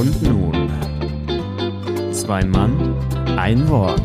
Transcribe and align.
Und 0.00 0.22
nun, 0.22 0.70
zwei 2.10 2.42
Mann, 2.42 2.96
ein 3.36 3.68
Wort. 3.68 4.00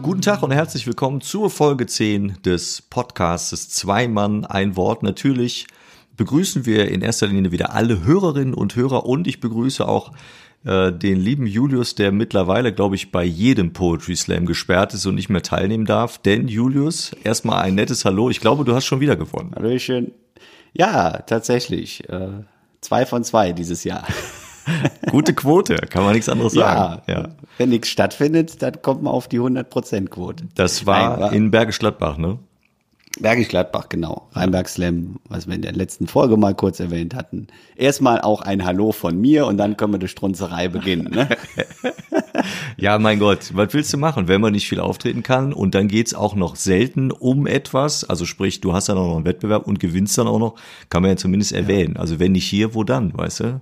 Guten 0.00 0.22
Tag 0.22 0.42
und 0.42 0.52
herzlich 0.52 0.86
willkommen 0.86 1.20
zur 1.20 1.50
Folge 1.50 1.84
10 1.84 2.38
des 2.46 2.80
Podcasts 2.80 3.68
Zwei 3.68 4.08
Mann, 4.08 4.46
ein 4.46 4.76
Wort. 4.76 5.02
Natürlich 5.02 5.66
begrüßen 6.16 6.64
wir 6.64 6.88
in 6.88 7.02
erster 7.02 7.26
Linie 7.26 7.52
wieder 7.52 7.74
alle 7.74 8.02
Hörerinnen 8.04 8.54
und 8.54 8.74
Hörer 8.74 9.04
und 9.04 9.26
ich 9.26 9.40
begrüße 9.40 9.86
auch 9.86 10.12
äh, 10.64 10.92
den 10.92 11.18
lieben 11.18 11.46
Julius, 11.46 11.94
der 11.94 12.12
mittlerweile, 12.12 12.72
glaube 12.72 12.94
ich, 12.94 13.10
bei 13.10 13.24
jedem 13.24 13.72
Poetry 13.72 14.16
Slam 14.16 14.46
gesperrt 14.46 14.94
ist 14.94 15.06
und 15.06 15.14
nicht 15.14 15.30
mehr 15.30 15.42
teilnehmen 15.42 15.86
darf. 15.86 16.18
Denn 16.18 16.48
Julius, 16.48 17.12
erstmal 17.24 17.62
ein 17.62 17.74
nettes 17.74 18.04
Hallo. 18.04 18.30
Ich 18.30 18.40
glaube, 18.40 18.64
du 18.64 18.74
hast 18.74 18.84
schon 18.84 19.00
wieder 19.00 19.16
gewonnen. 19.16 19.52
Hallöchen. 19.54 20.12
Ja, 20.72 21.18
tatsächlich. 21.18 22.08
Äh, 22.08 22.28
zwei 22.80 23.06
von 23.06 23.24
zwei 23.24 23.52
dieses 23.52 23.84
Jahr. 23.84 24.06
Gute 25.10 25.34
Quote, 25.34 25.76
kann 25.76 26.04
man 26.04 26.12
nichts 26.12 26.28
anderes 26.28 26.52
sagen. 26.52 27.02
Ja, 27.06 27.14
ja. 27.14 27.28
Wenn 27.58 27.70
nichts 27.70 27.88
stattfindet, 27.88 28.62
dann 28.62 28.82
kommt 28.82 29.02
man 29.02 29.12
auf 29.12 29.28
die 29.28 29.40
100%-Quote. 29.40 30.44
Das 30.54 30.86
war, 30.86 31.10
Nein, 31.10 31.20
war 31.20 31.32
in 31.32 31.50
Bergisch 31.50 31.78
Gladbach, 31.78 32.18
ne? 32.18 32.38
Bergisch 33.18 33.48
Gladbach, 33.48 33.88
genau. 33.88 34.28
Rheinberg 34.32 34.68
Slam, 34.68 35.16
was 35.28 35.48
wir 35.48 35.56
in 35.56 35.62
der 35.62 35.72
letzten 35.72 36.06
Folge 36.06 36.36
mal 36.36 36.54
kurz 36.54 36.78
erwähnt 36.78 37.14
hatten. 37.14 37.48
Erstmal 37.74 38.20
auch 38.20 38.40
ein 38.40 38.64
Hallo 38.64 38.92
von 38.92 39.20
mir 39.20 39.46
und 39.46 39.56
dann 39.56 39.76
können 39.76 39.94
wir 39.94 39.98
die 39.98 40.06
Strunzerei 40.06 40.68
beginnen. 40.68 41.10
Ne? 41.10 41.28
ja, 42.76 42.98
mein 43.00 43.18
Gott, 43.18 43.50
was 43.52 43.74
willst 43.74 43.92
du 43.92 43.98
machen, 43.98 44.28
wenn 44.28 44.40
man 44.40 44.52
nicht 44.52 44.68
viel 44.68 44.78
auftreten 44.78 45.24
kann? 45.24 45.52
Und 45.52 45.74
dann 45.74 45.88
geht's 45.88 46.14
auch 46.14 46.36
noch 46.36 46.54
selten 46.54 47.10
um 47.10 47.48
etwas. 47.48 48.04
Also 48.04 48.26
sprich, 48.26 48.60
du 48.60 48.74
hast 48.74 48.88
dann 48.88 48.96
auch 48.96 49.08
noch 49.08 49.16
einen 49.16 49.26
Wettbewerb 49.26 49.66
und 49.66 49.80
gewinnst 49.80 50.16
dann 50.16 50.28
auch 50.28 50.38
noch, 50.38 50.54
kann 50.88 51.02
man 51.02 51.10
ja 51.10 51.16
zumindest 51.16 51.50
erwähnen. 51.50 51.96
Also 51.96 52.20
wenn 52.20 52.32
nicht 52.32 52.48
hier, 52.48 52.74
wo 52.74 52.84
dann, 52.84 53.12
weißt 53.16 53.40
du? 53.40 53.60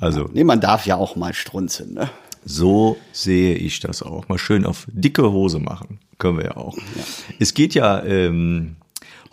Also. 0.00 0.28
Nee, 0.32 0.42
man 0.42 0.60
darf 0.60 0.86
ja 0.86 0.96
auch 0.96 1.14
mal 1.14 1.32
strunzen, 1.34 1.94
ne? 1.94 2.10
So 2.48 2.96
sehe 3.12 3.56
ich 3.56 3.78
das 3.80 4.02
auch. 4.02 4.26
Mal 4.28 4.38
schön 4.38 4.64
auf 4.64 4.86
dicke 4.90 5.30
Hose 5.32 5.58
machen. 5.58 5.98
Können 6.16 6.38
wir 6.38 6.46
ja 6.46 6.56
auch. 6.56 6.78
Ja. 6.78 6.82
Es 7.38 7.52
geht 7.52 7.74
ja 7.74 8.02
ähm, 8.02 8.76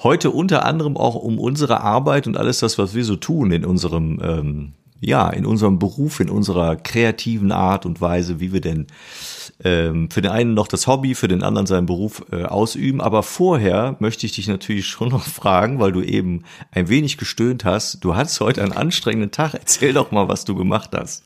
heute 0.04 0.32
unter 0.32 0.66
anderem 0.66 0.98
auch 0.98 1.16
um 1.16 1.40
unsere 1.40 1.80
Arbeit 1.80 2.28
und 2.28 2.36
alles 2.36 2.60
das, 2.60 2.78
was 2.78 2.94
wir 2.94 3.06
so 3.06 3.16
tun 3.16 3.54
in 3.54 3.64
unserem, 3.64 4.20
ähm, 4.22 4.74
ja, 5.00 5.30
in 5.30 5.46
unserem 5.46 5.80
Beruf, 5.80 6.20
in 6.20 6.30
unserer 6.30 6.76
kreativen 6.76 7.54
Art 7.54 7.86
und 7.86 8.02
Weise, 8.02 8.42
wie 8.42 8.52
wir 8.52 8.60
denn 8.60 8.88
ähm, 9.64 10.10
für 10.12 10.22
den 10.22 10.32
einen 10.32 10.54
noch 10.54 10.68
das 10.68 10.86
Hobby, 10.86 11.16
für 11.16 11.30
den 11.30 11.42
anderen 11.42 11.68
seinen 11.68 11.86
Beruf 11.86 12.26
äh, 12.34 12.44
ausüben. 12.44 13.00
Aber 13.00 13.24
vorher 13.24 13.96
möchte 14.00 14.26
ich 14.26 14.34
dich 14.34 14.50
natürlich 14.50 14.88
schon 14.88 15.08
noch 15.08 15.24
fragen, 15.24 15.80
weil 15.80 15.94
du 15.94 16.02
eben 16.02 16.44
ein 16.72 16.90
wenig 16.90 17.18
gestöhnt 17.18 17.64
hast. 17.64 18.04
Du 18.04 18.18
hattest 18.18 18.42
heute 18.42 18.62
einen 18.62 18.74
anstrengenden 18.74 19.32
Tag. 19.32 19.54
Erzähl 19.54 19.94
doch 19.94 20.12
mal, 20.12 20.28
was 20.28 20.44
du 20.44 20.54
gemacht 20.54 20.90
hast. 20.94 21.24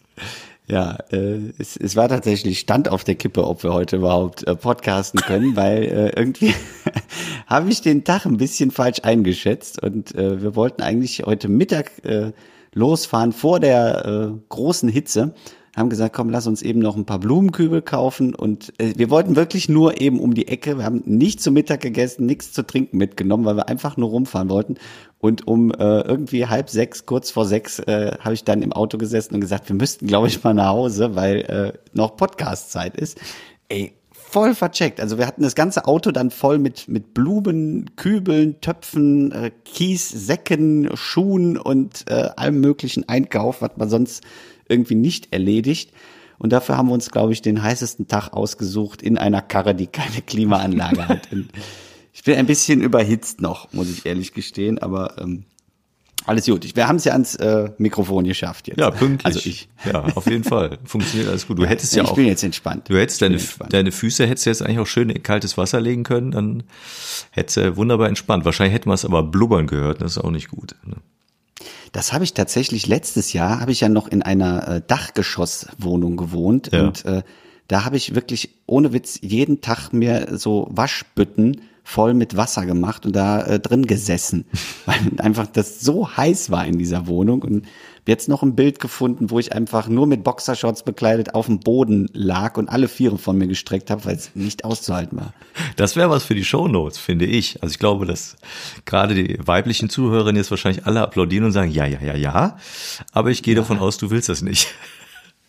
Ja, 0.69 0.97
äh, 1.11 1.51
es, 1.57 1.75
es 1.77 1.95
war 1.95 2.07
tatsächlich 2.09 2.59
Stand 2.59 2.89
auf 2.89 3.03
der 3.03 3.15
Kippe, 3.15 3.47
ob 3.47 3.63
wir 3.63 3.73
heute 3.73 3.95
überhaupt 3.95 4.47
äh, 4.47 4.55
podcasten 4.55 5.19
können, 5.19 5.55
weil 5.55 5.83
äh, 5.83 6.09
irgendwie 6.15 6.53
habe 7.47 7.69
ich 7.71 7.81
den 7.81 8.03
Tag 8.03 8.25
ein 8.25 8.37
bisschen 8.37 8.69
falsch 8.69 8.99
eingeschätzt 9.01 9.81
und 9.81 10.13
äh, 10.13 10.41
wir 10.41 10.55
wollten 10.55 10.83
eigentlich 10.83 11.23
heute 11.25 11.47
Mittag 11.47 12.05
äh, 12.05 12.33
losfahren 12.73 13.31
vor 13.31 13.59
der 13.59 14.05
äh, 14.05 14.39
großen 14.49 14.89
Hitze 14.89 15.33
haben 15.79 15.89
gesagt, 15.89 16.15
komm, 16.15 16.29
lass 16.29 16.45
uns 16.45 16.61
eben 16.61 16.79
noch 16.79 16.95
ein 16.95 17.05
paar 17.05 17.19
Blumenkübel 17.19 17.81
kaufen 17.81 18.35
und 18.35 18.73
äh, 18.79 18.93
wir 18.95 19.09
wollten 19.09 19.35
wirklich 19.35 19.69
nur 19.69 19.99
eben 19.99 20.19
um 20.19 20.33
die 20.33 20.47
Ecke. 20.47 20.77
Wir 20.77 20.85
haben 20.85 21.01
nicht 21.05 21.41
zu 21.41 21.51
Mittag 21.51 21.81
gegessen, 21.81 22.25
nichts 22.25 22.53
zu 22.53 22.63
trinken 22.63 22.97
mitgenommen, 22.97 23.45
weil 23.45 23.55
wir 23.55 23.69
einfach 23.69 23.97
nur 23.97 24.09
rumfahren 24.09 24.49
wollten. 24.49 24.75
Und 25.17 25.47
um 25.47 25.71
äh, 25.71 26.01
irgendwie 26.01 26.45
halb 26.45 26.69
sechs, 26.69 27.05
kurz 27.05 27.31
vor 27.31 27.45
sechs, 27.45 27.79
äh, 27.79 28.17
habe 28.19 28.33
ich 28.33 28.43
dann 28.43 28.61
im 28.61 28.71
Auto 28.71 28.97
gesessen 28.97 29.35
und 29.35 29.41
gesagt, 29.41 29.67
wir 29.67 29.75
müssten, 29.75 30.07
glaube 30.07 30.27
ich, 30.27 30.43
mal 30.43 30.53
nach 30.53 30.69
Hause, 30.69 31.15
weil 31.15 31.39
äh, 31.41 31.73
noch 31.93 32.15
Podcast-Zeit 32.15 32.95
ist. 32.95 33.19
Ey, 33.67 33.93
voll 34.29 34.53
vercheckt. 34.53 35.01
Also 35.01 35.17
wir 35.17 35.25
hatten 35.25 35.41
das 35.41 35.55
ganze 35.55 35.85
Auto 35.85 36.11
dann 36.11 36.29
voll 36.29 36.59
mit, 36.59 36.87
mit 36.87 37.13
Blumen, 37.13 37.95
Kübeln, 37.95 38.61
Töpfen, 38.61 39.31
äh, 39.31 39.51
Kies, 39.65 40.07
Säcken, 40.09 40.89
Schuhen 40.95 41.57
und 41.57 42.05
äh, 42.09 42.29
allem 42.35 42.61
möglichen 42.61 43.09
Einkauf, 43.09 43.61
was 43.61 43.71
man 43.75 43.89
sonst 43.89 44.23
irgendwie 44.69 44.95
nicht 44.95 45.33
erledigt. 45.33 45.91
Und 46.37 46.53
dafür 46.53 46.77
haben 46.77 46.87
wir 46.87 46.93
uns, 46.93 47.11
glaube 47.11 47.33
ich, 47.33 47.41
den 47.41 47.61
heißesten 47.61 48.07
Tag 48.07 48.31
ausgesucht 48.31 49.01
in 49.01 49.17
einer 49.17 49.41
Karre, 49.41 49.75
die 49.75 49.87
keine 49.87 50.21
Klimaanlage 50.21 51.07
hat. 51.07 51.29
Und 51.31 51.49
ich 52.13 52.23
bin 52.23 52.35
ein 52.35 52.45
bisschen 52.45 52.81
überhitzt 52.81 53.41
noch, 53.41 53.71
muss 53.73 53.89
ich 53.89 54.05
ehrlich 54.05 54.33
gestehen, 54.33 54.79
aber 54.79 55.17
ähm, 55.19 55.43
alles 56.25 56.45
gut. 56.45 56.75
Wir 56.75 56.87
haben 56.87 56.97
es 56.97 57.05
ja 57.05 57.13
ans 57.13 57.35
äh, 57.35 57.71
Mikrofon 57.77 58.23
geschafft 58.23 58.67
jetzt. 58.67 58.79
Ja, 58.79 58.91
pünktlich. 58.91 59.25
Also 59.25 59.39
ich. 59.49 59.69
Ja, 59.85 60.03
auf 60.15 60.27
jeden 60.27 60.43
Fall. 60.43 60.77
Funktioniert 60.83 61.29
alles 61.29 61.47
gut. 61.47 61.57
Du 61.57 61.65
hättest 61.65 61.93
ja, 61.93 61.97
ja 61.97 62.03
ich 62.03 62.09
auch. 62.09 62.11
Ich 62.13 62.17
bin 62.17 62.27
jetzt 62.27 62.43
entspannt. 62.43 62.89
Du 62.89 62.97
hättest 62.97 63.21
deine, 63.21 63.39
deine 63.69 63.91
Füße 63.91 64.27
hättest 64.27 64.45
jetzt 64.45 64.61
eigentlich 64.61 64.79
auch 64.79 64.87
schön 64.87 65.09
in 65.09 65.23
kaltes 65.23 65.57
Wasser 65.57 65.81
legen 65.81 66.03
können, 66.03 66.31
dann 66.31 66.63
hättest 67.31 67.57
du 67.57 67.77
wunderbar 67.77 68.07
entspannt. 68.07 68.45
Wahrscheinlich 68.45 68.75
hätten 68.75 68.89
wir 68.89 68.93
es 68.93 69.05
aber 69.05 69.23
blubbern 69.23 69.67
gehört, 69.67 70.01
das 70.01 70.17
ist 70.17 70.17
auch 70.19 70.31
nicht 70.31 70.49
gut. 70.49 70.75
Ne? 70.85 70.97
Das 71.91 72.13
habe 72.13 72.23
ich 72.23 72.33
tatsächlich 72.33 72.87
letztes 72.87 73.33
Jahr, 73.33 73.59
habe 73.59 73.71
ich 73.71 73.81
ja 73.81 73.89
noch 73.89 74.07
in 74.07 74.21
einer 74.21 74.67
äh, 74.67 74.81
Dachgeschosswohnung 74.85 76.17
gewohnt 76.17 76.69
ja. 76.71 76.83
und 76.83 77.05
äh, 77.05 77.23
da 77.67 77.85
habe 77.85 77.97
ich 77.97 78.15
wirklich 78.15 78.49
ohne 78.65 78.93
Witz 78.93 79.19
jeden 79.21 79.61
Tag 79.61 79.93
mir 79.93 80.37
so 80.37 80.67
Waschbütten 80.71 81.61
voll 81.89 82.13
mit 82.13 82.37
Wasser 82.37 82.67
gemacht 82.67 83.07
und 83.07 83.15
da 83.15 83.41
äh, 83.41 83.59
drin 83.59 83.87
gesessen, 83.87 84.45
weil 84.85 84.99
einfach 85.17 85.47
das 85.47 85.81
so 85.81 86.15
heiß 86.15 86.51
war 86.51 86.65
in 86.65 86.77
dieser 86.77 87.07
Wohnung 87.07 87.41
und 87.41 87.65
jetzt 88.07 88.29
noch 88.29 88.43
ein 88.43 88.55
Bild 88.55 88.79
gefunden, 88.79 89.31
wo 89.31 89.39
ich 89.39 89.53
einfach 89.53 89.87
nur 89.87 90.05
mit 90.05 90.23
Boxershorts 90.23 90.83
bekleidet 90.83 91.33
auf 91.33 91.47
dem 91.47 91.59
Boden 91.59 92.07
lag 92.13 92.57
und 92.57 92.69
alle 92.69 92.87
Viere 92.87 93.17
von 93.17 93.37
mir 93.37 93.47
gestreckt 93.47 93.89
habe, 93.89 94.05
weil 94.05 94.15
es 94.15 94.35
nicht 94.35 94.65
auszuhalten 94.65 95.17
war. 95.17 95.33
Das 95.77 95.95
wäre 95.95 96.11
was 96.11 96.23
für 96.23 96.35
die 96.35 96.45
Shownotes, 96.45 96.99
finde 96.99 97.25
ich. 97.25 97.61
Also 97.63 97.73
ich 97.73 97.79
glaube, 97.79 98.05
dass 98.05 98.35
gerade 98.85 99.15
die 99.15 99.39
weiblichen 99.43 99.89
Zuhörerinnen 99.89 100.37
jetzt 100.37 100.51
wahrscheinlich 100.51 100.85
alle 100.85 101.01
applaudieren 101.01 101.45
und 101.45 101.53
sagen, 101.53 101.71
ja, 101.71 101.85
ja, 101.85 102.01
ja, 102.01 102.15
ja. 102.15 102.57
Aber 103.13 103.31
ich 103.31 103.41
gehe 103.41 103.55
ja. 103.55 103.61
davon 103.61 103.79
aus, 103.79 103.97
du 103.97 104.11
willst 104.11 104.29
das 104.29 104.43
nicht. 104.43 104.67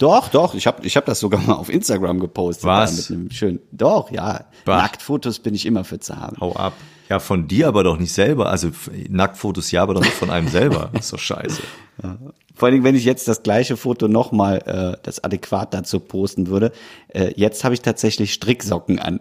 Doch, 0.01 0.29
doch, 0.29 0.55
ich 0.55 0.67
habe 0.67 0.87
ich 0.87 0.97
hab 0.97 1.05
das 1.05 1.21
sogar 1.21 1.43
mal 1.43 1.53
auf 1.53 1.69
Instagram 1.69 2.21
gepostet. 2.21 2.65
Was? 2.65 3.11
Mit 3.11 3.19
einem 3.19 3.31
schönen, 3.31 3.61
doch, 3.71 4.11
ja. 4.11 4.47
Bah. 4.65 4.79
Nacktfotos 4.79 5.41
bin 5.41 5.55
ich 5.55 5.67
immer 5.67 5.85
für 5.85 6.01
zu 6.01 6.17
haben. 6.17 6.39
Hau 6.41 6.57
ab. 6.57 6.73
Ja, 7.11 7.19
von 7.19 7.47
dir 7.47 7.69
aber 7.69 7.85
doch 7.85 7.99
nicht 7.99 8.15
selber. 8.15 8.49
Also 8.49 8.71
Nacktfotos 9.11 9.71
ja, 9.73 9.83
aber 9.83 9.93
doch 9.93 10.01
nicht 10.01 10.15
von 10.15 10.31
einem 10.31 10.49
selber. 10.49 10.91
Ist 10.99 11.13
doch 11.13 11.19
scheiße. 11.19 11.61
Ja. 12.03 12.17
Vor 12.55 12.69
allem, 12.69 12.83
wenn 12.83 12.95
ich 12.95 13.05
jetzt 13.05 13.29
das 13.29 13.43
gleiche 13.43 13.77
Foto 13.77 14.09
nochmal, 14.09 14.63
äh, 14.65 14.99
das 15.03 15.23
adäquat 15.23 15.75
dazu 15.75 16.01
posten 16.01 16.47
würde. 16.47 16.73
Äh, 17.09 17.35
jetzt 17.37 17.63
habe 17.65 17.75
ich 17.75 17.83
tatsächlich 17.83 18.33
Stricksocken 18.33 18.99
an. 19.01 19.21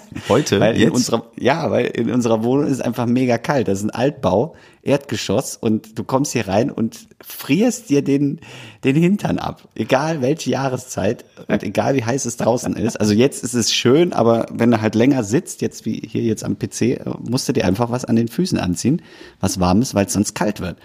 Heute? 0.28 0.60
weil 0.60 0.80
in 0.80 0.90
Unserer, 0.90 1.30
ja, 1.38 1.70
weil 1.70 1.86
in 1.86 2.10
unserer 2.10 2.42
Wohnung 2.44 2.66
ist 2.66 2.72
es 2.72 2.80
einfach 2.80 3.06
mega 3.06 3.38
kalt. 3.38 3.68
Das 3.68 3.78
ist 3.78 3.84
ein 3.84 3.90
Altbau, 3.90 4.54
Erdgeschoss 4.82 5.56
und 5.56 5.98
du 5.98 6.04
kommst 6.04 6.32
hier 6.32 6.48
rein 6.48 6.70
und 6.70 7.08
frierst 7.20 7.90
dir 7.90 8.02
den, 8.02 8.40
den 8.84 8.96
Hintern 8.96 9.38
ab. 9.38 9.68
Egal 9.74 10.22
welche 10.22 10.50
Jahreszeit 10.50 11.24
und 11.48 11.62
egal 11.62 11.94
wie 11.94 12.04
heiß 12.04 12.24
es 12.24 12.36
draußen 12.36 12.74
ist. 12.76 13.00
Also 13.00 13.12
jetzt 13.12 13.44
ist 13.44 13.54
es 13.54 13.72
schön, 13.72 14.12
aber 14.12 14.46
wenn 14.50 14.70
du 14.70 14.80
halt 14.80 14.94
länger 14.94 15.24
sitzt, 15.24 15.62
jetzt 15.62 15.84
wie 15.86 16.02
hier 16.06 16.22
jetzt 16.22 16.44
am 16.44 16.58
PC, 16.58 17.00
musst 17.28 17.48
du 17.48 17.52
dir 17.52 17.64
einfach 17.64 17.90
was 17.90 18.04
an 18.04 18.16
den 18.16 18.28
Füßen 18.28 18.58
anziehen, 18.58 19.02
was 19.40 19.60
warm 19.60 19.82
ist, 19.82 19.94
weil 19.94 20.06
es 20.06 20.12
sonst 20.12 20.34
kalt 20.34 20.60
wird. 20.60 20.76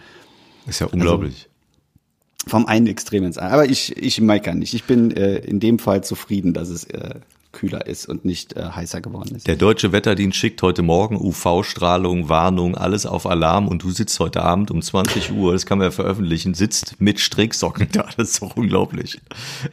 ist 0.68 0.80
ja 0.80 0.88
unglaublich. 0.88 1.48
Also, 1.48 1.58
vom 2.48 2.66
einen 2.66 2.88
Extrem 2.88 3.24
ins 3.26 3.38
andere. 3.38 3.54
Aber 3.54 3.66
ich, 3.70 3.98
ich 3.98 4.22
meckere 4.22 4.56
nicht. 4.56 4.74
Ich 4.74 4.86
bin 4.86 5.12
äh, 5.12 5.38
in 5.38 5.60
dem 5.60 5.80
Fall 5.80 6.04
zufrieden, 6.04 6.54
dass 6.54 6.70
es 6.70 6.86
äh, 6.86 7.16
kühler 7.52 7.88
ist 7.88 8.08
und 8.08 8.26
nicht 8.26 8.56
äh, 8.56 8.64
heißer 8.64 9.02
geworden 9.02 9.36
ist. 9.36 9.48
Der 9.48 9.56
deutsche 9.56 9.92
Wetterdienst 9.92 10.38
schickt 10.38 10.62
heute 10.62 10.82
Morgen 10.82 11.18
UV-Strahlung, 11.18 12.30
Warnung, 12.30 12.76
alles 12.76 13.06
auf 13.06 13.26
Alarm 13.26 13.68
und 13.68 13.84
du 13.84 13.92
sitzt 13.92 14.20
heute 14.20 14.44
Abend 14.44 14.72
um 14.72 14.82
20 14.82 15.32
Uhr, 15.32 15.54
das 15.54 15.66
kann 15.66 15.78
man 15.78 15.88
ja 15.88 15.92
veröffentlichen, 15.92 16.54
sitzt 16.54 17.00
mit 17.00 17.20
Stricksocken 17.20 17.88
da. 17.92 18.08
Das 18.18 18.32
ist 18.32 18.42
doch 18.42 18.56
unglaublich. 18.56 19.20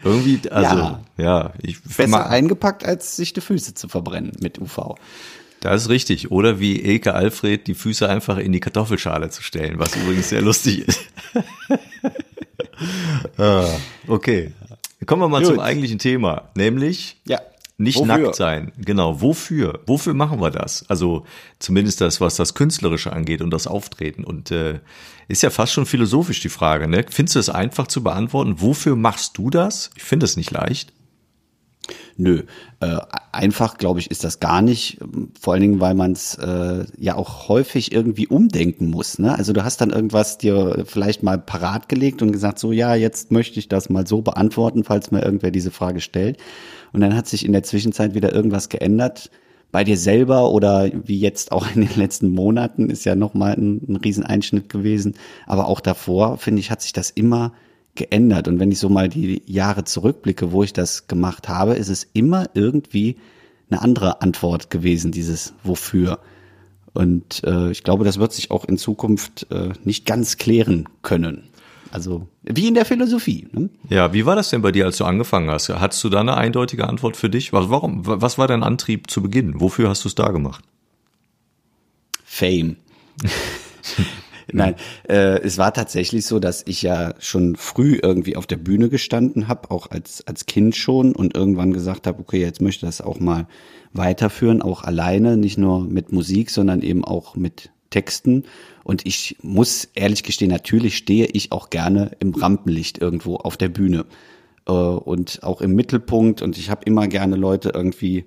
Irgendwie, 0.02 0.40
also, 0.50 0.76
ja, 0.76 1.00
ja 1.16 1.52
ich 1.60 1.82
besser 1.82 2.28
eingepackt, 2.28 2.84
als 2.84 3.16
sich 3.16 3.32
die 3.32 3.40
Füße 3.40 3.74
zu 3.74 3.88
verbrennen 3.88 4.32
mit 4.40 4.58
UV. 4.58 4.96
Das 5.64 5.84
ist 5.84 5.88
richtig. 5.88 6.30
Oder 6.30 6.60
wie 6.60 6.82
Elke 6.82 7.14
Alfred 7.14 7.66
die 7.66 7.74
Füße 7.74 8.06
einfach 8.06 8.36
in 8.36 8.52
die 8.52 8.60
Kartoffelschale 8.60 9.30
zu 9.30 9.42
stellen, 9.42 9.78
was 9.78 9.96
übrigens 9.96 10.28
sehr 10.28 10.42
lustig 10.42 10.86
ist. 10.86 11.00
ah, 13.38 13.66
okay. 14.06 14.52
Kommen 15.06 15.22
wir 15.22 15.28
mal 15.28 15.42
Gut. 15.42 15.54
zum 15.54 15.60
eigentlichen 15.60 15.98
Thema, 15.98 16.50
nämlich 16.54 17.16
ja. 17.26 17.40
Nicht 17.76 17.98
Wofür? 17.98 18.18
nackt 18.18 18.36
sein. 18.36 18.72
Genau. 18.78 19.20
Wofür? 19.20 19.80
Wofür 19.86 20.14
machen 20.14 20.40
wir 20.40 20.50
das? 20.50 20.88
Also 20.88 21.24
zumindest 21.58 22.00
das, 22.00 22.20
was 22.20 22.36
das 22.36 22.54
Künstlerische 22.54 23.12
angeht 23.12 23.42
und 23.42 23.50
das 23.50 23.66
Auftreten. 23.66 24.22
Und 24.22 24.52
äh, 24.52 24.78
ist 25.26 25.42
ja 25.42 25.50
fast 25.50 25.72
schon 25.72 25.86
philosophisch 25.86 26.40
die 26.40 26.48
Frage. 26.48 26.86
Ne? 26.86 27.04
Findest 27.08 27.34
du 27.34 27.40
es 27.40 27.50
einfach 27.50 27.88
zu 27.88 28.04
beantworten? 28.04 28.60
Wofür 28.60 28.94
machst 28.94 29.38
du 29.38 29.50
das? 29.50 29.90
Ich 29.96 30.04
finde 30.04 30.24
es 30.24 30.36
nicht 30.36 30.52
leicht. 30.52 30.92
Nö, 32.16 32.44
äh, 32.80 32.98
einfach 33.32 33.76
glaube 33.76 33.98
ich 33.98 34.10
ist 34.10 34.22
das 34.22 34.38
gar 34.38 34.62
nicht. 34.62 34.98
Vor 35.38 35.52
allen 35.52 35.62
Dingen, 35.62 35.80
weil 35.80 35.94
man 35.94 36.12
es 36.12 36.36
äh, 36.36 36.84
ja 36.96 37.16
auch 37.16 37.48
häufig 37.48 37.92
irgendwie 37.92 38.28
umdenken 38.28 38.88
muss. 38.88 39.18
Ne? 39.18 39.36
Also 39.36 39.52
du 39.52 39.64
hast 39.64 39.80
dann 39.80 39.90
irgendwas 39.90 40.38
dir 40.38 40.84
vielleicht 40.86 41.22
mal 41.24 41.38
parat 41.38 41.88
gelegt 41.88 42.22
und 42.22 42.30
gesagt, 42.30 42.58
so 42.58 42.70
ja, 42.70 42.94
jetzt 42.94 43.32
möchte 43.32 43.58
ich 43.58 43.68
das 43.68 43.90
mal 43.90 44.06
so 44.06 44.22
beantworten, 44.22 44.84
falls 44.84 45.10
mir 45.10 45.22
irgendwer 45.22 45.50
diese 45.50 45.72
Frage 45.72 46.00
stellt. 46.00 46.38
Und 46.94 47.00
dann 47.00 47.16
hat 47.16 47.26
sich 47.26 47.44
in 47.44 47.52
der 47.52 47.64
Zwischenzeit 47.64 48.14
wieder 48.14 48.32
irgendwas 48.32 48.68
geändert 48.68 49.30
bei 49.72 49.82
dir 49.82 49.96
selber 49.96 50.52
oder 50.52 50.88
wie 50.92 51.18
jetzt 51.18 51.50
auch 51.50 51.66
in 51.74 51.80
den 51.80 51.96
letzten 51.96 52.28
Monaten 52.28 52.88
ist 52.88 53.04
ja 53.04 53.16
nochmal 53.16 53.54
ein, 53.54 53.80
ein 53.88 53.96
Rieseneinschnitt 53.96 54.68
gewesen. 54.68 55.14
Aber 55.46 55.66
auch 55.66 55.80
davor, 55.80 56.38
finde 56.38 56.60
ich, 56.60 56.70
hat 56.70 56.80
sich 56.80 56.92
das 56.92 57.10
immer 57.10 57.52
geändert. 57.96 58.46
Und 58.46 58.60
wenn 58.60 58.70
ich 58.70 58.78
so 58.78 58.88
mal 58.88 59.08
die 59.08 59.42
Jahre 59.46 59.82
zurückblicke, 59.82 60.52
wo 60.52 60.62
ich 60.62 60.72
das 60.72 61.08
gemacht 61.08 61.48
habe, 61.48 61.74
ist 61.74 61.88
es 61.88 62.06
immer 62.12 62.46
irgendwie 62.54 63.16
eine 63.68 63.82
andere 63.82 64.22
Antwort 64.22 64.70
gewesen, 64.70 65.10
dieses 65.10 65.54
Wofür. 65.64 66.20
Und 66.92 67.42
äh, 67.42 67.72
ich 67.72 67.82
glaube, 67.82 68.04
das 68.04 68.20
wird 68.20 68.32
sich 68.32 68.52
auch 68.52 68.64
in 68.64 68.78
Zukunft 68.78 69.48
äh, 69.50 69.70
nicht 69.82 70.06
ganz 70.06 70.36
klären 70.36 70.88
können. 71.02 71.48
Also 71.94 72.26
wie 72.42 72.66
in 72.66 72.74
der 72.74 72.84
Philosophie. 72.84 73.46
Ne? 73.52 73.70
Ja, 73.88 74.12
wie 74.12 74.26
war 74.26 74.34
das 74.34 74.50
denn 74.50 74.62
bei 74.62 74.72
dir, 74.72 74.84
als 74.84 74.96
du 74.96 75.04
angefangen 75.04 75.48
hast? 75.48 75.68
Hattest 75.68 76.02
du 76.02 76.08
da 76.08 76.22
eine 76.22 76.36
eindeutige 76.36 76.88
Antwort 76.88 77.16
für 77.16 77.30
dich? 77.30 77.52
Was, 77.52 77.70
warum, 77.70 78.00
was 78.04 78.36
war 78.36 78.48
dein 78.48 78.64
Antrieb 78.64 79.08
zu 79.08 79.22
Beginn? 79.22 79.60
Wofür 79.60 79.88
hast 79.88 80.02
du 80.02 80.08
es 80.08 80.16
da 80.16 80.32
gemacht? 80.32 80.64
Fame. 82.24 82.78
Nein, 84.52 84.74
äh, 85.08 85.38
es 85.42 85.56
war 85.56 85.72
tatsächlich 85.72 86.26
so, 86.26 86.40
dass 86.40 86.64
ich 86.66 86.82
ja 86.82 87.14
schon 87.20 87.54
früh 87.54 88.00
irgendwie 88.02 88.34
auf 88.34 88.48
der 88.48 88.56
Bühne 88.56 88.88
gestanden 88.88 89.46
habe, 89.46 89.70
auch 89.70 89.92
als, 89.92 90.26
als 90.26 90.46
Kind 90.46 90.74
schon 90.74 91.14
und 91.14 91.36
irgendwann 91.36 91.72
gesagt 91.72 92.08
habe, 92.08 92.18
okay, 92.18 92.40
jetzt 92.40 92.60
möchte 92.60 92.86
ich 92.86 92.88
das 92.88 93.02
auch 93.02 93.20
mal 93.20 93.46
weiterführen, 93.92 94.62
auch 94.62 94.82
alleine, 94.82 95.36
nicht 95.36 95.58
nur 95.58 95.84
mit 95.84 96.10
Musik, 96.10 96.50
sondern 96.50 96.82
eben 96.82 97.04
auch 97.04 97.36
mit 97.36 97.70
Texten. 97.90 98.46
Und 98.84 99.06
ich 99.06 99.36
muss 99.42 99.88
ehrlich 99.94 100.22
gestehen, 100.22 100.50
natürlich 100.50 100.96
stehe 100.96 101.26
ich 101.26 101.52
auch 101.52 101.70
gerne 101.70 102.12
im 102.20 102.34
Rampenlicht 102.34 102.98
irgendwo 102.98 103.36
auf 103.36 103.56
der 103.56 103.70
Bühne 103.70 104.04
äh, 104.66 104.72
und 104.72 105.42
auch 105.42 105.62
im 105.62 105.74
Mittelpunkt. 105.74 106.42
Und 106.42 106.58
ich 106.58 106.70
habe 106.70 106.84
immer 106.84 107.08
gerne 107.08 107.36
Leute 107.36 107.70
irgendwie 107.74 108.26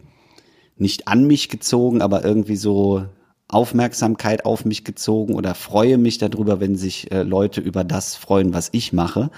nicht 0.75 1.07
an 1.07 1.25
mich 1.25 1.49
gezogen, 1.49 2.01
aber 2.01 2.25
irgendwie 2.25 2.55
so 2.55 3.05
Aufmerksamkeit 3.47 4.45
auf 4.45 4.65
mich 4.65 4.83
gezogen 4.83 5.35
oder 5.35 5.55
freue 5.55 5.97
mich 5.97 6.17
darüber, 6.17 6.59
wenn 6.59 6.75
sich 6.75 7.11
äh, 7.11 7.23
Leute 7.23 7.61
über 7.61 7.83
das 7.83 8.15
freuen, 8.15 8.53
was 8.53 8.69
ich 8.73 8.93
mache. 8.93 9.29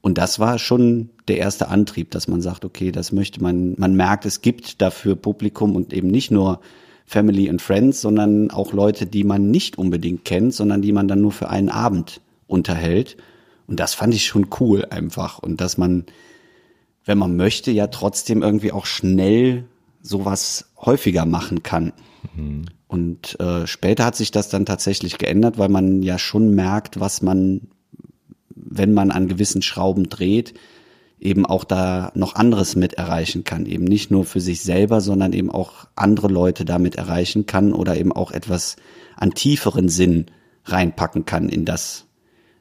Und 0.00 0.18
das 0.18 0.38
war 0.38 0.58
schon 0.58 1.10
der 1.28 1.38
erste 1.38 1.68
Antrieb, 1.68 2.10
dass 2.12 2.28
man 2.28 2.40
sagt, 2.40 2.64
okay, 2.64 2.92
das 2.92 3.12
möchte 3.12 3.42
man, 3.42 3.74
man 3.76 3.94
merkt, 3.94 4.24
es 4.24 4.40
gibt 4.40 4.80
dafür 4.80 5.16
Publikum 5.16 5.76
und 5.76 5.92
eben 5.92 6.08
nicht 6.08 6.30
nur 6.30 6.60
Family 7.06 7.48
and 7.48 7.62
Friends, 7.62 8.00
sondern 8.00 8.50
auch 8.50 8.72
Leute, 8.72 9.06
die 9.06 9.24
man 9.24 9.50
nicht 9.50 9.78
unbedingt 9.78 10.24
kennt, 10.24 10.54
sondern 10.54 10.82
die 10.82 10.92
man 10.92 11.06
dann 11.06 11.20
nur 11.20 11.32
für 11.32 11.48
einen 11.48 11.68
Abend 11.68 12.20
unterhält. 12.48 13.16
Und 13.68 13.80
das 13.80 13.94
fand 13.94 14.12
ich 14.12 14.26
schon 14.26 14.48
cool 14.60 14.84
einfach. 14.90 15.38
Und 15.38 15.60
dass 15.60 15.78
man, 15.78 16.04
wenn 17.04 17.18
man 17.18 17.36
möchte, 17.36 17.70
ja 17.70 17.86
trotzdem 17.86 18.42
irgendwie 18.42 18.72
auch 18.72 18.86
schnell 18.86 19.64
sowas 20.02 20.70
häufiger 20.76 21.24
machen 21.26 21.62
kann. 21.62 21.92
Mhm. 22.36 22.66
Und 22.88 23.38
äh, 23.40 23.66
später 23.66 24.04
hat 24.04 24.16
sich 24.16 24.30
das 24.30 24.48
dann 24.48 24.66
tatsächlich 24.66 25.18
geändert, 25.18 25.58
weil 25.58 25.68
man 25.68 26.02
ja 26.02 26.18
schon 26.18 26.54
merkt, 26.54 27.00
was 27.00 27.22
man, 27.22 27.68
wenn 28.54 28.94
man 28.94 29.10
an 29.10 29.28
gewissen 29.28 29.62
Schrauben 29.62 30.08
dreht, 30.08 30.54
eben 31.18 31.46
auch 31.46 31.64
da 31.64 32.12
noch 32.14 32.34
anderes 32.34 32.76
mit 32.76 32.94
erreichen 32.94 33.44
kann. 33.44 33.66
Eben 33.66 33.84
nicht 33.84 34.10
nur 34.10 34.24
für 34.24 34.40
sich 34.40 34.60
selber, 34.60 35.00
sondern 35.00 35.32
eben 35.32 35.50
auch 35.50 35.86
andere 35.94 36.28
Leute 36.28 36.64
damit 36.64 36.96
erreichen 36.96 37.46
kann 37.46 37.72
oder 37.72 37.96
eben 37.96 38.12
auch 38.12 38.32
etwas 38.32 38.76
an 39.16 39.32
tieferen 39.32 39.88
Sinn 39.88 40.26
reinpacken 40.64 41.24
kann 41.24 41.48
in 41.48 41.64
das 41.64 42.06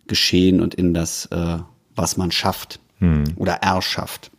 Geschehen 0.08 0.62
und 0.62 0.76
in 0.76 0.94
das, 0.94 1.26
äh, 1.28 1.58
was 1.96 2.18
man 2.18 2.32
schafft 2.32 2.80
hm. 3.00 3.24
oder 3.36 3.56
erschafft. 3.56 4.32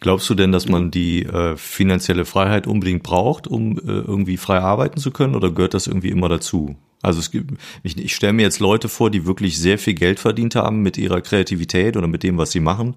Glaubst 0.00 0.28
du 0.30 0.34
denn, 0.34 0.50
dass 0.50 0.66
man 0.66 0.90
die 0.90 1.24
äh, 1.24 1.56
finanzielle 1.56 2.24
Freiheit 2.24 2.66
unbedingt 2.66 3.02
braucht, 3.02 3.46
um 3.46 3.78
äh, 3.78 3.82
irgendwie 3.86 4.38
frei 4.38 4.58
arbeiten 4.58 4.98
zu 4.98 5.10
können, 5.10 5.34
oder 5.34 5.50
gehört 5.50 5.74
das 5.74 5.86
irgendwie 5.86 6.08
immer 6.08 6.28
dazu? 6.28 6.76
Also 7.02 7.20
es 7.20 7.30
gibt, 7.30 7.58
ich, 7.82 7.96
ich 7.96 8.14
stelle 8.14 8.34
mir 8.34 8.42
jetzt 8.42 8.60
Leute 8.60 8.88
vor, 8.88 9.10
die 9.10 9.24
wirklich 9.24 9.58
sehr 9.58 9.78
viel 9.78 9.94
Geld 9.94 10.20
verdient 10.20 10.54
haben 10.54 10.82
mit 10.82 10.98
ihrer 10.98 11.20
Kreativität 11.22 11.96
oder 11.96 12.06
mit 12.06 12.22
dem, 12.22 12.36
was 12.36 12.50
sie 12.50 12.60
machen. 12.60 12.94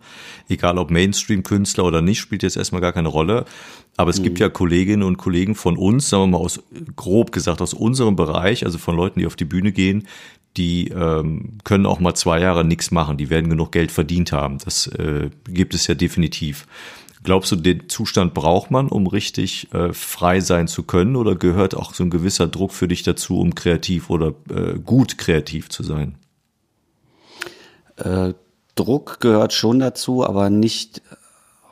Egal 0.50 0.78
ob 0.78 0.92
Mainstream-Künstler 0.92 1.86
oder 1.86 2.02
nicht, 2.02 2.20
spielt 2.20 2.44
jetzt 2.44 2.58
erstmal 2.58 2.82
gar 2.82 2.92
keine 2.92 3.08
Rolle. 3.08 3.46
Aber 3.96 4.10
es 4.10 4.20
mhm. 4.20 4.24
gibt 4.24 4.40
ja 4.40 4.50
Kolleginnen 4.50 5.04
und 5.04 5.18
Kollegen 5.18 5.56
von 5.56 5.78
uns, 5.78 6.10
sagen 6.10 6.24
wir 6.24 6.38
mal 6.38 6.44
aus, 6.44 6.62
grob 6.96 7.32
gesagt, 7.32 7.62
aus 7.62 7.74
unserem 7.74 8.16
Bereich, 8.16 8.66
also 8.66 8.78
von 8.78 8.96
Leuten, 8.96 9.20
die 9.20 9.26
auf 9.26 9.36
die 9.36 9.46
Bühne 9.46 9.72
gehen, 9.72 10.08
die 10.58 10.90
ähm, 10.90 11.58
können 11.64 11.86
auch 11.86 12.00
mal 12.00 12.14
zwei 12.14 12.40
Jahre 12.40 12.64
nichts 12.64 12.92
machen, 12.92 13.18
die 13.18 13.30
werden 13.30 13.50
genug 13.50 13.72
Geld 13.72 13.92
verdient 13.92 14.32
haben. 14.32 14.58
Das 14.60 14.88
äh, 14.88 15.30
gibt 15.48 15.74
es 15.74 15.88
ja 15.88 15.96
definitiv. 15.96 16.68
Glaubst 17.24 17.52
du, 17.52 17.56
den 17.56 17.88
Zustand 17.88 18.34
braucht 18.34 18.70
man, 18.70 18.90
um 18.90 19.08
richtig 19.08 19.74
äh, 19.74 19.94
frei 19.94 20.42
sein 20.42 20.68
zu 20.68 20.84
können? 20.84 21.16
Oder 21.16 21.36
gehört 21.36 21.75
auch 21.75 21.94
so 21.94 22.04
ein 22.04 22.10
gewisser 22.10 22.48
Druck 22.48 22.74
für 22.74 22.88
dich 22.88 23.04
dazu, 23.04 23.40
um 23.40 23.56
kreativ 23.56 24.10
oder 24.10 24.34
äh, 24.50 24.78
gut 24.80 25.18
kreativ 25.18 25.70
zu 25.70 25.84
sein? 25.84 26.16
Äh, 27.96 28.34
Druck 28.75 29.20
gehört 29.22 29.54
schon 29.54 29.80
dazu, 29.80 30.25
aber 30.25 30.50
nicht, 30.50 31.02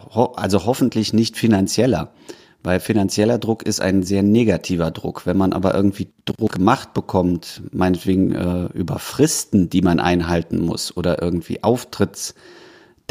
also 0.09 0.65
hoffentlich 0.65 1.13
nicht 1.13 1.36
finanzieller. 1.36 2.13
Weil 2.63 2.80
finanzieller 2.80 3.39
Druck 3.39 3.63
ist 3.63 3.81
ein 3.81 4.04
sehr 4.04 4.21
negativer 4.21 4.92
Druck. 4.92 5.25
Wenn 5.25 5.36
man 5.36 5.51
aber 5.51 5.74
irgendwie 5.74 6.09
Druck 6.25 6.54
gemacht 6.54 6.94
bekommt, 6.94 7.63
meinetwegen 7.71 8.33
äh, 8.33 8.65
über 8.74 9.00
Fristen, 9.00 9.69
die 9.69 9.81
man 9.81 10.00
einhalten 10.00 10.59
muss 10.59 10.95
oder 10.95 11.21
irgendwie 11.21 11.63
Auftritts, 11.63 12.36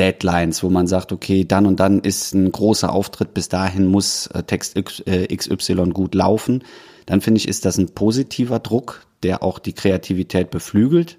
Deadlines, 0.00 0.62
wo 0.62 0.70
man 0.70 0.87
sagt, 0.87 1.12
okay, 1.12 1.44
dann 1.44 1.67
und 1.67 1.79
dann 1.79 2.00
ist 2.00 2.35
ein 2.35 2.50
großer 2.50 2.93
Auftritt, 2.93 3.35
bis 3.35 3.50
dahin 3.50 3.87
muss 3.87 4.26
äh, 4.29 4.43
Text 4.43 4.75
XY 4.75 5.73
äh, 5.73 5.91
gut 5.91 6.14
laufen, 6.14 6.64
dann 7.05 7.20
finde 7.20 7.38
ich, 7.38 7.47
ist 7.47 7.67
das 7.67 7.76
ein 7.76 7.91
positiver 7.91 8.58
Druck, 8.58 9.06
der 9.23 9.43
auch 9.43 9.58
die 9.58 9.75
Kreativität 9.75 10.50
beflügelt. 10.50 11.19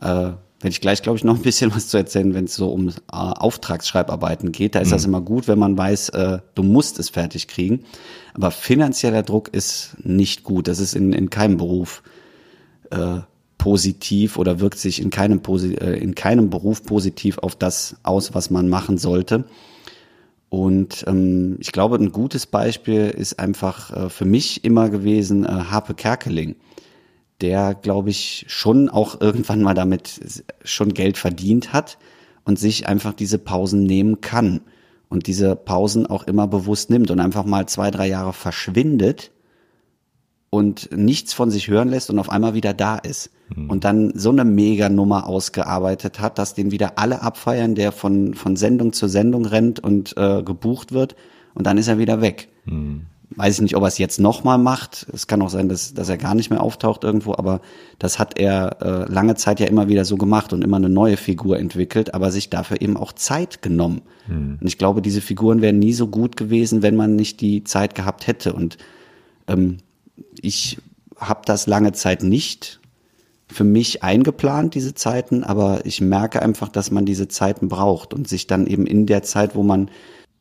Äh, 0.00 0.30
wenn 0.60 0.70
ich 0.70 0.80
gleich, 0.80 1.02
glaube 1.02 1.18
ich, 1.18 1.24
noch 1.24 1.34
ein 1.34 1.42
bisschen 1.42 1.74
was 1.74 1.88
zu 1.88 1.96
erzählen, 1.96 2.34
wenn 2.34 2.44
es 2.44 2.54
so 2.54 2.68
um 2.68 2.88
äh, 2.88 2.92
Auftragsschreibarbeiten 3.08 4.52
geht, 4.52 4.76
da 4.76 4.78
ist 4.78 4.88
mhm. 4.88 4.92
das 4.92 5.04
immer 5.04 5.20
gut, 5.20 5.48
wenn 5.48 5.58
man 5.58 5.76
weiß, 5.76 6.10
äh, 6.10 6.38
du 6.54 6.62
musst 6.62 7.00
es 7.00 7.10
fertig 7.10 7.48
kriegen. 7.48 7.84
Aber 8.32 8.52
finanzieller 8.52 9.24
Druck 9.24 9.48
ist 9.52 9.96
nicht 10.02 10.44
gut. 10.44 10.68
Das 10.68 10.78
ist 10.78 10.94
in, 10.94 11.12
in 11.12 11.30
keinem 11.30 11.56
Beruf 11.56 12.02
äh, 12.90 13.18
positiv 13.64 14.36
oder 14.36 14.60
wirkt 14.60 14.78
sich 14.78 15.00
in 15.00 15.08
keinem, 15.08 15.40
äh, 15.48 15.98
in 15.98 16.14
keinem 16.14 16.50
Beruf 16.50 16.82
positiv 16.82 17.38
auf 17.38 17.56
das 17.56 17.96
aus, 18.02 18.34
was 18.34 18.50
man 18.50 18.68
machen 18.68 18.98
sollte. 18.98 19.46
Und 20.50 21.02
ähm, 21.06 21.56
ich 21.60 21.72
glaube, 21.72 21.96
ein 21.96 22.12
gutes 22.12 22.44
Beispiel 22.44 23.08
ist 23.08 23.38
einfach 23.38 23.90
äh, 23.90 24.10
für 24.10 24.26
mich 24.26 24.64
immer 24.64 24.90
gewesen 24.90 25.46
äh, 25.46 25.48
Harpe 25.48 25.94
Kerkeling, 25.94 26.56
der, 27.40 27.74
glaube 27.74 28.10
ich, 28.10 28.44
schon 28.48 28.90
auch 28.90 29.18
irgendwann 29.22 29.62
mal 29.62 29.72
damit 29.72 30.20
schon 30.62 30.92
Geld 30.92 31.16
verdient 31.16 31.72
hat 31.72 31.96
und 32.44 32.58
sich 32.58 32.86
einfach 32.86 33.14
diese 33.14 33.38
Pausen 33.38 33.84
nehmen 33.84 34.20
kann 34.20 34.60
und 35.08 35.26
diese 35.26 35.56
Pausen 35.56 36.06
auch 36.06 36.24
immer 36.24 36.46
bewusst 36.48 36.90
nimmt 36.90 37.10
und 37.10 37.18
einfach 37.18 37.46
mal 37.46 37.66
zwei, 37.66 37.90
drei 37.90 38.08
Jahre 38.08 38.34
verschwindet 38.34 39.30
und 40.54 40.90
nichts 40.96 41.34
von 41.34 41.50
sich 41.50 41.66
hören 41.68 41.88
lässt 41.88 42.10
und 42.10 42.18
auf 42.20 42.30
einmal 42.30 42.54
wieder 42.54 42.72
da 42.74 42.96
ist. 42.96 43.30
Mhm. 43.54 43.70
Und 43.70 43.84
dann 43.84 44.12
so 44.14 44.30
eine 44.30 44.44
Mega-Nummer 44.44 45.26
ausgearbeitet 45.26 46.20
hat, 46.20 46.38
dass 46.38 46.54
den 46.54 46.70
wieder 46.70 46.92
alle 46.96 47.22
abfeiern, 47.22 47.74
der 47.74 47.90
von, 47.90 48.34
von 48.34 48.54
Sendung 48.54 48.92
zu 48.92 49.08
Sendung 49.08 49.46
rennt 49.46 49.80
und 49.80 50.16
äh, 50.16 50.42
gebucht 50.42 50.92
wird 50.92 51.16
und 51.54 51.66
dann 51.66 51.76
ist 51.76 51.88
er 51.88 51.98
wieder 51.98 52.20
weg. 52.20 52.48
Mhm. 52.66 53.06
Weiß 53.36 53.56
ich 53.56 53.62
nicht, 53.62 53.74
ob 53.74 53.82
er 53.82 53.88
es 53.88 53.98
jetzt 53.98 54.20
nochmal 54.20 54.58
macht. 54.58 55.08
Es 55.12 55.26
kann 55.26 55.42
auch 55.42 55.48
sein, 55.48 55.68
dass, 55.68 55.92
dass 55.92 56.08
er 56.08 56.18
gar 56.18 56.36
nicht 56.36 56.50
mehr 56.50 56.62
auftaucht 56.62 57.02
irgendwo, 57.02 57.32
aber 57.32 57.60
das 57.98 58.20
hat 58.20 58.38
er 58.38 58.76
äh, 58.80 59.12
lange 59.12 59.34
Zeit 59.34 59.58
ja 59.58 59.66
immer 59.66 59.88
wieder 59.88 60.04
so 60.04 60.16
gemacht 60.16 60.52
und 60.52 60.62
immer 60.62 60.76
eine 60.76 60.88
neue 60.88 61.16
Figur 61.16 61.58
entwickelt, 61.58 62.14
aber 62.14 62.30
sich 62.30 62.48
dafür 62.48 62.80
eben 62.80 62.96
auch 62.96 63.12
Zeit 63.12 63.60
genommen. 63.60 64.02
Mhm. 64.28 64.58
Und 64.60 64.66
ich 64.66 64.78
glaube, 64.78 65.02
diese 65.02 65.20
Figuren 65.20 65.62
wären 65.62 65.80
nie 65.80 65.94
so 65.94 66.06
gut 66.06 66.36
gewesen, 66.36 66.82
wenn 66.82 66.94
man 66.94 67.16
nicht 67.16 67.40
die 67.40 67.64
Zeit 67.64 67.96
gehabt 67.96 68.28
hätte. 68.28 68.52
Und 68.52 68.78
ähm, 69.48 69.78
ich 70.44 70.78
habe 71.16 71.42
das 71.44 71.66
lange 71.66 71.92
Zeit 71.92 72.22
nicht 72.22 72.80
für 73.48 73.64
mich 73.64 74.02
eingeplant, 74.02 74.74
diese 74.74 74.94
Zeiten, 74.94 75.44
aber 75.44 75.84
ich 75.84 76.00
merke 76.00 76.42
einfach, 76.42 76.68
dass 76.68 76.90
man 76.90 77.04
diese 77.04 77.28
Zeiten 77.28 77.68
braucht 77.68 78.14
und 78.14 78.28
sich 78.28 78.46
dann 78.46 78.66
eben 78.66 78.86
in 78.86 79.06
der 79.06 79.22
Zeit, 79.22 79.54
wo 79.54 79.62
man 79.62 79.90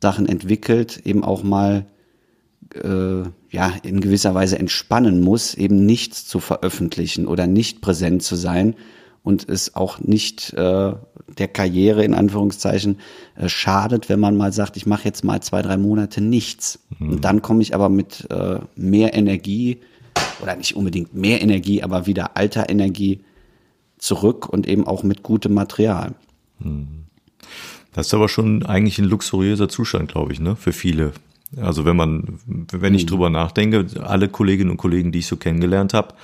Sachen 0.02 0.28
entwickelt, 0.28 1.02
eben 1.06 1.24
auch 1.24 1.44
mal 1.44 1.86
äh, 2.74 3.24
ja 3.50 3.74
in 3.84 4.02
gewisser 4.02 4.34
Weise 4.34 4.58
entspannen 4.58 5.22
muss, 5.22 5.54
eben 5.54 5.86
nichts 5.86 6.26
zu 6.26 6.40
veröffentlichen 6.40 7.28
oder 7.28 7.46
nicht 7.46 7.82
präsent 7.82 8.24
zu 8.24 8.36
sein 8.36 8.76
und 9.22 9.48
es 9.48 9.76
auch 9.76 10.00
nicht 10.00 10.54
äh, 10.54 10.94
der 11.38 11.48
Karriere 11.48 12.04
in 12.04 12.14
Anführungszeichen 12.14 13.00
äh, 13.36 13.48
schadet, 13.48 14.10
wenn 14.10 14.20
man 14.20 14.36
mal 14.36 14.52
sagt, 14.52 14.76
ich 14.76 14.86
mache 14.86 15.06
jetzt 15.06 15.24
mal 15.24 15.42
zwei, 15.42 15.62
drei 15.62 15.78
Monate 15.78 16.20
nichts. 16.20 16.80
Mhm. 17.00 17.10
Und 17.12 17.26
dann 17.26 17.42
komme 17.42 17.62
ich 17.62 17.74
aber 17.74 17.90
mit 17.90 18.28
äh, 18.30 18.60
mehr 18.76 19.14
Energie 19.14 19.80
oder 20.44 20.56
nicht 20.56 20.76
unbedingt 20.76 21.14
mehr 21.16 21.42
Energie, 21.42 21.82
aber 21.82 22.06
wieder 22.06 22.38
alter 22.38 22.70
Energie 22.70 23.22
zurück 23.98 24.50
und 24.50 24.68
eben 24.68 24.86
auch 24.86 25.04
mit 25.04 25.24
gutem 25.24 25.54
Material. 25.54 26.14
Das 27.94 28.08
ist 28.08 28.14
aber 28.14 28.30
schon 28.30 28.66
eigentlich 28.66 29.00
ein 29.00 29.06
luxuriöser 29.06 29.70
Zustand, 29.70 30.12
glaube 30.12 30.34
ich, 30.34 30.40
ne, 30.40 30.56
für 30.56 30.74
viele. 30.74 31.14
Also 31.58 31.86
wenn 31.86 31.96
man, 31.96 32.40
wenn 32.46 32.96
ich 32.96 33.04
mhm. 33.04 33.10
drüber 33.10 33.30
nachdenke, 33.30 33.86
alle 34.02 34.28
Kolleginnen 34.28 34.72
und 34.72 34.78
Kollegen, 34.78 35.12
die 35.12 35.20
ich 35.20 35.28
so 35.28 35.38
kennengelernt 35.38 35.94
habe, 35.94 36.16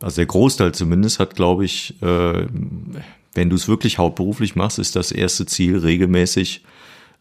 also 0.00 0.16
der 0.16 0.26
Großteil 0.26 0.72
zumindest 0.72 1.18
hat, 1.18 1.34
glaube 1.34 1.64
ich, 1.64 2.00
äh, 2.02 2.46
wenn 3.34 3.50
du 3.50 3.56
es 3.56 3.68
wirklich 3.68 3.98
hauptberuflich 3.98 4.56
machst, 4.56 4.78
ist 4.78 4.96
das 4.96 5.12
erste 5.12 5.46
Ziel 5.46 5.78
regelmäßig 5.78 6.62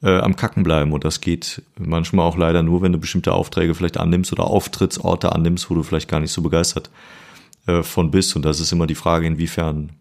äh, 0.04 0.18
am 0.20 0.36
Kacken 0.36 0.64
bleiben. 0.64 0.94
Und 0.94 1.04
das 1.04 1.22
geht 1.22 1.62
manchmal 1.78 2.26
auch 2.26 2.38
leider 2.38 2.64
nur, 2.64 2.82
wenn 2.82 2.92
du 2.92 3.00
bestimmte 3.00 3.34
Aufträge 3.34 3.74
vielleicht 3.76 3.98
annimmst 3.98 4.32
oder 4.32 4.46
Auftrittsorte 4.46 5.34
annimmst, 5.34 5.70
wo 5.70 5.76
du 5.76 5.84
vielleicht 5.84 6.10
gar 6.10 6.20
nicht 6.20 6.32
so 6.32 6.42
begeistert 6.42 6.90
äh, 7.66 7.84
von 7.84 8.12
bist. 8.12 8.36
Und 8.36 8.46
das 8.46 8.60
ist 8.60 8.72
immer 8.72 8.88
die 8.88 8.96
Frage, 8.96 9.28
inwiefern 9.28 9.92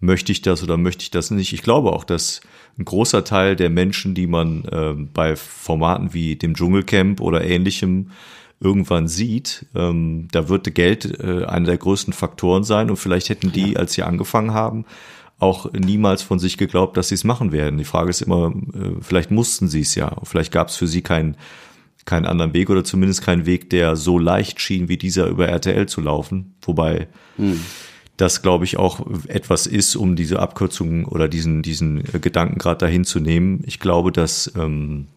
möchte 0.00 0.32
ich 0.32 0.42
das 0.42 0.62
oder 0.62 0.76
möchte 0.76 1.02
ich 1.02 1.10
das 1.10 1.30
nicht. 1.30 1.52
Ich 1.52 1.62
glaube 1.62 1.92
auch, 1.92 2.04
dass 2.04 2.40
ein 2.78 2.84
großer 2.84 3.24
Teil 3.24 3.56
der 3.56 3.70
Menschen, 3.70 4.14
die 4.14 4.26
man 4.26 4.64
äh, 4.64 4.92
bei 4.94 5.36
Formaten 5.36 6.12
wie 6.12 6.36
dem 6.36 6.54
Dschungelcamp 6.54 7.20
oder 7.20 7.44
ähnlichem 7.44 8.10
irgendwann 8.60 9.08
sieht, 9.08 9.66
ähm, 9.74 10.28
da 10.32 10.48
wird 10.48 10.74
Geld 10.74 11.20
äh, 11.20 11.44
einer 11.44 11.66
der 11.66 11.78
größten 11.78 12.12
Faktoren 12.12 12.64
sein 12.64 12.90
und 12.90 12.96
vielleicht 12.96 13.28
hätten 13.28 13.52
die, 13.52 13.76
als 13.76 13.92
sie 13.92 14.02
angefangen 14.02 14.52
haben, 14.54 14.86
auch 15.38 15.72
niemals 15.72 16.22
von 16.22 16.38
sich 16.38 16.56
geglaubt, 16.56 16.96
dass 16.96 17.08
sie 17.08 17.14
es 17.14 17.24
machen 17.24 17.52
werden. 17.52 17.78
Die 17.78 17.84
Frage 17.84 18.10
ist 18.10 18.22
immer, 18.22 18.54
äh, 18.74 19.00
vielleicht 19.00 19.30
mussten 19.30 19.68
sie 19.68 19.82
es 19.82 19.94
ja, 19.94 20.16
vielleicht 20.22 20.52
gab 20.52 20.68
es 20.68 20.76
für 20.76 20.86
sie 20.86 21.02
keinen 21.02 21.36
keinen 22.06 22.24
anderen 22.24 22.54
Weg 22.54 22.70
oder 22.70 22.84
zumindest 22.84 23.22
keinen 23.22 23.46
Weg, 23.46 23.68
der 23.68 23.96
so 23.96 24.18
leicht 24.18 24.60
schien, 24.60 24.88
wie 24.88 24.96
dieser 24.96 25.26
über 25.26 25.48
RTL 25.48 25.86
zu 25.86 26.00
laufen. 26.00 26.54
Wobei 26.62 27.08
hm. 27.36 27.60
das, 28.16 28.42
glaube 28.42 28.64
ich, 28.64 28.78
auch 28.78 29.04
etwas 29.26 29.66
ist, 29.66 29.96
um 29.96 30.16
diese 30.16 30.38
Abkürzung 30.38 31.04
oder 31.04 31.28
diesen, 31.28 31.62
diesen 31.62 32.04
Gedanken 32.22 32.58
gerade 32.58 32.78
dahin 32.78 33.04
zu 33.04 33.18
nehmen. 33.18 33.62
Ich 33.66 33.80
glaube, 33.80 34.12
dass 34.12 34.52
ähm, 34.56 35.08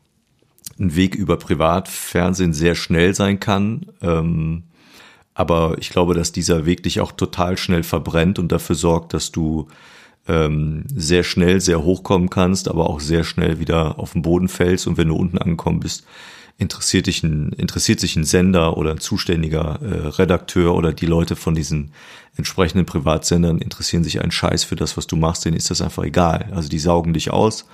ein 0.80 0.96
Weg 0.96 1.16
über 1.16 1.38
Privatfernsehen 1.38 2.54
sehr 2.54 2.74
schnell 2.74 3.14
sein 3.14 3.40
kann. 3.40 3.86
Ähm, 4.02 4.64
aber 5.36 5.78
ich 5.80 5.92
glaube, 5.92 6.16
dass 6.16 6.32
dieser 6.32 6.66
Weg 6.66 6.84
dich 6.84 7.00
auch 7.00 7.12
total 7.12 7.58
schnell 7.58 7.84
verbrennt 7.84 8.40
und 8.40 8.52
dafür 8.52 8.76
sorgt, 8.76 9.14
dass 9.14 9.32
du 9.32 9.68
ähm, 10.30 10.86
sehr 10.94 11.24
schnell 11.24 11.60
sehr 11.60 11.84
hochkommen 11.84 12.30
kannst, 12.30 12.70
aber 12.70 12.90
auch 12.90 13.02
sehr 13.02 13.26
schnell 13.26 13.60
wieder 13.60 14.00
auf 14.00 14.14
den 14.14 14.22
Boden 14.22 14.48
fällst. 14.48 14.88
Und 14.88 14.98
wenn 14.98 15.10
du 15.10 15.16
unten 15.16 15.38
angekommen 15.38 15.82
bist, 15.82 16.06
interessiert 16.58 17.08
dich 17.08 17.24
ein, 17.24 17.52
interessiert 17.54 18.00
sich 18.00 18.16
ein 18.16 18.24
Sender 18.24 18.78
oder 18.78 18.92
ein 18.92 19.00
zuständiger 19.00 19.80
äh, 19.82 20.08
Redakteur 20.08 20.76
oder 20.76 20.94
die 20.94 21.06
Leute 21.06 21.36
von 21.36 21.56
diesen 21.56 21.92
entsprechenden 22.38 22.86
Privatsendern 22.86 23.58
interessieren 23.58 24.04
sich 24.06 24.22
einen 24.22 24.32
Scheiß 24.32 24.64
für 24.64 24.76
das, 24.78 24.96
was 24.96 25.08
du 25.08 25.18
machst, 25.18 25.44
denen 25.44 25.58
ist 25.58 25.70
das 25.70 25.82
einfach 25.82 26.04
egal. 26.04 26.50
Also 26.54 26.70
die 26.70 26.80
saugen 26.80 27.14
dich 27.14 27.32
aus 27.32 27.66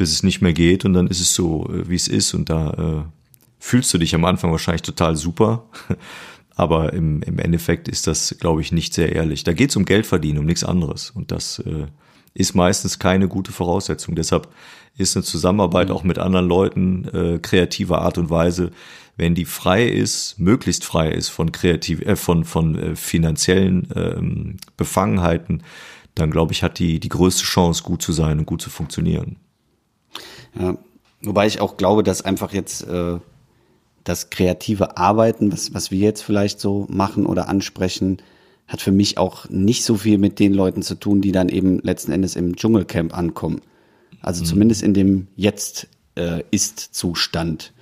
bis 0.00 0.12
es 0.12 0.22
nicht 0.22 0.40
mehr 0.40 0.54
geht 0.54 0.86
und 0.86 0.94
dann 0.94 1.08
ist 1.08 1.20
es 1.20 1.34
so, 1.34 1.68
äh, 1.68 1.88
wie 1.88 1.94
es 1.94 2.08
ist 2.08 2.32
und 2.32 2.48
da 2.48 2.70
äh, 2.70 3.02
fühlst 3.58 3.92
du 3.92 3.98
dich 3.98 4.14
am 4.14 4.24
Anfang 4.24 4.50
wahrscheinlich 4.50 4.80
total 4.80 5.14
super, 5.14 5.64
aber 6.56 6.92
im, 6.92 7.22
im 7.22 7.38
Endeffekt 7.38 7.88
ist 7.88 8.06
das, 8.06 8.36
glaube 8.40 8.60
ich, 8.60 8.72
nicht 8.72 8.94
sehr 8.94 9.14
ehrlich. 9.14 9.44
Da 9.44 9.52
geht 9.52 9.70
es 9.70 9.76
um 9.76 9.84
Geld 9.84 10.06
verdienen, 10.06 10.38
um 10.38 10.46
nichts 10.46 10.64
anderes 10.64 11.10
und 11.10 11.30
das 11.30 11.58
äh, 11.60 11.86
ist 12.34 12.54
meistens 12.54 12.98
keine 12.98 13.28
gute 13.28 13.52
Voraussetzung. 13.52 14.14
Deshalb 14.14 14.48
ist 14.96 15.16
eine 15.16 15.24
Zusammenarbeit 15.24 15.88
mhm. 15.88 15.94
auch 15.94 16.04
mit 16.04 16.18
anderen 16.18 16.48
Leuten 16.48 17.08
äh, 17.08 17.38
kreativer 17.38 18.02
Art 18.02 18.18
und 18.18 18.30
Weise, 18.30 18.70
wenn 19.16 19.34
die 19.34 19.44
frei 19.44 19.86
ist, 19.86 20.38
möglichst 20.38 20.84
frei 20.84 21.10
ist 21.10 21.28
von 21.28 21.52
kreativ, 21.52 22.00
äh, 22.02 22.16
von 22.16 22.44
von 22.44 22.78
äh, 22.78 22.96
finanziellen 22.96 23.88
ähm, 23.94 24.56
Befangenheiten, 24.76 25.62
dann 26.14 26.30
glaube 26.30 26.52
ich 26.52 26.62
hat 26.62 26.78
die 26.78 27.00
die 27.00 27.08
größte 27.08 27.44
Chance 27.44 27.82
gut 27.82 28.02
zu 28.02 28.12
sein 28.12 28.38
und 28.38 28.46
gut 28.46 28.62
zu 28.62 28.70
funktionieren. 28.70 29.36
Ja. 30.58 30.76
Wobei 31.22 31.46
ich 31.46 31.60
auch 31.60 31.76
glaube, 31.76 32.02
dass 32.02 32.22
einfach 32.22 32.52
jetzt 32.54 32.82
äh, 32.82 33.18
das 34.04 34.30
kreative 34.30 34.96
Arbeiten, 34.96 35.52
was, 35.52 35.74
was 35.74 35.90
wir 35.90 35.98
jetzt 35.98 36.22
vielleicht 36.22 36.60
so 36.60 36.86
machen 36.88 37.26
oder 37.26 37.48
ansprechen, 37.48 38.18
hat 38.66 38.80
für 38.80 38.92
mich 38.92 39.18
auch 39.18 39.48
nicht 39.48 39.84
so 39.84 39.96
viel 39.96 40.18
mit 40.18 40.38
den 40.38 40.54
Leuten 40.54 40.82
zu 40.82 40.94
tun, 40.94 41.20
die 41.20 41.32
dann 41.32 41.48
eben 41.48 41.80
letzten 41.80 42.12
Endes 42.12 42.36
im 42.36 42.56
Dschungelcamp 42.56 43.16
ankommen. 43.16 43.60
Also 44.20 44.42
mhm. 44.42 44.46
zumindest 44.46 44.82
in 44.82 44.94
dem 44.94 45.26
jetzt 45.36 45.88
äh, 46.14 46.42
Ist-Zustand. 46.50 47.72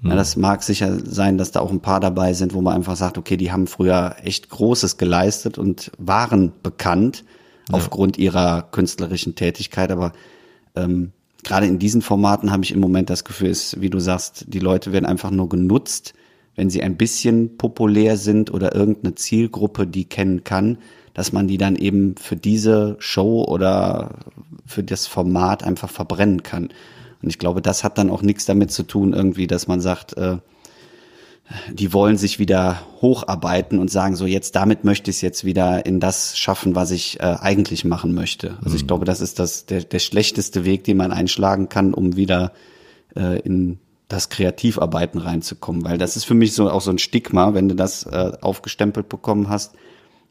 Mhm. 0.00 0.10
Ja, 0.10 0.16
das 0.16 0.36
mag 0.36 0.62
sicher 0.62 0.98
sein, 1.04 1.36
dass 1.36 1.52
da 1.52 1.60
auch 1.60 1.70
ein 1.70 1.80
paar 1.80 2.00
dabei 2.00 2.32
sind, 2.32 2.54
wo 2.54 2.62
man 2.62 2.74
einfach 2.74 2.96
sagt, 2.96 3.18
okay, 3.18 3.36
die 3.36 3.52
haben 3.52 3.66
früher 3.66 4.16
echt 4.22 4.48
Großes 4.48 4.96
geleistet 4.96 5.58
und 5.58 5.92
waren 5.98 6.52
bekannt 6.62 7.24
ja. 7.68 7.74
aufgrund 7.74 8.18
ihrer 8.18 8.62
künstlerischen 8.62 9.34
Tätigkeit, 9.34 9.90
aber 9.90 10.12
ähm, 10.74 11.12
gerade 11.44 11.66
in 11.66 11.78
diesen 11.78 12.02
Formaten 12.02 12.50
habe 12.50 12.64
ich 12.64 12.72
im 12.72 12.80
Moment 12.80 13.10
das 13.10 13.24
Gefühl, 13.24 13.50
ist, 13.50 13.80
wie 13.80 13.90
du 13.90 14.00
sagst, 14.00 14.46
die 14.48 14.58
Leute 14.58 14.92
werden 14.92 15.06
einfach 15.06 15.30
nur 15.30 15.48
genutzt, 15.48 16.14
wenn 16.56 16.70
sie 16.70 16.82
ein 16.82 16.96
bisschen 16.96 17.56
populär 17.56 18.16
sind 18.16 18.52
oder 18.52 18.74
irgendeine 18.74 19.14
Zielgruppe 19.14 19.86
die 19.86 20.04
kennen 20.04 20.44
kann, 20.44 20.78
dass 21.14 21.32
man 21.32 21.48
die 21.48 21.58
dann 21.58 21.76
eben 21.76 22.16
für 22.16 22.36
diese 22.36 22.96
Show 22.98 23.44
oder 23.44 24.16
für 24.66 24.82
das 24.82 25.06
Format 25.06 25.62
einfach 25.62 25.90
verbrennen 25.90 26.42
kann. 26.42 26.70
Und 27.22 27.28
ich 27.28 27.38
glaube, 27.38 27.62
das 27.62 27.84
hat 27.84 27.98
dann 27.98 28.10
auch 28.10 28.22
nichts 28.22 28.46
damit 28.46 28.70
zu 28.70 28.82
tun, 28.82 29.12
irgendwie, 29.12 29.46
dass 29.46 29.68
man 29.68 29.80
sagt, 29.80 30.16
äh, 30.16 30.38
die 31.72 31.92
wollen 31.92 32.16
sich 32.16 32.38
wieder 32.38 32.80
hocharbeiten 33.00 33.78
und 33.78 33.90
sagen, 33.90 34.14
so 34.16 34.26
jetzt 34.26 34.54
damit 34.54 34.84
möchte 34.84 35.10
ich 35.10 35.16
es 35.16 35.20
jetzt 35.22 35.44
wieder 35.44 35.84
in 35.84 36.00
das 36.00 36.38
schaffen, 36.38 36.74
was 36.74 36.90
ich 36.90 37.18
äh, 37.20 37.36
eigentlich 37.40 37.84
machen 37.84 38.14
möchte. 38.14 38.56
Also 38.62 38.76
ich 38.76 38.82
mhm. 38.82 38.88
glaube, 38.88 39.04
das 39.04 39.20
ist 39.20 39.38
das 39.38 39.66
der, 39.66 39.82
der 39.82 39.98
schlechteste 39.98 40.64
Weg, 40.64 40.84
den 40.84 40.96
man 40.96 41.12
einschlagen 41.12 41.68
kann, 41.68 41.94
um 41.94 42.16
wieder 42.16 42.52
äh, 43.16 43.40
in 43.40 43.78
das 44.08 44.28
Kreativarbeiten 44.28 45.20
reinzukommen, 45.20 45.84
weil 45.84 45.96
das 45.96 46.16
ist 46.16 46.24
für 46.24 46.34
mich 46.34 46.52
so 46.52 46.68
auch 46.68 46.80
so 46.80 46.90
ein 46.90 46.98
Stigma, 46.98 47.54
wenn 47.54 47.68
du 47.68 47.74
das 47.74 48.04
äh, 48.04 48.32
aufgestempelt 48.40 49.08
bekommen 49.08 49.48
hast. 49.48 49.74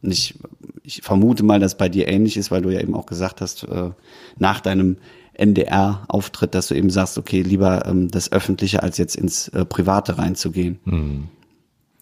Und 0.02 0.12
ich, 0.12 0.36
ich 0.84 1.02
vermute 1.02 1.44
mal, 1.44 1.60
dass 1.60 1.78
bei 1.78 1.90
dir 1.90 2.08
ähnlich 2.08 2.38
ist, 2.38 2.52
weil 2.52 2.62
du 2.62 2.70
ja 2.70 2.82
eben 2.82 2.96
auch 2.96 3.06
gesagt 3.06 3.42
hast, 3.42 3.64
äh, 3.64 3.92
nach 4.38 4.60
deinem 4.60 4.98
NDR-Auftritt, 5.40 6.54
dass 6.54 6.68
du 6.68 6.76
eben 6.76 6.90
sagst, 6.90 7.18
okay, 7.18 7.42
lieber 7.42 7.86
ähm, 7.86 8.10
das 8.10 8.32
Öffentliche 8.32 8.84
als 8.84 8.98
jetzt 8.98 9.16
ins 9.16 9.48
äh, 9.50 9.66
Private 9.66 10.18
reinzugehen. 10.18 10.80
Mhm. 10.86 11.28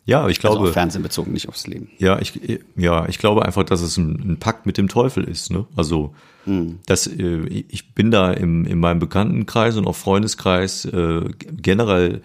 Ja, 0.06 0.28
ich 0.30 0.40
glaube. 0.40 0.62
Also 0.62 0.72
Fernsehen 0.72 1.04
bezogen, 1.04 1.34
nicht 1.34 1.50
aufs 1.50 1.68
Leben. 1.68 1.90
Ja, 1.98 2.18
ich, 2.20 2.40
ja, 2.78 3.08
ich 3.10 3.20
glaube 3.20 3.46
einfach, 3.46 3.66
dass 3.66 3.82
es 3.82 3.98
ein, 3.98 4.32
ein 4.32 4.38
Pakt 4.40 4.66
mit 4.66 4.78
dem 4.78 4.88
Teufel 4.88 5.26
ist. 5.26 5.52
Ne? 5.52 5.66
Also, 5.76 6.14
mhm. 6.46 6.80
dass, 6.86 7.08
äh, 7.08 7.66
ich 7.68 7.94
bin 7.94 8.10
da 8.10 8.32
im, 8.32 8.66
in 8.66 8.80
meinem 8.80 9.00
Bekanntenkreis 9.00 9.76
und 9.76 9.86
auch 9.86 9.98
Freundeskreis 9.98 10.86
äh, 10.86 11.30
generell 11.52 12.22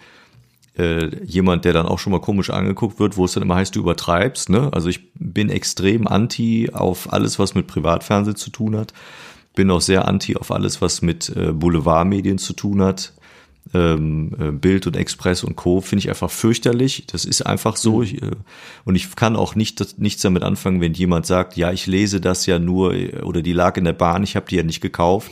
äh, 0.77 1.13
jemand, 1.25 1.65
der 1.65 1.73
dann 1.73 1.85
auch 1.85 1.99
schon 1.99 2.11
mal 2.11 2.21
komisch 2.21 2.49
angeguckt 2.49 2.99
wird, 2.99 3.17
wo 3.17 3.25
es 3.25 3.33
dann 3.33 3.43
immer 3.43 3.55
heißt, 3.55 3.75
du 3.75 3.81
übertreibst. 3.81 4.49
Ne? 4.49 4.69
Also 4.71 4.87
ich 4.87 5.11
bin 5.15 5.49
extrem 5.49 6.07
anti 6.07 6.69
auf 6.71 7.11
alles, 7.11 7.37
was 7.37 7.53
mit 7.53 7.67
Privatfernsehen 7.67 8.37
zu 8.37 8.49
tun 8.49 8.77
hat 8.77 8.93
bin 9.53 9.69
auch 9.71 9.81
sehr 9.81 10.07
anti 10.07 10.35
auf 10.35 10.51
alles, 10.51 10.81
was 10.81 11.01
mit 11.01 11.29
äh, 11.35 11.51
Boulevardmedien 11.51 12.37
zu 12.37 12.53
tun 12.53 12.81
hat. 12.81 13.13
Ähm, 13.73 14.35
äh, 14.39 14.51
Bild 14.51 14.87
und 14.87 14.97
Express 14.97 15.43
und 15.43 15.55
Co. 15.55 15.79
finde 15.79 16.01
ich 16.01 16.09
einfach 16.09 16.29
fürchterlich. 16.29 17.05
Das 17.07 17.23
ist 17.23 17.43
einfach 17.43 17.77
so. 17.77 18.01
Mhm. 18.01 18.15
Äh, 18.15 18.31
und 18.83 18.95
ich 18.95 19.15
kann 19.15 19.35
auch 19.35 19.55
nicht, 19.55 19.99
nichts 19.99 20.21
damit 20.21 20.43
anfangen, 20.43 20.81
wenn 20.81 20.93
jemand 20.93 21.25
sagt, 21.25 21.55
ja, 21.55 21.71
ich 21.71 21.87
lese 21.87 22.19
das 22.19 22.45
ja 22.45 22.59
nur 22.59 22.93
oder 23.23 23.41
die 23.41 23.53
lag 23.53 23.77
in 23.77 23.85
der 23.85 23.93
Bahn, 23.93 24.23
ich 24.23 24.35
habe 24.35 24.47
die 24.49 24.57
ja 24.57 24.63
nicht 24.63 24.81
gekauft. 24.81 25.31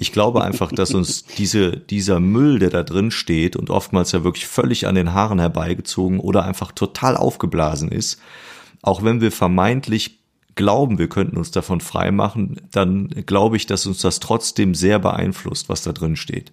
Ich 0.00 0.12
glaube 0.12 0.42
einfach, 0.42 0.72
dass 0.72 0.94
uns 0.94 1.24
diese, 1.38 1.76
dieser 1.76 2.20
Müll, 2.20 2.58
der 2.58 2.70
da 2.70 2.82
drin 2.82 3.10
steht 3.10 3.54
und 3.54 3.70
oftmals 3.70 4.12
ja 4.12 4.24
wirklich 4.24 4.46
völlig 4.46 4.86
an 4.86 4.94
den 4.94 5.12
Haaren 5.12 5.38
herbeigezogen 5.38 6.20
oder 6.20 6.44
einfach 6.44 6.72
total 6.72 7.16
aufgeblasen 7.16 7.92
ist, 7.92 8.18
auch 8.82 9.04
wenn 9.04 9.20
wir 9.20 9.30
vermeintlich 9.30 10.19
glauben, 10.60 10.98
wir 10.98 11.08
könnten 11.08 11.38
uns 11.38 11.50
davon 11.50 11.80
freimachen, 11.80 12.60
dann 12.70 13.08
glaube 13.08 13.56
ich, 13.56 13.64
dass 13.64 13.86
uns 13.86 14.02
das 14.02 14.20
trotzdem 14.20 14.74
sehr 14.74 14.98
beeinflusst, 14.98 15.70
was 15.70 15.80
da 15.80 15.92
drin 15.92 16.16
steht. 16.16 16.52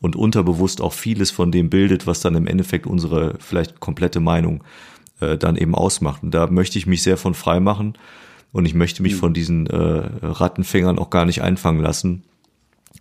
Und 0.00 0.16
unterbewusst 0.16 0.80
auch 0.80 0.94
vieles 0.94 1.30
von 1.30 1.52
dem 1.52 1.68
bildet, 1.68 2.06
was 2.06 2.20
dann 2.20 2.34
im 2.34 2.46
Endeffekt 2.46 2.86
unsere 2.86 3.36
vielleicht 3.40 3.78
komplette 3.78 4.20
Meinung 4.20 4.64
äh, 5.20 5.36
dann 5.36 5.56
eben 5.56 5.74
ausmacht. 5.74 6.22
Und 6.22 6.32
da 6.32 6.46
möchte 6.46 6.78
ich 6.78 6.86
mich 6.86 7.02
sehr 7.02 7.18
von 7.18 7.34
freimachen 7.34 7.98
und 8.52 8.64
ich 8.64 8.72
möchte 8.72 9.02
mich 9.02 9.16
mhm. 9.16 9.18
von 9.18 9.34
diesen 9.34 9.66
äh, 9.66 9.76
Rattenfängern 9.76 10.98
auch 10.98 11.10
gar 11.10 11.26
nicht 11.26 11.42
einfangen 11.42 11.82
lassen, 11.82 12.24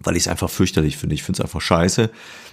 weil 0.02 0.18
ich 0.18 0.24
es 0.24 0.28
einfach 0.28 0.50
fürchterlich 0.50 0.98
finde. 0.98 1.16
Ich 1.16 1.24
finde 1.24 1.38
es 1.38 1.42
einfach 1.42 1.62
scheiße. 1.62 2.10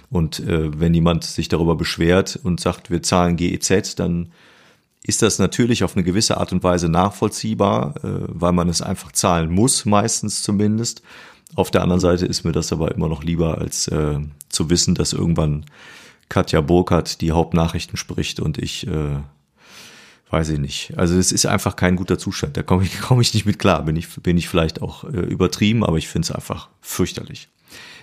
Und 0.09 0.39
äh, 0.39 0.79
wenn 0.79 0.93
jemand 0.93 1.25
sich 1.25 1.49
darüber 1.49 1.75
beschwert 1.75 2.39
und 2.41 2.61
sagt, 2.61 2.89
wir 2.89 3.03
zahlen 3.03 3.35
GEZ, 3.35 3.95
dann 3.95 4.31
ist 5.03 5.21
das 5.21 5.39
natürlich 5.39 5.83
auf 5.83 5.95
eine 5.95 6.03
gewisse 6.03 6.37
Art 6.37 6.51
und 6.51 6.63
Weise 6.63 6.89
nachvollziehbar, 6.89 7.95
äh, 8.03 8.07
weil 8.27 8.51
man 8.51 8.69
es 8.69 8.81
einfach 8.81 9.11
zahlen 9.11 9.51
muss, 9.51 9.85
meistens 9.85 10.43
zumindest. 10.43 11.01
Auf 11.55 11.71
der 11.71 11.81
anderen 11.81 11.99
Seite 11.99 12.25
ist 12.25 12.43
mir 12.43 12.51
das 12.51 12.71
aber 12.71 12.93
immer 12.93 13.09
noch 13.09 13.23
lieber, 13.23 13.57
als 13.57 13.87
äh, 13.87 14.19
zu 14.49 14.69
wissen, 14.69 14.95
dass 14.95 15.13
irgendwann 15.13 15.65
Katja 16.27 16.61
Burkhardt 16.61 17.21
die 17.21 17.31
Hauptnachrichten 17.31 17.97
spricht 17.97 18.39
und 18.39 18.59
ich 18.59 18.85
äh, 18.85 19.17
weiß 20.29 20.49
ich 20.49 20.59
nicht. 20.59 20.97
Also 20.97 21.17
es 21.17 21.31
ist 21.31 21.45
einfach 21.45 21.75
kein 21.75 21.95
guter 21.95 22.17
Zustand. 22.17 22.55
Da 22.55 22.63
komme 22.63 22.83
ich, 22.83 22.99
komm 23.01 23.21
ich 23.21 23.33
nicht 23.33 23.45
mit 23.45 23.59
klar. 23.59 23.83
Bin 23.83 23.95
ich, 23.95 24.07
bin 24.21 24.37
ich 24.37 24.47
vielleicht 24.47 24.81
auch 24.81 25.03
äh, 25.03 25.19
übertrieben, 25.19 25.83
aber 25.83 25.97
ich 25.97 26.07
finde 26.07 26.27
es 26.27 26.31
einfach 26.31 26.69
fürchterlich. 26.81 27.49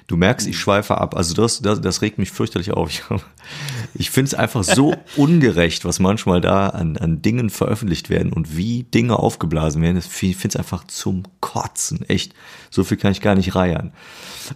Du 0.07 0.17
merkst, 0.17 0.47
ich 0.47 0.59
schweife 0.59 0.99
ab. 0.99 1.17
Also 1.17 1.35
das, 1.35 1.61
das, 1.63 1.81
das 1.81 2.01
regt 2.01 2.19
mich 2.19 2.31
fürchterlich 2.31 2.71
auf. 2.71 2.91
Ich, 2.91 3.03
ich 3.95 4.11
finde 4.11 4.29
es 4.29 4.35
einfach 4.35 4.63
so 4.63 4.95
ungerecht, 5.17 5.85
was 5.85 5.99
manchmal 5.99 6.41
da 6.41 6.69
an, 6.69 6.97
an 6.97 7.23
Dingen 7.23 7.51
veröffentlicht 7.51 8.09
werden 8.09 8.33
und 8.33 8.57
wie 8.57 8.85
Dinge 8.85 9.19
aufgeblasen 9.19 9.83
werden. 9.83 9.99
Ich 9.99 10.07
finde 10.07 10.49
es 10.49 10.57
einfach 10.57 10.85
zum 10.85 11.25
Kotzen. 11.41 12.09
Echt. 12.09 12.35
So 12.71 12.85
viel 12.85 12.99
kann 12.99 13.11
ich 13.11 13.21
gar 13.21 13.35
nicht 13.35 13.57
reiern. 13.57 13.93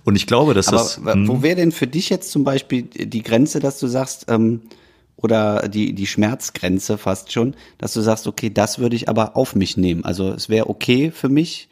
Und 0.05 0.15
ich 0.15 0.29
glaube, 0.29 0.55
dass 0.55 0.69
Aber 0.69 0.79
das. 0.79 1.01
wo 1.03 1.13
hm, 1.13 1.43
wäre 1.43 1.57
denn 1.57 1.73
für 1.73 1.89
dich 1.89 2.11
jetzt 2.11 2.31
zum 2.31 2.45
Beispiel 2.45 2.83
die 2.83 3.23
Grenze, 3.23 3.59
dass 3.59 3.81
du 3.81 3.89
sagst, 3.89 4.27
ähm, 4.29 4.63
oder 5.17 5.69
die, 5.69 5.95
die 5.95 6.07
Schmerzgrenze 6.07 6.97
fast 6.97 7.33
schon, 7.33 7.55
dass 7.77 7.93
du 7.93 8.01
sagst, 8.01 8.27
okay, 8.27 8.51
das 8.51 8.79
würde 8.79 8.97
ich 8.97 9.09
aber 9.09 9.37
auf 9.37 9.55
mich 9.55 9.77
nehmen. 9.77 10.05
Also 10.05 10.33
es 10.33 10.49
wäre 10.49 10.71
okay 10.71 11.11
für 11.11 11.29
mich, 11.29 11.69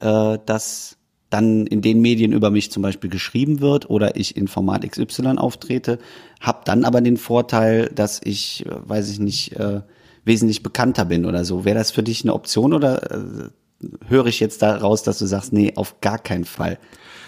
äh, 0.00 0.38
dass 0.46 0.97
dann 1.30 1.66
in 1.66 1.82
den 1.82 2.00
Medien 2.00 2.32
über 2.32 2.50
mich 2.50 2.70
zum 2.70 2.82
Beispiel 2.82 3.10
geschrieben 3.10 3.60
wird 3.60 3.90
oder 3.90 4.16
ich 4.16 4.36
in 4.36 4.48
Format 4.48 4.88
XY 4.88 5.36
auftrete, 5.36 5.98
habe 6.40 6.60
dann 6.64 6.84
aber 6.84 7.00
den 7.00 7.16
Vorteil, 7.16 7.90
dass 7.94 8.20
ich, 8.22 8.64
äh, 8.66 8.70
weiß 8.88 9.10
ich 9.10 9.18
nicht, 9.18 9.56
äh, 9.56 9.82
wesentlich 10.24 10.62
bekannter 10.62 11.04
bin 11.04 11.24
oder 11.26 11.44
so. 11.44 11.64
Wäre 11.64 11.78
das 11.78 11.90
für 11.90 12.02
dich 12.02 12.22
eine 12.24 12.34
Option 12.34 12.72
oder 12.72 13.10
äh, 13.10 13.50
höre 14.08 14.26
ich 14.26 14.40
jetzt 14.40 14.62
daraus, 14.62 15.02
dass 15.02 15.18
du 15.18 15.26
sagst, 15.26 15.52
nee, 15.52 15.72
auf 15.76 16.00
gar 16.00 16.18
keinen 16.18 16.44
Fall. 16.44 16.78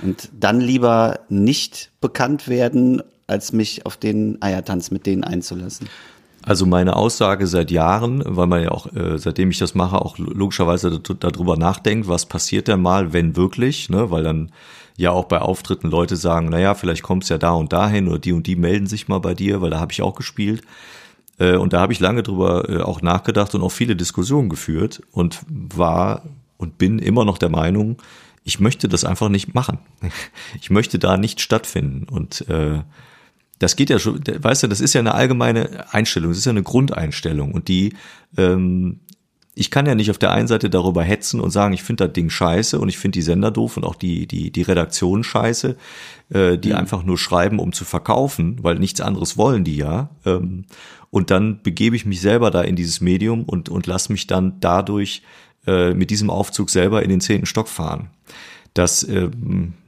Und 0.02 0.30
dann 0.38 0.60
lieber 0.60 1.20
nicht 1.28 1.90
bekannt 2.00 2.48
werden, 2.48 3.02
als 3.26 3.52
mich 3.52 3.86
auf 3.86 3.96
den 3.96 4.40
Eiertanz 4.42 4.90
mit 4.90 5.06
denen 5.06 5.24
einzulassen. 5.24 5.88
Also 6.42 6.64
meine 6.64 6.96
Aussage 6.96 7.46
seit 7.46 7.70
Jahren, 7.70 8.22
weil 8.24 8.46
man 8.46 8.62
ja 8.62 8.70
auch, 8.70 8.86
äh, 8.94 9.18
seitdem 9.18 9.50
ich 9.50 9.58
das 9.58 9.74
mache, 9.74 10.00
auch 10.00 10.16
logischerweise 10.18 10.98
darüber 10.98 11.56
nachdenkt, 11.56 12.08
was 12.08 12.26
passiert 12.26 12.68
denn 12.68 12.80
mal, 12.80 13.12
wenn 13.12 13.36
wirklich, 13.36 13.90
ne? 13.90 14.10
weil 14.10 14.22
dann 14.22 14.50
ja 14.96 15.10
auch 15.10 15.26
bei 15.26 15.40
Auftritten 15.40 15.90
Leute 15.90 16.16
sagen, 16.16 16.48
naja, 16.48 16.74
vielleicht 16.74 17.02
kommst 17.02 17.28
ja 17.30 17.38
da 17.38 17.52
und 17.52 17.72
dahin 17.72 18.08
oder 18.08 18.18
die 18.18 18.32
und 18.32 18.46
die 18.46 18.56
melden 18.56 18.86
sich 18.86 19.08
mal 19.08 19.20
bei 19.20 19.34
dir, 19.34 19.60
weil 19.60 19.70
da 19.70 19.80
habe 19.80 19.92
ich 19.92 20.02
auch 20.02 20.14
gespielt. 20.14 20.62
Äh, 21.38 21.56
und 21.56 21.72
da 21.72 21.80
habe 21.80 21.92
ich 21.92 22.00
lange 22.00 22.22
drüber 22.22 22.68
äh, 22.68 22.80
auch 22.80 23.02
nachgedacht 23.02 23.54
und 23.54 23.62
auch 23.62 23.72
viele 23.72 23.96
Diskussionen 23.96 24.48
geführt 24.48 25.02
und 25.12 25.40
war 25.48 26.22
und 26.56 26.78
bin 26.78 26.98
immer 26.98 27.24
noch 27.24 27.38
der 27.38 27.48
Meinung, 27.48 27.96
ich 28.44 28.60
möchte 28.60 28.88
das 28.88 29.04
einfach 29.04 29.28
nicht 29.28 29.54
machen. 29.54 29.78
Ich 30.60 30.70
möchte 30.70 30.98
da 30.98 31.16
nicht 31.16 31.40
stattfinden. 31.40 32.06
Und 32.10 32.48
äh, 32.48 32.80
das 33.60 33.76
geht 33.76 33.90
ja 33.90 33.98
schon, 33.98 34.20
weißt 34.26 34.64
du, 34.64 34.66
das 34.66 34.80
ist 34.80 34.94
ja 34.94 35.00
eine 35.00 35.14
allgemeine 35.14 35.92
Einstellung, 35.92 36.30
das 36.30 36.38
ist 36.38 36.46
ja 36.46 36.50
eine 36.50 36.62
Grundeinstellung 36.62 37.52
und 37.52 37.68
die, 37.68 37.94
ähm, 38.36 39.00
ich 39.54 39.70
kann 39.70 39.84
ja 39.84 39.94
nicht 39.94 40.10
auf 40.10 40.16
der 40.16 40.32
einen 40.32 40.48
Seite 40.48 40.70
darüber 40.70 41.02
hetzen 41.02 41.40
und 41.40 41.50
sagen, 41.50 41.74
ich 41.74 41.82
finde 41.82 42.06
das 42.06 42.14
Ding 42.14 42.30
scheiße 42.30 42.80
und 42.80 42.88
ich 42.88 42.96
finde 42.96 43.18
die 43.18 43.22
Sender 43.22 43.50
doof 43.50 43.76
und 43.76 43.84
auch 43.84 43.96
die, 43.96 44.26
die, 44.26 44.50
die 44.50 44.62
Redaktion 44.62 45.22
scheiße, 45.22 45.76
äh, 46.30 46.56
die 46.56 46.70
mhm. 46.70 46.76
einfach 46.76 47.04
nur 47.04 47.18
schreiben, 47.18 47.58
um 47.58 47.74
zu 47.74 47.84
verkaufen, 47.84 48.58
weil 48.62 48.78
nichts 48.78 49.02
anderes 49.02 49.36
wollen 49.36 49.62
die 49.62 49.76
ja. 49.76 50.08
Ähm, 50.24 50.64
und 51.10 51.30
dann 51.30 51.62
begebe 51.62 51.96
ich 51.96 52.06
mich 52.06 52.22
selber 52.22 52.50
da 52.50 52.62
in 52.62 52.76
dieses 52.76 53.02
Medium 53.02 53.44
und, 53.44 53.68
und 53.68 53.86
lasse 53.86 54.10
mich 54.10 54.26
dann 54.26 54.58
dadurch 54.60 55.22
äh, 55.66 55.92
mit 55.92 56.08
diesem 56.08 56.30
Aufzug 56.30 56.70
selber 56.70 57.02
in 57.02 57.10
den 57.10 57.20
zehnten 57.20 57.46
Stock 57.46 57.68
fahren 57.68 58.08
das, 58.74 59.02
äh, 59.02 59.28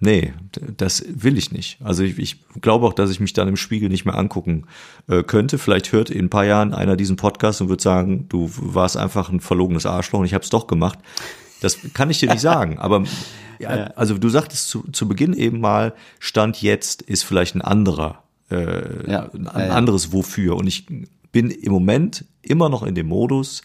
nee, 0.00 0.32
das 0.76 1.04
will 1.08 1.38
ich 1.38 1.52
nicht. 1.52 1.78
Also 1.84 2.02
ich, 2.02 2.18
ich 2.18 2.38
glaube 2.60 2.86
auch, 2.86 2.92
dass 2.92 3.10
ich 3.10 3.20
mich 3.20 3.32
dann 3.32 3.48
im 3.48 3.56
Spiegel 3.56 3.88
nicht 3.88 4.04
mehr 4.04 4.16
angucken 4.16 4.66
äh, 5.08 5.22
könnte. 5.22 5.58
Vielleicht 5.58 5.92
hört 5.92 6.10
in 6.10 6.26
ein 6.26 6.30
paar 6.30 6.44
Jahren 6.44 6.74
einer 6.74 6.96
diesen 6.96 7.16
Podcast 7.16 7.60
und 7.60 7.68
wird 7.68 7.80
sagen, 7.80 8.28
du 8.28 8.50
warst 8.56 8.96
einfach 8.96 9.30
ein 9.30 9.40
verlogenes 9.40 9.86
Arschloch 9.86 10.20
und 10.20 10.26
ich 10.26 10.34
habe 10.34 10.42
es 10.42 10.50
doch 10.50 10.66
gemacht. 10.66 10.98
Das 11.60 11.78
kann 11.94 12.10
ich 12.10 12.18
dir 12.18 12.28
nicht 12.30 12.40
sagen. 12.40 12.78
Aber 12.78 13.04
ja, 13.60 13.68
also 13.94 14.18
du 14.18 14.28
sagtest 14.28 14.68
zu, 14.68 14.82
zu 14.90 15.06
Beginn 15.06 15.32
eben 15.32 15.60
mal, 15.60 15.94
Stand 16.18 16.60
jetzt 16.60 17.02
ist 17.02 17.22
vielleicht 17.22 17.54
ein 17.54 17.62
anderer, 17.62 18.24
äh, 18.50 19.08
ja, 19.10 19.30
ein 19.32 19.70
anderes 19.70 20.12
Wofür. 20.12 20.56
Und 20.56 20.66
ich 20.66 20.86
bin 21.30 21.50
im 21.50 21.72
Moment 21.72 22.24
immer 22.42 22.68
noch 22.68 22.82
in 22.82 22.96
dem 22.96 23.06
Modus, 23.06 23.62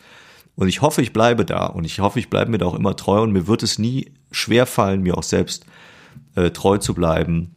und 0.58 0.67
ich 0.67 0.82
hoffe, 0.82 1.02
ich 1.04 1.13
bleibe 1.13 1.46
da 1.46 1.67
und 1.67 1.86
ich 1.86 2.00
hoffe, 2.00 2.20
ich 2.20 2.30
bleibe 2.30 2.52
mir 2.52 2.58
da 2.58 2.65
auch 2.65 2.74
immer 2.74 2.96
treu 2.96 3.22
und 3.22 3.32
mir 3.32 3.48
wird 3.48 3.62
es 3.62 3.78
nie 3.78 4.12
schwer 4.32 4.65
fallen, 4.65 5.04
mir 5.04 5.17
auch 5.17 5.24
selbst 5.24 5.65
äh, 6.36 6.50
treu 6.50 6.80
zu 6.80 6.96
bleiben, 6.96 7.56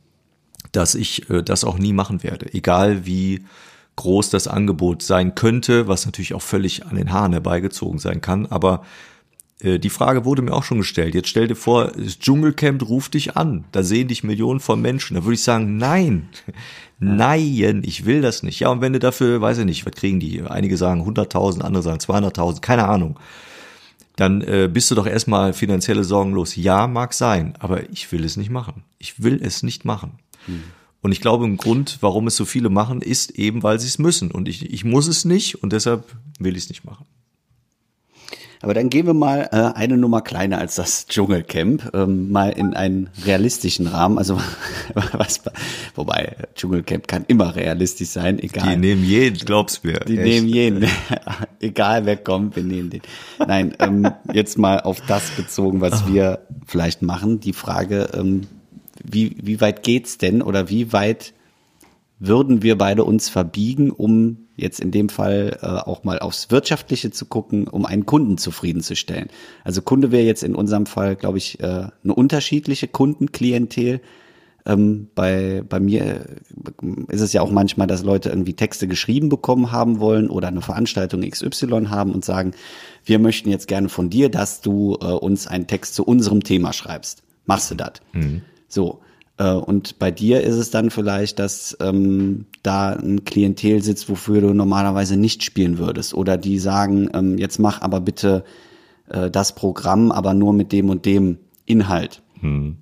dass 0.72 0.94
ich 0.94 1.28
äh, 1.30 1.42
das 1.42 1.64
auch 1.64 1.78
nie 1.78 1.94
machen 1.94 2.22
werde. 2.22 2.52
Egal 2.52 3.06
wie 3.06 3.42
groß 3.96 4.28
das 4.28 4.48
Angebot 4.48 5.02
sein 5.02 5.34
könnte, 5.34 5.88
was 5.88 6.04
natürlich 6.04 6.34
auch 6.34 6.42
völlig 6.42 6.86
an 6.86 6.96
den 6.96 7.10
Haaren 7.10 7.32
herbeigezogen 7.32 7.98
sein 7.98 8.20
kann. 8.20 8.46
Aber 8.46 8.84
die 9.62 9.90
Frage 9.90 10.24
wurde 10.24 10.42
mir 10.42 10.52
auch 10.52 10.64
schon 10.64 10.78
gestellt. 10.78 11.14
Jetzt 11.14 11.28
stell 11.28 11.46
dir 11.46 11.56
vor, 11.56 11.88
das 11.88 12.18
Dschungelcamp 12.18 12.88
ruft 12.88 13.14
dich 13.14 13.36
an. 13.36 13.64
Da 13.72 13.82
sehen 13.82 14.08
dich 14.08 14.24
Millionen 14.24 14.60
von 14.60 14.80
Menschen. 14.80 15.16
Da 15.16 15.24
würde 15.24 15.34
ich 15.34 15.42
sagen, 15.42 15.76
nein, 15.76 16.28
nein, 16.98 17.82
ich 17.84 18.06
will 18.06 18.22
das 18.22 18.42
nicht. 18.42 18.60
Ja, 18.60 18.70
und 18.70 18.80
wenn 18.80 18.94
du 18.94 18.98
dafür, 18.98 19.40
weiß 19.40 19.58
ich 19.58 19.64
nicht, 19.66 19.84
was 19.84 19.92
kriegen 19.92 20.18
die? 20.18 20.42
Einige 20.42 20.76
sagen 20.76 21.02
100.000, 21.02 21.60
andere 21.60 21.82
sagen 21.82 21.98
200.000, 21.98 22.60
keine 22.60 22.88
Ahnung. 22.88 23.18
Dann 24.16 24.42
äh, 24.42 24.68
bist 24.72 24.90
du 24.90 24.94
doch 24.94 25.06
erstmal 25.06 25.52
finanzielle 25.52 26.04
Sorgen 26.04 26.32
los. 26.32 26.56
Ja, 26.56 26.86
mag 26.86 27.14
sein, 27.14 27.54
aber 27.58 27.88
ich 27.90 28.10
will 28.12 28.24
es 28.24 28.36
nicht 28.36 28.50
machen. 28.50 28.82
Ich 28.98 29.22
will 29.22 29.40
es 29.42 29.62
nicht 29.62 29.84
machen. 29.84 30.18
Hm. 30.46 30.62
Und 31.02 31.12
ich 31.12 31.20
glaube, 31.20 31.46
ein 31.46 31.56
Grund, 31.56 31.98
warum 32.00 32.26
es 32.26 32.36
so 32.36 32.44
viele 32.44 32.68
machen, 32.68 33.00
ist 33.00 33.30
eben, 33.30 33.62
weil 33.62 33.78
sie 33.80 33.86
es 33.86 33.98
müssen. 33.98 34.30
Und 34.30 34.48
ich, 34.48 34.70
ich 34.70 34.84
muss 34.84 35.06
es 35.06 35.24
nicht 35.24 35.62
und 35.62 35.72
deshalb 35.72 36.04
will 36.38 36.56
ich 36.56 36.64
es 36.64 36.68
nicht 36.68 36.84
machen. 36.84 37.06
Aber 38.62 38.74
dann 38.74 38.90
gehen 38.90 39.06
wir 39.06 39.14
mal 39.14 39.48
äh, 39.52 39.78
eine 39.78 39.96
Nummer 39.96 40.20
kleiner 40.20 40.58
als 40.58 40.74
das 40.74 41.06
Dschungelcamp, 41.06 41.94
ähm, 41.94 42.30
mal 42.30 42.50
in 42.50 42.74
einen 42.74 43.08
realistischen 43.24 43.86
Rahmen. 43.86 44.18
Also 44.18 44.38
was, 45.12 45.40
wobei 45.94 46.36
Dschungelcamp 46.54 47.08
kann 47.08 47.24
immer 47.26 47.56
realistisch 47.56 48.10
sein, 48.10 48.38
egal. 48.38 48.68
Die 48.68 48.76
nehmen 48.76 49.02
jeden, 49.02 49.38
glaubst 49.38 49.82
mir. 49.82 50.00
Die 50.00 50.18
echt. 50.18 50.24
nehmen 50.24 50.48
jeden, 50.48 50.90
egal 51.60 52.04
wer 52.04 52.18
kommt, 52.18 52.54
wir 52.54 52.62
nehmen 52.62 52.90
den. 52.90 53.00
Nein, 53.38 53.74
ähm, 53.78 54.10
jetzt 54.32 54.58
mal 54.58 54.80
auf 54.80 55.00
das 55.06 55.30
bezogen, 55.30 55.80
was 55.80 56.04
oh. 56.04 56.12
wir 56.12 56.40
vielleicht 56.66 57.00
machen. 57.00 57.40
Die 57.40 57.54
Frage, 57.54 58.10
ähm, 58.12 58.46
wie, 59.02 59.36
wie 59.42 59.62
weit 59.62 59.82
geht's 59.82 60.18
denn 60.18 60.42
oder 60.42 60.68
wie 60.68 60.92
weit 60.92 61.32
würden 62.20 62.62
wir 62.62 62.76
beide 62.76 63.04
uns 63.04 63.30
verbiegen, 63.30 63.90
um 63.90 64.46
jetzt 64.54 64.78
in 64.78 64.90
dem 64.90 65.08
Fall 65.08 65.58
äh, 65.62 65.66
auch 65.66 66.04
mal 66.04 66.18
aufs 66.18 66.50
Wirtschaftliche 66.50 67.10
zu 67.10 67.24
gucken, 67.24 67.66
um 67.66 67.86
einen 67.86 68.04
Kunden 68.04 68.36
zufriedenzustellen. 68.36 69.28
Also 69.64 69.80
Kunde 69.80 70.12
wäre 70.12 70.24
jetzt 70.24 70.44
in 70.44 70.54
unserem 70.54 70.84
Fall, 70.84 71.16
glaube 71.16 71.38
ich, 71.38 71.60
äh, 71.60 71.88
eine 72.04 72.14
unterschiedliche 72.14 72.88
Kundenklientel. 72.88 74.02
Ähm, 74.66 75.08
bei, 75.14 75.64
bei 75.66 75.80
mir 75.80 76.04
äh, 76.04 76.18
ist 77.08 77.22
es 77.22 77.32
ja 77.32 77.40
auch 77.40 77.50
manchmal, 77.50 77.86
dass 77.86 78.04
Leute 78.04 78.28
irgendwie 78.28 78.52
Texte 78.52 78.86
geschrieben 78.86 79.30
bekommen 79.30 79.72
haben 79.72 79.98
wollen 79.98 80.28
oder 80.28 80.48
eine 80.48 80.60
Veranstaltung 80.60 81.22
XY 81.22 81.86
haben 81.88 82.12
und 82.12 82.22
sagen, 82.22 82.52
wir 83.02 83.18
möchten 83.18 83.48
jetzt 83.48 83.66
gerne 83.66 83.88
von 83.88 84.10
dir, 84.10 84.28
dass 84.28 84.60
du 84.60 84.98
äh, 85.00 85.06
uns 85.06 85.46
einen 85.46 85.66
Text 85.66 85.94
zu 85.94 86.04
unserem 86.04 86.44
Thema 86.44 86.74
schreibst. 86.74 87.22
Machst 87.46 87.70
du 87.70 87.76
das? 87.76 87.92
Mhm. 88.12 88.42
So. 88.68 89.00
Äh, 89.40 89.54
und 89.54 89.98
bei 89.98 90.10
dir 90.10 90.42
ist 90.42 90.56
es 90.56 90.70
dann 90.70 90.90
vielleicht, 90.90 91.38
dass 91.38 91.76
ähm, 91.80 92.44
da 92.62 92.90
ein 92.90 93.24
Klientel 93.24 93.82
sitzt, 93.82 94.08
wofür 94.10 94.42
du 94.42 94.52
normalerweise 94.52 95.16
nicht 95.16 95.42
spielen 95.42 95.78
würdest. 95.78 96.14
Oder 96.14 96.36
die 96.36 96.58
sagen, 96.58 97.08
ähm, 97.14 97.38
jetzt 97.38 97.58
mach 97.58 97.80
aber 97.80 98.00
bitte 98.00 98.44
äh, 99.08 99.30
das 99.30 99.54
Programm, 99.54 100.12
aber 100.12 100.34
nur 100.34 100.52
mit 100.52 100.72
dem 100.72 100.90
und 100.90 101.06
dem 101.06 101.38
Inhalt. 101.64 102.22
Hm. 102.40 102.76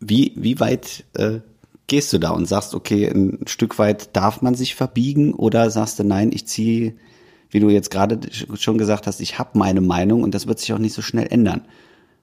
Wie, 0.00 0.32
wie 0.36 0.60
weit 0.60 1.04
äh, 1.14 1.40
gehst 1.86 2.12
du 2.12 2.18
da 2.18 2.30
und 2.30 2.46
sagst, 2.46 2.74
okay, 2.74 3.08
ein 3.08 3.40
Stück 3.46 3.78
weit 3.78 4.14
darf 4.14 4.42
man 4.42 4.54
sich 4.54 4.74
verbiegen 4.74 5.32
oder 5.32 5.70
sagst 5.70 5.98
du, 5.98 6.04
nein, 6.04 6.30
ich 6.32 6.46
ziehe, 6.46 6.94
wie 7.50 7.60
du 7.60 7.70
jetzt 7.70 7.90
gerade 7.90 8.20
schon 8.54 8.78
gesagt 8.78 9.06
hast, 9.06 9.20
ich 9.20 9.38
habe 9.38 9.58
meine 9.58 9.80
Meinung 9.80 10.22
und 10.22 10.34
das 10.34 10.46
wird 10.46 10.58
sich 10.58 10.72
auch 10.74 10.78
nicht 10.78 10.94
so 10.94 11.02
schnell 11.02 11.26
ändern. 11.30 11.62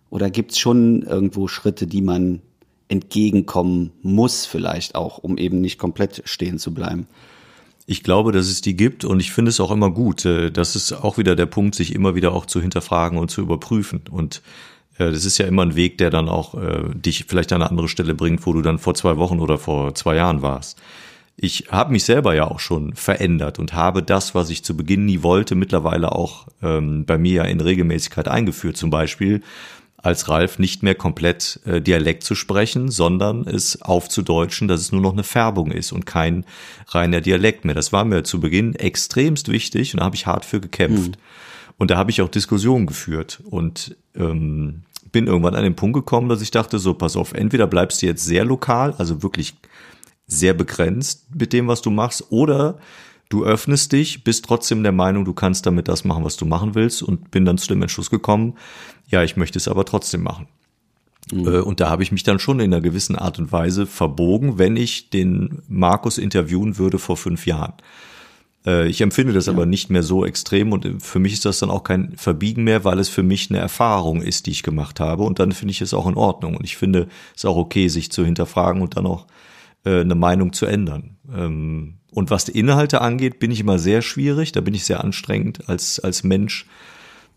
Oder 0.09 0.29
gibt's 0.29 0.57
schon 0.59 1.01
irgendwo 1.01 1.47
Schritte, 1.47 1.85
die 1.85 2.01
man 2.01 2.41
entgegenkommen 2.89 3.91
muss 4.01 4.45
vielleicht 4.45 4.95
auch, 4.95 5.17
um 5.17 5.37
eben 5.37 5.61
nicht 5.61 5.77
komplett 5.77 6.21
stehen 6.25 6.57
zu 6.59 6.73
bleiben. 6.73 7.07
Ich 7.89 8.03
glaube, 8.03 8.33
dass 8.33 8.47
es 8.47 8.61
die 8.61 8.75
gibt 8.75 9.05
und 9.05 9.21
ich 9.21 9.31
finde 9.31 9.49
es 9.49 9.59
auch 9.61 9.71
immer 9.71 9.91
gut. 9.91 10.25
Äh, 10.25 10.51
das 10.51 10.75
ist 10.75 10.91
auch 10.91 11.17
wieder 11.17 11.35
der 11.35 11.45
Punkt, 11.45 11.75
sich 11.75 11.95
immer 11.95 12.15
wieder 12.15 12.33
auch 12.33 12.45
zu 12.45 12.61
hinterfragen 12.61 13.17
und 13.17 13.31
zu 13.31 13.41
überprüfen. 13.41 14.01
Und 14.11 14.41
äh, 14.97 15.11
das 15.11 15.23
ist 15.23 15.37
ja 15.37 15.47
immer 15.47 15.61
ein 15.63 15.75
Weg, 15.75 15.97
der 15.97 16.09
dann 16.09 16.27
auch 16.27 16.55
äh, 16.55 16.93
dich 16.93 17.25
vielleicht 17.27 17.53
an 17.53 17.61
eine 17.61 17.69
andere 17.69 17.87
Stelle 17.87 18.13
bringt, 18.13 18.45
wo 18.45 18.53
du 18.53 18.61
dann 18.61 18.77
vor 18.77 18.93
zwei 18.93 19.17
Wochen 19.17 19.39
oder 19.39 19.57
vor 19.57 19.95
zwei 19.95 20.15
Jahren 20.15 20.41
warst. 20.41 20.77
ich 21.39 21.65
habe 21.69 21.91
mich 21.91 22.03
selber 22.03 22.33
ja 22.33 22.49
auch 22.49 22.59
schon 22.59 22.95
verändert 22.95 23.59
und 23.59 23.73
habe 23.73 24.01
das, 24.01 24.33
was 24.33 24.49
ich 24.49 24.63
zu 24.63 24.75
Beginn 24.75 25.05
nie 25.05 25.21
wollte, 25.21 25.53
mittlerweile 25.53 26.11
auch 26.11 26.47
ähm, 26.63 27.05
bei 27.05 27.19
mir 27.19 27.33
ja 27.33 27.43
in 27.43 27.61
Regelmäßigkeit 27.61 28.27
eingeführt. 28.27 28.75
Zum 28.75 28.89
Beispiel 28.89 29.43
als 30.07 30.29
Ralf 30.29 30.57
nicht 30.57 30.83
mehr 30.83 30.95
komplett 30.95 31.59
äh, 31.65 31.81
Dialekt 31.81 32.23
zu 32.23 32.33
sprechen, 32.33 32.89
sondern 32.89 33.45
es 33.45 33.81
aufzudeutschen, 33.81 34.67
dass 34.67 34.79
es 34.79 34.91
nur 34.91 35.01
noch 35.01 35.13
eine 35.13 35.23
Färbung 35.23 35.71
ist 35.71 35.91
und 35.91 36.05
kein 36.05 36.45
reiner 36.87 37.19
Dialekt 37.21 37.65
mehr. 37.65 37.75
Das 37.75 37.91
war 37.91 38.05
mir 38.05 38.23
zu 38.23 38.39
Beginn 38.39 38.73
extremst 38.75 39.49
wichtig 39.49 39.93
und 39.93 39.99
da 39.99 40.05
habe 40.05 40.15
ich 40.15 40.25
hart 40.25 40.45
für 40.45 40.61
gekämpft. 40.61 41.11
Mhm. 41.11 41.21
Und 41.77 41.91
da 41.91 41.97
habe 41.97 42.09
ich 42.09 42.21
auch 42.21 42.29
Diskussionen 42.29 42.87
geführt 42.87 43.41
und 43.49 43.95
ähm, 44.15 44.83
bin 45.11 45.27
irgendwann 45.27 45.55
an 45.55 45.63
den 45.63 45.75
Punkt 45.75 45.93
gekommen, 45.93 46.29
dass 46.29 46.41
ich 46.41 46.51
dachte, 46.51 46.79
so, 46.79 46.93
pass 46.93 47.15
auf, 47.15 47.33
entweder 47.33 47.67
bleibst 47.67 48.01
du 48.01 48.05
jetzt 48.07 48.25
sehr 48.25 48.45
lokal, 48.45 48.95
also 48.97 49.21
wirklich 49.21 49.55
sehr 50.25 50.53
begrenzt 50.53 51.25
mit 51.35 51.53
dem, 51.53 51.67
was 51.67 51.81
du 51.81 51.91
machst, 51.91 52.25
oder 52.29 52.79
du 53.29 53.43
öffnest 53.43 53.91
dich, 53.91 54.23
bist 54.23 54.45
trotzdem 54.45 54.83
der 54.83 54.91
Meinung, 54.91 55.25
du 55.25 55.33
kannst 55.33 55.65
damit 55.65 55.87
das 55.87 56.05
machen, 56.05 56.23
was 56.23 56.37
du 56.37 56.45
machen 56.45 56.75
willst 56.75 57.03
und 57.03 57.31
bin 57.31 57.45
dann 57.45 57.57
zu 57.57 57.67
dem 57.67 57.81
Entschluss 57.81 58.09
gekommen, 58.09 58.55
ja, 59.07 59.23
ich 59.23 59.37
möchte 59.37 59.57
es 59.57 59.67
aber 59.67 59.85
trotzdem 59.85 60.23
machen. 60.23 60.47
Mhm. 61.31 61.47
Äh, 61.47 61.59
und 61.59 61.79
da 61.79 61.89
habe 61.89 62.03
ich 62.03 62.11
mich 62.11 62.23
dann 62.23 62.39
schon 62.39 62.59
in 62.59 62.73
einer 62.73 62.81
gewissen 62.81 63.15
Art 63.15 63.39
und 63.39 63.51
Weise 63.51 63.85
verbogen, 63.85 64.57
wenn 64.57 64.77
ich 64.77 65.09
den 65.09 65.61
Markus 65.67 66.17
interviewen 66.17 66.77
würde 66.77 66.99
vor 66.99 67.17
fünf 67.17 67.45
Jahren. 67.45 67.73
Äh, 68.65 68.87
ich 68.87 69.01
empfinde 69.01 69.33
das 69.33 69.47
ja. 69.47 69.53
aber 69.53 69.65
nicht 69.65 69.89
mehr 69.89 70.03
so 70.03 70.25
extrem 70.25 70.71
und 70.71 71.01
für 71.01 71.19
mich 71.19 71.33
ist 71.33 71.45
das 71.45 71.59
dann 71.59 71.69
auch 71.69 71.83
kein 71.83 72.15
Verbiegen 72.17 72.63
mehr, 72.63 72.83
weil 72.83 72.99
es 72.99 73.09
für 73.09 73.23
mich 73.23 73.49
eine 73.49 73.59
Erfahrung 73.59 74.21
ist, 74.21 74.45
die 74.45 74.51
ich 74.51 74.63
gemacht 74.63 74.99
habe 74.99 75.23
und 75.23 75.39
dann 75.39 75.51
finde 75.51 75.71
ich 75.71 75.81
es 75.81 75.93
auch 75.93 76.07
in 76.07 76.15
Ordnung 76.15 76.55
und 76.55 76.63
ich 76.63 76.77
finde 76.77 77.07
es 77.35 77.45
auch 77.45 77.57
okay, 77.57 77.87
sich 77.87 78.11
zu 78.11 78.25
hinterfragen 78.25 78.81
und 78.81 78.97
dann 78.97 79.05
auch 79.05 79.25
äh, 79.85 80.01
eine 80.01 80.15
Meinung 80.15 80.53
zu 80.53 80.65
ändern. 80.65 81.17
Ähm, 81.33 81.95
und 82.11 82.31
was 82.31 82.45
die 82.45 82.57
Inhalte 82.57 83.01
angeht, 83.01 83.39
bin 83.39 83.51
ich 83.51 83.59
immer 83.59 83.79
sehr 83.79 84.01
schwierig, 84.01 84.51
da 84.51 84.61
bin 84.61 84.73
ich 84.73 84.85
sehr 84.85 85.03
anstrengend 85.03 85.69
als, 85.69 85.99
als 85.99 86.23
Mensch. 86.23 86.65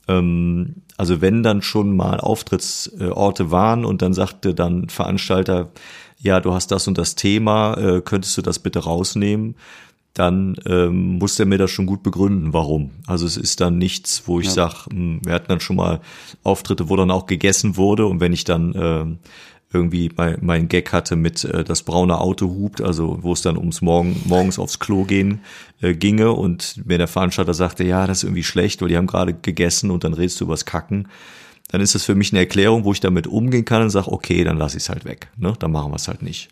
Ähm, 0.08 0.82
also 0.96 1.20
wenn 1.20 1.42
dann 1.42 1.62
schon 1.62 1.96
mal 1.96 2.20
Auftrittsorte 2.20 3.50
waren 3.50 3.84
und 3.84 4.02
dann 4.02 4.14
sagte 4.14 4.54
dann 4.54 4.88
Veranstalter, 4.88 5.70
ja, 6.18 6.40
du 6.40 6.52
hast 6.52 6.70
das 6.70 6.86
und 6.86 6.98
das 6.98 7.14
Thema, 7.14 7.74
äh, 7.76 8.00
könntest 8.02 8.36
du 8.36 8.42
das 8.42 8.58
bitte 8.58 8.80
rausnehmen? 8.80 9.56
dann 10.14 10.56
ähm, 10.66 11.18
muss 11.18 11.38
er 11.38 11.46
mir 11.46 11.58
das 11.58 11.70
schon 11.70 11.86
gut 11.86 12.02
begründen, 12.02 12.52
warum. 12.52 12.90
Also 13.06 13.26
es 13.26 13.36
ist 13.36 13.60
dann 13.60 13.78
nichts, 13.78 14.24
wo 14.26 14.40
ich 14.40 14.46
ja. 14.46 14.52
sage, 14.52 14.74
hm, 14.90 15.20
wir 15.24 15.32
hatten 15.34 15.48
dann 15.48 15.60
schon 15.60 15.76
mal 15.76 16.00
Auftritte, 16.42 16.88
wo 16.88 16.96
dann 16.96 17.10
auch 17.10 17.26
gegessen 17.26 17.76
wurde 17.76 18.06
und 18.06 18.20
wenn 18.20 18.32
ich 18.32 18.44
dann 18.44 18.74
äh, 18.74 19.06
irgendwie 19.72 20.10
mein, 20.16 20.38
mein 20.40 20.68
Gag 20.68 20.92
hatte 20.92 21.16
mit 21.16 21.44
äh, 21.44 21.64
das 21.64 21.82
braune 21.82 22.18
Auto 22.20 22.48
hupt, 22.48 22.80
also 22.80 23.18
wo 23.22 23.32
es 23.32 23.42
dann 23.42 23.56
ums 23.56 23.82
Morgen, 23.82 24.20
morgens 24.24 24.58
aufs 24.58 24.78
Klo 24.78 25.04
gehen 25.04 25.40
äh, 25.80 25.94
ginge 25.94 26.32
und 26.32 26.86
mir 26.86 26.98
der 26.98 27.08
Veranstalter 27.08 27.54
sagte, 27.54 27.84
ja, 27.84 28.06
das 28.06 28.18
ist 28.18 28.24
irgendwie 28.24 28.42
schlecht, 28.42 28.82
weil 28.82 28.88
die 28.88 28.96
haben 28.96 29.06
gerade 29.06 29.34
gegessen 29.34 29.90
und 29.90 30.04
dann 30.04 30.14
redest 30.14 30.40
du 30.40 30.44
übers 30.44 30.64
Kacken, 30.64 31.08
dann 31.68 31.80
ist 31.80 31.94
das 31.94 32.04
für 32.04 32.14
mich 32.14 32.32
eine 32.32 32.40
Erklärung, 32.40 32.84
wo 32.84 32.92
ich 32.92 33.00
damit 33.00 33.26
umgehen 33.26 33.64
kann 33.64 33.82
und 33.82 33.90
sage, 33.90 34.10
okay, 34.10 34.44
dann 34.44 34.58
lass 34.58 34.74
ich 34.74 34.82
es 34.82 34.88
halt 34.88 35.04
weg, 35.04 35.28
ne? 35.36 35.54
dann 35.58 35.72
machen 35.72 35.92
wir 35.92 35.96
es 35.96 36.08
halt 36.08 36.22
nicht. 36.22 36.48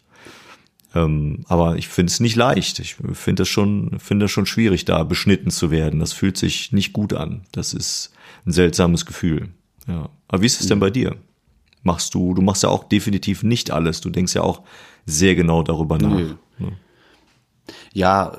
Ähm, 0.95 1.45
aber 1.49 1.77
ich 1.77 1.89
finde 1.89 2.11
es 2.11 2.21
nicht 2.21 2.35
leicht. 2.35 2.79
Ich 2.79 2.97
finde 3.13 3.43
es 3.43 3.49
schon, 3.49 3.99
finde 3.99 4.25
es 4.25 4.31
schon 4.31 4.47
schwierig, 4.47 4.87
da 4.87 5.05
beschnitten 5.05 5.51
zu 5.51 5.71
werden. 5.71 6.01
Das 6.01 6.15
fühlt 6.15 6.39
sich 6.39 6.73
nicht 6.73 6.95
gut 6.95 7.13
an. 7.13 7.43
Das 7.53 7.75
ist 7.75 8.13
ein 8.47 8.53
seltsames 8.53 9.05
Gefühl. 9.05 9.51
Ja. 9.87 10.09
Aber 10.29 10.41
wie 10.41 10.47
ist 10.47 10.63
es 10.63 10.67
denn 10.67 10.81
bei 10.81 10.89
dir? 10.89 11.17
Machst 11.83 12.15
du, 12.15 12.35
du 12.35 12.43
machst 12.43 12.63
ja 12.63 12.69
auch 12.69 12.85
definitiv 12.85 13.43
nicht 13.43 13.71
alles. 13.71 14.01
Du 14.01 14.11
denkst 14.11 14.35
ja 14.35 14.43
auch 14.43 14.63
sehr 15.07 15.35
genau 15.35 15.63
darüber 15.63 15.99
nach. 15.99 16.11
Ne? 16.11 16.39
Ja, 17.93 18.37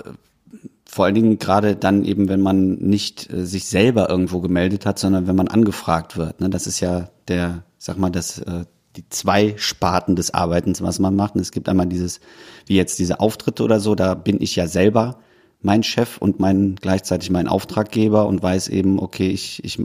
vor 0.85 1.05
allen 1.05 1.15
Dingen 1.15 1.37
gerade 1.37 1.75
dann 1.75 2.03
eben, 2.03 2.29
wenn 2.29 2.41
man 2.41 2.75
nicht 2.75 3.31
äh, 3.31 3.45
sich 3.45 3.65
selber 3.65 4.09
irgendwo 4.09 4.41
gemeldet 4.41 4.85
hat, 4.85 4.99
sondern 4.99 5.27
wenn 5.27 5.35
man 5.35 5.47
angefragt 5.47 6.17
wird. 6.17 6.41
Ne? 6.41 6.49
Das 6.49 6.67
ist 6.67 6.79
ja 6.79 7.09
der, 7.27 7.63
sag 7.77 7.97
mal, 7.97 8.09
das 8.09 8.39
äh, 8.39 8.65
die 8.95 9.07
zwei 9.09 9.53
Sparten 9.57 10.15
des 10.15 10.33
Arbeitens, 10.33 10.81
was 10.81 10.99
man 10.99 11.15
macht. 11.15 11.35
Und 11.35 11.41
es 11.41 11.51
gibt 11.51 11.69
einmal 11.69 11.85
dieses, 11.85 12.19
wie 12.65 12.75
jetzt 12.75 12.99
diese 12.99 13.19
Auftritte 13.19 13.63
oder 13.63 13.79
so, 13.79 13.95
da 13.95 14.15
bin 14.15 14.41
ich 14.41 14.55
ja 14.55 14.67
selber 14.67 15.19
mein 15.61 15.83
Chef 15.83 16.17
und 16.17 16.39
mein 16.39 16.75
gleichzeitig 16.75 17.29
mein 17.29 17.47
Auftraggeber 17.47 18.27
und 18.27 18.41
weiß 18.41 18.69
eben, 18.69 18.99
okay, 18.99 19.29
ich, 19.29 19.63
ich 19.63 19.79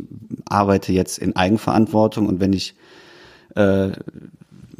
arbeite 0.49 0.93
jetzt 0.93 1.19
in 1.19 1.37
Eigenverantwortung 1.37 2.29
und 2.29 2.41
wenn 2.41 2.53
ich 2.53 2.77
äh, 3.55 3.91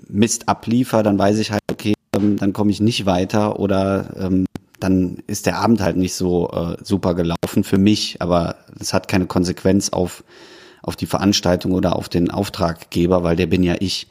Mist 0.09 0.49
abliefer, 0.49 1.03
dann 1.03 1.19
weiß 1.19 1.39
ich 1.39 1.51
halt, 1.51 1.63
okay, 1.71 1.95
ähm, 2.15 2.37
dann 2.37 2.53
komme 2.53 2.71
ich 2.71 2.81
nicht 2.81 3.07
weiter 3.07 3.59
oder 3.59 4.15
ähm, 4.17 4.47
dann 4.81 5.23
ist 5.27 5.47
der 5.47 5.59
Abend 5.59 5.81
halt 5.81 5.97
nicht 5.97 6.15
so 6.15 6.51
äh, 6.51 6.77
super 6.83 7.15
gelaufen 7.15 7.65
für 7.65 7.79
mich, 7.79 8.21
aber 8.21 8.57
es 8.79 8.93
hat 8.93 9.09
keine 9.09 9.27
Konsequenz 9.27 9.91
auf 9.91 10.25
auf 10.85 10.97
die 10.97 11.07
Veranstaltung 11.07 11.73
oder 11.73 11.97
auf 11.97 12.11
den 12.11 12.31
Auftraggeber, 12.31 13.23
weil 13.23 13.37
der 13.37 13.47
bin 13.47 13.63
ja 13.63 13.77
ich. 13.81 14.09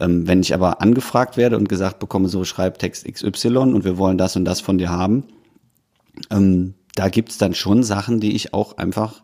Ähm, 0.00 0.26
wenn 0.26 0.40
ich 0.40 0.52
aber 0.52 0.80
angefragt 0.80 1.36
werde 1.36 1.56
und 1.56 1.68
gesagt 1.68 2.00
bekomme, 2.00 2.28
so 2.28 2.44
schreib 2.44 2.78
Text 2.78 3.06
XY 3.06 3.58
und 3.58 3.84
wir 3.84 3.98
wollen 3.98 4.18
das 4.18 4.34
und 4.34 4.44
das 4.44 4.60
von 4.60 4.78
dir 4.78 4.90
haben, 4.90 5.24
ähm, 6.30 6.74
da 6.96 7.08
gibt's 7.08 7.38
dann 7.38 7.54
schon 7.54 7.84
Sachen, 7.84 8.18
die 8.18 8.34
ich 8.34 8.52
auch 8.52 8.78
einfach 8.78 9.22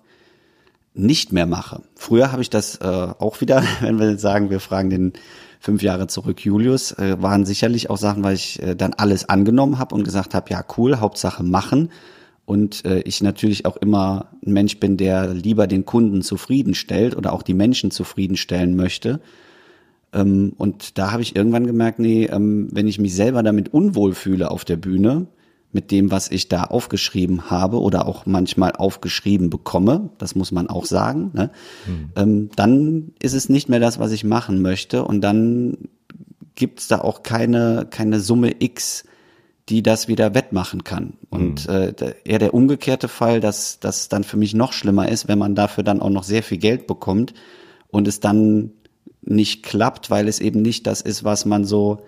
nicht 0.99 1.33
mehr 1.33 1.47
mache. 1.47 1.83
Früher 1.95 2.33
habe 2.33 2.43
ich 2.43 2.51
das 2.51 2.77
äh, 2.77 2.85
auch 2.85 3.41
wieder, 3.41 3.63
wenn 3.81 3.99
wir 3.99 4.19
sagen, 4.19 4.51
wir 4.51 4.61
fragen 4.61 4.91
den 4.91 5.13
fünf 5.61 5.83
Jahre 5.83 6.07
zurück 6.07 6.45
Julius, 6.45 6.93
äh, 6.93 7.21
waren 7.21 7.45
sicherlich 7.45 7.91
auch 7.91 7.99
Sachen, 7.99 8.23
weil 8.23 8.35
ich 8.35 8.63
äh, 8.63 8.77
dann 8.77 8.93
alles 8.95 9.29
angenommen 9.29 9.79
habe 9.79 9.95
und 9.95 10.05
gesagt 10.05 10.35
habe, 10.35 10.51
ja 10.51 10.65
cool, 10.77 11.01
Hauptsache 11.01 11.43
machen 11.43 11.91
und 12.45 12.85
äh, 12.85 13.01
ich 13.01 13.23
natürlich 13.23 13.67
auch 13.67 13.77
immer 13.77 14.29
ein 14.47 14.53
Mensch 14.53 14.79
bin, 14.81 14.97
der 14.97 15.35
lieber 15.35 15.67
den 15.67 15.85
Kunden 15.85 16.23
zufriedenstellt 16.23 17.17
oder 17.17 17.33
auch 17.33 17.43
die 17.43 17.55
Menschen 17.55 17.91
zufriedenstellen 17.91 18.77
möchte. 18.77 19.21
Ähm, 20.13 20.55
und 20.57 20.97
da 20.97 21.13
habe 21.13 21.23
ich 21.23 21.37
irgendwann 21.37 21.67
gemerkt, 21.67 21.99
nee, 21.99 22.25
ähm, 22.25 22.69
wenn 22.73 22.89
ich 22.89 22.99
mich 22.99 23.15
selber 23.15 23.43
damit 23.43 23.75
unwohl 23.75 24.15
fühle 24.15 24.51
auf 24.51 24.65
der 24.65 24.77
Bühne, 24.77 25.27
mit 25.73 25.91
dem, 25.91 26.11
was 26.11 26.31
ich 26.31 26.49
da 26.49 26.65
aufgeschrieben 26.65 27.51
habe 27.51 27.81
oder 27.81 28.07
auch 28.07 28.25
manchmal 28.25 28.73
aufgeschrieben 28.73 29.51
bekomme, 29.51 30.11
das 30.19 30.35
muss 30.35 30.51
man 30.51 30.69
auch 30.69 30.87
sagen, 30.87 31.31
ne? 31.35 31.51
Mhm. 31.87 32.11
Ähm, 32.17 32.51
dann 32.57 33.13
ist 33.21 33.35
es 33.35 33.49
nicht 33.49 33.69
mehr 33.69 33.81
das, 33.81 33.99
was 33.99 34.13
ich 34.13 34.25
machen 34.25 34.63
möchte 34.63 35.05
und 35.05 35.21
dann 35.21 35.77
gibt 36.55 36.81
es 36.81 36.89
da 36.89 37.01
auch 37.01 37.23
keine, 37.23 37.87
keine 37.91 38.19
Summe 38.19 38.57
X, 38.59 39.05
die 39.69 39.83
das 39.83 40.09
wieder 40.09 40.35
wettmachen 40.35 40.83
kann. 40.83 41.15
Und 41.31 41.69
mhm. 41.69 41.75
äh, 41.75 42.15
eher 42.25 42.39
der 42.39 42.55
umgekehrte 42.55 43.09
Fall, 43.09 43.41
dass 43.41 43.79
das 43.79 44.09
dann 44.09 44.25
für 44.25 44.39
mich 44.39 44.55
noch 44.55 44.73
schlimmer 44.73 45.09
ist, 45.09 45.29
wenn 45.29 45.39
man 45.39 45.55
dafür 45.55 45.85
dann 45.85 46.01
auch 46.01 46.11
noch 46.11 46.25
sehr 46.25 46.43
viel 46.43 46.59
Geld 46.59 46.87
bekommt 46.87 47.35
und 47.89 48.09
es 48.09 48.21
dann 48.21 48.73
nicht 49.21 49.63
klappt, 49.63 50.11
weil 50.11 50.27
es 50.27 50.41
eben 50.41 50.63
nicht 50.63 50.87
das 50.87 51.03
ist, 51.03 51.23
was 51.23 51.45
man 51.45 51.65
so 51.65 52.03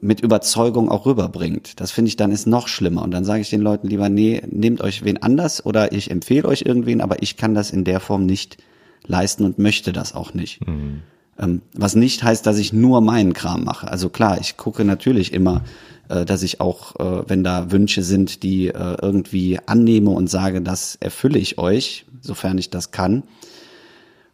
mit 0.00 0.20
Überzeugung 0.20 0.88
auch 0.88 1.06
rüberbringt. 1.06 1.80
Das 1.80 1.90
finde 1.90 2.08
ich 2.08 2.16
dann 2.16 2.32
ist 2.32 2.46
noch 2.46 2.68
schlimmer. 2.68 3.02
Und 3.02 3.10
dann 3.12 3.24
sage 3.24 3.40
ich 3.40 3.50
den 3.50 3.60
Leuten 3.60 3.88
lieber, 3.88 4.08
nee, 4.08 4.42
nehmt 4.50 4.80
euch 4.80 5.04
wen 5.04 5.22
anders 5.22 5.64
oder 5.64 5.92
ich 5.92 6.10
empfehle 6.10 6.48
euch 6.48 6.62
irgendwen, 6.62 7.00
aber 7.00 7.22
ich 7.22 7.36
kann 7.36 7.54
das 7.54 7.70
in 7.70 7.84
der 7.84 8.00
Form 8.00 8.26
nicht 8.26 8.58
leisten 9.06 9.44
und 9.44 9.58
möchte 9.58 9.92
das 9.92 10.14
auch 10.14 10.34
nicht. 10.34 10.66
Mhm. 10.66 11.02
Ähm, 11.38 11.62
was 11.74 11.94
nicht 11.94 12.22
heißt, 12.22 12.46
dass 12.46 12.58
ich 12.58 12.72
nur 12.72 13.00
meinen 13.00 13.32
Kram 13.32 13.64
mache. 13.64 13.90
Also 13.90 14.08
klar, 14.08 14.38
ich 14.40 14.56
gucke 14.56 14.84
natürlich 14.84 15.32
immer, 15.32 15.62
äh, 16.08 16.24
dass 16.24 16.42
ich 16.42 16.60
auch, 16.60 16.96
äh, 16.96 17.28
wenn 17.28 17.44
da 17.44 17.70
Wünsche 17.70 18.02
sind, 18.02 18.42
die 18.42 18.68
äh, 18.68 18.96
irgendwie 19.00 19.58
annehme 19.66 20.10
und 20.10 20.28
sage, 20.28 20.60
das 20.60 20.96
erfülle 20.96 21.38
ich 21.38 21.58
euch, 21.58 22.04
sofern 22.20 22.58
ich 22.58 22.70
das 22.70 22.90
kann. 22.90 23.22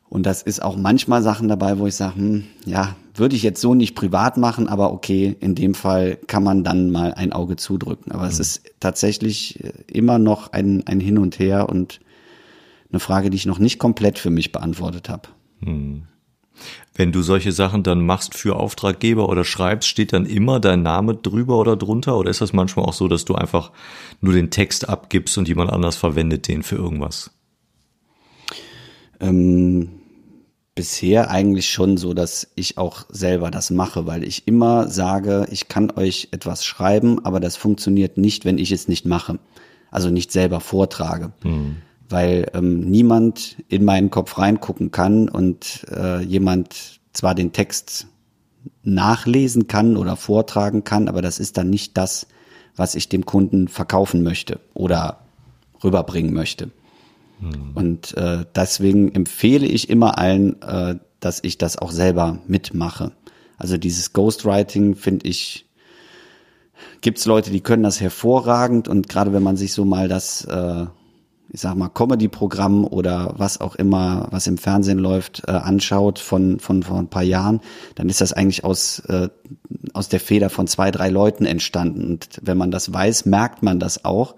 Und 0.09 0.25
das 0.25 0.43
ist 0.43 0.63
auch 0.63 0.77
manchmal 0.77 1.23
Sachen 1.23 1.49
dabei, 1.49 1.79
wo 1.79 1.87
ich 1.87 1.95
sage, 1.95 2.17
hm, 2.17 2.45
ja, 2.65 2.97
würde 3.19 3.37
ich 3.37 3.43
jetzt 3.43 3.61
so 3.61 3.75
nicht 3.75 3.95
privat 3.95 4.37
machen, 4.37 4.69
aber 4.69 4.93
okay, 4.93 5.37
in 5.41 5.55
dem 5.55 5.75
Fall 5.75 6.19
kann 6.27 6.43
man 6.43 6.65
dann 6.65 6.91
mal 6.91 7.15
ein 7.15 7.33
Auge 7.33 7.57
zudrücken. 7.57 8.13
Aber 8.13 8.25
mhm. 8.25 8.29
es 8.29 8.41
ist 8.41 8.63
tatsächlich 8.81 9.61
immer 9.91 10.19
noch 10.19 10.53
ein, 10.53 10.87
ein 10.87 11.01
Hin 11.01 11.19
und 11.19 11.39
Her 11.39 11.69
und 11.69 12.01
eine 12.91 13.01
Frage, 13.01 13.31
die 13.31 13.37
ich 13.37 13.47
noch 13.47 13.59
nicht 13.59 13.79
komplett 13.79 14.19
für 14.19 14.31
mich 14.31 14.53
beantwortet 14.53 15.09
habe. 15.09 15.29
Mhm. 15.61 16.05
Wenn 16.95 17.13
du 17.13 17.21
solche 17.21 17.53
Sachen 17.53 17.83
dann 17.83 18.05
machst 18.05 18.35
für 18.35 18.57
Auftraggeber 18.57 19.29
oder 19.29 19.45
schreibst, 19.45 19.89
steht 19.89 20.15
dann 20.15 20.25
immer 20.25 20.61
dein 20.61 20.83
Name 20.83 21.15
drüber 21.15 21.59
oder 21.59 21.77
drunter? 21.77 22.17
Oder 22.17 22.31
ist 22.31 22.41
das 22.41 22.55
manchmal 22.55 22.87
auch 22.87 22.95
so, 22.95 23.09
dass 23.09 23.27
du 23.27 23.35
einfach 23.35 23.73
nur 24.23 24.33
den 24.33 24.51
Text 24.51 24.89
abgibst 24.89 25.37
und 25.37 25.49
jemand 25.49 25.71
anders 25.71 25.97
verwendet 25.97 26.49
den 26.49 26.63
für 26.63 26.77
irgendwas? 26.77 27.31
Ähm, 29.21 29.91
bisher 30.77 31.31
eigentlich 31.31 31.69
schon 31.71 31.97
so, 31.97 32.15
dass 32.15 32.47
ich 32.55 32.79
auch 32.79 33.07
selber 33.09 33.51
das 33.51 33.71
mache, 33.71 34.07
weil 34.07 34.23
ich 34.23 34.47
immer 34.47 34.89
sage, 34.89 35.49
ich 35.51 35.67
kann 35.67 35.91
euch 35.91 36.29
etwas 36.31 36.65
schreiben, 36.65 37.25
aber 37.25 37.41
das 37.41 37.57
funktioniert 37.57 38.17
nicht, 38.17 38.45
wenn 38.45 38.59
ich 38.59 38.71
es 38.71 38.87
nicht 38.87 39.07
mache. 39.07 39.41
Also 39.91 40.11
nicht 40.11 40.31
selber 40.31 40.61
vortrage. 40.61 41.33
Mhm 41.43 41.77
weil 42.09 42.51
ähm, 42.55 42.81
niemand 42.81 43.57
in 43.69 43.85
meinen 43.85 44.11
Kopf 44.11 44.39
reingucken 44.39 44.91
kann 44.91 45.29
und 45.29 45.87
äh, 45.91 46.23
jemand 46.23 47.01
zwar 47.13 47.35
den 47.35 47.53
Text 47.53 48.07
nachlesen 48.83 49.67
kann 49.67 49.97
oder 49.97 50.17
vortragen 50.17 50.85
kann, 50.85 51.09
aber 51.09 51.23
das 51.23 51.39
ist 51.39 51.57
dann 51.57 51.71
nicht 51.71 51.97
das, 51.97 52.27
was 52.77 52.95
ich 52.95 53.09
dem 53.09 53.25
Kunden 53.25 53.69
verkaufen 53.69 54.23
möchte 54.23 54.61
oder 54.75 55.19
rüberbringen 55.83 56.35
möchte. 56.35 56.71
Mhm. 57.39 57.73
Und 57.75 58.17
äh, 58.17 58.45
deswegen 58.55 59.13
empfehle 59.13 59.67
ich 59.67 59.89
immer 59.91 60.19
allen, 60.19 60.61
äh, 60.63 60.97
dass 61.21 61.41
ich 61.43 61.59
das 61.59 61.77
auch 61.79 61.91
selber 61.91 62.39
mitmache. 62.47 63.13
Also 63.59 63.79
dieses 63.79 64.13
Ghostwriting 64.13 64.95
finde 64.95 65.27
ich, 65.27 65.67
gibt 67.01 67.19
es 67.19 67.27
Leute, 67.27 67.51
die 67.51 67.61
können 67.61 67.83
das 67.83 68.01
hervorragend 68.01 68.89
und 68.89 69.09
gerade 69.09 69.33
wenn 69.33 69.43
man 69.43 69.57
sich 69.57 69.73
so 69.73 69.85
mal 69.85 70.09
das, 70.09 70.45
äh, 70.45 70.87
ich 71.49 71.61
sag 71.61 71.75
mal, 71.75 71.89
Comedy-Programm 71.89 72.85
oder 72.85 73.35
was 73.39 73.61
auch 73.61 73.77
immer, 73.77 74.29
was 74.31 74.47
im 74.47 74.59
Fernsehen 74.59 74.99
läuft, 74.99 75.45
äh, 75.47 75.53
anschaut 75.53 76.19
von, 76.19 76.59
von 76.59 76.83
von 76.83 76.99
ein 76.99 77.09
paar 77.09 77.23
Jahren, 77.23 77.61
dann 77.95 78.09
ist 78.09 78.21
das 78.21 78.33
eigentlich 78.33 78.65
aus, 78.65 78.99
äh, 79.09 79.29
aus 79.95 80.09
der 80.09 80.21
Feder 80.21 80.51
von 80.51 80.67
zwei, 80.67 80.91
drei 80.91 81.09
Leuten 81.09 81.47
entstanden. 81.47 82.05
Und 82.07 82.29
wenn 82.43 82.59
man 82.59 82.71
das 82.71 82.93
weiß, 82.93 83.25
merkt 83.25 83.63
man 83.63 83.81
das 83.81 84.05
auch. 84.05 84.35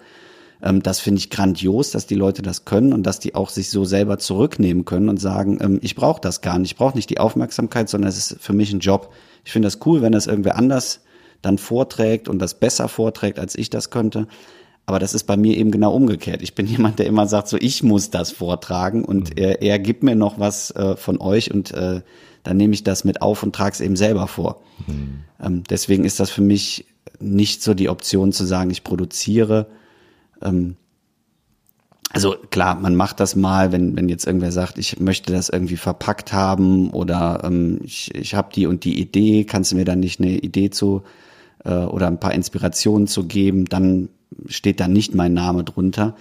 Ähm, 0.63 0.83
das 0.83 1.01
finde 1.01 1.19
ich 1.19 1.31
grandios, 1.31 1.91
dass 1.91 2.07
die 2.07 2.15
Leute 2.15 2.43
das 2.43 2.65
können 2.65 2.93
und 2.93 3.05
dass 3.05 3.21
die 3.21 3.35
auch 3.35 3.51
sich 3.51 3.71
so 3.71 3.85
selber 3.85 4.19
zurücknehmen 4.19 4.85
können 4.85 5.09
und 5.09 5.19
sagen, 5.19 5.59
ähm, 5.61 5.79
ich 5.83 5.95
brauche 5.95 6.21
das 6.21 6.41
gar 6.41 6.59
nicht, 6.59 6.73
ich 6.73 6.77
brauche 6.77 6.97
nicht 6.97 7.11
die 7.11 7.21
Aufmerksamkeit, 7.21 7.89
sondern 7.89 8.09
es 8.09 8.19
ist 8.19 8.41
für 8.41 8.53
mich 8.53 8.73
ein 8.73 8.81
Job. 8.81 9.13
Ich 9.45 9.53
finde 9.53 9.67
das 9.67 9.79
cool, 9.87 10.03
wenn 10.03 10.13
das 10.13 10.27
irgendwer 10.27 10.57
anders 10.57 11.01
dann 11.43 11.59
vorträgt 11.59 12.29
und 12.29 12.41
das 12.41 12.55
besser 12.55 12.89
vorträgt, 12.89 13.39
als 13.39 13.55
ich 13.57 13.71
das 13.71 13.91
könnte. 13.91 14.27
Aber 14.87 14.99
das 14.99 15.13
ist 15.13 15.25
bei 15.25 15.37
mir 15.37 15.57
eben 15.57 15.71
genau 15.71 15.95
umgekehrt. 15.95 16.43
Ich 16.43 16.55
bin 16.55 16.67
jemand, 16.67 16.99
der 16.99 17.07
immer 17.07 17.27
sagt, 17.27 17.49
so 17.49 17.57
ich 17.61 17.83
muss 17.83 18.11
das 18.11 18.33
vortragen 18.33 19.05
und 19.05 19.31
mhm. 19.31 19.43
er, 19.43 19.63
er 19.63 19.79
gibt 19.79 20.03
mir 20.03 20.17
noch 20.17 20.39
was 20.39 20.71
äh, 20.73 20.97
von 20.97 21.21
euch 21.21 21.53
und 21.53 21.73
äh, 21.73 22.01
dann 22.43 22.57
nehme 22.57 22.73
ich 22.73 22.85
das 22.85 23.05
mit 23.05 23.21
auf 23.21 23.43
und 23.43 23.55
trage 23.55 23.75
es 23.75 23.81
eben 23.81 23.97
selber 23.97 24.27
vor. 24.27 24.63
Mhm. 24.87 25.25
Ähm, 25.41 25.63
deswegen 25.69 26.05
ist 26.05 26.19
das 26.19 26.31
für 26.31 26.41
mich 26.41 26.87
nicht 27.21 27.63
so 27.63 27.75
die 27.75 27.89
Option 27.89 28.33
zu 28.33 28.45
sagen, 28.45 28.71
ich 28.71 28.85
produziere 28.85 29.67
ähm, 30.43 30.77
also 32.11 32.37
klar, 32.51 32.75
man 32.81 32.97
macht 32.97 33.21
das 33.21 33.37
mal, 33.37 33.71
wenn, 33.71 33.97
wenn 33.97 34.09
jetzt 34.09 34.27
irgendwer 34.27 34.53
sagt, 34.53 34.79
ich 34.79 34.99
möchte 34.99 35.33
das 35.33 35.51
irgendwie 35.51 35.77
verpackt 35.77 36.33
haben 36.33 36.91
oder 36.91 37.43
ähm, 37.45 37.81
ich, 37.85 38.15
ich 38.15 38.35
habe 38.35 38.49
die 38.55 38.67
und 38.67 38.85
die 38.85 38.99
Idee, 38.99 39.45
kannst 39.45 39.73
du 39.73 39.77
mir 39.77 39.85
dann 39.85 40.01
nicht 40.01 40.21
eine 40.21 40.39
Idee 40.39 40.71
zu 40.71 41.03
äh, 41.65 41.75
oder 41.75 42.07
ein 42.07 42.21
paar 42.21 42.33
Inspirationen 42.33 43.07
zu 43.07 43.27
geben, 43.27 43.67
dann 43.67 44.09
steht 44.47 44.81
da 44.81 44.89
nicht 44.89 45.15
mein 45.15 45.35
Name 45.35 45.65
drunter. 45.65 46.17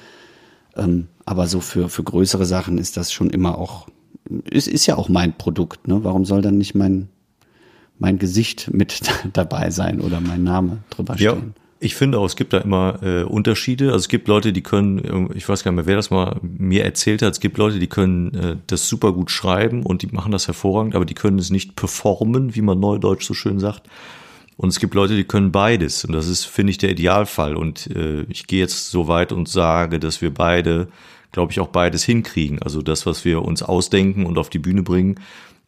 Ähm, 0.75 1.07
aber 1.25 1.47
so 1.47 1.61
für, 1.61 1.89
für 1.89 2.03
größere 2.03 2.45
Sachen 2.45 2.77
ist 2.77 2.97
das 2.97 3.11
schon 3.11 3.29
immer 3.29 3.57
auch, 3.57 3.87
ist, 4.49 4.67
ist 4.67 4.85
ja 4.85 4.97
auch 4.97 5.09
mein 5.09 5.37
Produkt, 5.37 5.87
ne? 5.87 6.03
Warum 6.03 6.25
soll 6.25 6.41
dann 6.41 6.57
nicht 6.57 6.75
mein, 6.75 7.09
mein 7.97 8.19
Gesicht 8.19 8.69
mit 8.73 9.01
dabei 9.33 9.71
sein 9.71 10.01
oder 10.01 10.19
mein 10.19 10.43
Name 10.43 10.79
drüber 10.89 11.15
stehen? 11.15 11.53
Ja. 11.55 11.63
Ich 11.79 11.95
finde 11.95 12.17
auch, 12.17 12.25
es 12.25 12.35
gibt 12.35 12.53
da 12.53 12.57
immer 12.57 13.03
äh, 13.03 13.23
Unterschiede. 13.23 13.87
Also 13.87 13.97
es 13.97 14.07
gibt 14.07 14.27
Leute, 14.27 14.51
die 14.51 14.63
können, 14.63 15.29
ich 15.35 15.47
weiß 15.47 15.63
gar 15.63 15.71
nicht 15.71 15.77
mehr, 15.77 15.85
wer 15.85 15.95
das 15.95 16.09
mal 16.09 16.37
mir 16.41 16.83
erzählt 16.83 17.21
hat, 17.21 17.33
es 17.33 17.39
gibt 17.39 17.57
Leute, 17.57 17.77
die 17.77 17.87
können 17.87 18.33
äh, 18.33 18.55
das 18.65 18.89
super 18.89 19.11
gut 19.11 19.29
schreiben 19.29 19.83
und 19.83 20.01
die 20.01 20.07
machen 20.07 20.31
das 20.31 20.47
hervorragend, 20.47 20.95
aber 20.95 21.05
die 21.05 21.13
können 21.13 21.37
es 21.37 21.51
nicht 21.51 21.75
performen, 21.75 22.55
wie 22.55 22.61
man 22.61 22.79
neudeutsch 22.79 23.25
so 23.25 23.35
schön 23.35 23.59
sagt. 23.59 23.87
Und 24.57 24.69
es 24.69 24.79
gibt 24.79 24.95
Leute, 24.95 25.15
die 25.15 25.23
können 25.23 25.51
beides. 25.51 26.03
Und 26.03 26.13
das 26.13 26.27
ist, 26.27 26.45
finde 26.45 26.71
ich, 26.71 26.79
der 26.79 26.89
Idealfall. 26.89 27.55
Und 27.55 27.87
äh, 27.95 28.23
ich 28.23 28.47
gehe 28.47 28.59
jetzt 28.59 28.89
so 28.89 29.07
weit 29.07 29.31
und 29.31 29.47
sage, 29.47 29.99
dass 29.99 30.21
wir 30.21 30.33
beide, 30.33 30.87
glaube 31.31 31.51
ich, 31.51 31.59
auch 31.59 31.67
beides 31.67 32.03
hinkriegen. 32.03 32.59
Also 32.63 32.81
das, 32.81 33.05
was 33.05 33.23
wir 33.23 33.43
uns 33.43 33.61
ausdenken 33.61 34.25
und 34.25 34.39
auf 34.39 34.49
die 34.49 34.57
Bühne 34.57 34.81
bringen, 34.81 35.19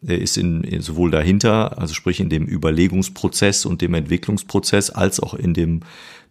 ist 0.02 0.38
in, 0.38 0.80
sowohl 0.80 1.10
dahinter, 1.10 1.78
also 1.78 1.94
sprich 1.94 2.20
in 2.20 2.30
dem 2.30 2.46
Überlegungsprozess 2.46 3.66
und 3.66 3.82
dem 3.82 3.94
Entwicklungsprozess, 3.94 4.90
als 4.90 5.20
auch 5.20 5.34
in 5.34 5.54
dem 5.54 5.80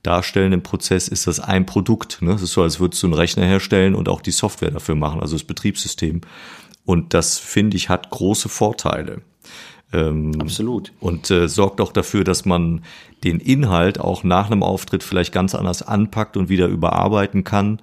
darstellenden 0.04 0.64
Prozess 0.64 1.08
ist 1.08 1.28
das 1.28 1.40
ein 1.40 1.66
Produkt. 1.66 2.22
Ne? 2.22 2.32
Es 2.32 2.42
ist 2.42 2.54
so, 2.54 2.64
als 2.64 2.80
würdest 2.80 3.04
du 3.04 3.08
einen 3.08 3.14
Rechner 3.14 3.46
herstellen 3.46 3.96
und 3.96 4.10
auch 4.10 4.22
die 4.22 4.32
Software 4.32 4.72
dafür 4.72 4.96
machen, 4.96 5.20
also 5.20 5.36
das 5.36 5.44
Betriebssystem. 5.44 6.22
Und 6.86 7.14
das, 7.14 7.38
finde 7.38 7.78
ich, 7.78 7.90
hat 7.90 8.10
große 8.10 8.50
Vorteile. 8.50 9.22
Ähm, 9.92 10.40
Absolut. 10.40 10.94
Und 11.00 11.30
äh, 11.30 11.48
sorgt 11.48 11.82
auch 11.82 11.92
dafür, 11.92 12.24
dass 12.24 12.46
man 12.46 12.82
den 13.24 13.40
Inhalt 13.40 14.00
auch 14.00 14.24
nach 14.24 14.48
einem 14.48 14.64
Auftritt 14.64 15.04
vielleicht 15.04 15.34
ganz 15.34 15.54
anders 15.54 15.82
anpackt 15.82 16.38
und 16.38 16.50
wieder 16.50 16.68
überarbeiten 16.68 17.44
kann 17.44 17.82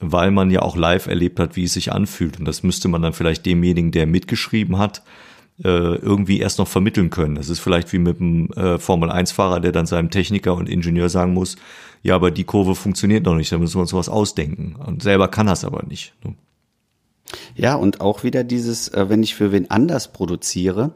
weil 0.00 0.30
man 0.30 0.50
ja 0.50 0.62
auch 0.62 0.76
live 0.76 1.06
erlebt 1.06 1.38
hat, 1.38 1.56
wie 1.56 1.64
es 1.64 1.74
sich 1.74 1.92
anfühlt. 1.92 2.38
Und 2.38 2.46
das 2.46 2.62
müsste 2.62 2.88
man 2.88 3.02
dann 3.02 3.12
vielleicht 3.12 3.44
demjenigen, 3.46 3.92
der 3.92 4.06
mitgeschrieben 4.06 4.78
hat, 4.78 5.02
äh, 5.62 5.68
irgendwie 5.68 6.40
erst 6.40 6.58
noch 6.58 6.68
vermitteln 6.68 7.10
können. 7.10 7.34
Das 7.34 7.50
ist 7.50 7.60
vielleicht 7.60 7.92
wie 7.92 7.98
mit 7.98 8.20
einem 8.20 8.50
äh, 8.52 8.78
Formel-1-Fahrer, 8.78 9.60
der 9.60 9.72
dann 9.72 9.86
seinem 9.86 10.10
Techniker 10.10 10.54
und 10.54 10.68
Ingenieur 10.68 11.10
sagen 11.10 11.34
muss, 11.34 11.56
ja, 12.02 12.14
aber 12.14 12.30
die 12.30 12.44
Kurve 12.44 12.74
funktioniert 12.74 13.26
noch 13.26 13.34
nicht, 13.34 13.52
da 13.52 13.58
müssen 13.58 13.76
wir 13.76 13.82
uns 13.82 13.92
was 13.92 14.08
ausdenken. 14.08 14.74
Und 14.74 15.02
selber 15.02 15.28
kann 15.28 15.46
das 15.46 15.66
aber 15.66 15.82
nicht. 15.86 16.14
Ne? 16.24 16.34
Ja, 17.54 17.74
und 17.74 18.00
auch 18.00 18.24
wieder 18.24 18.42
dieses, 18.42 18.88
äh, 18.88 19.10
wenn 19.10 19.22
ich 19.22 19.34
für 19.34 19.52
wen 19.52 19.70
anders 19.70 20.12
produziere, 20.12 20.94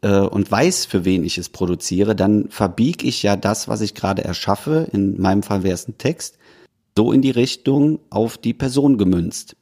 und 0.00 0.50
weiß, 0.50 0.86
für 0.86 1.06
wen 1.06 1.24
ich 1.24 1.38
es 1.38 1.48
produziere, 1.48 2.14
dann 2.14 2.48
verbiege 2.50 3.06
ich 3.06 3.22
ja 3.22 3.36
das, 3.36 3.68
was 3.68 3.80
ich 3.80 3.94
gerade 3.94 4.24
erschaffe. 4.24 4.88
In 4.92 5.20
meinem 5.20 5.42
Fall 5.42 5.62
wäre 5.62 5.74
es 5.74 5.88
ein 5.88 5.96
Text 5.96 6.36
so 6.96 7.12
in 7.12 7.22
die 7.22 7.30
Richtung 7.30 7.98
auf 8.10 8.38
die 8.38 8.54
Person 8.54 8.98
gemünzt. 8.98 9.56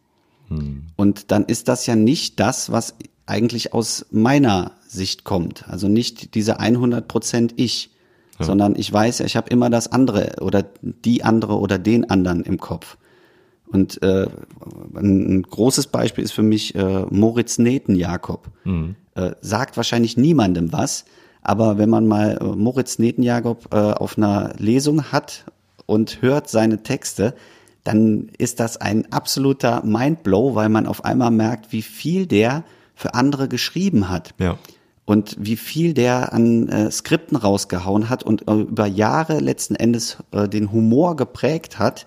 Hm. 0.48 0.84
Und 0.96 1.30
dann 1.30 1.44
ist 1.44 1.68
das 1.68 1.86
ja 1.86 1.96
nicht 1.96 2.40
das, 2.40 2.70
was 2.70 2.94
eigentlich 3.26 3.72
aus 3.72 4.06
meiner 4.10 4.72
Sicht 4.86 5.24
kommt. 5.24 5.68
Also 5.68 5.88
nicht 5.88 6.34
diese 6.34 6.60
100 6.60 7.06
Prozent 7.08 7.54
ich, 7.56 7.90
ja. 8.38 8.44
sondern 8.44 8.76
ich 8.76 8.92
weiß 8.92 9.20
ja, 9.20 9.24
ich 9.24 9.36
habe 9.36 9.50
immer 9.50 9.70
das 9.70 9.90
andere 9.90 10.36
oder 10.40 10.64
die 10.82 11.24
andere 11.24 11.58
oder 11.58 11.78
den 11.78 12.10
anderen 12.10 12.42
im 12.42 12.58
Kopf. 12.58 12.98
Und 13.66 14.02
äh, 14.02 14.26
ein, 14.94 15.38
ein 15.38 15.42
großes 15.42 15.86
Beispiel 15.86 16.24
ist 16.24 16.32
für 16.32 16.42
mich 16.42 16.74
äh, 16.74 17.06
Moritz 17.08 17.58
Neten 17.58 17.96
Jakob. 17.96 18.50
Mhm. 18.64 18.96
Äh, 19.14 19.30
sagt 19.40 19.78
wahrscheinlich 19.78 20.18
niemandem 20.18 20.72
was, 20.72 21.06
aber 21.42 21.78
wenn 21.78 21.88
man 21.88 22.06
mal 22.06 22.38
äh, 22.40 22.44
Moritz 22.44 22.98
Neten 22.98 23.22
Jakob 23.22 23.68
äh, 23.72 23.76
auf 23.76 24.18
einer 24.18 24.54
Lesung 24.58 25.04
hat 25.04 25.46
und 25.86 26.22
hört 26.22 26.48
seine 26.48 26.82
Texte, 26.82 27.34
dann 27.84 28.30
ist 28.38 28.60
das 28.60 28.76
ein 28.76 29.12
absoluter 29.12 29.82
Mindblow, 29.84 30.54
weil 30.54 30.68
man 30.68 30.86
auf 30.86 31.04
einmal 31.04 31.30
merkt, 31.30 31.72
wie 31.72 31.82
viel 31.82 32.26
der 32.26 32.64
für 32.94 33.14
andere 33.14 33.48
geschrieben 33.48 34.08
hat. 34.08 34.34
Ja. 34.38 34.58
Und 35.04 35.36
wie 35.38 35.56
viel 35.56 35.94
der 35.94 36.32
an 36.32 36.68
äh, 36.68 36.90
Skripten 36.90 37.36
rausgehauen 37.36 38.08
hat 38.08 38.22
und 38.22 38.48
äh, 38.48 38.54
über 38.54 38.86
Jahre 38.86 39.40
letzten 39.40 39.74
Endes 39.74 40.18
äh, 40.30 40.48
den 40.48 40.70
Humor 40.70 41.16
geprägt 41.16 41.80
hat, 41.80 42.06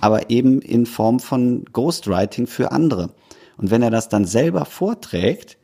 aber 0.00 0.30
eben 0.30 0.60
in 0.62 0.86
Form 0.86 1.18
von 1.18 1.64
Ghostwriting 1.72 2.46
für 2.46 2.70
andere. 2.70 3.10
Und 3.56 3.70
wenn 3.70 3.82
er 3.82 3.90
das 3.90 4.08
dann 4.08 4.26
selber 4.26 4.64
vorträgt, 4.64 5.56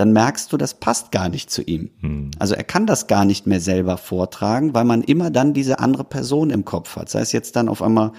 dann 0.00 0.12
merkst 0.14 0.50
du, 0.50 0.56
das 0.56 0.72
passt 0.72 1.12
gar 1.12 1.28
nicht 1.28 1.50
zu 1.50 1.60
ihm. 1.60 1.90
Hm. 2.00 2.30
Also 2.38 2.54
er 2.54 2.64
kann 2.64 2.86
das 2.86 3.06
gar 3.06 3.26
nicht 3.26 3.46
mehr 3.46 3.60
selber 3.60 3.98
vortragen, 3.98 4.72
weil 4.72 4.86
man 4.86 5.02
immer 5.02 5.30
dann 5.30 5.52
diese 5.52 5.78
andere 5.78 6.04
Person 6.04 6.48
im 6.48 6.64
Kopf 6.64 6.96
hat. 6.96 7.10
Sei 7.10 7.20
es 7.20 7.32
jetzt 7.32 7.54
dann 7.54 7.68
auf 7.68 7.82
einmal 7.82 8.12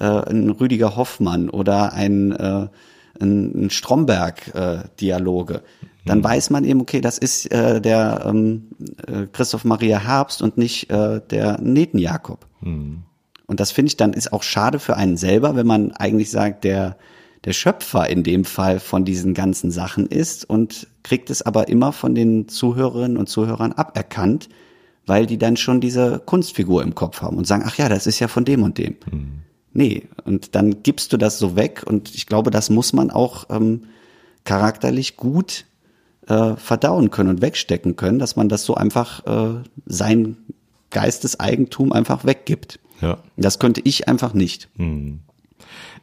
äh, 0.00 0.04
ein 0.04 0.50
Rüdiger 0.50 0.96
Hoffmann 0.96 1.48
oder 1.48 1.92
ein, 1.92 2.32
äh, 2.32 2.66
ein, 3.20 3.66
ein 3.66 3.70
Stromberg-Dialoge. 3.70 5.54
Äh, 5.54 5.86
dann 6.06 6.18
hm. 6.18 6.24
weiß 6.24 6.50
man 6.50 6.64
eben, 6.64 6.80
okay, 6.80 7.00
das 7.00 7.18
ist 7.18 7.52
äh, 7.52 7.80
der 7.80 8.24
ähm, 8.26 8.70
äh, 9.06 9.26
Christoph 9.32 9.64
Maria 9.64 10.00
Herbst 10.00 10.42
und 10.42 10.58
nicht 10.58 10.90
äh, 10.90 11.20
der 11.20 11.60
Neten 11.60 11.98
Jakob. 11.98 12.46
Hm. 12.62 13.04
Und 13.46 13.60
das 13.60 13.70
finde 13.70 13.90
ich 13.90 13.96
dann 13.96 14.12
ist 14.12 14.32
auch 14.32 14.42
schade 14.42 14.80
für 14.80 14.96
einen 14.96 15.16
selber, 15.16 15.54
wenn 15.54 15.68
man 15.68 15.92
eigentlich 15.92 16.32
sagt, 16.32 16.64
der 16.64 16.96
der 17.44 17.52
Schöpfer 17.52 18.08
in 18.10 18.24
dem 18.24 18.44
Fall 18.44 18.80
von 18.80 19.04
diesen 19.04 19.34
ganzen 19.34 19.70
Sachen 19.70 20.06
ist 20.06 20.48
und 20.48 20.88
kriegt 21.08 21.30
es 21.30 21.40
aber 21.40 21.68
immer 21.68 21.92
von 21.92 22.14
den 22.14 22.48
Zuhörerinnen 22.48 23.16
und 23.16 23.30
Zuhörern 23.30 23.72
aberkannt, 23.72 24.50
weil 25.06 25.24
die 25.24 25.38
dann 25.38 25.56
schon 25.56 25.80
diese 25.80 26.20
Kunstfigur 26.24 26.82
im 26.82 26.94
Kopf 26.94 27.22
haben 27.22 27.38
und 27.38 27.46
sagen, 27.46 27.62
ach 27.66 27.78
ja, 27.78 27.88
das 27.88 28.06
ist 28.06 28.18
ja 28.18 28.28
von 28.28 28.44
dem 28.44 28.62
und 28.62 28.76
dem. 28.76 28.96
Mhm. 29.10 29.38
Nee, 29.72 30.02
und 30.24 30.54
dann 30.54 30.82
gibst 30.82 31.14
du 31.14 31.16
das 31.16 31.38
so 31.38 31.56
weg 31.56 31.82
und 31.86 32.14
ich 32.14 32.26
glaube, 32.26 32.50
das 32.50 32.68
muss 32.68 32.92
man 32.92 33.10
auch 33.10 33.46
ähm, 33.48 33.84
charakterlich 34.44 35.16
gut 35.16 35.64
äh, 36.26 36.56
verdauen 36.56 37.10
können 37.10 37.30
und 37.30 37.40
wegstecken 37.40 37.96
können, 37.96 38.18
dass 38.18 38.36
man 38.36 38.50
das 38.50 38.66
so 38.66 38.74
einfach 38.74 39.24
äh, 39.26 39.62
sein 39.86 40.36
Geisteseigentum 40.90 41.90
einfach 41.90 42.26
weggibt. 42.26 42.80
Ja. 43.00 43.16
Das 43.38 43.58
könnte 43.58 43.80
ich 43.82 44.08
einfach 44.08 44.34
nicht. 44.34 44.68
Mhm. 44.76 45.20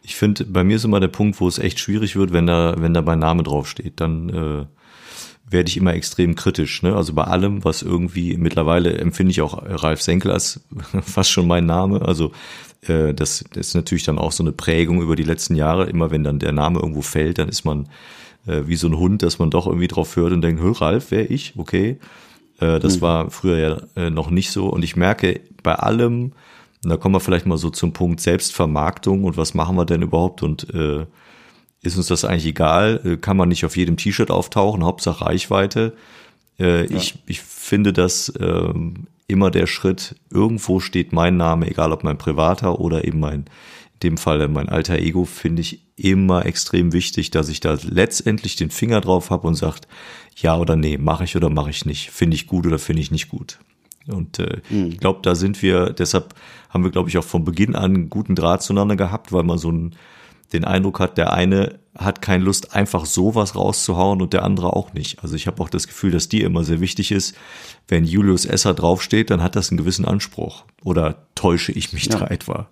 Ich 0.01 0.15
finde, 0.15 0.45
bei 0.45 0.63
mir 0.63 0.77
ist 0.77 0.85
immer 0.85 0.99
der 0.99 1.09
Punkt, 1.09 1.39
wo 1.39 1.47
es 1.47 1.59
echt 1.59 1.79
schwierig 1.79 2.15
wird, 2.15 2.33
wenn 2.33 2.47
da, 2.47 2.73
wenn 2.79 2.95
da 2.95 3.03
mein 3.03 3.19
Name 3.19 3.43
draufsteht. 3.43 3.99
Dann 3.99 4.29
äh, 4.29 4.65
werde 5.47 5.69
ich 5.69 5.77
immer 5.77 5.93
extrem 5.93 6.35
kritisch. 6.35 6.81
Ne? 6.81 6.95
Also 6.95 7.13
bei 7.13 7.23
allem, 7.23 7.63
was 7.63 7.81
irgendwie 7.81 8.35
mittlerweile 8.37 8.97
empfinde 8.97 9.31
ich 9.31 9.41
auch 9.41 9.61
Ralf 9.63 10.01
Senkel 10.01 10.31
als 10.31 10.61
fast 11.01 11.31
schon 11.31 11.47
mein 11.47 11.65
Name. 11.65 12.01
Also 12.01 12.31
äh, 12.87 13.13
das, 13.13 13.43
das 13.53 13.67
ist 13.67 13.75
natürlich 13.75 14.03
dann 14.03 14.17
auch 14.17 14.31
so 14.31 14.43
eine 14.43 14.51
Prägung 14.51 15.01
über 15.01 15.15
die 15.15 15.23
letzten 15.23 15.55
Jahre. 15.55 15.85
Immer 15.85 16.11
wenn 16.11 16.23
dann 16.23 16.39
der 16.39 16.51
Name 16.51 16.79
irgendwo 16.79 17.01
fällt, 17.01 17.37
dann 17.37 17.49
ist 17.49 17.63
man 17.63 17.87
äh, 18.47 18.63
wie 18.65 18.75
so 18.75 18.87
ein 18.87 18.97
Hund, 18.97 19.21
dass 19.21 19.39
man 19.39 19.51
doch 19.51 19.67
irgendwie 19.67 19.87
drauf 19.87 20.15
hört 20.15 20.33
und 20.33 20.41
denkt, 20.41 20.61
hör 20.61 20.81
Ralf, 20.81 21.11
wer 21.11 21.29
ich? 21.29 21.53
Okay. 21.57 21.99
Äh, 22.59 22.79
das 22.79 22.97
mhm. 22.97 23.01
war 23.01 23.31
früher 23.31 23.57
ja 23.57 24.03
äh, 24.03 24.09
noch 24.09 24.31
nicht 24.31 24.51
so. 24.51 24.67
Und 24.67 24.83
ich 24.83 24.95
merke 24.95 25.41
bei 25.61 25.75
allem, 25.75 26.31
Und 26.83 26.89
da 26.89 26.97
kommen 26.97 27.15
wir 27.15 27.19
vielleicht 27.19 27.45
mal 27.45 27.57
so 27.57 27.69
zum 27.69 27.93
Punkt 27.93 28.19
Selbstvermarktung 28.19 29.23
und 29.23 29.37
was 29.37 29.53
machen 29.53 29.75
wir 29.75 29.85
denn 29.85 30.01
überhaupt 30.01 30.43
und 30.43 30.73
äh, 30.73 31.05
ist 31.85 31.97
uns 31.97 32.07
das 32.07 32.25
eigentlich 32.25 32.47
egal? 32.47 33.01
Äh, 33.03 33.17
kann 33.17 33.37
man 33.37 33.49
nicht 33.49 33.65
auf 33.65 33.77
jedem 33.77 33.97
T-Shirt 33.97 34.31
auftauchen, 34.31 34.83
Hauptsache 34.83 35.25
Reichweite? 35.25 35.93
Äh, 36.59 36.91
ja. 36.91 36.97
ich, 36.97 37.15
ich 37.27 37.41
finde 37.41 37.93
das 37.93 38.29
äh, 38.29 38.73
immer 39.27 39.51
der 39.51 39.67
Schritt, 39.67 40.15
irgendwo 40.29 40.79
steht 40.79 41.13
mein 41.13 41.37
Name, 41.37 41.67
egal 41.67 41.91
ob 41.91 42.03
mein 42.03 42.17
privater 42.17 42.79
oder 42.79 43.05
eben 43.05 43.19
mein, 43.19 43.45
in 43.95 43.99
dem 44.03 44.17
Fall 44.17 44.47
mein 44.47 44.69
alter 44.69 44.99
Ego, 44.99 45.25
finde 45.25 45.61
ich 45.61 45.81
immer 45.95 46.45
extrem 46.45 46.93
wichtig, 46.93 47.31
dass 47.31 47.49
ich 47.49 47.59
da 47.59 47.77
letztendlich 47.81 48.55
den 48.55 48.69
Finger 48.69 49.01
drauf 49.01 49.29
habe 49.29 49.47
und 49.47 49.55
sagt, 49.55 49.87
ja 50.35 50.57
oder 50.57 50.75
nee, 50.75 50.97
mache 50.97 51.23
ich 51.23 51.35
oder 51.35 51.49
mache 51.49 51.69
ich 51.69 51.85
nicht, 51.85 52.11
finde 52.11 52.35
ich 52.35 52.47
gut 52.47 52.67
oder 52.67 52.79
finde 52.79 53.01
ich 53.01 53.11
nicht 53.11 53.29
gut. 53.29 53.59
Und 54.07 54.39
äh, 54.39 54.61
mhm. 54.69 54.87
ich 54.87 54.99
glaube, 54.99 55.19
da 55.23 55.33
sind 55.33 55.61
wir, 55.61 55.91
deshalb 55.91 56.35
haben 56.69 56.83
wir, 56.83 56.91
glaube 56.91 57.09
ich, 57.09 57.17
auch 57.17 57.23
von 57.23 57.43
Beginn 57.43 57.75
an 57.75 57.95
einen 57.95 58.09
guten 58.09 58.35
Draht 58.35 58.61
zueinander 58.61 58.95
gehabt, 58.95 59.31
weil 59.31 59.43
man 59.43 59.57
so 59.57 59.69
einen, 59.69 59.95
den 60.53 60.63
Eindruck 60.63 60.99
hat, 60.99 61.17
der 61.17 61.33
eine 61.33 61.79
hat 61.97 62.21
keine 62.21 62.43
Lust, 62.43 62.75
einfach 62.75 63.05
sowas 63.05 63.55
rauszuhauen 63.55 64.21
und 64.21 64.33
der 64.33 64.43
andere 64.43 64.75
auch 64.75 64.93
nicht. 64.93 65.23
Also 65.23 65.35
ich 65.35 65.47
habe 65.47 65.61
auch 65.63 65.69
das 65.69 65.87
Gefühl, 65.87 66.11
dass 66.11 66.27
dir 66.27 66.45
immer 66.45 66.63
sehr 66.63 66.81
wichtig 66.81 67.11
ist, 67.11 67.35
wenn 67.87 68.03
Julius 68.03 68.45
Esser 68.45 68.73
draufsteht, 68.73 69.29
dann 69.29 69.41
hat 69.41 69.55
das 69.55 69.69
einen 69.69 69.77
gewissen 69.77 70.05
Anspruch. 70.05 70.65
Oder 70.83 71.25
täusche 71.35 71.71
ich 71.71 71.93
mich 71.93 72.05
ja. 72.07 72.17
da 72.17 72.27
etwa? 72.27 72.67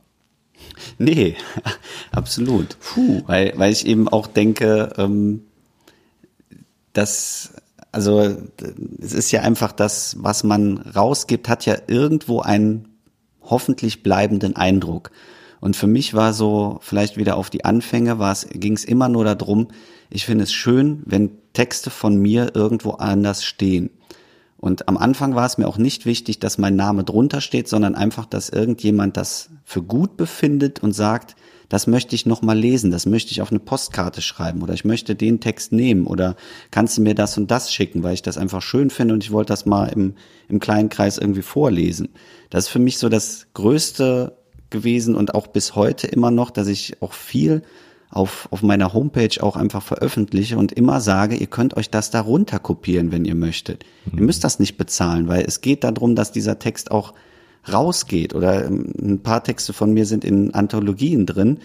Nee, 0.97 1.35
absolut. 2.11 2.77
Puh. 2.79 3.23
Weil, 3.25 3.53
weil 3.55 3.71
ich 3.71 3.85
eben 3.85 4.09
auch 4.09 4.27
denke, 4.27 4.91
ähm, 4.97 5.43
dass 6.91 7.53
also 7.93 8.35
es 8.99 9.13
ist 9.13 9.31
ja 9.31 9.41
einfach 9.41 9.71
das, 9.71 10.17
was 10.19 10.43
man 10.43 10.79
rausgibt, 10.79 11.47
hat 11.47 11.65
ja 11.65 11.77
irgendwo 11.87 12.41
einen 12.41 12.87
hoffentlich 13.43 14.03
bleibenden 14.03 14.55
Eindruck. 14.55 15.11
Und 15.63 15.77
für 15.77 15.87
mich 15.87 16.13
war 16.13 16.33
so, 16.33 16.79
vielleicht 16.81 17.15
wieder 17.15 17.37
auf 17.37 17.49
die 17.49 17.63
Anfänge, 17.63 18.17
ging 18.51 18.73
es 18.73 18.83
immer 18.83 19.07
nur 19.07 19.23
darum, 19.23 19.69
ich 20.09 20.25
finde 20.25 20.43
es 20.43 20.51
schön, 20.51 21.01
wenn 21.05 21.31
Texte 21.53 21.89
von 21.89 22.17
mir 22.17 22.51
irgendwo 22.53 22.91
anders 22.91 23.45
stehen. 23.45 23.89
Und 24.57 24.89
am 24.89 24.97
Anfang 24.97 25.35
war 25.35 25.45
es 25.45 25.57
mir 25.57 25.69
auch 25.69 25.77
nicht 25.77 26.05
wichtig, 26.05 26.39
dass 26.39 26.57
mein 26.57 26.75
Name 26.75 27.05
drunter 27.05 27.39
steht, 27.39 27.69
sondern 27.69 27.95
einfach, 27.95 28.25
dass 28.25 28.49
irgendjemand 28.49 29.15
das 29.15 29.51
für 29.63 29.81
gut 29.81 30.17
befindet 30.17 30.83
und 30.83 30.91
sagt, 30.91 31.37
das 31.69 31.87
möchte 31.87 32.13
ich 32.13 32.25
noch 32.25 32.41
mal 32.41 32.59
lesen, 32.59 32.91
das 32.91 33.05
möchte 33.05 33.31
ich 33.31 33.41
auf 33.41 33.49
eine 33.49 33.61
Postkarte 33.61 34.21
schreiben 34.21 34.63
oder 34.63 34.73
ich 34.73 34.83
möchte 34.83 35.15
den 35.15 35.39
Text 35.39 35.71
nehmen 35.71 36.07
oder 36.07 36.35
kannst 36.71 36.97
du 36.97 37.01
mir 37.01 37.15
das 37.15 37.37
und 37.37 37.49
das 37.49 37.71
schicken, 37.71 38.03
weil 38.03 38.15
ich 38.15 38.21
das 38.21 38.37
einfach 38.37 38.61
schön 38.61 38.89
finde 38.89 39.13
und 39.13 39.23
ich 39.23 39.31
wollte 39.31 39.53
das 39.53 39.65
mal 39.65 39.85
im, 39.85 40.15
im 40.49 40.59
kleinen 40.59 40.89
Kreis 40.89 41.17
irgendwie 41.17 41.41
vorlesen. 41.41 42.09
Das 42.49 42.65
ist 42.65 42.69
für 42.69 42.79
mich 42.79 42.97
so 42.97 43.07
das 43.07 43.47
Größte 43.53 44.42
gewesen 44.73 45.15
und 45.15 45.33
auch 45.33 45.47
bis 45.47 45.75
heute 45.75 46.07
immer 46.07 46.31
noch, 46.31 46.51
dass 46.51 46.67
ich 46.67 47.01
auch 47.01 47.13
viel 47.13 47.61
auf, 48.09 48.47
auf 48.51 48.61
meiner 48.61 48.93
Homepage 48.93 49.41
auch 49.41 49.55
einfach 49.55 49.81
veröffentliche 49.81 50.57
und 50.57 50.73
immer 50.73 50.99
sage, 50.99 51.35
ihr 51.35 51.47
könnt 51.47 51.77
euch 51.77 51.89
das 51.89 52.11
da 52.11 52.19
runter 52.19 52.59
kopieren, 52.59 53.11
wenn 53.11 53.25
ihr 53.25 53.35
möchtet. 53.35 53.85
Mhm. 54.05 54.19
Ihr 54.19 54.25
müsst 54.25 54.43
das 54.43 54.59
nicht 54.59 54.77
bezahlen, 54.77 55.27
weil 55.29 55.45
es 55.45 55.61
geht 55.61 55.83
darum, 55.83 56.15
dass 56.15 56.31
dieser 56.31 56.59
Text 56.59 56.91
auch 56.91 57.13
rausgeht. 57.71 58.35
Oder 58.35 58.65
ähm, 58.65 58.93
ein 59.01 59.19
paar 59.23 59.43
Texte 59.43 59.73
von 59.73 59.93
mir 59.93 60.05
sind 60.05 60.23
in 60.25 60.53
Anthologien 60.53 61.25
drin, 61.25 61.59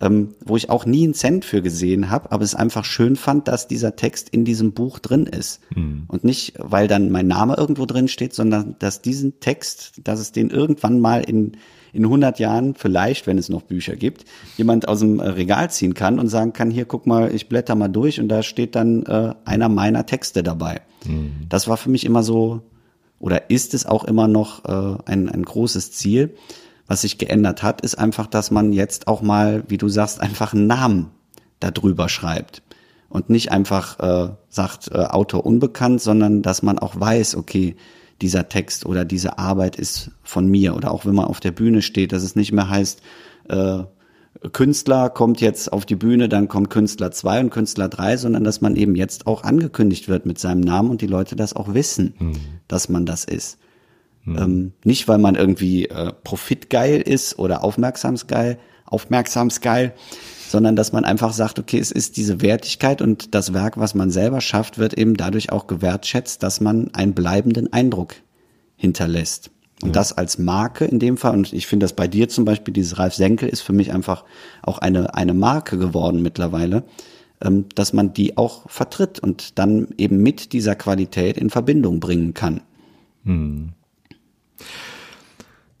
ähm, 0.00 0.34
wo 0.42 0.56
ich 0.56 0.70
auch 0.70 0.86
nie 0.86 1.04
einen 1.04 1.14
Cent 1.14 1.44
für 1.44 1.60
gesehen 1.60 2.08
habe, 2.08 2.32
aber 2.32 2.44
es 2.44 2.54
einfach 2.54 2.84
schön 2.86 3.16
fand, 3.16 3.48
dass 3.48 3.68
dieser 3.68 3.96
Text 3.96 4.30
in 4.30 4.46
diesem 4.46 4.72
Buch 4.72 5.00
drin 5.00 5.26
ist. 5.26 5.60
Mhm. 5.74 6.04
Und 6.08 6.24
nicht, 6.24 6.54
weil 6.56 6.88
dann 6.88 7.10
mein 7.10 7.26
Name 7.26 7.56
irgendwo 7.58 7.84
drin 7.84 8.08
steht, 8.08 8.32
sondern 8.32 8.76
dass 8.78 9.02
diesen 9.02 9.40
Text, 9.40 10.00
dass 10.04 10.18
es 10.20 10.32
den 10.32 10.48
irgendwann 10.48 11.00
mal 11.00 11.20
in 11.20 11.52
in 11.92 12.04
100 12.04 12.38
Jahren 12.38 12.74
vielleicht, 12.74 13.26
wenn 13.26 13.38
es 13.38 13.48
noch 13.48 13.62
Bücher 13.62 13.96
gibt, 13.96 14.24
jemand 14.56 14.88
aus 14.88 15.00
dem 15.00 15.20
Regal 15.20 15.70
ziehen 15.70 15.94
kann 15.94 16.18
und 16.18 16.28
sagen 16.28 16.52
kann, 16.52 16.70
hier 16.70 16.84
guck 16.84 17.06
mal, 17.06 17.34
ich 17.34 17.48
blätter 17.48 17.74
mal 17.74 17.88
durch 17.88 18.20
und 18.20 18.28
da 18.28 18.42
steht 18.42 18.74
dann 18.74 19.04
äh, 19.06 19.34
einer 19.44 19.68
meiner 19.68 20.06
Texte 20.06 20.42
dabei. 20.42 20.80
Mhm. 21.04 21.46
Das 21.48 21.68
war 21.68 21.76
für 21.76 21.90
mich 21.90 22.04
immer 22.04 22.22
so 22.22 22.62
oder 23.18 23.50
ist 23.50 23.74
es 23.74 23.86
auch 23.86 24.04
immer 24.04 24.26
noch 24.26 24.64
äh, 24.64 24.98
ein, 25.04 25.28
ein 25.28 25.42
großes 25.42 25.92
Ziel. 25.92 26.34
Was 26.86 27.02
sich 27.02 27.18
geändert 27.18 27.62
hat, 27.62 27.82
ist 27.82 27.96
einfach, 27.96 28.26
dass 28.26 28.50
man 28.50 28.72
jetzt 28.72 29.06
auch 29.06 29.22
mal, 29.22 29.62
wie 29.68 29.78
du 29.78 29.88
sagst, 29.88 30.20
einfach 30.20 30.54
einen 30.54 30.66
Namen 30.66 31.10
darüber 31.60 32.08
schreibt. 32.08 32.62
Und 33.08 33.30
nicht 33.30 33.52
einfach 33.52 34.00
äh, 34.00 34.32
sagt, 34.48 34.90
äh, 34.90 34.98
Autor 34.98 35.46
unbekannt, 35.46 36.00
sondern 36.00 36.42
dass 36.42 36.62
man 36.62 36.78
auch 36.78 36.98
weiß, 36.98 37.36
okay, 37.36 37.76
dieser 38.22 38.48
Text 38.48 38.86
oder 38.86 39.04
diese 39.04 39.38
Arbeit 39.38 39.76
ist 39.76 40.10
von 40.22 40.46
mir. 40.46 40.76
Oder 40.76 40.90
auch 40.90 41.06
wenn 41.06 41.14
man 41.14 41.26
auf 41.26 41.40
der 41.40 41.52
Bühne 41.52 41.82
steht, 41.82 42.12
dass 42.12 42.22
es 42.22 42.36
nicht 42.36 42.52
mehr 42.52 42.68
heißt, 42.68 43.02
äh, 43.48 43.84
Künstler 44.52 45.10
kommt 45.10 45.40
jetzt 45.40 45.72
auf 45.72 45.84
die 45.84 45.96
Bühne, 45.96 46.28
dann 46.28 46.48
kommt 46.48 46.70
Künstler 46.70 47.10
2 47.10 47.40
und 47.40 47.50
Künstler 47.50 47.88
3, 47.88 48.16
sondern 48.16 48.44
dass 48.44 48.60
man 48.60 48.76
eben 48.76 48.94
jetzt 48.94 49.26
auch 49.26 49.42
angekündigt 49.42 50.08
wird 50.08 50.24
mit 50.24 50.38
seinem 50.38 50.60
Namen 50.60 50.90
und 50.90 51.02
die 51.02 51.06
Leute 51.06 51.36
das 51.36 51.54
auch 51.54 51.74
wissen, 51.74 52.14
mhm. 52.18 52.32
dass 52.68 52.88
man 52.88 53.04
das 53.04 53.24
ist. 53.24 53.58
Mhm. 54.24 54.38
Ähm, 54.38 54.72
nicht, 54.84 55.08
weil 55.08 55.18
man 55.18 55.34
irgendwie 55.34 55.86
äh, 55.86 56.12
profitgeil 56.24 57.00
ist 57.00 57.38
oder 57.38 57.64
aufmerksamsgeil, 57.64 58.58
aufmerksamsgeil, 58.86 59.94
sondern 60.50 60.74
dass 60.74 60.92
man 60.92 61.04
einfach 61.04 61.32
sagt, 61.32 61.60
okay, 61.60 61.78
es 61.78 61.92
ist 61.92 62.16
diese 62.16 62.42
Wertigkeit 62.42 63.00
und 63.00 63.36
das 63.36 63.54
Werk, 63.54 63.78
was 63.78 63.94
man 63.94 64.10
selber 64.10 64.40
schafft, 64.40 64.78
wird 64.78 64.94
eben 64.94 65.16
dadurch 65.16 65.52
auch 65.52 65.68
gewertschätzt, 65.68 66.42
dass 66.42 66.60
man 66.60 66.92
einen 66.92 67.14
bleibenden 67.14 67.72
Eindruck 67.72 68.16
hinterlässt. 68.76 69.52
Und 69.80 69.90
ja. 69.90 69.92
das 69.92 70.12
als 70.18 70.38
Marke 70.38 70.86
in 70.86 70.98
dem 70.98 71.18
Fall, 71.18 71.34
und 71.34 71.52
ich 71.52 71.68
finde 71.68 71.84
das 71.84 71.92
bei 71.92 72.08
dir 72.08 72.28
zum 72.28 72.44
Beispiel, 72.44 72.74
dieses 72.74 72.98
Ralf 72.98 73.14
Senkel 73.14 73.48
ist 73.48 73.60
für 73.60 73.72
mich 73.72 73.92
einfach 73.92 74.24
auch 74.62 74.78
eine, 74.78 75.14
eine 75.14 75.34
Marke 75.34 75.78
geworden 75.78 76.20
mittlerweile, 76.20 76.82
ähm, 77.40 77.66
dass 77.76 77.92
man 77.92 78.12
die 78.12 78.36
auch 78.36 78.68
vertritt 78.68 79.20
und 79.20 79.56
dann 79.56 79.86
eben 79.98 80.20
mit 80.20 80.52
dieser 80.52 80.74
Qualität 80.74 81.38
in 81.38 81.48
Verbindung 81.48 82.00
bringen 82.00 82.34
kann. 82.34 82.60
Hm. 83.24 83.68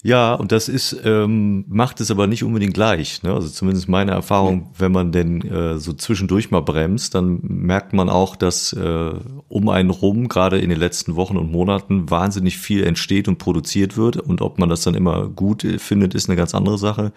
Ja, 0.02 0.32
und 0.32 0.50
das 0.50 0.68
ist, 0.68 0.96
ähm, 1.04 1.66
macht 1.68 2.00
es 2.00 2.10
aber 2.10 2.26
nicht 2.26 2.42
unbedingt 2.42 2.72
gleich. 2.72 3.22
Ne? 3.22 3.34
Also 3.34 3.48
zumindest 3.48 3.86
meine 3.86 4.12
Erfahrung, 4.12 4.70
wenn 4.78 4.92
man 4.92 5.12
denn 5.12 5.42
äh, 5.42 5.78
so 5.78 5.92
zwischendurch 5.92 6.50
mal 6.50 6.60
bremst, 6.60 7.14
dann 7.14 7.40
merkt 7.42 7.92
man 7.92 8.08
auch, 8.08 8.34
dass 8.34 8.72
äh, 8.72 9.12
um 9.48 9.68
einen 9.68 9.90
rum, 9.90 10.28
gerade 10.28 10.58
in 10.58 10.70
den 10.70 10.78
letzten 10.78 11.16
Wochen 11.16 11.36
und 11.36 11.52
Monaten, 11.52 12.08
wahnsinnig 12.08 12.56
viel 12.56 12.82
entsteht 12.84 13.28
und 13.28 13.36
produziert 13.36 13.98
wird. 13.98 14.16
Und 14.16 14.40
ob 14.40 14.58
man 14.58 14.70
das 14.70 14.82
dann 14.82 14.94
immer 14.94 15.28
gut 15.28 15.66
findet, 15.78 16.14
ist 16.14 16.30
eine 16.30 16.36
ganz 16.36 16.54
andere 16.54 16.78
Sache. 16.78 17.12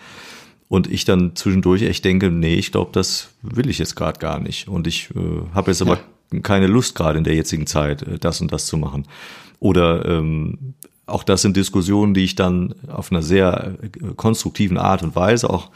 Und 0.67 0.91
ich 0.91 1.05
dann 1.05 1.37
zwischendurch 1.37 1.83
echt 1.83 2.03
denke, 2.03 2.31
nee, 2.31 2.55
ich 2.55 2.73
glaube, 2.73 2.91
das 2.91 3.29
will 3.41 3.69
ich 3.69 3.77
jetzt 3.77 3.95
gerade 3.95 4.19
gar 4.19 4.41
nicht. 4.41 4.67
Und 4.67 4.87
ich 4.87 5.09
äh, 5.15 5.19
habe 5.53 5.71
jetzt 5.71 5.81
aber 5.81 5.99
ja. 6.33 6.39
keine 6.41 6.67
Lust 6.67 6.95
gerade 6.95 7.17
in 7.17 7.23
der 7.23 7.35
jetzigen 7.35 7.65
Zeit, 7.65 8.01
äh, 8.01 8.19
das 8.19 8.41
und 8.41 8.51
das 8.51 8.65
zu 8.65 8.75
machen. 8.75 9.07
Oder 9.59 10.03
ähm, 10.05 10.73
auch 11.05 11.23
das 11.23 11.41
sind 11.41 11.57
Diskussionen, 11.57 12.13
die 12.13 12.23
ich 12.23 12.35
dann 12.35 12.75
auf 12.87 13.11
einer 13.11 13.21
sehr 13.21 13.75
äh, 13.81 14.13
konstruktiven 14.15 14.77
Art 14.77 15.03
und 15.03 15.15
Weise 15.15 15.49
auch 15.49 15.69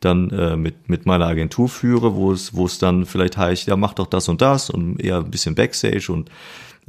dann 0.00 0.30
äh, 0.30 0.56
mit, 0.56 0.88
mit 0.88 1.06
meiner 1.06 1.26
Agentur 1.26 1.68
führe, 1.68 2.14
wo 2.14 2.32
es, 2.32 2.54
wo 2.54 2.66
es 2.66 2.78
dann 2.78 3.06
vielleicht 3.06 3.36
heißt, 3.36 3.66
ja, 3.66 3.76
mach 3.76 3.94
doch 3.94 4.06
das 4.06 4.28
und 4.28 4.42
das 4.42 4.68
und 4.68 5.00
eher 5.00 5.18
ein 5.18 5.30
bisschen 5.30 5.54
Backstage 5.54 6.12
und 6.12 6.30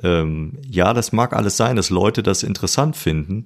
ähm, 0.04 0.54
ja, 0.70 0.94
das 0.94 1.14
mag 1.14 1.34
alles 1.34 1.56
sein, 1.56 1.78
dass 1.78 1.90
Leute 1.90 2.22
das 2.22 2.44
interessant 2.44 2.98
finden, 2.98 3.46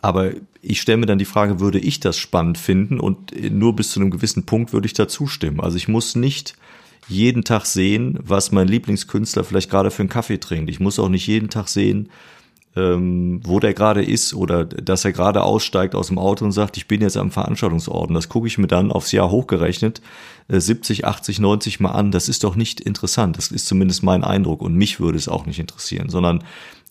aber 0.00 0.32
ich 0.62 0.80
stelle 0.80 0.98
mir 0.98 1.06
dann 1.06 1.18
die 1.18 1.24
Frage, 1.24 1.60
würde 1.60 1.78
ich 1.78 1.98
das 1.98 2.18
spannend 2.18 2.58
finden 2.58 3.00
und 3.00 3.32
nur 3.50 3.74
bis 3.74 3.90
zu 3.90 4.00
einem 4.00 4.10
gewissen 4.10 4.46
Punkt 4.46 4.72
würde 4.72 4.86
ich 4.86 4.92
da 4.92 5.08
zustimmen. 5.08 5.60
Also 5.60 5.76
ich 5.76 5.88
muss 5.88 6.14
nicht 6.14 6.56
jeden 7.08 7.42
Tag 7.42 7.66
sehen, 7.66 8.18
was 8.22 8.52
mein 8.52 8.68
Lieblingskünstler 8.68 9.44
vielleicht 9.44 9.70
gerade 9.70 9.90
für 9.90 10.02
einen 10.02 10.08
Kaffee 10.08 10.38
trinkt. 10.38 10.70
Ich 10.70 10.78
muss 10.78 10.98
auch 10.98 11.08
nicht 11.08 11.26
jeden 11.26 11.50
Tag 11.50 11.68
sehen, 11.68 12.10
ähm, 12.76 13.40
wo 13.44 13.60
der 13.60 13.72
gerade 13.72 14.02
ist 14.02 14.34
oder 14.34 14.64
dass 14.64 15.04
er 15.04 15.12
gerade 15.12 15.42
aussteigt 15.42 15.94
aus 15.94 16.08
dem 16.08 16.18
Auto 16.18 16.44
und 16.44 16.52
sagt, 16.52 16.76
ich 16.76 16.88
bin 16.88 17.02
jetzt 17.02 17.16
am 17.16 17.30
Veranstaltungsort. 17.30 18.08
Und 18.08 18.14
das 18.14 18.28
gucke 18.28 18.48
ich 18.48 18.58
mir 18.58 18.66
dann 18.66 18.90
aufs 18.90 19.12
Jahr 19.12 19.30
hochgerechnet 19.30 20.00
äh, 20.48 20.58
70, 20.58 21.04
80, 21.04 21.38
90 21.38 21.80
mal 21.80 21.92
an. 21.92 22.10
Das 22.10 22.28
ist 22.28 22.42
doch 22.42 22.56
nicht 22.56 22.80
interessant. 22.80 23.38
Das 23.38 23.48
ist 23.48 23.66
zumindest 23.66 24.02
mein 24.02 24.24
Eindruck 24.24 24.60
und 24.60 24.74
mich 24.74 24.98
würde 24.98 25.18
es 25.18 25.28
auch 25.28 25.46
nicht 25.46 25.60
interessieren, 25.60 26.08
sondern 26.08 26.42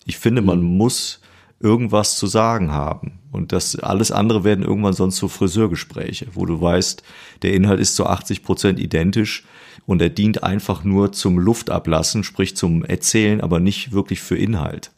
ich 0.05 0.17
finde, 0.17 0.41
man 0.41 0.61
mhm. 0.61 0.77
muss 0.77 1.19
irgendwas 1.59 2.17
zu 2.17 2.27
sagen 2.27 2.71
haben. 2.71 3.19
Und 3.31 3.51
das 3.51 3.77
alles 3.77 4.11
andere 4.11 4.43
werden 4.43 4.65
irgendwann 4.65 4.93
sonst 4.93 5.17
so 5.17 5.27
Friseurgespräche, 5.27 6.27
wo 6.33 6.45
du 6.45 6.61
weißt, 6.61 7.03
der 7.41 7.53
Inhalt 7.53 7.79
ist 7.79 7.95
zu 7.95 8.05
80 8.05 8.43
Prozent 8.43 8.79
identisch 8.79 9.45
und 9.85 10.01
er 10.01 10.09
dient 10.09 10.43
einfach 10.43 10.83
nur 10.83 11.13
zum 11.13 11.39
Luftablassen, 11.39 12.23
sprich 12.23 12.55
zum 12.55 12.83
Erzählen, 12.83 13.41
aber 13.41 13.59
nicht 13.59 13.91
wirklich 13.91 14.21
für 14.21 14.37
Inhalt. 14.37 14.91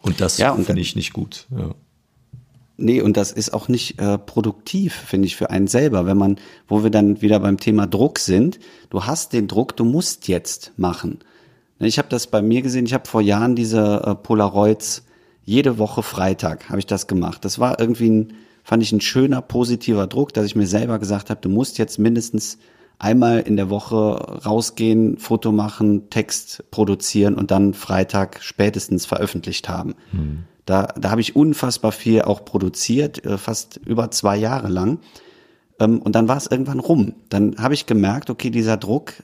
Und 0.00 0.20
das 0.20 0.38
ja, 0.38 0.54
finde 0.54 0.80
ich 0.80 0.96
nicht 0.96 1.12
gut. 1.12 1.46
Ja. 1.50 1.74
Nee, 2.78 3.00
und 3.02 3.16
das 3.16 3.30
ist 3.30 3.52
auch 3.52 3.68
nicht 3.68 4.00
äh, 4.00 4.18
produktiv, 4.18 4.94
finde 4.94 5.26
ich, 5.26 5.36
für 5.36 5.50
einen 5.50 5.68
selber. 5.68 6.06
Wenn 6.06 6.16
man, 6.16 6.38
wo 6.66 6.82
wir 6.82 6.90
dann 6.90 7.20
wieder 7.20 7.38
beim 7.38 7.58
Thema 7.58 7.86
Druck 7.86 8.18
sind, 8.18 8.58
du 8.90 9.04
hast 9.04 9.32
den 9.32 9.46
Druck, 9.46 9.76
du 9.76 9.84
musst 9.84 10.26
jetzt 10.26 10.72
machen. 10.76 11.20
Ich 11.78 11.98
habe 11.98 12.08
das 12.08 12.26
bei 12.26 12.42
mir 12.42 12.62
gesehen, 12.62 12.86
ich 12.86 12.94
habe 12.94 13.08
vor 13.08 13.20
Jahren 13.20 13.54
diese 13.54 14.02
äh, 14.04 14.14
Polaroids, 14.14 15.04
jede 15.44 15.78
Woche 15.78 16.02
Freitag 16.02 16.68
habe 16.70 16.78
ich 16.78 16.86
das 16.86 17.06
gemacht. 17.06 17.44
Das 17.44 17.58
war 17.58 17.78
irgendwie 17.78 18.10
ein 18.10 18.32
fand 18.62 18.82
ich 18.82 18.92
ein 18.92 19.00
schöner, 19.00 19.42
positiver 19.42 20.06
Druck, 20.06 20.32
dass 20.32 20.46
ich 20.46 20.56
mir 20.56 20.66
selber 20.66 20.98
gesagt 20.98 21.30
habe, 21.30 21.40
du 21.40 21.48
musst 21.48 21.78
jetzt 21.78 21.98
mindestens 21.98 22.58
einmal 23.02 23.40
in 23.40 23.56
der 23.56 23.68
Woche 23.68 23.96
rausgehen, 24.46 25.18
Foto 25.18 25.50
machen, 25.50 26.08
Text 26.08 26.64
produzieren 26.70 27.34
und 27.34 27.50
dann 27.50 27.74
Freitag 27.74 28.38
spätestens 28.42 29.06
veröffentlicht 29.06 29.68
haben. 29.68 29.94
Mhm. 30.12 30.44
Da, 30.66 30.86
da 30.98 31.10
habe 31.10 31.20
ich 31.20 31.34
unfassbar 31.34 31.90
viel 31.90 32.22
auch 32.22 32.44
produziert, 32.44 33.24
äh, 33.24 33.36
fast 33.38 33.80
über 33.84 34.12
zwei 34.12 34.36
Jahre 34.36 34.68
lang. 34.68 35.00
Ähm, 35.80 36.00
und 36.00 36.14
dann 36.14 36.28
war 36.28 36.36
es 36.36 36.46
irgendwann 36.46 36.78
rum. 36.78 37.14
Dann 37.28 37.56
habe 37.58 37.74
ich 37.74 37.86
gemerkt, 37.86 38.30
okay, 38.30 38.50
dieser 38.50 38.76
Druck 38.76 39.14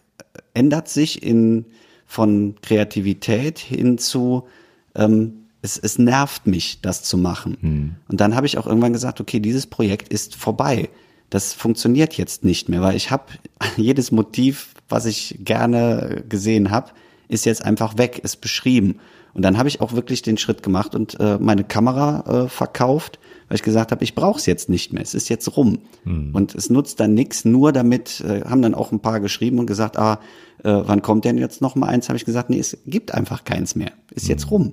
ändert 0.55 0.89
sich 0.89 1.23
in 1.23 1.67
von 2.05 2.57
Kreativität 2.63 3.59
hin 3.61 3.99
zu 3.99 4.49
ähm, 4.97 5.45
es, 5.63 5.79
es 5.79 5.99
nervt 5.99 6.47
mich, 6.47 6.81
das 6.81 7.03
zu 7.03 7.17
machen. 7.17 7.59
Mhm. 7.61 7.95
Und 8.09 8.21
dann 8.21 8.35
habe 8.35 8.47
ich 8.47 8.59
auch 8.59 8.67
irgendwann 8.67 8.93
gesagt, 8.93 9.21
okay, 9.21 9.39
dieses 9.39 9.67
Projekt 9.67 10.09
ist 10.09 10.35
vorbei. 10.35 10.89
Das 11.31 11.53
funktioniert 11.53 12.15
jetzt 12.15 12.45
nicht 12.45 12.69
mehr, 12.69 12.81
weil 12.81 12.97
ich 12.97 13.11
habe 13.11 13.25
jedes 13.77 14.13
Motiv, 14.13 14.75
was 14.89 15.07
ich 15.07 15.39
gerne 15.41 16.25
gesehen 16.29 16.71
habe, 16.71 16.91
ist 17.29 17.45
jetzt 17.45 17.65
einfach 17.65 17.99
weg, 17.99 18.21
ist 18.23 18.41
beschrieben. 18.41 19.01
Und 19.35 19.43
dann 19.43 19.59
habe 19.59 19.69
ich 19.69 19.81
auch 19.81 19.93
wirklich 19.93 20.23
den 20.23 20.39
Schritt 20.39 20.63
gemacht 20.63 20.95
und 20.95 21.21
äh, 21.21 21.39
meine 21.39 21.63
Kamera 21.63 22.45
äh, 22.45 22.49
verkauft, 22.49 23.19
weil 23.49 23.57
ich 23.57 23.63
gesagt 23.63 23.93
habe, 23.93 24.03
ich 24.03 24.15
brauche 24.15 24.39
es 24.39 24.47
jetzt 24.47 24.69
nicht 24.69 24.93
mehr, 24.93 25.03
es 25.03 25.15
ist 25.15 25.29
jetzt 25.29 25.57
rum. 25.57 25.79
Mhm. 26.05 26.35
Und 26.35 26.55
es 26.55 26.71
nutzt 26.71 26.99
dann 27.01 27.15
nichts, 27.15 27.45
nur 27.45 27.73
damit, 27.73 28.21
äh, 28.21 28.43
haben 28.43 28.63
dann 28.63 28.75
auch 28.75 28.91
ein 28.91 29.01
paar 29.01 29.21
geschrieben 29.21 29.59
und 29.59 29.67
gesagt, 29.67 29.99
ah, 29.99 30.21
äh, 30.65 30.83
wann 30.85 31.03
kommt 31.03 31.25
denn 31.25 31.39
jetzt 31.39 31.61
noch 31.61 31.75
mal 31.75 31.87
eins? 31.87 32.09
Habe 32.09 32.17
ich 32.17 32.25
gesagt, 32.25 32.51
nee, 32.51 32.59
es 32.59 32.79
gibt 32.87 33.13
einfach 33.15 33.45
keins 33.45 33.75
mehr, 33.75 33.93
ist 34.15 34.25
mhm. 34.25 34.31
jetzt 34.31 34.51
rum. 34.51 34.73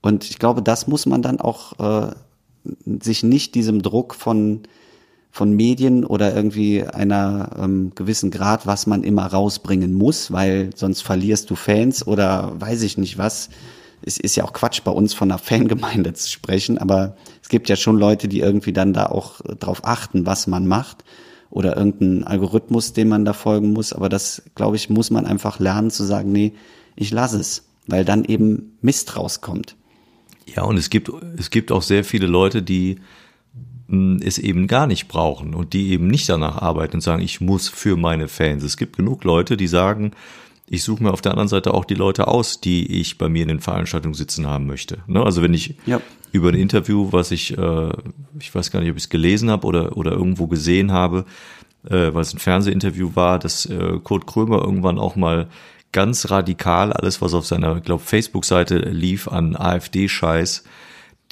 Und 0.00 0.28
ich 0.28 0.38
glaube, 0.38 0.62
das 0.62 0.86
muss 0.88 1.06
man 1.06 1.22
dann 1.22 1.40
auch 1.40 1.78
äh, 1.78 2.12
sich 2.84 3.22
nicht 3.22 3.54
diesem 3.54 3.82
Druck 3.82 4.14
von 4.14 4.62
von 5.34 5.52
Medien 5.52 6.04
oder 6.04 6.36
irgendwie 6.36 6.84
einer 6.84 7.56
ähm, 7.58 7.92
gewissen 7.94 8.30
Grad, 8.30 8.66
was 8.66 8.86
man 8.86 9.02
immer 9.02 9.24
rausbringen 9.26 9.94
muss, 9.94 10.30
weil 10.30 10.70
sonst 10.76 11.00
verlierst 11.00 11.48
du 11.48 11.56
Fans 11.56 12.06
oder 12.06 12.52
weiß 12.60 12.82
ich 12.82 12.98
nicht 12.98 13.16
was. 13.16 13.48
Es 14.02 14.18
ist 14.18 14.36
ja 14.36 14.44
auch 14.44 14.52
Quatsch 14.52 14.82
bei 14.84 14.90
uns 14.90 15.14
von 15.14 15.30
einer 15.30 15.38
Fangemeinde 15.38 16.12
zu 16.12 16.28
sprechen, 16.28 16.76
aber 16.76 17.16
es 17.42 17.48
gibt 17.48 17.70
ja 17.70 17.76
schon 17.76 17.96
Leute, 17.96 18.28
die 18.28 18.40
irgendwie 18.40 18.74
dann 18.74 18.92
da 18.92 19.06
auch 19.06 19.40
drauf 19.58 19.80
achten, 19.84 20.26
was 20.26 20.46
man 20.46 20.66
macht 20.66 21.02
oder 21.48 21.78
irgendeinen 21.78 22.24
Algorithmus, 22.24 22.92
dem 22.92 23.08
man 23.08 23.24
da 23.24 23.32
folgen 23.32 23.72
muss. 23.72 23.94
Aber 23.94 24.10
das, 24.10 24.42
glaube 24.54 24.76
ich, 24.76 24.90
muss 24.90 25.10
man 25.10 25.24
einfach 25.24 25.58
lernen 25.58 25.90
zu 25.90 26.04
sagen, 26.04 26.30
nee, 26.30 26.52
ich 26.94 27.10
lasse 27.10 27.40
es, 27.40 27.64
weil 27.86 28.04
dann 28.04 28.24
eben 28.26 28.76
Mist 28.82 29.16
rauskommt. 29.16 29.76
Ja, 30.44 30.64
und 30.64 30.76
es 30.76 30.90
gibt, 30.90 31.10
es 31.38 31.48
gibt 31.48 31.72
auch 31.72 31.82
sehr 31.82 32.04
viele 32.04 32.26
Leute, 32.26 32.62
die 32.62 32.98
es 34.22 34.38
eben 34.38 34.66
gar 34.66 34.86
nicht 34.86 35.08
brauchen 35.08 35.54
und 35.54 35.72
die 35.72 35.90
eben 35.90 36.06
nicht 36.06 36.28
danach 36.28 36.56
arbeiten 36.62 36.96
und 36.96 37.00
sagen, 37.00 37.22
ich 37.22 37.40
muss 37.40 37.68
für 37.68 37.96
meine 37.96 38.28
Fans. 38.28 38.62
Es 38.62 38.76
gibt 38.76 38.96
genug 38.96 39.24
Leute, 39.24 39.56
die 39.56 39.66
sagen, 39.66 40.12
ich 40.68 40.84
suche 40.84 41.02
mir 41.02 41.12
auf 41.12 41.20
der 41.20 41.32
anderen 41.32 41.48
Seite 41.48 41.74
auch 41.74 41.84
die 41.84 41.94
Leute 41.94 42.28
aus, 42.28 42.60
die 42.60 43.00
ich 43.00 43.18
bei 43.18 43.28
mir 43.28 43.42
in 43.42 43.48
den 43.48 43.60
Veranstaltungen 43.60 44.14
sitzen 44.14 44.46
haben 44.46 44.66
möchte. 44.66 44.98
Ne? 45.06 45.22
Also 45.22 45.42
wenn 45.42 45.52
ich 45.52 45.76
ja. 45.84 46.00
über 46.30 46.48
ein 46.48 46.54
Interview, 46.54 47.08
was 47.10 47.30
ich, 47.30 47.56
äh, 47.58 47.90
ich 48.38 48.54
weiß 48.54 48.70
gar 48.70 48.80
nicht, 48.80 48.90
ob 48.90 48.96
ich 48.96 49.04
es 49.04 49.10
gelesen 49.10 49.50
habe 49.50 49.66
oder, 49.66 49.96
oder 49.96 50.12
irgendwo 50.12 50.46
gesehen 50.46 50.90
habe, 50.90 51.26
äh, 51.84 52.14
weil 52.14 52.22
es 52.22 52.32
ein 52.32 52.38
Fernsehinterview 52.38 53.10
war, 53.14 53.38
dass 53.38 53.66
äh, 53.66 53.98
Kurt 54.02 54.26
Krömer 54.26 54.62
irgendwann 54.62 54.98
auch 54.98 55.16
mal 55.16 55.48
ganz 55.92 56.30
radikal 56.30 56.92
alles, 56.92 57.20
was 57.20 57.34
auf 57.34 57.44
seiner, 57.44 57.80
glaube 57.80 58.02
Facebook-Seite 58.02 58.78
lief 58.78 59.28
an 59.28 59.54
AfD-Scheiß, 59.56 60.64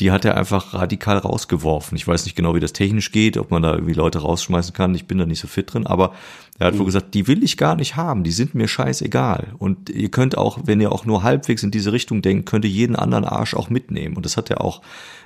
die 0.00 0.10
hat 0.10 0.24
er 0.24 0.36
einfach 0.36 0.72
radikal 0.72 1.18
rausgeworfen. 1.18 1.96
Ich 1.96 2.08
weiß 2.08 2.24
nicht 2.24 2.34
genau, 2.34 2.54
wie 2.54 2.60
das 2.60 2.72
technisch 2.72 3.12
geht, 3.12 3.36
ob 3.36 3.50
man 3.50 3.62
da 3.62 3.74
irgendwie 3.74 3.92
Leute 3.92 4.20
rausschmeißen 4.20 4.72
kann. 4.72 4.94
Ich 4.94 5.06
bin 5.06 5.18
da 5.18 5.26
nicht 5.26 5.40
so 5.40 5.46
fit 5.46 5.72
drin, 5.72 5.86
aber 5.86 6.14
er 6.58 6.68
hat 6.68 6.74
wohl 6.74 6.80
mhm. 6.80 6.86
gesagt, 6.86 7.14
die 7.14 7.26
will 7.26 7.44
ich 7.44 7.58
gar 7.58 7.76
nicht 7.76 7.96
haben. 7.96 8.24
Die 8.24 8.30
sind 8.30 8.54
mir 8.54 8.66
scheißegal. 8.66 9.54
Und 9.58 9.90
ihr 9.90 10.10
könnt 10.10 10.38
auch, 10.38 10.60
wenn 10.64 10.80
ihr 10.80 10.92
auch 10.92 11.04
nur 11.04 11.22
halbwegs 11.22 11.62
in 11.62 11.70
diese 11.70 11.92
Richtung 11.92 12.22
denkt, 12.22 12.48
könnt 12.48 12.64
ihr 12.64 12.70
jeden 12.70 12.96
anderen 12.96 13.24
Arsch 13.24 13.54
auch 13.54 13.68
mitnehmen. 13.68 14.16
Und 14.16 14.24
das 14.24 14.36
hat 14.36 14.50
er 14.50 14.62
auch 14.62 14.80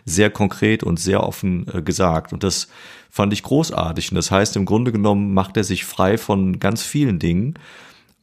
sehr 0.04 0.30
konkret 0.30 0.82
und 0.82 0.98
sehr 0.98 1.22
offen 1.22 1.66
äh, 1.72 1.80
gesagt. 1.80 2.32
Und 2.32 2.42
das 2.42 2.68
fand 3.10 3.32
ich 3.32 3.44
großartig. 3.44 4.10
Und 4.10 4.16
das 4.16 4.30
heißt, 4.30 4.56
im 4.56 4.64
Grunde 4.64 4.90
genommen 4.92 5.34
macht 5.34 5.56
er 5.56 5.64
sich 5.64 5.84
frei 5.84 6.18
von 6.18 6.58
ganz 6.58 6.82
vielen 6.82 7.18
Dingen 7.20 7.54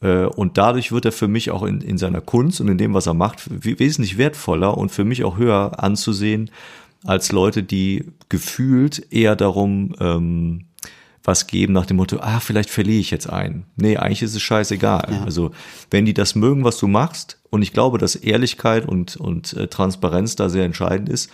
und 0.07 0.57
dadurch 0.57 0.91
wird 0.91 1.05
er 1.05 1.11
für 1.11 1.27
mich 1.27 1.51
auch 1.51 1.63
in, 1.63 1.81
in 1.81 1.97
seiner 1.97 2.21
Kunst 2.21 2.59
und 2.59 2.67
in 2.67 2.77
dem, 2.77 2.93
was 2.93 3.05
er 3.05 3.13
macht, 3.13 3.43
wesentlich 3.49 4.17
wertvoller 4.17 4.77
und 4.77 4.91
für 4.91 5.03
mich 5.03 5.23
auch 5.23 5.37
höher 5.37 5.83
anzusehen 5.83 6.49
als 7.03 7.31
Leute, 7.31 7.63
die 7.63 8.05
gefühlt 8.29 9.11
eher 9.11 9.35
darum 9.35 9.95
ähm, 9.99 10.65
was 11.23 11.47
geben 11.47 11.73
nach 11.73 11.85
dem 11.85 11.97
Motto, 11.97 12.17
ah, 12.19 12.39
vielleicht 12.39 12.69
verliere 12.69 12.99
ich 12.99 13.11
jetzt 13.11 13.29
einen. 13.29 13.65
Nee, 13.75 13.97
eigentlich 13.97 14.23
ist 14.23 14.35
es 14.35 14.41
scheißegal. 14.41 15.07
Ja. 15.11 15.23
Also 15.23 15.51
wenn 15.91 16.05
die 16.05 16.13
das 16.13 16.35
mögen, 16.35 16.63
was 16.63 16.77
du 16.77 16.87
machst, 16.87 17.37
und 17.51 17.61
ich 17.61 17.73
glaube, 17.73 17.97
dass 17.97 18.15
Ehrlichkeit 18.15 18.87
und, 18.87 19.17
und 19.17 19.53
äh, 19.53 19.67
Transparenz 19.67 20.35
da 20.35 20.49
sehr 20.49 20.65
entscheidend 20.65 21.09
ist, 21.09 21.29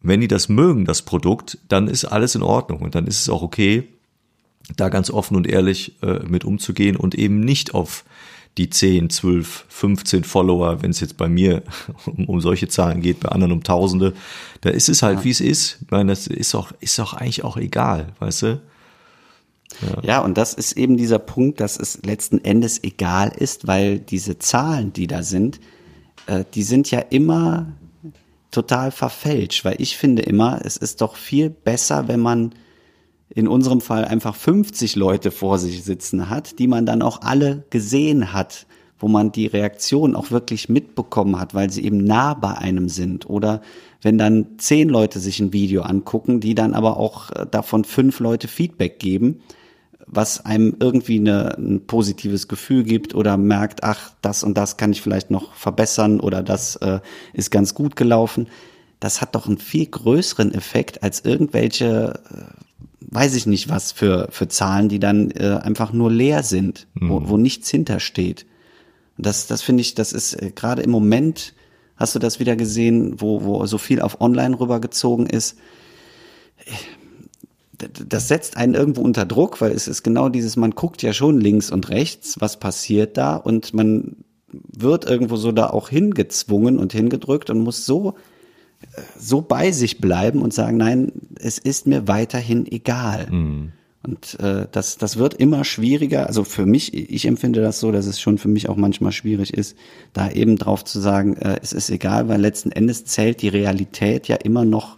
wenn 0.00 0.20
die 0.20 0.28
das 0.28 0.48
mögen, 0.48 0.84
das 0.84 1.02
Produkt, 1.02 1.58
dann 1.68 1.86
ist 1.86 2.06
alles 2.06 2.34
in 2.34 2.42
Ordnung 2.42 2.80
und 2.80 2.94
dann 2.94 3.06
ist 3.06 3.20
es 3.20 3.28
auch 3.28 3.42
okay, 3.42 3.88
da 4.76 4.88
ganz 4.88 5.10
offen 5.10 5.36
und 5.36 5.46
ehrlich 5.46 6.02
äh, 6.02 6.20
mit 6.26 6.44
umzugehen 6.44 6.96
und 6.96 7.14
eben 7.14 7.40
nicht 7.40 7.74
auf 7.74 8.04
die 8.58 8.68
10, 8.68 9.10
12, 9.10 9.66
15 9.68 10.24
Follower, 10.24 10.82
wenn 10.82 10.90
es 10.90 11.00
jetzt 11.00 11.16
bei 11.16 11.28
mir 11.28 11.62
um, 12.06 12.26
um, 12.26 12.40
solche 12.40 12.68
Zahlen 12.68 13.00
geht, 13.00 13.20
bei 13.20 13.28
anderen 13.28 13.52
um 13.52 13.62
Tausende, 13.62 14.14
da 14.60 14.70
ist 14.70 14.88
es 14.88 15.02
halt, 15.02 15.18
ja. 15.18 15.24
wie 15.24 15.30
es 15.30 15.40
ist. 15.40 15.78
Ich 15.82 15.90
meine, 15.90 16.12
das 16.12 16.26
ist 16.26 16.54
auch, 16.54 16.72
ist 16.80 16.98
auch 17.00 17.14
eigentlich 17.14 17.44
auch 17.44 17.56
egal, 17.56 18.12
weißt 18.18 18.42
du? 18.42 18.60
Ja. 19.82 20.02
ja, 20.02 20.20
und 20.20 20.36
das 20.36 20.52
ist 20.52 20.76
eben 20.76 20.96
dieser 20.96 21.20
Punkt, 21.20 21.60
dass 21.60 21.78
es 21.78 22.02
letzten 22.04 22.44
Endes 22.44 22.82
egal 22.82 23.32
ist, 23.36 23.68
weil 23.68 24.00
diese 24.00 24.38
Zahlen, 24.38 24.92
die 24.92 25.06
da 25.06 25.22
sind, 25.22 25.60
äh, 26.26 26.44
die 26.54 26.64
sind 26.64 26.90
ja 26.90 26.98
immer 26.98 27.72
total 28.50 28.90
verfälscht, 28.90 29.64
weil 29.64 29.76
ich 29.78 29.96
finde 29.96 30.22
immer, 30.22 30.60
es 30.64 30.76
ist 30.76 31.00
doch 31.00 31.16
viel 31.16 31.50
besser, 31.50 32.08
wenn 32.08 32.20
man 32.20 32.52
in 33.34 33.46
unserem 33.48 33.80
Fall 33.80 34.04
einfach 34.04 34.34
50 34.34 34.96
Leute 34.96 35.30
vor 35.30 35.58
sich 35.58 35.84
sitzen 35.84 36.28
hat, 36.28 36.58
die 36.58 36.66
man 36.66 36.84
dann 36.84 37.02
auch 37.02 37.22
alle 37.22 37.64
gesehen 37.70 38.32
hat, 38.32 38.66
wo 38.98 39.08
man 39.08 39.32
die 39.32 39.46
Reaktion 39.46 40.14
auch 40.14 40.30
wirklich 40.30 40.68
mitbekommen 40.68 41.38
hat, 41.40 41.54
weil 41.54 41.70
sie 41.70 41.84
eben 41.84 42.04
nah 42.04 42.34
bei 42.34 42.52
einem 42.58 42.88
sind. 42.88 43.30
Oder 43.30 43.62
wenn 44.02 44.18
dann 44.18 44.58
zehn 44.58 44.88
Leute 44.88 45.20
sich 45.20 45.40
ein 45.40 45.52
Video 45.52 45.82
angucken, 45.82 46.40
die 46.40 46.54
dann 46.54 46.74
aber 46.74 46.98
auch 46.98 47.30
äh, 47.30 47.46
davon 47.50 47.84
fünf 47.84 48.20
Leute 48.20 48.48
Feedback 48.48 48.98
geben, 48.98 49.40
was 50.06 50.44
einem 50.44 50.76
irgendwie 50.80 51.18
eine, 51.18 51.56
ein 51.56 51.86
positives 51.86 52.48
Gefühl 52.48 52.82
gibt 52.82 53.14
oder 53.14 53.36
merkt, 53.36 53.84
ach, 53.84 54.12
das 54.22 54.42
und 54.42 54.58
das 54.58 54.76
kann 54.76 54.92
ich 54.92 55.02
vielleicht 55.02 55.30
noch 55.30 55.54
verbessern 55.54 56.18
oder 56.20 56.42
das 56.42 56.76
äh, 56.76 57.00
ist 57.32 57.50
ganz 57.50 57.74
gut 57.74 57.94
gelaufen. 57.94 58.48
Das 58.98 59.20
hat 59.20 59.34
doch 59.34 59.46
einen 59.46 59.58
viel 59.58 59.86
größeren 59.86 60.52
Effekt 60.52 61.02
als 61.02 61.24
irgendwelche 61.24 62.20
äh, 62.28 62.69
weiß 63.00 63.34
ich 63.34 63.46
nicht 63.46 63.68
was 63.68 63.92
für, 63.92 64.28
für 64.30 64.48
Zahlen, 64.48 64.88
die 64.88 64.98
dann 64.98 65.30
äh, 65.30 65.58
einfach 65.62 65.92
nur 65.92 66.10
leer 66.10 66.42
sind, 66.42 66.86
mhm. 66.94 67.08
wo, 67.08 67.28
wo 67.28 67.36
nichts 67.36 67.68
hintersteht. 67.70 68.46
Das, 69.16 69.46
das 69.46 69.62
finde 69.62 69.82
ich, 69.82 69.94
das 69.94 70.12
ist 70.12 70.34
äh, 70.34 70.50
gerade 70.54 70.82
im 70.82 70.90
Moment, 70.90 71.54
hast 71.96 72.14
du 72.14 72.18
das 72.18 72.40
wieder 72.40 72.56
gesehen, 72.56 73.20
wo, 73.20 73.44
wo 73.44 73.64
so 73.66 73.78
viel 73.78 74.00
auf 74.00 74.20
Online 74.20 74.58
rübergezogen 74.58 75.26
ist. 75.26 75.58
Das 77.78 78.28
setzt 78.28 78.56
einen 78.58 78.74
irgendwo 78.74 79.00
unter 79.00 79.24
Druck, 79.24 79.60
weil 79.60 79.72
es 79.72 79.88
ist 79.88 80.02
genau 80.02 80.28
dieses, 80.28 80.56
man 80.56 80.72
guckt 80.72 81.02
ja 81.02 81.14
schon 81.14 81.40
links 81.40 81.70
und 81.70 81.88
rechts, 81.88 82.36
was 82.38 82.58
passiert 82.58 83.16
da 83.16 83.36
und 83.36 83.72
man 83.72 84.16
wird 84.52 85.06
irgendwo 85.06 85.36
so 85.36 85.52
da 85.52 85.68
auch 85.70 85.88
hingezwungen 85.88 86.78
und 86.78 86.92
hingedrückt 86.92 87.48
und 87.48 87.60
muss 87.60 87.86
so 87.86 88.14
so 89.18 89.42
bei 89.42 89.72
sich 89.72 90.00
bleiben 90.00 90.42
und 90.42 90.54
sagen, 90.54 90.76
nein, 90.76 91.12
es 91.38 91.58
ist 91.58 91.86
mir 91.86 92.08
weiterhin 92.08 92.66
egal. 92.70 93.28
Mhm. 93.30 93.72
Und 94.02 94.40
äh, 94.40 94.66
das, 94.72 94.96
das 94.96 95.18
wird 95.18 95.34
immer 95.34 95.64
schwieriger. 95.64 96.26
Also 96.26 96.44
für 96.44 96.64
mich, 96.64 96.94
ich 96.94 97.26
empfinde 97.26 97.60
das 97.60 97.80
so, 97.80 97.92
dass 97.92 98.06
es 98.06 98.18
schon 98.18 98.38
für 98.38 98.48
mich 98.48 98.68
auch 98.68 98.76
manchmal 98.76 99.12
schwierig 99.12 99.52
ist, 99.52 99.76
da 100.14 100.30
eben 100.30 100.56
drauf 100.56 100.84
zu 100.84 101.00
sagen, 101.00 101.36
äh, 101.36 101.58
es 101.62 101.72
ist 101.74 101.90
egal, 101.90 102.28
weil 102.28 102.40
letzten 102.40 102.72
Endes 102.72 103.04
zählt 103.04 103.42
die 103.42 103.48
Realität 103.48 104.26
ja 104.28 104.36
immer 104.36 104.64
noch, 104.64 104.96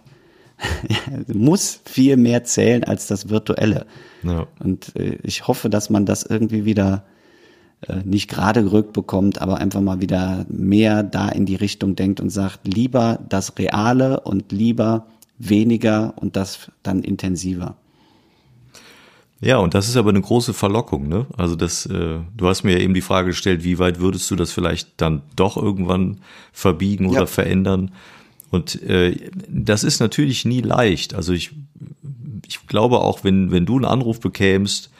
muss 1.27 1.81
viel 1.83 2.15
mehr 2.15 2.45
zählen 2.45 2.85
als 2.85 3.07
das 3.07 3.29
Virtuelle. 3.29 3.85
Ja. 4.23 4.47
Und 4.59 4.95
äh, 4.95 5.17
ich 5.23 5.47
hoffe, 5.47 5.69
dass 5.69 5.89
man 5.89 6.05
das 6.05 6.23
irgendwie 6.23 6.63
wieder 6.63 7.03
nicht 8.03 8.29
gerade 8.29 8.63
gerückt 8.63 8.93
bekommt, 8.93 9.41
aber 9.41 9.57
einfach 9.57 9.81
mal 9.81 10.01
wieder 10.01 10.45
mehr 10.49 11.03
da 11.03 11.29
in 11.29 11.45
die 11.45 11.55
Richtung 11.55 11.95
denkt 11.95 12.19
und 12.19 12.29
sagt, 12.29 12.67
lieber 12.67 13.19
das 13.29 13.57
Reale 13.57 14.21
und 14.21 14.51
lieber 14.51 15.07
weniger 15.37 16.13
und 16.17 16.35
das 16.35 16.71
dann 16.83 17.03
intensiver. 17.03 17.75
Ja, 19.41 19.57
und 19.57 19.73
das 19.73 19.89
ist 19.89 19.97
aber 19.97 20.11
eine 20.11 20.21
große 20.21 20.53
Verlockung, 20.53 21.09
ne? 21.09 21.25
Also 21.35 21.57
das, 21.57 21.85
äh, 21.85 22.19
du 22.37 22.47
hast 22.47 22.63
mir 22.63 22.77
ja 22.77 22.79
eben 22.79 22.93
die 22.93 23.01
Frage 23.01 23.27
gestellt, 23.29 23.65
wie 23.65 23.77
weit 23.77 23.99
würdest 23.99 24.31
du 24.31 24.37
das 24.37 24.53
vielleicht 24.53 25.01
dann 25.01 25.21
doch 25.35 25.57
irgendwann 25.57 26.21
verbiegen 26.53 27.07
oder 27.07 27.21
ja. 27.21 27.25
verändern? 27.25 27.91
Und 28.51 28.81
äh, 28.83 29.31
das 29.49 29.83
ist 29.83 29.99
natürlich 29.99 30.45
nie 30.45 30.61
leicht. 30.61 31.13
Also 31.13 31.33
ich 31.33 31.51
glaube 32.67 32.99
auch, 33.01 33.25
wenn, 33.25 33.51
wenn 33.51 33.65
du 33.65 33.75
einen 33.75 33.85
Anruf 33.85 34.21
bekämst 34.21 34.92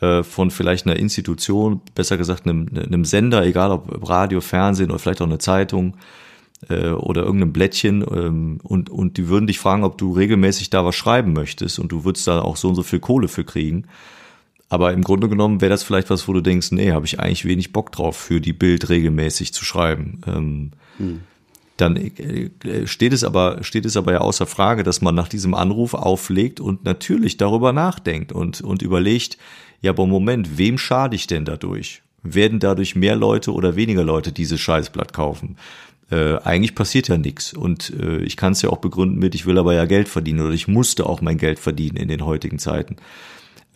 äh, 0.00 0.22
von 0.22 0.50
vielleicht 0.50 0.86
einer 0.86 0.96
Institution, 0.96 1.80
besser 1.94 2.16
gesagt 2.16 2.46
einem, 2.46 2.68
einem 2.74 3.04
Sender, 3.04 3.44
egal 3.44 3.70
ob 3.70 4.08
Radio, 4.08 4.40
Fernsehen 4.40 4.90
oder 4.90 4.98
vielleicht 4.98 5.22
auch 5.22 5.26
eine 5.26 5.38
Zeitung 5.38 5.96
äh, 6.68 6.90
oder 6.90 7.22
irgendeinem 7.22 7.52
Blättchen 7.52 8.02
ähm, 8.02 8.60
und, 8.62 8.90
und 8.90 9.16
die 9.16 9.28
würden 9.28 9.46
dich 9.46 9.58
fragen, 9.58 9.84
ob 9.84 9.98
du 9.98 10.12
regelmäßig 10.12 10.70
da 10.70 10.84
was 10.84 10.94
schreiben 10.94 11.32
möchtest 11.32 11.78
und 11.78 11.92
du 11.92 12.04
würdest 12.04 12.26
da 12.26 12.42
auch 12.42 12.56
so 12.56 12.68
und 12.68 12.74
so 12.74 12.82
viel 12.82 13.00
Kohle 13.00 13.28
für 13.28 13.44
kriegen. 13.44 13.86
Aber 14.68 14.92
im 14.92 15.02
Grunde 15.02 15.28
genommen 15.28 15.60
wäre 15.60 15.70
das 15.70 15.84
vielleicht 15.84 16.10
was, 16.10 16.26
wo 16.26 16.32
du 16.32 16.40
denkst, 16.40 16.72
nee, 16.72 16.90
habe 16.90 17.06
ich 17.06 17.20
eigentlich 17.20 17.44
wenig 17.44 17.72
Bock 17.72 17.92
drauf, 17.92 18.16
für 18.16 18.40
die 18.40 18.52
Bild 18.52 18.88
regelmäßig 18.88 19.54
zu 19.54 19.64
schreiben. 19.64 20.20
Ähm, 20.26 20.70
hm 20.98 21.20
dann 21.76 21.96
äh, 21.96 22.86
steht 22.86 23.12
es 23.12 23.22
aber, 23.22 23.62
steht 23.62 23.84
es 23.84 23.96
aber 23.96 24.12
ja 24.12 24.18
außer 24.20 24.46
Frage, 24.46 24.82
dass 24.82 25.02
man 25.02 25.14
nach 25.14 25.28
diesem 25.28 25.54
Anruf 25.54 25.94
auflegt 25.94 26.60
und 26.60 26.84
natürlich 26.84 27.36
darüber 27.36 27.72
nachdenkt 27.72 28.32
und, 28.32 28.60
und 28.60 28.82
überlegt, 28.82 29.36
ja, 29.86 29.92
aber 29.92 30.06
Moment, 30.06 30.58
wem 30.58 30.78
schade 30.78 31.14
ich 31.14 31.26
denn 31.26 31.44
dadurch? 31.44 32.02
Werden 32.22 32.58
dadurch 32.58 32.96
mehr 32.96 33.14
Leute 33.14 33.52
oder 33.52 33.76
weniger 33.76 34.02
Leute 34.02 34.32
dieses 34.32 34.60
Scheißblatt 34.60 35.12
kaufen? 35.12 35.56
Äh, 36.10 36.38
eigentlich 36.38 36.74
passiert 36.74 37.08
ja 37.08 37.16
nichts 37.16 37.52
und 37.52 37.90
äh, 37.90 38.18
ich 38.18 38.36
kann 38.36 38.52
es 38.52 38.62
ja 38.62 38.70
auch 38.70 38.78
begründen 38.78 39.18
mit, 39.18 39.34
ich 39.34 39.46
will 39.46 39.58
aber 39.58 39.74
ja 39.74 39.84
Geld 39.84 40.08
verdienen 40.08 40.40
oder 40.40 40.54
ich 40.54 40.66
musste 40.66 41.06
auch 41.06 41.20
mein 41.20 41.38
Geld 41.38 41.58
verdienen 41.58 41.96
in 41.96 42.08
den 42.08 42.24
heutigen 42.24 42.58
Zeiten. 42.58 42.96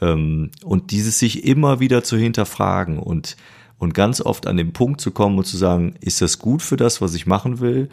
Ähm, 0.01 0.51
und 0.65 0.91
dieses 0.91 1.19
sich 1.21 1.45
immer 1.45 1.79
wieder 1.79 2.03
zu 2.03 2.17
hinterfragen 2.17 2.99
und 2.99 3.37
und 3.79 3.95
ganz 3.95 4.21
oft 4.21 4.47
an 4.47 4.59
den 4.59 4.75
Punkt 4.75 5.01
zu 5.01 5.11
kommen 5.11 5.39
und 5.39 5.47
zu 5.47 5.57
sagen, 5.57 5.95
ist 6.01 6.21
das 6.21 6.39
gut 6.39 6.61
für 6.61 6.77
das, 6.77 7.01
was 7.01 7.15
ich 7.15 7.27
machen 7.27 7.61
will? 7.61 7.89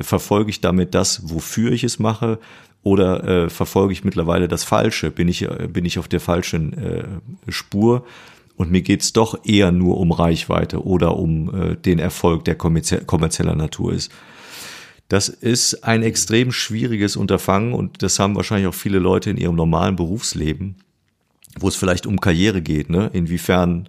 Verfolge 0.00 0.48
ich 0.50 0.62
damit 0.62 0.94
das, 0.94 1.28
wofür 1.28 1.72
ich 1.72 1.84
es 1.84 1.98
mache? 1.98 2.38
Oder 2.86 3.24
äh, 3.24 3.50
verfolge 3.50 3.92
ich 3.92 4.04
mittlerweile 4.04 4.46
das 4.46 4.62
Falsche? 4.62 5.10
Bin 5.10 5.26
ich, 5.26 5.42
äh, 5.42 5.66
bin 5.68 5.84
ich 5.84 5.98
auf 5.98 6.06
der 6.06 6.20
falschen 6.20 6.72
äh, 6.74 7.02
Spur? 7.48 8.06
Und 8.54 8.70
mir 8.70 8.80
geht's 8.82 9.12
doch 9.12 9.44
eher 9.44 9.72
nur 9.72 9.98
um 9.98 10.12
Reichweite 10.12 10.86
oder 10.86 11.16
um 11.16 11.52
äh, 11.52 11.74
den 11.74 11.98
Erfolg, 11.98 12.44
der 12.44 12.54
kommerzie 12.54 12.98
kommerzieller 13.04 13.56
Natur 13.56 13.92
ist. 13.92 14.12
Das 15.08 15.28
ist 15.28 15.82
ein 15.82 16.04
extrem 16.04 16.52
schwieriges 16.52 17.16
Unterfangen 17.16 17.72
und 17.72 18.04
das 18.04 18.20
haben 18.20 18.36
wahrscheinlich 18.36 18.68
auch 18.68 18.74
viele 18.74 19.00
Leute 19.00 19.30
in 19.30 19.36
ihrem 19.36 19.56
normalen 19.56 19.96
Berufsleben, 19.96 20.76
wo 21.58 21.66
es 21.66 21.74
vielleicht 21.74 22.06
um 22.06 22.20
Karriere 22.20 22.62
geht. 22.62 22.88
Ne? 22.88 23.10
Inwiefern 23.12 23.88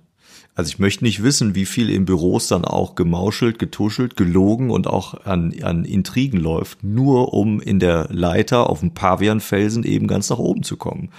also 0.58 0.70
ich 0.70 0.80
möchte 0.80 1.04
nicht 1.04 1.22
wissen, 1.22 1.54
wie 1.54 1.68
viel 1.68 1.92
in 1.92 2.06
Büros 2.06 2.48
dann 2.48 2.66
auch 2.66 2.96
gemauschelt, 2.96 3.60
getuschelt, 3.60 4.18
gelogen 4.18 4.72
und 4.72 4.88
auch 4.88 5.24
an, 5.24 5.54
an 5.62 5.86
Intrigen 5.86 6.40
läuft, 6.40 6.84
nur 6.84 7.36
um 7.36 7.62
in 7.62 7.80
der 7.80 8.08
Leiter 8.10 8.68
auf 8.68 8.80
dem 8.80 8.96
Pavianfelsen 8.96 9.84
eben 9.84 10.08
ganz 10.08 10.32
nach 10.32 10.40
oben 10.40 10.64
zu 10.64 10.76
kommen. 10.76 11.10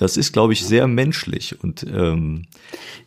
Das 0.00 0.16
ist, 0.16 0.32
glaube 0.32 0.54
ich, 0.54 0.64
sehr 0.64 0.86
menschlich 0.86 1.62
und 1.62 1.84
ähm, 1.84 2.46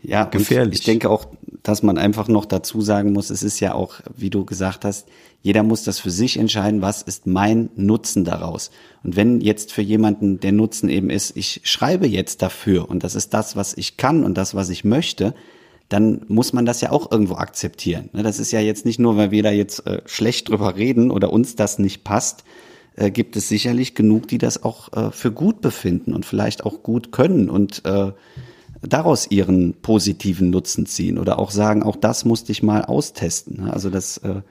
ja, 0.04 0.26
gefährlich. 0.26 0.80
ich 0.80 0.86
denke 0.86 1.10
auch, 1.10 1.26
dass 1.64 1.82
man 1.82 1.98
einfach 1.98 2.28
noch 2.28 2.46
dazu 2.46 2.82
sagen 2.82 3.14
muss, 3.14 3.32
es 3.32 3.42
ist 3.42 3.60
ja 3.60 3.74
auch, 3.74 3.96
wie 4.16 4.30
du 4.30 4.46
gesagt 4.46 4.86
hast, 4.86 5.08
jeder 5.42 5.64
muss 5.64 5.84
das 5.84 5.98
für 5.98 6.12
sich 6.12 6.38
entscheiden, 6.38 6.84
was 6.84 7.02
ist 7.02 7.26
mein 7.26 7.72
Nutzen 7.76 8.26
daraus. 8.26 8.70
Und 9.04 9.16
wenn 9.16 9.42
jetzt 9.42 9.72
für 9.72 9.82
jemanden 9.82 10.40
der 10.40 10.52
Nutzen 10.52 10.88
eben 10.88 11.10
ist, 11.10 11.36
ich 11.36 11.62
schreibe 11.64 12.06
jetzt 12.06 12.44
dafür 12.44 12.88
und 12.88 13.04
das 13.04 13.16
ist 13.16 13.34
das, 13.34 13.56
was 13.56 13.76
ich 13.76 13.98
kann 13.98 14.24
und 14.24 14.38
das, 14.38 14.54
was 14.54 14.70
ich 14.70 14.84
möchte, 14.84 15.34
dann 15.90 16.22
muss 16.28 16.54
man 16.54 16.68
das 16.68 16.82
ja 16.82 16.92
auch 16.92 17.12
irgendwo 17.12 17.38
akzeptieren. 17.38 18.12
Ne, 18.14 18.22
das 18.22 18.38
ist 18.38 18.52
ja 18.52 18.60
jetzt 18.60 18.86
nicht 18.86 19.00
nur, 19.00 19.18
weil 19.18 19.32
wir 19.32 19.42
da 19.42 19.52
jetzt 19.52 19.88
äh, 19.88 20.04
schlecht 20.06 20.50
drüber 20.50 20.76
reden 20.76 21.10
oder 21.10 21.34
uns 21.34 21.56
das 21.56 21.80
nicht 21.80 22.04
passt, 22.04 22.44
äh, 22.96 23.12
gibt 23.12 23.36
es 23.36 23.48
sicherlich 23.48 23.96
genug, 23.96 24.28
die 24.28 24.38
das 24.38 24.64
auch 24.64 24.92
äh, 24.94 25.12
für 25.12 25.32
gut 25.32 25.62
befinden 25.62 26.14
und 26.14 26.26
vielleicht 26.26 26.66
auch 26.66 26.84
gut 26.84 27.12
können 27.12 27.50
und 27.50 27.84
äh, 27.86 28.12
daraus 28.82 29.30
ihren 29.30 29.74
positiven 29.82 30.50
Nutzen 30.50 30.86
ziehen 30.86 31.18
oder 31.18 31.40
auch 31.40 31.52
sagen, 31.52 31.84
auch 31.84 31.96
das 31.96 32.26
musste 32.26 32.52
ich 32.52 32.64
mal 32.64 32.84
austesten. 32.86 33.70
Also 33.70 33.90
das 33.90 34.18
äh, 34.18 34.42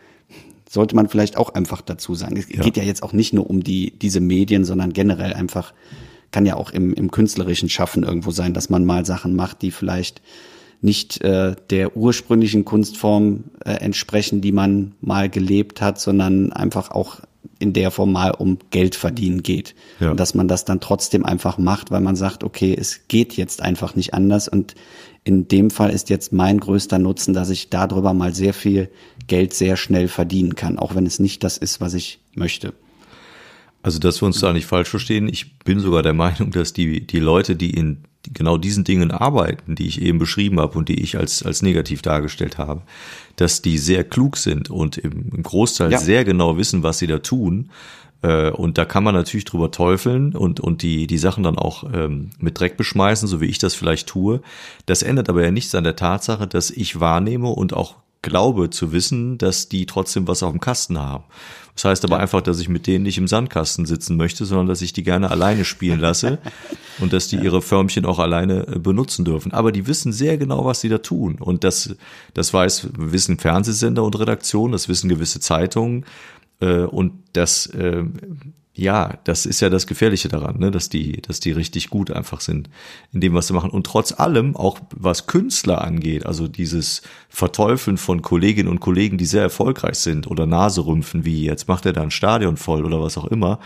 sollte 0.69 0.97
man 0.97 1.09
vielleicht 1.09 1.37
auch 1.37 1.55
einfach 1.55 1.83
dazu 1.83 2.15
sagen. 2.15 2.37
Es 2.37 2.49
ja. 2.49 2.63
geht 2.63 2.77
ja 2.77 2.83
jetzt 2.83 3.03
auch 3.03 3.13
nicht 3.13 3.33
nur 3.35 3.49
um 3.49 3.63
die 3.63 3.93
diese 3.99 4.21
Medien, 4.21 4.65
sondern 4.65 4.93
generell 4.93 5.35
einfach 5.35 5.75
kann 6.31 6.47
ja 6.47 6.57
auch 6.57 6.71
im, 6.71 6.95
im 6.95 7.11
künstlerischen 7.11 7.69
Schaffen 7.69 8.05
irgendwo 8.05 8.31
sein, 8.31 8.55
dass 8.55 8.71
man 8.71 8.85
mal 8.85 9.05
Sachen 9.05 9.37
macht, 9.37 9.61
die 9.61 9.71
vielleicht 9.71 10.23
nicht 10.81 11.21
äh, 11.23 11.55
der 11.71 11.97
ursprünglichen 11.97 12.65
Kunstform 12.65 13.45
äh, 13.65 13.75
entsprechen, 13.75 14.41
die 14.41 14.51
man 14.51 14.95
mal 15.01 15.29
gelebt 15.29 15.81
hat, 15.81 16.01
sondern 16.01 16.53
einfach 16.53 16.91
auch 16.91 17.21
in 17.59 17.73
der 17.73 17.91
Form 17.91 18.13
mal 18.13 18.31
um 18.31 18.59
Geld 18.71 18.95
verdienen 18.95 19.43
geht. 19.43 19.75
Ja. 20.01 20.11
Und 20.11 20.21
dass 20.21 20.35
man 20.35 20.49
das 20.49 20.65
dann 20.65 20.81
trotzdem 20.81 21.25
einfach 21.25 21.59
macht, 21.59 21.91
weil 21.91 22.01
man 22.01 22.17
sagt, 22.17 22.45
okay, 22.45 22.77
es 22.79 23.09
geht 23.09 23.35
jetzt 23.35 23.63
einfach 23.63 23.95
nicht 23.95 24.15
anders. 24.15 24.49
Und 24.49 24.75
in 25.25 25.49
dem 25.49 25.71
Fall 25.71 25.91
ist 25.91 26.11
jetzt 26.11 26.33
mein 26.33 26.59
größter 26.59 26.99
Nutzen, 26.99 27.35
dass 27.35 27.51
ich 27.51 27.71
darüber 27.71 28.13
mal 28.15 28.35
sehr 28.35 28.55
viel 28.55 28.91
Geld 29.27 29.55
sehr 29.55 29.77
schnell 29.77 30.09
verdienen 30.09 30.57
kann, 30.57 30.79
auch 30.79 30.95
wenn 30.95 31.07
es 31.07 31.19
nicht 31.19 31.45
das 31.45 31.57
ist, 31.57 31.81
was 31.81 31.95
ich 31.95 32.21
möchte. 32.35 32.75
Also, 33.83 33.99
dass 33.99 34.23
wir 34.23 34.27
uns 34.27 34.41
da 34.41 34.53
nicht 34.53 34.67
falsch 34.67 34.89
verstehen, 34.89 35.29
ich 35.29 35.59
bin 35.59 35.81
sogar 35.81 36.03
der 36.03 36.13
Meinung, 36.13 36.51
dass 36.53 36.73
die, 36.73 37.07
die 37.07 37.19
Leute, 37.19 37.57
die 37.57 37.71
in 37.71 38.05
genau 38.33 38.57
diesen 38.57 38.85
Dingen 38.85 39.11
arbeiten, 39.11 39.75
die 39.75 39.87
ich 39.87 40.01
eben 40.01 40.19
beschrieben 40.19 40.61
habe 40.61 40.79
und 40.79 40.89
die 40.89 41.01
ich 41.01 41.19
als, 41.19 41.43
als 41.43 41.63
negativ 41.63 42.03
dargestellt 42.03 42.59
habe, 42.59 42.83
dass 43.37 43.63
die 43.63 43.79
sehr 43.79 44.05
klug 44.05 44.37
sind 44.37 44.71
und 44.71 44.99
im 44.99 45.43
Großteil 45.43 45.93
ja. 45.93 45.99
sehr 45.99 46.25
genau 46.25 46.57
wissen, 46.57 46.83
was 46.83 46.99
sie 46.99 47.07
da 47.07 47.19
tun. 47.19 47.71
Äh, 48.23 48.51
und 48.51 48.79
da 48.79 48.85
kann 48.85 49.05
man 49.05 49.15
natürlich 49.15 49.45
drüber 49.45 49.71
teufeln 49.71 50.35
und, 50.35 50.61
und 50.61 50.83
die, 50.83 51.07
die 51.07 51.19
Sachen 51.19 51.43
dann 51.43 51.59
auch 51.59 51.85
ähm, 51.93 52.31
mit 52.39 52.59
Dreck 52.59 52.77
beschmeißen, 52.77 53.29
so 53.29 53.41
wie 53.41 53.47
ich 53.47 53.59
das 53.59 53.75
vielleicht 53.75 54.09
tue. 54.09 54.41
Das 54.87 55.03
ändert 55.03 55.29
aber 55.29 55.43
ja 55.43 55.51
nichts 55.51 55.75
an 55.75 55.85
der 55.85 55.97
Tatsache, 55.97 56.47
dass 56.47 56.71
ich 56.71 57.01
wahrnehme 57.01 57.49
und 57.49 57.75
auch 57.75 57.97
glaube 58.23 58.71
zu 58.71 58.93
wissen, 58.93 59.37
dass 59.37 59.69
die 59.69 59.87
trotzdem 59.87 60.29
was 60.29 60.43
auf 60.43 60.53
dem 60.53 60.61
Kasten 60.61 60.99
haben. 60.99 61.25
Das 61.75 61.87
heißt 61.87 62.05
aber 62.05 62.17
ja. 62.17 62.23
einfach, 62.23 62.43
dass 62.43 62.61
ich 62.61 62.69
mit 62.69 62.87
denen 62.87 63.05
nicht 63.05 63.19
im 63.19 63.27
Sandkasten 63.27 63.87
sitzen 63.87 64.17
möchte, 64.17 64.45
sondern 64.45 64.67
dass 64.67 64.83
ich 64.83 64.93
die 64.93 65.03
gerne 65.03 65.31
alleine 65.31 65.65
spielen 65.65 66.01
lasse 66.01 66.39
und 67.01 67.13
dass 67.13 67.29
die 67.29 67.37
ihre 67.37 67.63
Förmchen 67.63 68.05
auch 68.05 68.19
alleine 68.19 68.67
äh, 68.67 68.79
benutzen 68.79 69.25
dürfen. 69.25 69.53
Aber 69.53 69.73
die 69.73 69.87
wissen 69.87 70.13
sehr 70.13 70.37
genau, 70.37 70.65
was 70.65 70.81
sie 70.83 70.89
da 70.89 70.99
tun. 70.99 71.37
Und 71.41 71.65
das, 71.65 71.97
das 72.35 72.53
weiß, 72.53 72.89
wissen 72.97 73.39
Fernsehsender 73.39 74.05
und 74.05 74.19
Redaktionen, 74.19 74.73
das 74.73 74.89
wissen 74.89 75.09
gewisse 75.09 75.41
Zeitungen. 75.41 76.05
Äh, 76.61 76.83
und 76.83 77.13
das 77.33 77.67
äh, 77.67 78.05
ja, 78.75 79.19
das 79.25 79.45
ist 79.45 79.61
ja 79.61 79.69
das 79.69 79.87
Gefährliche 79.87 80.29
daran, 80.29 80.59
ne? 80.59 80.71
dass 80.71 80.89
die, 80.89 81.21
dass 81.21 81.41
die 81.41 81.53
richtig 81.53 81.91
gut 81.91 82.11
einfach 82.11 82.41
sind 82.41 82.71
in 83.13 83.21
dem, 83.21 83.35
was 83.35 83.49
sie 83.49 83.53
machen. 83.53 83.71
Und 83.71 83.87
trotz 83.87 84.19
allem, 84.19 84.57
auch 84.57 84.81
was 84.95 85.27
Künstler 85.27 85.83
angeht, 85.83 86.25
also 86.25 86.49
dieses 86.49 87.03
Verteufeln 87.29 87.99
von 87.99 88.23
Kolleginnen 88.23 88.71
und 88.71 88.81
Kollegen, 88.81 89.19
die 89.19 89.27
sehr 89.27 89.43
erfolgreich 89.43 89.97
sind 89.97 90.27
oder 90.27 90.47
Naserümpfen, 90.47 91.27
wie 91.27 91.45
jetzt 91.45 91.69
macht 91.69 91.85
er 91.85 91.93
da 91.93 92.03
ein 92.03 92.11
Stadion 92.11 92.57
voll 92.57 92.85
oder 92.87 93.03
was 93.03 93.19
auch 93.19 93.27
immer. 93.27 93.61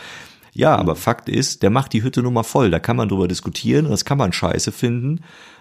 Ja, 0.52 0.74
aber 0.74 0.96
Fakt 0.96 1.28
ist, 1.28 1.62
der 1.62 1.70
macht 1.70 1.92
die 1.92 2.02
Hütte 2.02 2.22
nun 2.22 2.34
mal 2.34 2.42
voll. 2.42 2.70
Da 2.70 2.80
kann 2.80 2.96
man 2.96 3.08
drüber 3.08 3.28
diskutieren 3.28 3.88
das 3.88 4.04
kann 4.04 4.18
man 4.18 4.32
scheiße 4.32 4.72
finden. 4.72 5.20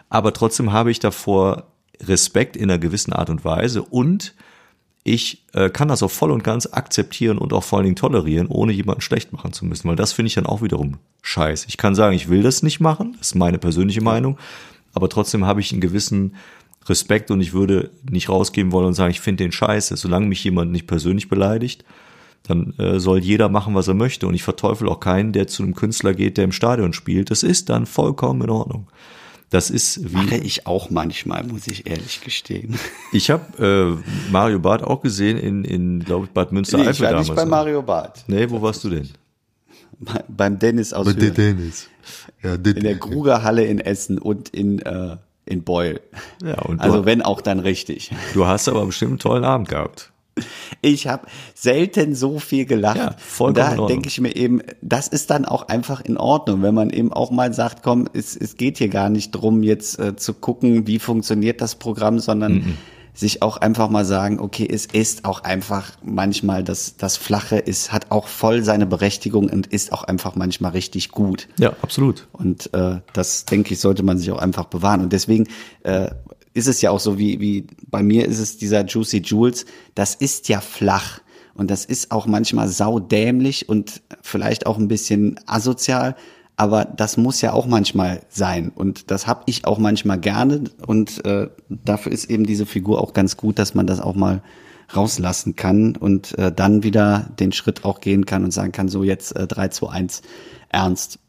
Aber 0.09 0.33
trotzdem 0.33 0.71
habe 0.71 0.89
ich 0.89 0.99
davor 0.99 1.67
Respekt 2.01 2.57
in 2.57 2.63
einer 2.63 2.79
gewissen 2.79 3.13
Art 3.13 3.29
und 3.29 3.45
Weise 3.45 3.83
und 3.83 4.33
ich 5.07 5.45
äh, 5.53 5.69
kann 5.69 5.87
das 5.87 6.01
auch 6.01 6.09
voll 6.09 6.31
und 6.31 6.43
ganz 6.43 6.65
akzeptieren 6.65 7.37
und 7.37 7.53
auch 7.53 7.63
vor 7.63 7.77
allen 7.77 7.85
Dingen 7.85 7.95
tolerieren, 7.95 8.47
ohne 8.47 8.73
jemanden 8.73 9.01
schlecht 9.01 9.31
machen 9.31 9.53
zu 9.53 9.63
müssen, 9.63 9.87
weil 9.87 9.95
das 9.95 10.11
finde 10.11 10.27
ich 10.27 10.33
dann 10.33 10.47
auch 10.47 10.63
wiederum 10.63 10.97
scheiße. 11.21 11.67
Ich 11.69 11.77
kann 11.77 11.93
sagen, 11.93 12.15
ich 12.15 12.27
will 12.27 12.41
das 12.41 12.63
nicht 12.63 12.79
machen, 12.79 13.15
das 13.19 13.27
ist 13.27 13.35
meine 13.35 13.59
persönliche 13.59 14.01
Meinung, 14.01 14.37
aber 14.93 15.07
trotzdem 15.07 15.45
habe 15.45 15.61
ich 15.61 15.71
einen 15.71 15.79
gewissen 15.79 16.35
Respekt 16.87 17.29
und 17.29 17.39
ich 17.39 17.53
würde 17.53 17.91
nicht 18.09 18.29
rausgeben 18.29 18.71
wollen 18.71 18.87
und 18.87 18.93
sagen, 18.95 19.11
ich 19.11 19.21
finde 19.21 19.43
den 19.43 19.51
scheiße. 19.51 19.95
Solange 19.95 20.25
mich 20.25 20.43
jemand 20.43 20.71
nicht 20.71 20.87
persönlich 20.87 21.29
beleidigt, 21.29 21.85
dann 22.43 22.73
äh, 22.79 22.99
soll 22.99 23.19
jeder 23.19 23.47
machen, 23.49 23.75
was 23.75 23.87
er 23.87 23.93
möchte. 23.93 24.27
Und 24.27 24.33
ich 24.33 24.43
verteufel 24.43 24.89
auch 24.89 24.99
keinen, 24.99 25.33
der 25.33 25.47
zu 25.47 25.63
einem 25.63 25.75
Künstler 25.75 26.13
geht, 26.13 26.37
der 26.37 26.45
im 26.45 26.51
Stadion 26.51 26.93
spielt. 26.93 27.29
Das 27.29 27.43
ist 27.43 27.69
dann 27.69 27.85
vollkommen 27.85 28.41
in 28.41 28.49
Ordnung. 28.49 28.87
Das 29.49 29.69
ist 29.69 30.03
wie 30.03 30.15
mache 30.15 30.37
ich 30.37 30.67
auch 30.67 30.89
manchmal, 30.89 31.43
muss 31.43 31.67
ich 31.67 31.87
ehrlich 31.87 32.21
gestehen. 32.21 32.77
Ich 33.11 33.29
habe 33.29 34.01
äh, 34.03 34.31
Mario 34.31 34.59
Barth 34.59 34.83
auch 34.83 35.01
gesehen 35.01 35.37
in, 35.37 35.63
in 35.63 35.99
glaube 35.99 36.25
ich, 36.25 36.31
Bad 36.31 36.51
Münstereifel 36.51 36.85
nee, 36.85 36.91
ich 36.91 37.01
war 37.01 37.09
damals. 37.11 37.27
Nicht 37.29 37.35
bei 37.37 37.45
Mario 37.45 37.81
Barth. 37.81 38.25
Nee, 38.27 38.49
wo 38.49 38.61
warst 38.61 38.83
du 38.83 38.89
denn? 38.89 39.09
beim 40.27 40.59
Dennis 40.59 40.91
aus 40.91 41.05
Bei 41.05 41.13
der 41.13 41.31
Dennis. 41.31 41.87
Ja, 42.43 42.55
in 42.55 42.81
der 42.81 42.99
Krugerhalle 42.99 43.63
in 43.63 43.79
Essen 43.79 44.17
und 44.17 44.49
in 44.49 44.79
äh, 44.79 45.17
in 45.45 45.63
Beul. 45.63 46.01
Ja, 46.43 46.59
und 46.63 46.81
also 46.81 47.05
wenn 47.05 47.21
auch 47.21 47.41
dann 47.41 47.59
richtig. 47.59 48.11
Du 48.33 48.45
hast 48.45 48.67
aber 48.67 48.85
bestimmt 48.85 49.11
einen 49.11 49.19
tollen 49.19 49.43
Abend 49.45 49.69
gehabt. 49.69 50.11
Ich 50.81 51.07
habe 51.07 51.27
selten 51.53 52.13
so 52.13 52.39
viel 52.39 52.65
gelacht. 52.65 52.97
Ja, 52.97 53.15
vollkommen 53.17 53.77
da 53.77 53.85
denke 53.87 54.09
ich 54.09 54.19
mir 54.19 54.35
eben, 54.35 54.61
das 54.81 55.07
ist 55.07 55.29
dann 55.29 55.45
auch 55.45 55.67
einfach 55.69 56.01
in 56.01 56.17
Ordnung, 56.17 56.61
wenn 56.61 56.75
man 56.75 56.89
eben 56.89 57.13
auch 57.13 57.31
mal 57.31 57.53
sagt, 57.53 57.83
komm, 57.83 58.07
es, 58.13 58.35
es 58.35 58.57
geht 58.57 58.77
hier 58.77 58.89
gar 58.89 59.09
nicht 59.09 59.31
drum, 59.31 59.63
jetzt 59.63 59.97
äh, 59.99 60.15
zu 60.15 60.33
gucken, 60.33 60.87
wie 60.87 60.99
funktioniert 60.99 61.61
das 61.61 61.75
Programm, 61.75 62.19
sondern 62.19 62.53
mm 62.53 62.57
-mm. 62.57 62.73
sich 63.13 63.41
auch 63.41 63.57
einfach 63.57 63.89
mal 63.89 64.03
sagen, 64.03 64.39
okay, 64.41 64.67
es 64.69 64.85
ist 64.85 65.23
auch 65.23 65.43
einfach 65.43 65.91
manchmal 66.03 66.65
das, 66.65 66.97
das 66.97 67.15
Flache 67.15 67.57
ist, 67.57 67.93
hat 67.93 68.11
auch 68.11 68.27
voll 68.27 68.61
seine 68.61 68.85
Berechtigung 68.85 69.49
und 69.49 69.67
ist 69.67 69.93
auch 69.93 70.03
einfach 70.03 70.35
manchmal 70.35 70.71
richtig 70.71 71.11
gut. 71.11 71.47
Ja, 71.57 71.73
absolut. 71.81 72.27
Und 72.33 72.73
äh, 72.73 72.97
das, 73.13 73.45
denke 73.45 73.73
ich, 73.73 73.79
sollte 73.79 74.03
man 74.03 74.17
sich 74.17 74.31
auch 74.31 74.39
einfach 74.39 74.65
bewahren. 74.65 75.01
Und 75.01 75.13
deswegen 75.13 75.47
äh, 75.83 76.09
ist 76.55 76.67
es 76.67 76.81
ja 76.81 76.89
auch 76.89 76.99
so, 76.99 77.19
wie, 77.19 77.39
wie 77.39 77.67
bei 77.87 78.01
mir 78.01 78.25
ist 78.25 78.39
es 78.39 78.57
dieser 78.57 78.85
Juicy 78.85 79.17
Jules, 79.17 79.65
das 79.93 80.15
ist 80.15 80.47
ja 80.49 80.61
flach. 80.61 81.19
Und 81.53 81.69
das 81.69 81.85
ist 81.85 82.11
auch 82.11 82.25
manchmal 82.27 82.67
saudämlich 82.67 83.69
und 83.69 84.01
vielleicht 84.21 84.65
auch 84.65 84.77
ein 84.77 84.87
bisschen 84.87 85.39
asozial, 85.45 86.15
aber 86.57 86.85
das 86.85 87.17
muss 87.17 87.41
ja 87.41 87.53
auch 87.53 87.65
manchmal 87.65 88.21
sein. 88.29 88.71
Und 88.73 89.11
das 89.11 89.27
habe 89.27 89.43
ich 89.45 89.65
auch 89.65 89.77
manchmal 89.77 90.19
gerne. 90.19 90.63
Und 90.85 91.23
äh, 91.25 91.49
dafür 91.69 92.11
ist 92.11 92.29
eben 92.29 92.45
diese 92.45 92.65
Figur 92.65 93.01
auch 93.01 93.13
ganz 93.13 93.37
gut, 93.37 93.59
dass 93.59 93.73
man 93.73 93.87
das 93.87 93.99
auch 93.99 94.15
mal 94.15 94.41
rauslassen 94.95 95.55
kann 95.55 95.95
und 95.95 96.37
äh, 96.37 96.51
dann 96.51 96.83
wieder 96.83 97.31
den 97.39 97.51
Schritt 97.51 97.83
auch 97.83 98.01
gehen 98.01 98.25
kann 98.25 98.43
und 98.43 98.51
sagen 98.51 98.71
kann, 98.71 98.87
so 98.87 99.03
jetzt 99.03 99.35
äh, 99.35 99.47
3, 99.47 99.69
2, 99.69 99.89
1, 99.89 100.21
ernst. 100.69 101.19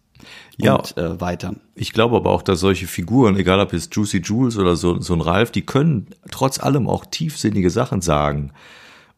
Ja, 0.58 0.76
und 0.76 0.96
äh, 0.96 1.20
weiter. 1.20 1.54
Ich 1.74 1.92
glaube 1.92 2.16
aber 2.16 2.30
auch, 2.30 2.42
dass 2.42 2.60
solche 2.60 2.86
Figuren, 2.86 3.36
egal 3.36 3.60
ob 3.60 3.72
es 3.72 3.90
Juicy 3.92 4.18
Jules 4.18 4.56
oder 4.56 4.76
so, 4.76 5.00
so 5.00 5.12
ein 5.12 5.20
Ralf, 5.20 5.50
die 5.50 5.66
können 5.66 6.08
trotz 6.30 6.58
allem 6.58 6.88
auch 6.88 7.04
tiefsinnige 7.04 7.70
Sachen 7.70 8.00
sagen. 8.00 8.52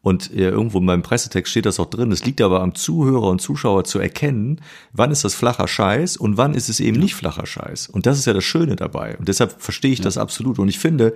Und 0.01 0.33
äh, 0.33 0.49
irgendwo 0.49 0.79
in 0.79 0.85
meinem 0.85 1.01
Pressetext 1.01 1.51
steht 1.51 1.65
das 1.65 1.79
auch 1.79 1.89
drin. 1.89 2.11
Es 2.11 2.25
liegt 2.25 2.39
aber 2.39 2.61
am 2.61 2.73
Zuhörer 2.73 3.27
und 3.27 3.41
Zuschauer 3.41 3.83
zu 3.83 3.99
erkennen, 3.99 4.61
wann 4.93 5.11
ist 5.11 5.25
das 5.25 5.35
flacher 5.35 5.67
Scheiß 5.67 6.15
und 6.15 6.37
wann 6.37 6.53
ist 6.53 6.69
es 6.69 6.79
eben 6.79 6.97
nicht 6.99 7.15
flacher 7.15 7.45
Scheiß. 7.45 7.89
Und 7.89 8.05
das 8.05 8.17
ist 8.17 8.25
ja 8.25 8.33
das 8.33 8.45
Schöne 8.45 8.77
dabei. 8.77 9.17
Und 9.17 9.27
deshalb 9.27 9.61
verstehe 9.61 9.91
ich 9.91 10.01
das 10.01 10.17
absolut. 10.17 10.57
Und 10.57 10.69
ich 10.69 10.79
finde, 10.79 11.13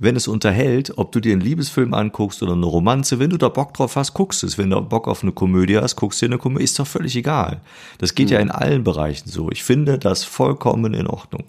wenn 0.00 0.16
es 0.16 0.28
unterhält, 0.28 0.96
ob 0.96 1.12
du 1.12 1.20
dir 1.20 1.32
einen 1.32 1.42
Liebesfilm 1.42 1.92
anguckst 1.92 2.42
oder 2.42 2.54
eine 2.54 2.64
Romanze, 2.64 3.18
wenn 3.18 3.28
du 3.28 3.36
da 3.36 3.50
Bock 3.50 3.74
drauf 3.74 3.96
hast, 3.96 4.14
guckst 4.14 4.42
es. 4.42 4.56
Wenn 4.56 4.70
du 4.70 4.80
Bock 4.80 5.06
auf 5.06 5.22
eine 5.22 5.32
Komödie 5.32 5.76
hast, 5.76 5.94
guckst 5.96 6.22
du 6.22 6.26
dir 6.26 6.32
eine 6.32 6.38
Komödie, 6.38 6.64
ist 6.64 6.78
doch 6.78 6.86
völlig 6.86 7.14
egal. 7.16 7.60
Das 7.98 8.14
geht 8.14 8.30
ja 8.30 8.38
in 8.38 8.50
allen 8.50 8.82
Bereichen 8.82 9.28
so. 9.28 9.50
Ich 9.50 9.62
finde 9.62 9.98
das 9.98 10.24
vollkommen 10.24 10.94
in 10.94 11.06
Ordnung. 11.06 11.44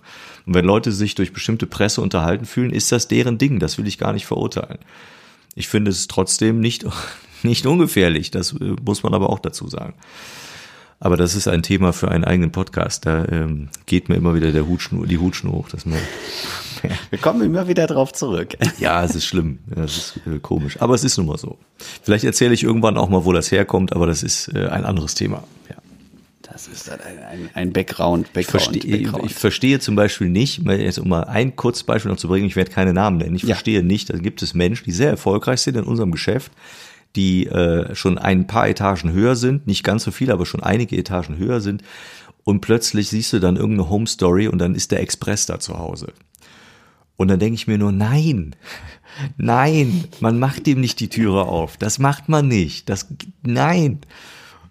Und 0.46 0.54
wenn 0.54 0.66
Leute 0.66 0.92
sich 0.92 1.16
durch 1.16 1.32
bestimmte 1.32 1.66
Presse 1.66 2.02
unterhalten 2.02 2.46
fühlen, 2.46 2.72
ist 2.72 2.92
das 2.92 3.08
deren 3.08 3.38
Ding. 3.38 3.60
Das 3.60 3.78
will 3.78 3.88
ich 3.88 3.98
gar 3.98 4.12
nicht 4.12 4.26
verurteilen. 4.26 4.80
Ich 5.56 5.70
finde 5.70 5.90
es 5.90 6.08
trotzdem 6.08 6.60
nicht, 6.60 6.86
nicht 7.44 7.66
ungefährlich. 7.66 8.32
Das 8.32 8.52
äh, 8.52 8.76
muss 8.86 9.02
man 9.02 9.14
aber 9.14 9.30
auch 9.30 9.40
dazu 9.40 9.70
sagen. 9.70 9.94
Aber 11.00 11.16
das 11.16 11.36
ist 11.36 11.48
ein 11.48 11.64
Thema 11.64 11.94
für 11.94 12.12
einen 12.12 12.26
eigenen 12.26 12.52
Podcast. 12.52 13.06
Da 13.06 13.26
ähm, 13.26 13.70
geht 13.86 14.10
mir 14.10 14.16
immer 14.16 14.36
wieder 14.36 14.52
der 14.52 14.68
Hutschnur, 14.68 15.08
die 15.08 15.18
Hutschnur 15.18 15.54
hoch. 15.54 15.70
Dass 15.70 15.86
man, 15.86 15.98
Wir 17.10 17.20
kommen 17.20 17.42
immer 17.42 17.68
wieder 17.68 17.88
drauf 17.88 18.14
zurück. 18.14 18.56
ja, 18.80 19.04
es 19.04 19.16
ist 19.16 19.26
schlimm. 19.26 19.60
Das 19.68 19.98
ist 19.98 20.14
äh, 20.28 20.40
komisch. 20.40 20.82
Aber 20.82 20.96
es 20.96 21.04
ist 21.04 21.18
nun 21.18 21.28
mal 21.28 21.38
so. 21.38 21.58
Vielleicht 22.04 22.24
erzähle 22.26 22.54
ich 22.54 22.64
irgendwann 22.64 22.98
auch 22.98 23.10
mal, 23.10 23.26
wo 23.26 23.34
das 23.34 23.52
herkommt, 23.52 23.94
aber 23.94 24.08
das 24.08 24.24
ist 24.24 24.48
äh, 24.56 24.68
ein 24.68 24.86
anderes 24.86 25.14
Thema. 25.16 25.44
Ja. 25.70 25.76
Das 26.42 26.68
ist 26.68 26.90
ein, 26.92 27.00
ein, 27.30 27.50
ein 27.54 27.74
Background, 27.74 28.34
Background, 28.34 28.76
Ich 28.76 28.82
verstehe, 28.84 28.98
Background. 29.04 29.26
ich 29.32 29.36
verstehe 29.36 29.80
zum 29.80 29.96
Beispiel 29.96 30.28
nicht, 30.30 30.62
jetzt 30.68 31.00
um 31.00 31.08
mal 31.10 31.24
ein 31.24 31.56
kurzes 31.56 31.84
Beispiel 31.84 32.12
noch 32.12 32.18
zu 32.18 32.28
bringen, 32.28 32.46
ich 32.46 32.58
werde 32.58 32.72
keine 32.72 32.94
Namen 32.94 33.18
nennen, 33.18 33.36
ich 33.36 33.44
Ja. 33.44 33.50
verstehe 33.56 33.84
nicht, 33.84 34.10
da 34.10 34.18
gibt 34.18 34.42
es 34.42 34.54
Menschen, 34.54 34.84
die 34.84 34.92
sehr 34.92 35.10
erfolgreich 35.10 35.62
sind 35.62 35.78
in 35.78 35.86
unserem 35.86 36.12
Geschäft, 36.12 36.52
die 37.16 37.48
äh, 37.48 37.96
schon 37.96 38.18
ein 38.18 38.48
paar 38.48 38.68
Etagen 38.68 39.14
höher 39.14 39.38
sind, 39.38 39.66
nicht 39.66 39.84
ganz 39.86 40.04
so 40.04 40.12
viel, 40.12 40.30
aber 40.30 40.46
schon 40.46 40.62
einige 40.62 40.98
Etagen 40.98 41.38
höher 41.38 41.62
sind 41.62 41.84
und 42.44 42.60
plötzlich 42.60 43.08
siehst 43.10 43.32
du 43.32 43.40
dann 43.40 43.56
irgendeine 43.56 43.90
Home 43.90 44.08
Story 44.08 44.50
und 44.50 44.58
dann 44.60 44.76
ist 44.76 44.92
der 44.92 45.00
Express 45.00 45.46
da 45.46 45.58
zu 45.60 45.78
Hause. 45.78 46.08
Und 47.22 47.28
dann 47.28 47.40
denke 47.40 47.54
ich 47.54 47.68
mir 47.68 47.78
nur, 47.78 47.92
nein, 47.92 48.56
nein, 49.38 50.06
man 50.22 50.40
macht 50.40 50.66
dem 50.66 50.82
nicht 50.82 51.00
die 51.00 51.08
Türe 51.08 51.44
auf. 51.44 51.78
Das 51.78 52.00
macht 52.00 52.30
man 52.30 52.48
nicht. 52.48 52.90
Das, 52.90 53.08
nein. 53.44 54.00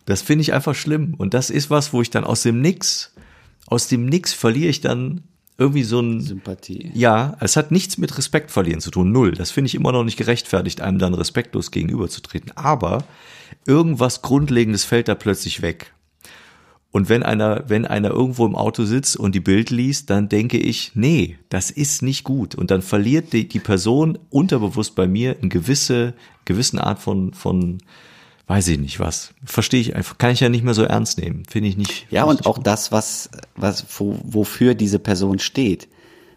Das 0.04 0.20
finde 0.20 0.42
ich 0.42 0.52
einfach 0.52 0.74
schlimm. 0.74 1.14
Und 1.16 1.32
das 1.32 1.50
ist 1.50 1.70
was, 1.70 1.92
wo 1.92 2.02
ich 2.02 2.10
dann 2.10 2.24
aus 2.24 2.42
dem 2.42 2.60
Nix, 2.60 3.14
aus 3.66 3.86
dem 3.86 4.04
Nix 4.04 4.32
verliere 4.32 4.68
ich 4.68 4.80
dann 4.80 5.22
irgendwie 5.58 5.84
so 5.84 6.00
ein, 6.00 6.20
Sympathie. 6.22 6.90
ja, 6.92 7.36
es 7.38 7.54
hat 7.54 7.70
nichts 7.70 7.98
mit 7.98 8.18
Respekt 8.18 8.50
verlieren 8.50 8.80
zu 8.80 8.90
tun, 8.90 9.12
null. 9.12 9.30
Das 9.30 9.52
finde 9.52 9.66
ich 9.66 9.76
immer 9.76 9.92
noch 9.92 10.02
nicht 10.02 10.16
gerechtfertigt, 10.16 10.80
einem 10.80 10.98
dann 10.98 11.14
respektlos 11.14 11.70
gegenüberzutreten. 11.70 12.50
Aber 12.56 13.04
irgendwas 13.64 14.22
Grundlegendes 14.22 14.84
fällt 14.84 15.06
da 15.06 15.14
plötzlich 15.14 15.62
weg. 15.62 15.92
Und 16.92 17.08
wenn 17.08 17.22
einer, 17.22 17.64
wenn 17.68 17.86
einer 17.86 18.10
irgendwo 18.10 18.44
im 18.46 18.56
Auto 18.56 18.84
sitzt 18.84 19.16
und 19.16 19.34
die 19.34 19.40
Bild 19.40 19.70
liest, 19.70 20.10
dann 20.10 20.28
denke 20.28 20.58
ich, 20.58 20.92
nee, 20.94 21.38
das 21.48 21.70
ist 21.70 22.02
nicht 22.02 22.24
gut. 22.24 22.56
Und 22.56 22.72
dann 22.72 22.82
verliert 22.82 23.32
die, 23.32 23.46
die 23.46 23.60
Person 23.60 24.18
unterbewusst 24.28 24.96
bei 24.96 25.06
mir 25.06 25.36
eine 25.38 25.48
gewisse, 25.48 26.14
gewissen 26.44 26.80
Art 26.80 26.98
von, 26.98 27.32
von, 27.32 27.78
weiß 28.48 28.66
ich 28.68 28.80
nicht 28.80 28.98
was. 28.98 29.34
Verstehe 29.44 29.80
ich 29.80 29.94
einfach, 29.94 30.18
kann 30.18 30.32
ich 30.32 30.40
ja 30.40 30.48
nicht 30.48 30.64
mehr 30.64 30.74
so 30.74 30.82
ernst 30.82 31.18
nehmen. 31.18 31.44
Finde 31.48 31.68
ich 31.68 31.76
nicht. 31.76 32.08
Ja, 32.10 32.24
und 32.24 32.44
auch 32.46 32.58
das, 32.58 32.90
was, 32.90 33.30
was, 33.54 33.86
wo, 33.96 34.18
wofür 34.24 34.74
diese 34.74 34.98
Person 34.98 35.38
steht. 35.38 35.86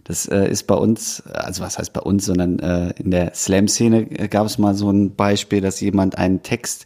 Das 0.04 0.28
äh, 0.28 0.47
ist 0.47 0.68
bei 0.68 0.76
uns, 0.76 1.22
also 1.22 1.64
was 1.64 1.80
heißt 1.80 1.93
bei 1.93 2.01
uns, 2.01 2.26
sondern 2.26 2.60
äh, 2.60 2.93
in 2.99 3.10
der 3.10 3.34
Slam-Szene 3.34 4.12
äh, 4.20 4.28
gab 4.28 4.45
es 4.45 4.60
mal 4.60 4.76
so 4.76 4.91
ein 4.91 5.16
Beispiel, 5.16 5.62
dass 5.62 5.82
jemand 5.82 6.18
einen 6.18 6.43
Text 6.43 6.86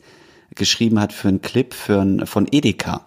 geschrieben 0.55 0.99
hat 0.99 1.11
für 1.11 1.28
einen 1.28 1.41
Clip 1.41 1.74
für 1.74 1.99
ein, 1.99 2.26
von 2.26 2.47
Edeka. 2.49 3.07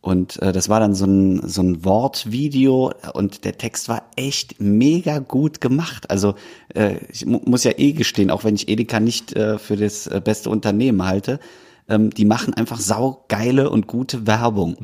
Und 0.00 0.42
äh, 0.42 0.52
das 0.52 0.68
war 0.68 0.80
dann 0.80 0.94
so 0.94 1.06
ein, 1.06 1.48
so 1.48 1.62
ein 1.62 1.82
Wortvideo 1.82 2.92
und 3.14 3.46
der 3.46 3.56
Text 3.56 3.88
war 3.88 4.02
echt 4.16 4.60
mega 4.60 5.18
gut 5.18 5.62
gemacht. 5.62 6.10
Also 6.10 6.34
äh, 6.74 6.96
ich 7.10 7.24
mu 7.24 7.40
muss 7.46 7.64
ja 7.64 7.72
eh 7.78 7.92
gestehen, 7.92 8.30
auch 8.30 8.44
wenn 8.44 8.54
ich 8.54 8.68
Edeka 8.68 9.00
nicht 9.00 9.34
äh, 9.34 9.58
für 9.58 9.76
das 9.76 10.06
äh, 10.06 10.20
beste 10.22 10.50
Unternehmen 10.50 11.06
halte, 11.06 11.40
ähm, 11.88 12.10
die 12.10 12.26
machen 12.26 12.52
einfach 12.52 12.80
saugeile 12.80 13.70
und 13.70 13.86
gute 13.86 14.26
Werbung. 14.26 14.76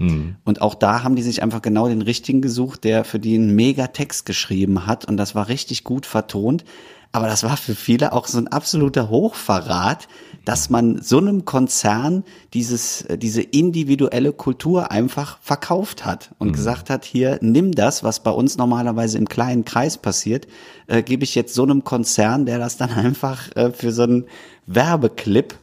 Und 0.44 0.62
auch 0.62 0.74
da 0.74 1.02
haben 1.02 1.16
die 1.16 1.22
sich 1.22 1.42
einfach 1.42 1.60
genau 1.60 1.86
den 1.86 2.00
richtigen 2.00 2.40
gesucht, 2.40 2.84
der 2.84 3.04
für 3.04 3.18
die 3.18 3.34
einen 3.34 3.54
mega 3.54 3.88
Text 3.88 4.24
geschrieben 4.24 4.86
hat 4.86 5.04
und 5.04 5.18
das 5.18 5.34
war 5.34 5.48
richtig 5.48 5.84
gut 5.84 6.06
vertont. 6.06 6.64
Aber 7.12 7.26
das 7.26 7.42
war 7.42 7.56
für 7.56 7.74
viele 7.74 8.12
auch 8.12 8.26
so 8.26 8.38
ein 8.38 8.48
absoluter 8.48 9.10
Hochverrat, 9.10 10.08
dass 10.44 10.70
man 10.70 11.00
so 11.02 11.18
einem 11.18 11.44
Konzern 11.44 12.24
dieses, 12.54 13.02
äh, 13.02 13.18
diese 13.18 13.42
individuelle 13.42 14.32
Kultur 14.32 14.90
einfach 14.90 15.38
verkauft 15.42 16.04
hat 16.04 16.30
und 16.38 16.52
gesagt 16.52 16.90
hat, 16.90 17.04
hier, 17.04 17.38
nimm 17.42 17.72
das, 17.72 18.02
was 18.04 18.20
bei 18.20 18.30
uns 18.30 18.56
normalerweise 18.56 19.18
im 19.18 19.28
kleinen 19.28 19.64
Kreis 19.64 19.98
passiert, 19.98 20.46
äh, 20.86 21.02
gebe 21.02 21.24
ich 21.24 21.34
jetzt 21.34 21.54
so 21.54 21.62
einem 21.62 21.84
Konzern, 21.84 22.46
der 22.46 22.58
das 22.58 22.76
dann 22.76 22.90
einfach 22.94 23.54
äh, 23.56 23.70
für 23.70 23.92
so 23.92 24.02
einen 24.02 24.24
Werbeclip, 24.66 25.54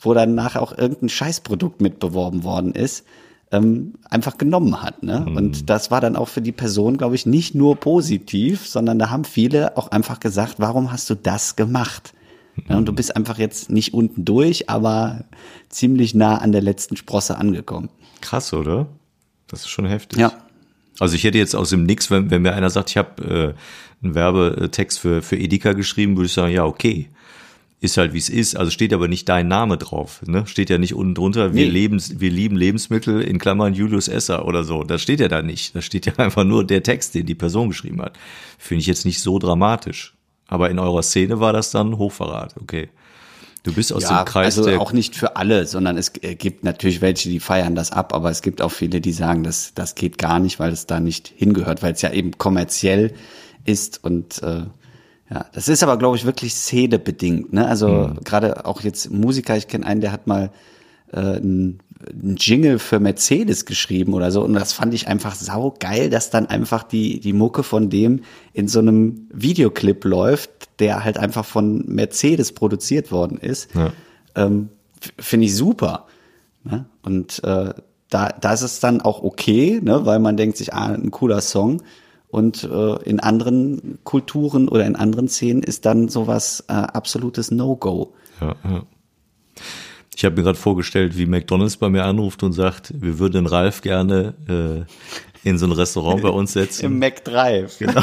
wo 0.00 0.14
dann 0.14 0.34
nachher 0.34 0.62
auch 0.62 0.76
irgendein 0.76 1.08
Scheißprodukt 1.08 1.80
mit 1.80 1.98
beworben 1.98 2.44
worden 2.44 2.72
ist, 2.72 3.04
ähm, 3.52 3.94
einfach 4.10 4.38
genommen 4.38 4.82
hat. 4.82 5.02
Ne? 5.02 5.24
Und 5.24 5.70
das 5.70 5.90
war 5.90 6.00
dann 6.00 6.16
auch 6.16 6.28
für 6.28 6.42
die 6.42 6.52
Person, 6.52 6.96
glaube 6.96 7.14
ich, 7.14 7.26
nicht 7.26 7.54
nur 7.54 7.76
positiv, 7.76 8.66
sondern 8.66 8.98
da 8.98 9.10
haben 9.10 9.24
viele 9.24 9.76
auch 9.76 9.88
einfach 9.88 10.20
gesagt, 10.20 10.56
warum 10.58 10.92
hast 10.92 11.08
du 11.10 11.14
das 11.14 11.56
gemacht? 11.56 12.12
Ja, 12.68 12.76
und 12.76 12.86
du 12.86 12.92
bist 12.92 13.14
einfach 13.14 13.38
jetzt 13.38 13.70
nicht 13.70 13.92
unten 13.94 14.24
durch, 14.24 14.70
aber 14.70 15.24
ziemlich 15.68 16.14
nah 16.14 16.38
an 16.38 16.52
der 16.52 16.62
letzten 16.62 16.96
Sprosse 16.96 17.36
angekommen. 17.36 17.90
Krass, 18.20 18.52
oder? 18.54 18.86
Das 19.46 19.60
ist 19.60 19.68
schon 19.68 19.86
heftig. 19.86 20.18
Ja. 20.18 20.32
Also 20.98 21.14
ich 21.14 21.24
hätte 21.24 21.38
jetzt 21.38 21.54
aus 21.54 21.70
dem 21.70 21.84
Nix, 21.84 22.10
wenn, 22.10 22.30
wenn 22.30 22.42
mir 22.42 22.54
einer 22.54 22.70
sagt, 22.70 22.90
ich 22.90 22.96
habe 22.96 23.54
äh, 24.02 24.04
einen 24.04 24.14
Werbetext 24.14 24.98
für, 24.98 25.20
für 25.22 25.36
Edeka 25.36 25.74
geschrieben, 25.74 26.16
würde 26.16 26.26
ich 26.26 26.32
sagen, 26.32 26.52
ja, 26.52 26.64
okay. 26.64 27.08
Ist 27.78 27.98
halt 27.98 28.14
wie 28.14 28.18
es 28.18 28.30
ist, 28.30 28.56
also 28.56 28.70
steht 28.70 28.94
aber 28.94 29.06
nicht 29.06 29.28
dein 29.28 29.48
Name 29.48 29.76
drauf. 29.76 30.22
Ne? 30.26 30.46
Steht 30.46 30.70
ja 30.70 30.78
nicht 30.78 30.94
unten 30.94 31.14
drunter, 31.14 31.52
wir, 31.52 31.66
Nee. 31.66 31.70
lebens, 31.70 32.18
wir 32.18 32.30
lieben 32.30 32.56
Lebensmittel 32.56 33.20
in 33.20 33.38
Klammern 33.38 33.74
Julius 33.74 34.08
Esser 34.08 34.46
oder 34.46 34.64
so. 34.64 34.82
Das 34.82 35.02
steht 35.02 35.20
ja 35.20 35.28
da 35.28 35.42
nicht. 35.42 35.76
Da 35.76 35.82
steht 35.82 36.06
ja 36.06 36.14
einfach 36.16 36.44
nur 36.44 36.64
der 36.66 36.82
Text, 36.82 37.14
den 37.14 37.26
die 37.26 37.34
Person 37.34 37.68
geschrieben 37.68 38.00
hat. 38.00 38.18
Finde 38.58 38.80
ich 38.80 38.86
jetzt 38.86 39.04
nicht 39.04 39.20
so 39.20 39.38
dramatisch. 39.38 40.14
Aber 40.48 40.70
in 40.70 40.78
eurer 40.78 41.02
Szene 41.02 41.40
war 41.40 41.52
das 41.52 41.70
dann 41.70 41.98
Hochverrat, 41.98 42.54
okay. 42.60 42.88
Du 43.64 43.72
bist 43.72 43.92
aus 43.92 44.04
ja, 44.04 44.22
dem 44.22 44.26
Kreis 44.26 44.56
also 44.56 44.78
auch 44.78 44.92
nicht 44.92 45.16
für 45.16 45.34
alle, 45.34 45.66
sondern 45.66 45.98
es 45.98 46.12
äh, 46.22 46.36
gibt 46.36 46.62
natürlich 46.62 47.00
welche, 47.00 47.28
die 47.28 47.40
feiern 47.40 47.74
das 47.74 47.90
ab, 47.90 48.14
aber 48.14 48.30
es 48.30 48.40
gibt 48.42 48.62
auch 48.62 48.70
viele, 48.70 49.00
die 49.00 49.12
sagen, 49.12 49.42
das, 49.42 49.72
das 49.74 49.96
geht 49.96 50.18
gar 50.18 50.38
nicht, 50.38 50.60
weil 50.60 50.72
es 50.72 50.86
da 50.86 51.00
nicht 51.00 51.32
hingehört, 51.36 51.82
weil 51.82 51.92
es 51.94 52.00
ja 52.02 52.12
eben 52.12 52.38
kommerziell 52.38 53.12
ist 53.64 54.04
und 54.04 54.40
äh, 54.44 54.62
ja, 55.28 55.46
das 55.52 55.66
ist 55.66 55.82
aber, 55.82 55.96
glaube 55.96 56.16
ich, 56.16 56.24
wirklich 56.24 56.54
szenebedingt. 56.54 57.52
Ne? 57.52 57.66
Also 57.66 57.88
Mhm. 57.88 58.20
gerade 58.22 58.64
auch 58.64 58.82
jetzt 58.82 59.10
Musiker, 59.10 59.56
ich 59.56 59.66
kenne 59.66 59.84
einen, 59.84 60.00
der 60.00 60.12
hat 60.12 60.28
mal 60.28 60.50
äh, 61.12 61.38
ein, 61.38 61.80
ein 62.10 62.36
Jingle 62.38 62.78
für 62.78 63.00
Mercedes 63.00 63.64
geschrieben 63.64 64.14
oder 64.14 64.30
so 64.30 64.42
und 64.42 64.54
das 64.54 64.72
fand 64.72 64.94
ich 64.94 65.08
einfach 65.08 65.34
sau 65.34 65.74
geil, 65.78 66.10
dass 66.10 66.30
dann 66.30 66.46
einfach 66.46 66.82
die 66.82 67.20
die 67.20 67.32
Mucke 67.32 67.62
von 67.62 67.90
dem 67.90 68.20
in 68.52 68.68
so 68.68 68.78
einem 68.78 69.28
Videoclip 69.32 70.04
läuft, 70.04 70.50
der 70.78 71.04
halt 71.04 71.18
einfach 71.18 71.44
von 71.44 71.84
Mercedes 71.86 72.52
produziert 72.52 73.10
worden 73.10 73.38
ist. 73.38 73.74
Ja. 73.74 73.92
Ähm, 74.34 74.68
Finde 75.18 75.46
ich 75.46 75.54
super. 75.54 76.06
Ne? 76.64 76.86
Und 77.02 77.42
äh, 77.44 77.74
da, 78.10 78.28
da 78.28 78.52
ist 78.52 78.62
es 78.62 78.80
dann 78.80 79.00
auch 79.00 79.22
okay, 79.22 79.80
ne? 79.82 80.06
weil 80.06 80.18
man 80.18 80.36
denkt 80.36 80.56
sich, 80.56 80.74
ah, 80.74 80.86
ein 80.86 81.10
cooler 81.10 81.40
Song. 81.40 81.82
Und 82.28 82.64
äh, 82.64 83.02
in 83.04 83.20
anderen 83.20 83.98
Kulturen 84.04 84.68
oder 84.68 84.84
in 84.84 84.96
anderen 84.96 85.28
Szenen 85.28 85.62
ist 85.62 85.86
dann 85.86 86.08
sowas 86.08 86.64
äh, 86.68 86.72
absolutes 86.72 87.50
No-Go. 87.50 88.14
Ja, 88.40 88.56
ja. 88.64 88.82
Ich 90.16 90.24
habe 90.24 90.34
mir 90.34 90.44
gerade 90.44 90.58
vorgestellt, 90.58 91.18
wie 91.18 91.26
McDonalds 91.26 91.76
bei 91.76 91.90
mir 91.90 92.04
anruft 92.04 92.42
und 92.42 92.54
sagt, 92.54 92.90
wir 92.98 93.18
würden 93.18 93.34
den 93.34 93.46
Ralf 93.46 93.82
gerne 93.82 94.32
äh, 94.48 95.46
in 95.46 95.58
so 95.58 95.66
ein 95.66 95.72
Restaurant 95.72 96.22
bei 96.22 96.30
uns 96.30 96.54
setzen. 96.54 96.86
Im 96.86 96.98
McDrive. 96.98 97.78
Genau. 97.78 98.00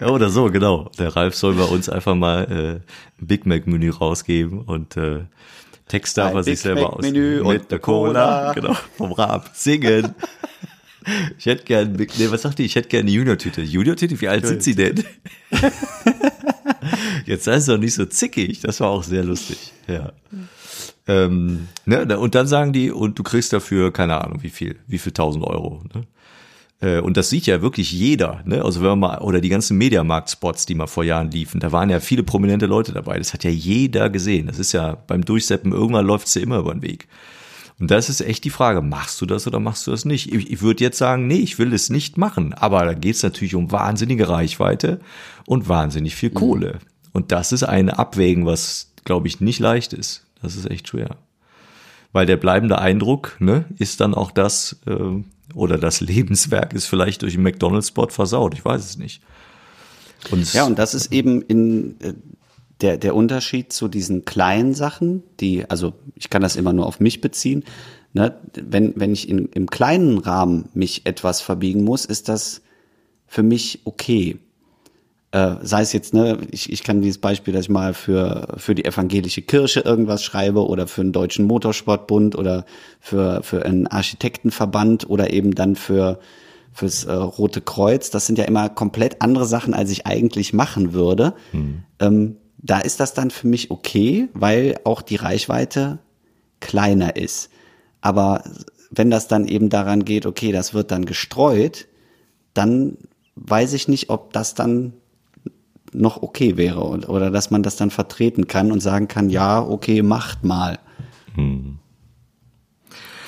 ja, 0.00 0.06
oder 0.10 0.28
so, 0.28 0.50
genau. 0.50 0.90
Der 0.98 1.16
Ralf 1.16 1.34
soll 1.34 1.54
bei 1.54 1.64
uns 1.64 1.88
einfach 1.88 2.14
mal 2.14 2.42
äh, 2.44 3.22
ein 3.22 3.26
Big 3.26 3.46
Mac 3.46 3.66
Menü 3.66 3.88
rausgeben 3.88 4.60
und 4.60 4.98
äh, 4.98 5.20
Text 5.88 6.18
darf 6.18 6.34
er 6.34 6.42
sich 6.42 6.60
selber 6.60 6.82
Mac 6.82 6.92
aus. 6.92 7.02
Menü 7.02 7.40
und 7.40 7.70
der 7.70 7.76
eine 7.76 7.78
Cola. 7.78 8.52
Genau, 8.52 8.76
vom 8.98 9.12
Rab. 9.12 9.52
Singen. 9.54 10.14
Ich 11.38 11.46
hätte 11.46 11.64
gern, 11.64 11.92
nee, 11.92 12.30
was 12.30 12.42
sagt 12.42 12.58
die? 12.58 12.64
Ich 12.64 12.74
hätte 12.74 12.88
gerne 12.88 13.02
eine 13.08 13.12
Junior-Tüte. 13.12 13.62
Junior-Tüte? 13.62 14.20
Wie 14.20 14.28
alt 14.28 14.46
sind 14.46 14.62
Sie 14.62 14.74
denn? 14.74 15.04
Jetzt 17.26 17.44
sei 17.44 17.54
es 17.54 17.66
doch 17.66 17.78
nicht 17.78 17.94
so 17.94 18.04
zickig. 18.06 18.60
Das 18.60 18.80
war 18.80 18.88
auch 18.88 19.02
sehr 19.02 19.24
lustig. 19.24 19.72
Ja. 19.86 20.12
Ähm, 21.08 21.68
ne, 21.84 22.18
und 22.18 22.34
dann 22.34 22.46
sagen 22.46 22.72
die, 22.72 22.90
und 22.90 23.18
du 23.18 23.22
kriegst 23.22 23.52
dafür, 23.52 23.92
keine 23.92 24.22
Ahnung, 24.22 24.42
wie 24.42 24.50
viel, 24.50 24.76
wie 24.86 24.98
viel 24.98 25.12
tausend 25.12 25.44
Euro. 25.44 25.82
Ne? 25.94 26.04
Äh, 26.80 27.00
Und 27.00 27.16
das 27.16 27.30
sieht 27.30 27.46
ja 27.46 27.62
wirklich 27.62 27.92
jeder, 27.92 28.42
ne? 28.44 28.64
Also 28.64 28.80
wenn 28.80 28.88
man 28.90 28.98
mal, 28.98 29.18
oder 29.18 29.40
die 29.40 29.48
ganzen 29.48 29.78
Mediamarkt-Spots, 29.78 30.66
die 30.66 30.74
mal 30.74 30.86
vor 30.86 31.04
Jahren 31.04 31.30
liefen, 31.30 31.60
da 31.60 31.72
waren 31.72 31.88
ja 31.90 32.00
viele 32.00 32.22
prominente 32.22 32.66
Leute 32.66 32.92
dabei. 32.92 33.18
Das 33.18 33.32
hat 33.32 33.44
ja 33.44 33.50
jeder 33.50 34.10
gesehen. 34.10 34.48
Das 34.48 34.58
ist 34.58 34.72
ja 34.72 34.94
beim 35.06 35.24
Durchseppen, 35.24 35.72
irgendwann 35.72 36.06
läuft's 36.06 36.32
dir 36.32 36.40
immer 36.40 36.58
über 36.58 36.74
den 36.74 36.82
Weg. 36.82 37.08
Und 37.78 37.90
das 37.90 38.08
ist 38.08 38.22
echt 38.22 38.44
die 38.44 38.50
Frage, 38.50 38.80
machst 38.80 39.20
du 39.20 39.26
das 39.26 39.46
oder 39.46 39.60
machst 39.60 39.86
du 39.86 39.90
das 39.90 40.06
nicht? 40.06 40.32
Ich, 40.32 40.50
ich 40.50 40.62
würde 40.62 40.82
jetzt 40.82 40.96
sagen, 40.96 41.26
nee, 41.26 41.38
ich 41.38 41.58
will 41.58 41.74
es 41.74 41.90
nicht 41.90 42.16
machen. 42.16 42.54
Aber 42.54 42.84
da 42.86 42.94
geht's 42.94 43.22
natürlich 43.22 43.54
um 43.54 43.70
wahnsinnige 43.70 44.28
Reichweite 44.28 45.00
und 45.46 45.68
wahnsinnig 45.68 46.16
viel 46.16 46.30
Kohle. 46.30 46.78
Und 47.12 47.32
das 47.32 47.52
ist 47.52 47.64
ein 47.64 47.90
Abwägen, 47.90 48.46
was, 48.46 48.92
glaube 49.04 49.28
ich, 49.28 49.40
nicht 49.40 49.58
leicht 49.58 49.92
ist. 49.92 50.24
Das 50.40 50.56
ist 50.56 50.70
echt 50.70 50.88
schwer. 50.88 51.16
Weil 52.12 52.24
der 52.24 52.38
bleibende 52.38 52.78
Eindruck 52.78 53.36
ne, 53.40 53.66
ist 53.78 54.00
dann 54.00 54.14
auch 54.14 54.30
das, 54.30 54.76
äh, 54.86 55.22
oder 55.54 55.76
das 55.76 56.00
Lebenswerk 56.02 56.72
ist 56.72 56.86
vielleicht 56.86 57.22
durch 57.22 57.34
einen 57.34 57.42
McDonalds-Spot 57.42 58.08
versaut. 58.08 58.54
Ich 58.54 58.64
weiß 58.64 58.82
es 58.82 58.96
nicht. 58.96 59.22
Und 60.30 60.50
Ja, 60.54 60.64
und 60.64 60.78
das 60.78 60.94
ist 60.94 61.12
eben 61.12 61.42
in 61.42 62.00
äh, 62.00 62.14
der, 62.80 62.98
der 62.98 63.14
Unterschied 63.14 63.72
zu 63.72 63.88
diesen 63.88 64.24
kleinen 64.24 64.74
Sachen, 64.74 65.22
die, 65.40 65.68
also 65.68 65.94
ich 66.14 66.30
kann 66.30 66.42
das 66.42 66.56
immer 66.56 66.72
nur 66.72 66.86
auf 66.86 67.00
mich 67.00 67.20
beziehen. 67.20 67.64
Ne? 68.12 68.34
Wenn, 68.54 68.92
wenn 68.96 69.12
ich 69.12 69.28
in, 69.28 69.46
im 69.46 69.68
kleinen 69.68 70.18
Rahmen 70.18 70.68
mich 70.74 71.06
etwas 71.06 71.40
verbiegen 71.40 71.84
muss, 71.84 72.04
ist 72.04 72.28
das 72.28 72.62
für 73.26 73.42
mich 73.42 73.80
okay. 73.84 74.38
Äh, 75.32 75.56
sei 75.62 75.80
es 75.82 75.92
jetzt, 75.92 76.14
ne, 76.14 76.38
ich, 76.50 76.72
ich 76.72 76.82
kann 76.82 77.00
dieses 77.00 77.18
Beispiel, 77.18 77.52
dass 77.52 77.64
ich 77.64 77.70
mal 77.70 77.94
für, 77.94 78.54
für 78.58 78.74
die 78.74 78.84
evangelische 78.84 79.42
Kirche 79.42 79.80
irgendwas 79.80 80.22
schreibe 80.22 80.66
oder 80.66 80.86
für 80.86 81.00
einen 81.00 81.12
deutschen 81.12 81.46
Motorsportbund 81.46 82.36
oder 82.36 82.64
für, 83.00 83.42
für 83.42 83.64
einen 83.64 83.86
Architektenverband 83.86 85.08
oder 85.10 85.32
eben 85.32 85.54
dann 85.54 85.76
für, 85.76 86.20
fürs 86.72 87.04
äh, 87.04 87.12
Rote 87.12 87.60
Kreuz. 87.62 88.10
Das 88.10 88.26
sind 88.26 88.38
ja 88.38 88.44
immer 88.44 88.68
komplett 88.68 89.20
andere 89.22 89.46
Sachen, 89.46 89.74
als 89.74 89.90
ich 89.90 90.06
eigentlich 90.06 90.52
machen 90.52 90.92
würde. 90.92 91.34
Ähm, 91.98 92.36
da 92.58 92.80
ist 92.80 93.00
das 93.00 93.14
dann 93.14 93.30
für 93.30 93.46
mich 93.46 93.70
okay, 93.70 94.28
weil 94.34 94.78
auch 94.84 95.02
die 95.02 95.16
Reichweite 95.16 95.98
kleiner 96.60 97.16
ist. 97.16 97.50
Aber 98.00 98.44
wenn 98.90 99.10
das 99.10 99.28
dann 99.28 99.46
eben 99.46 99.68
daran 99.68 100.04
geht, 100.04 100.26
okay, 100.26 100.52
das 100.52 100.74
wird 100.74 100.90
dann 100.90 101.04
gestreut, 101.04 101.86
dann 102.54 102.96
weiß 103.34 103.74
ich 103.74 103.88
nicht, 103.88 104.08
ob 104.10 104.32
das 104.32 104.54
dann 104.54 104.94
noch 105.92 106.22
okay 106.22 106.56
wäre 106.56 106.80
und- 106.84 107.08
oder 107.08 107.30
dass 107.30 107.50
man 107.50 107.62
das 107.62 107.76
dann 107.76 107.90
vertreten 107.90 108.46
kann 108.46 108.72
und 108.72 108.80
sagen 108.80 109.08
kann, 109.08 109.30
ja, 109.30 109.60
okay, 109.62 110.02
macht 110.02 110.44
mal. 110.44 110.78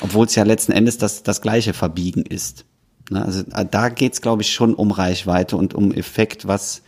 Obwohl 0.00 0.26
es 0.26 0.34
ja 0.34 0.44
letzten 0.44 0.72
Endes 0.72 0.98
das, 0.98 1.22
das 1.22 1.40
gleiche 1.42 1.72
Verbiegen 1.74 2.22
ist. 2.22 2.64
Ne, 3.10 3.24
Also 3.24 3.42
da 3.42 3.88
geht's, 3.88 4.20
glaube 4.20 4.42
ich, 4.42 4.52
schon 4.52 4.74
um 4.74 4.90
Reichweite 4.90 5.56
und 5.56 5.74
um 5.74 5.92
Effekt, 5.92 6.46
was, 6.46 6.82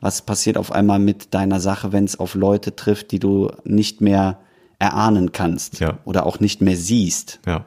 was 0.00 0.22
passiert 0.22 0.56
auf 0.56 0.72
einmal 0.72 0.98
mit 0.98 1.34
deiner 1.34 1.60
Sache, 1.60 1.92
wenn 1.92 2.04
es 2.04 2.18
auf 2.18 2.34
Leute 2.34 2.74
trifft, 2.76 3.10
die 3.12 3.18
du 3.18 3.50
nicht 3.64 4.00
mehr 4.00 4.38
erahnen 4.78 5.32
kannst 5.32 5.80
Ja. 5.80 5.98
oder 6.04 6.24
auch 6.26 6.40
nicht 6.40 6.60
mehr 6.62 6.76
siehst. 6.76 7.40
Ja, 7.46 7.66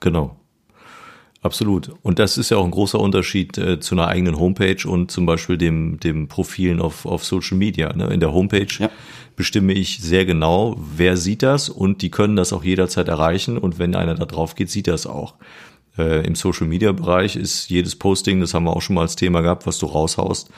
genau. 0.00 0.34
Absolut. 1.40 1.92
Und 2.02 2.18
das 2.18 2.36
ist 2.36 2.50
ja 2.50 2.56
auch 2.56 2.64
ein 2.64 2.72
großer 2.72 2.98
Unterschied 2.98 3.56
äh, 3.58 3.78
zu 3.78 3.94
einer 3.94 4.08
eigenen 4.08 4.40
Homepage 4.40 4.76
und 4.88 5.12
zum 5.12 5.24
Beispiel 5.24 5.56
dem, 5.56 6.00
dem 6.00 6.26
Profilen 6.26 6.80
auf, 6.80 7.06
auf 7.06 7.24
Social 7.24 7.56
Media. 7.56 7.92
Ne? 7.94 8.08
In 8.08 8.18
der 8.18 8.32
Homepage 8.32 8.66
Ja. 8.80 8.90
bestimme 9.36 9.72
ich 9.72 10.00
sehr 10.00 10.24
genau, 10.26 10.76
wer 10.96 11.16
sieht 11.16 11.44
das 11.44 11.68
und 11.68 12.02
die 12.02 12.10
können 12.10 12.34
das 12.34 12.52
auch 12.52 12.64
jederzeit 12.64 13.06
erreichen 13.06 13.56
und 13.56 13.78
wenn 13.78 13.94
einer 13.94 14.16
da 14.16 14.24
drauf 14.24 14.56
geht, 14.56 14.68
sieht 14.68 14.88
das 14.88 15.06
auch. 15.06 15.34
Äh, 15.96 16.26
Im 16.26 16.34
Social 16.34 16.66
Media 16.66 16.90
Bereich 16.90 17.36
ist 17.36 17.70
jedes 17.70 17.94
Posting, 17.94 18.40
das 18.40 18.52
haben 18.52 18.64
wir 18.64 18.74
auch 18.76 18.82
schon 18.82 18.94
mal 18.96 19.02
als 19.02 19.14
Thema 19.14 19.40
gehabt, 19.40 19.64
was 19.64 19.78
du 19.78 19.86
raushaust, 19.86 20.50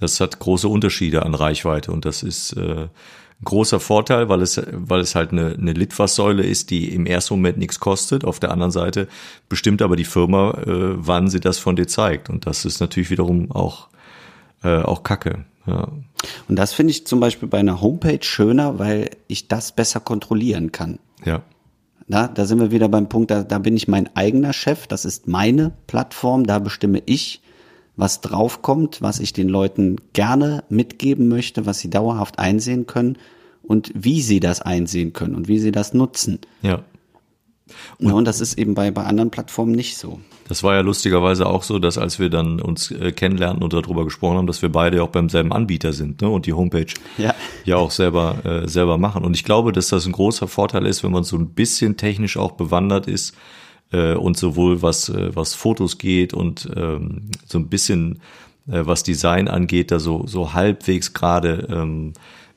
das 0.00 0.20
hat 0.20 0.38
große 0.38 0.68
Unterschiede 0.68 1.24
an 1.24 1.34
Reichweite 1.34 1.92
und 1.92 2.04
das 2.04 2.22
ist 2.22 2.52
äh, 2.54 2.88
ein 3.40 3.44
großer 3.44 3.80
Vorteil, 3.80 4.28
weil 4.28 4.42
es, 4.42 4.60
weil 4.72 5.00
es 5.00 5.14
halt 5.14 5.32
eine, 5.32 5.54
eine 5.54 5.72
Litfaßsäule 5.72 6.42
ist, 6.42 6.70
die 6.70 6.92
im 6.94 7.06
ersten 7.06 7.34
Moment 7.34 7.58
nichts 7.58 7.80
kostet. 7.80 8.24
Auf 8.24 8.40
der 8.40 8.50
anderen 8.50 8.72
Seite 8.72 9.08
bestimmt 9.48 9.82
aber 9.82 9.96
die 9.96 10.04
Firma, 10.04 10.52
äh, 10.66 11.06
wann 11.06 11.28
sie 11.28 11.40
das 11.40 11.58
von 11.58 11.76
dir 11.76 11.86
zeigt. 11.86 12.30
Und 12.30 12.46
das 12.46 12.64
ist 12.64 12.80
natürlich 12.80 13.10
wiederum 13.10 13.50
auch, 13.50 13.88
äh, 14.62 14.82
auch 14.82 15.02
Kacke. 15.02 15.44
Ja. 15.66 15.88
Und 16.48 16.56
das 16.56 16.72
finde 16.72 16.92
ich 16.92 17.06
zum 17.06 17.20
Beispiel 17.20 17.48
bei 17.48 17.58
einer 17.58 17.80
Homepage 17.80 18.22
schöner, 18.22 18.78
weil 18.78 19.10
ich 19.28 19.48
das 19.48 19.72
besser 19.72 20.00
kontrollieren 20.00 20.72
kann. 20.72 20.98
ja. 21.24 21.42
Na, 22.06 22.28
da 22.28 22.44
sind 22.44 22.60
wir 22.60 22.70
wieder 22.70 22.90
beim 22.90 23.08
Punkt, 23.08 23.30
da, 23.30 23.44
da 23.44 23.58
bin 23.58 23.78
ich 23.78 23.88
mein 23.88 24.14
eigener 24.14 24.52
Chef, 24.52 24.86
das 24.86 25.06
ist 25.06 25.26
meine 25.26 25.72
Plattform, 25.86 26.44
da 26.46 26.58
bestimme 26.58 27.02
ich, 27.06 27.40
was 27.96 28.20
draufkommt, 28.20 29.02
was 29.02 29.20
ich 29.20 29.32
den 29.32 29.48
Leuten 29.48 29.96
gerne 30.12 30.64
mitgeben 30.68 31.28
möchte, 31.28 31.66
was 31.66 31.78
sie 31.78 31.90
dauerhaft 31.90 32.38
einsehen 32.38 32.86
können 32.86 33.18
und 33.62 33.92
wie 33.94 34.20
sie 34.20 34.40
das 34.40 34.60
einsehen 34.60 35.12
können 35.12 35.34
und 35.34 35.48
wie 35.48 35.58
sie 35.58 35.72
das 35.72 35.94
nutzen. 35.94 36.40
Ja. 36.62 36.82
Und, 37.98 38.12
und 38.12 38.24
das 38.26 38.40
ist 38.40 38.58
eben 38.58 38.74
bei, 38.74 38.90
bei 38.90 39.04
anderen 39.04 39.30
Plattformen 39.30 39.72
nicht 39.72 39.96
so. 39.96 40.20
Das 40.48 40.62
war 40.62 40.74
ja 40.74 40.80
lustigerweise 40.80 41.46
auch 41.46 41.62
so, 41.62 41.78
dass 41.78 41.96
als 41.96 42.18
wir 42.18 42.28
dann 42.28 42.60
uns 42.60 42.90
äh, 42.90 43.12
kennenlernten 43.12 43.62
und 43.62 43.72
darüber 43.72 44.04
gesprochen 44.04 44.36
haben, 44.36 44.46
dass 44.46 44.60
wir 44.60 44.70
beide 44.70 45.02
auch 45.02 45.08
beim 45.08 45.30
selben 45.30 45.52
Anbieter 45.52 45.94
sind 45.94 46.20
ne? 46.20 46.28
und 46.28 46.44
die 46.44 46.52
Homepage 46.52 46.92
Ja. 47.16 47.34
ja 47.64 47.76
auch 47.76 47.90
selber 47.90 48.44
äh, 48.44 48.68
selber 48.68 48.98
machen. 48.98 49.24
Und 49.24 49.34
ich 49.34 49.44
glaube, 49.44 49.72
dass 49.72 49.88
das 49.88 50.04
ein 50.04 50.12
großer 50.12 50.46
Vorteil 50.48 50.84
ist, 50.84 51.02
wenn 51.02 51.12
man 51.12 51.24
so 51.24 51.36
ein 51.36 51.50
bisschen 51.50 51.96
technisch 51.96 52.36
auch 52.36 52.52
bewandert 52.52 53.06
ist 53.06 53.34
und 53.92 54.36
sowohl 54.36 54.82
was 54.82 55.08
äh, 55.08 55.34
was 55.34 55.54
Fotos 55.54 55.98
geht 55.98 56.34
und 56.34 56.68
ähm, 56.76 57.30
so 57.46 57.58
ein 57.58 57.68
bisschen 57.68 58.20
äh, 58.68 58.80
was 58.84 59.02
Design 59.02 59.48
angeht, 59.48 59.90
da 59.90 59.98
so 59.98 60.26
so 60.26 60.52
halbwegs 60.52 61.12
gerade 61.12 61.66
ähm, 61.70 62.12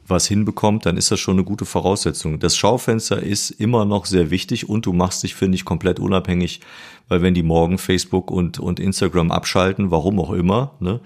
was 0.08 0.28
hinbekommt, 0.28 0.86
dann 0.86 0.98
ist 0.98 1.12
das 1.12 1.20
schon 1.20 1.36
eine 1.36 1.44
gute 1.44 1.66
Voraussetzung. 1.66 2.40
Das 2.40 2.56
Schaufenster 2.56 3.22
ist 3.22 3.52
immer 3.52 3.86
noch 3.86 4.06
sehr 4.06 4.32
wichtig 4.32 4.70
und 4.70 4.86
du 4.86 4.94
machst 4.94 5.24
dich, 5.24 5.36
finde 5.36 5.56
ich, 5.56 5.66
komplett 5.66 6.00
unabhängig, 6.00 6.62
weil 7.10 7.22
wenn 7.22 7.34
die 7.34 7.44
morgen 7.44 7.78
Facebook 7.78 8.32
und, 8.32 8.60
und 8.60 8.80
Instagram 8.80 9.32
abschalten, 9.32 9.92
warum 9.92 10.20
auch 10.20 10.32
immer, 10.32 10.76
ne, 10.80 11.02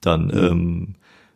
dann 0.00 0.30
ähm, 0.34 0.94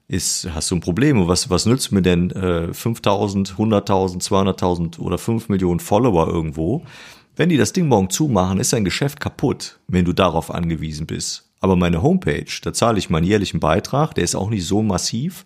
ist, 0.09 0.49
hast 0.55 0.71
du 0.71 0.77
ein 0.77 0.81
Problem. 0.81 1.21
Und 1.21 1.29
was, 1.29 1.51
was 1.51 1.67
nützt 1.67 1.93
mir 1.93 2.03
denn 2.03 2.31
äh, 2.31 2.73
5000, 2.73 3.55
100.000, 3.57 4.23
200.000 4.23 4.99
oder 4.99 5.19
5 5.19 5.49
Millionen 5.49 5.81
Follower 5.81 6.29
irgendwo? 6.29 6.85
Wenn 7.37 7.51
die 7.51 7.59
das 7.59 7.75
Ding 7.75 7.87
morgen 7.87 8.09
zumachen, 8.09 8.59
ist 8.59 8.73
dein 8.73 8.85
Geschäft 8.85 9.21
kaputt, 9.21 9.79
wenn 9.89 10.07
du 10.07 10.15
darauf 10.15 10.51
angewiesen 10.51 11.07
bist. 11.07 11.45
Aber 11.61 11.77
meine 11.77 12.03
Homepage, 12.03 12.47
da 12.63 12.73
zahle 12.73 12.99
ich 12.99 13.11
meinen 13.11 13.27
jährlichen 13.27 13.61
Beitrag, 13.61 14.15
der 14.15 14.25
ist 14.25 14.35
auch 14.35 14.49
nicht 14.49 14.65
so 14.67 14.83
massiv, 14.83 15.45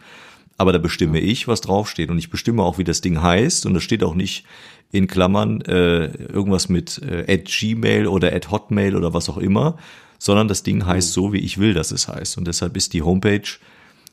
aber 0.57 0.73
da 0.73 0.79
bestimme 0.79 1.19
ich, 1.19 1.49
was 1.49 1.63
draufsteht. 1.63 2.11
Und 2.11 2.19
ich 2.19 2.31
bestimme 2.31 2.63
auch, 2.63 2.79
wie 2.79 2.85
das 2.85 3.01
Ding 3.01 3.21
heißt. 3.23 3.67
Und 3.67 3.75
da 3.75 3.81
steht 3.81 4.05
auch 4.05 4.15
nicht 4.15 4.45
in 4.93 5.07
Klammern 5.07 5.63
äh, 5.63 6.07
irgendwas 6.07 6.69
mit 6.69 7.01
äh, 7.03 7.33
at 7.33 7.47
Gmail 7.47 8.07
oder 8.07 8.33
at 8.35 8.51
Hotmail 8.51 8.95
oder 8.95 9.13
was 9.15 9.29
auch 9.29 9.39
immer, 9.39 9.77
sondern 10.19 10.49
das 10.49 10.63
Ding 10.63 10.85
heißt 10.85 11.13
so, 11.13 11.33
wie 11.33 11.39
ich 11.39 11.59
will, 11.59 11.75
dass 11.75 11.91
es 11.91 12.09
heißt. 12.09 12.39
Und 12.39 12.47
deshalb 12.47 12.77
ist 12.77 12.93
die 12.93 13.03
Homepage, 13.03 13.49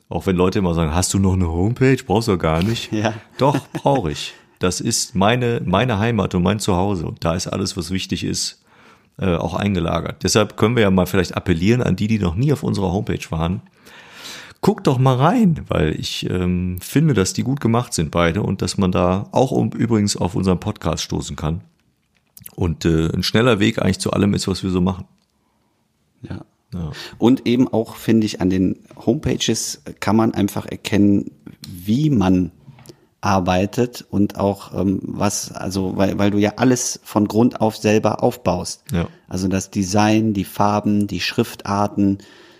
auch 0.10 0.26
wenn 0.26 0.38
Leute 0.38 0.60
immer 0.60 0.74
sagen, 0.74 0.96
hast 0.96 1.14
du 1.14 1.20
noch 1.20 1.34
eine 1.34 1.52
Homepage? 1.52 1.98
Brauchst 2.06 2.30
du 2.30 2.38
gar 2.38 2.64
nicht. 2.64 2.92
Ja. 2.94 3.14
Doch, 3.38 3.68
brauche 3.74 4.12
ich. 4.12 4.34
Das 4.60 4.82
ist 4.82 5.16
meine, 5.16 5.62
meine 5.66 5.99
Heimat 5.99 6.34
und 6.36 6.43
mein 6.43 6.60
Zuhause. 6.60 7.05
Und 7.05 7.24
da 7.24 7.36
ist 7.36 7.47
alles, 7.47 7.78
was 7.78 7.91
wichtig 7.91 8.24
ist, 8.24 8.64
äh, 9.20 9.36
auch 9.36 9.53
eingelagert. 9.53 10.24
Deshalb 10.24 10.58
können 10.58 10.76
wir 10.76 10.84
ja 10.84 10.91
mal 10.91 11.05
vielleicht 11.05 11.36
appellieren 11.36 11.82
an 11.82 11.95
die, 11.95 12.08
die 12.08 12.20
noch 12.20 12.36
nie 12.36 12.53
auf 12.53 12.64
unserer 12.64 12.91
Homepage 12.91 13.26
waren. 13.30 13.62
Guck 14.62 14.84
doch 14.84 14.97
mal 14.97 15.16
rein, 15.16 15.66
weil 15.68 15.99
ich 15.99 16.30
ähm, 16.30 16.80
finde, 16.82 17.14
dass 17.14 17.34
die 17.34 17.43
gut 17.43 17.62
gemacht 17.62 17.93
sind 17.93 18.12
beide 18.12 18.41
und 18.41 18.62
dass 18.62 18.78
man 18.78 18.91
da 18.91 19.28
auch 19.32 19.51
um, 19.51 19.72
übrigens 19.72 20.18
auf 20.18 20.36
unseren 20.36 20.60
Podcast 20.60 21.03
stoßen 21.03 21.36
kann. 21.36 21.62
Und 22.55 22.86
äh, 22.86 23.10
ein 23.14 23.24
schneller 23.24 23.60
Weg 23.60 23.80
eigentlich 23.80 23.99
zu 23.99 24.12
allem 24.12 24.34
ist, 24.34 24.47
was 24.47 24.64
wir 24.64 24.72
so 24.72 24.82
machen. 24.82 25.05
Ja. 26.24 26.43
Ja. 26.74 26.91
Und 27.18 27.47
eben 27.47 27.68
auch, 27.68 27.95
finde 27.95 28.26
ich, 28.26 28.41
an 28.41 28.49
den 28.49 28.80
Homepages 29.05 29.84
kann 29.99 30.16
man 30.16 30.34
einfach 30.34 30.66
erkennen, 30.66 31.32
wie 31.68 32.10
man 32.10 32.51
arbeitet 33.28 34.06
und 34.10 34.40
auch 34.40 34.74
ähm, 34.74 35.00
was, 35.04 35.52
also 35.52 35.98
weil, 35.98 36.18
weil 36.18 36.32
du 36.32 36.38
ja 36.38 36.54
alles 36.56 37.02
von 37.04 37.28
Grund 37.28 37.60
auf 37.60 37.76
selber 37.76 38.24
aufbaust. 38.24 38.86
Ja. 38.92 39.10
Also 39.28 39.50
das 39.50 39.70
Design, 39.70 40.34
die 40.34 40.46
Farben, 40.46 41.08
die 41.08 41.20
Schriftarten, 41.20 42.20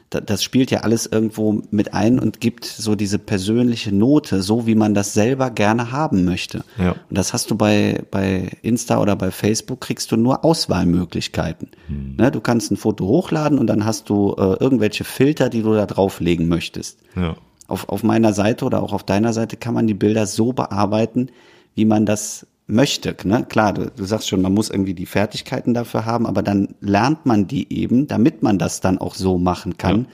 das 0.10 0.44
spielt 0.44 0.72
ja 0.72 0.82
alles 0.82 1.06
irgendwo 1.06 1.62
mit 1.72 1.94
ein 1.94 2.20
und 2.20 2.42
gibt 2.42 2.66
so 2.66 2.96
diese 2.96 3.20
persönliche 3.20 3.94
Note, 3.94 4.42
so 4.42 4.66
wie 4.68 4.76
man 4.76 4.94
das 4.94 5.14
selber 5.14 5.52
gerne 5.52 5.92
haben 5.92 6.26
möchte. 6.26 6.64
Ja. 6.78 6.92
Und 6.92 7.18
das 7.18 7.34
hast 7.34 7.50
du 7.50 7.56
bei, 7.56 8.04
bei 8.12 8.50
Insta 8.62 9.02
oder 9.02 9.16
bei 9.16 9.32
Facebook, 9.32 9.82
kriegst 9.82 10.12
du 10.12 10.18
nur 10.18 10.46
Auswahlmöglichkeiten. 10.46 11.72
Hm. 11.88 12.16
Ne, 12.18 12.32
du 12.32 12.40
kannst 12.42 12.72
ein 12.72 12.78
Foto 12.78 13.06
hochladen 13.06 13.58
und 13.58 13.68
dann 13.68 13.86
hast 13.86 14.10
du 14.10 14.34
äh, 14.38 14.56
irgendwelche 14.60 15.04
Filter, 15.04 15.50
die 15.50 15.62
du 15.62 15.74
da 15.74 15.86
drauflegen 15.86 16.48
möchtest. 16.48 17.00
Ja. 17.16 17.36
Auf, 17.68 17.90
auf 17.90 18.04
meiner 18.04 18.34
Seite 18.34 18.66
oder 18.66 18.82
auch 18.82 18.94
auf 18.94 19.04
deiner 19.04 19.34
Seite 19.34 19.58
kann 19.58 19.74
man 19.74 19.88
die 19.88 19.94
Bilder 19.94 20.26
so 20.26 20.54
bearbeiten, 20.54 21.30
wie 21.76 21.86
man 21.86 22.06
das 22.06 22.48
möchte. 22.68 23.16
Ne? 23.24 23.46
Klar, 23.48 23.74
du, 23.74 23.92
du 23.92 24.06
sagst 24.06 24.28
schon, 24.28 24.42
man 24.42 24.54
muss 24.54 24.70
irgendwie 24.70 24.94
die 24.94 25.06
Fertigkeiten 25.06 25.74
dafür 25.74 26.06
haben, 26.06 26.26
aber 26.26 26.44
dann 26.44 26.76
lernt 26.82 27.26
man 27.26 27.48
die 27.48 27.72
eben, 27.74 28.08
damit 28.08 28.44
man 28.44 28.60
das 28.60 28.82
dann 28.82 28.98
auch 28.98 29.16
so 29.16 29.38
machen 29.38 29.78
kann, 29.78 30.02
ja. 30.02 30.08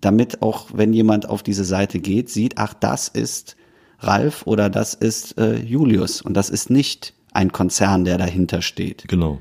damit 0.00 0.42
auch, 0.42 0.68
wenn 0.74 0.92
jemand 0.92 1.28
auf 1.28 1.42
diese 1.42 1.64
Seite 1.64 1.98
geht, 1.98 2.30
sieht, 2.30 2.58
ach, 2.58 2.74
das 2.74 3.08
ist 3.08 3.56
Ralf 3.98 4.46
oder 4.46 4.70
das 4.70 4.94
ist 4.94 5.38
äh, 5.38 5.56
Julius 5.56 6.22
und 6.22 6.34
das 6.34 6.50
ist 6.50 6.70
nicht 6.70 7.14
ein 7.32 7.52
Konzern, 7.52 8.04
der 8.04 8.18
dahinter 8.18 8.62
steht. 8.62 9.06
Genau. 9.08 9.38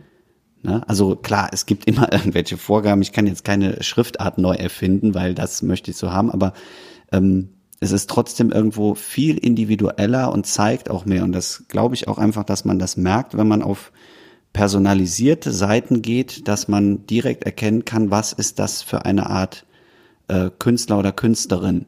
Ne? 0.63 0.81
Also 0.87 1.15
klar, 1.15 1.49
es 1.51 1.65
gibt 1.65 1.85
immer 1.85 2.11
irgendwelche 2.11 2.57
Vorgaben. 2.57 3.01
Ich 3.01 3.11
kann 3.11 3.27
jetzt 3.27 3.43
keine 3.43 3.83
Schriftart 3.83 4.37
neu 4.37 4.55
erfinden, 4.55 5.13
weil 5.13 5.33
das 5.33 5.61
möchte 5.61 5.91
ich 5.91 5.97
so 5.97 6.11
haben, 6.11 6.31
aber 6.31 6.53
ähm, 7.13 7.49
es 7.79 7.91
ist 7.91 8.09
trotzdem 8.09 8.51
irgendwo 8.51 8.95
viel 8.95 9.37
individueller 9.37 10.31
und 10.31 10.45
zeigt 10.45 10.89
auch 10.89 11.05
mehr. 11.05 11.23
Und 11.23 11.33
das 11.33 11.65
glaube 11.67 11.95
ich 11.95 12.07
auch 12.07 12.17
einfach, 12.17 12.43
dass 12.43 12.65
man 12.65 12.79
das 12.79 12.97
merkt, 12.97 13.37
wenn 13.37 13.47
man 13.47 13.61
auf 13.61 13.91
personalisierte 14.53 15.51
Seiten 15.51 16.01
geht, 16.01 16.47
dass 16.47 16.67
man 16.67 17.05
direkt 17.07 17.43
erkennen 17.43 17.85
kann, 17.85 18.11
was 18.11 18.33
ist 18.33 18.59
das 18.59 18.81
für 18.81 19.05
eine 19.05 19.29
Art 19.29 19.65
äh, 20.27 20.49
Künstler 20.59 20.99
oder 20.99 21.11
Künstlerin. 21.11 21.85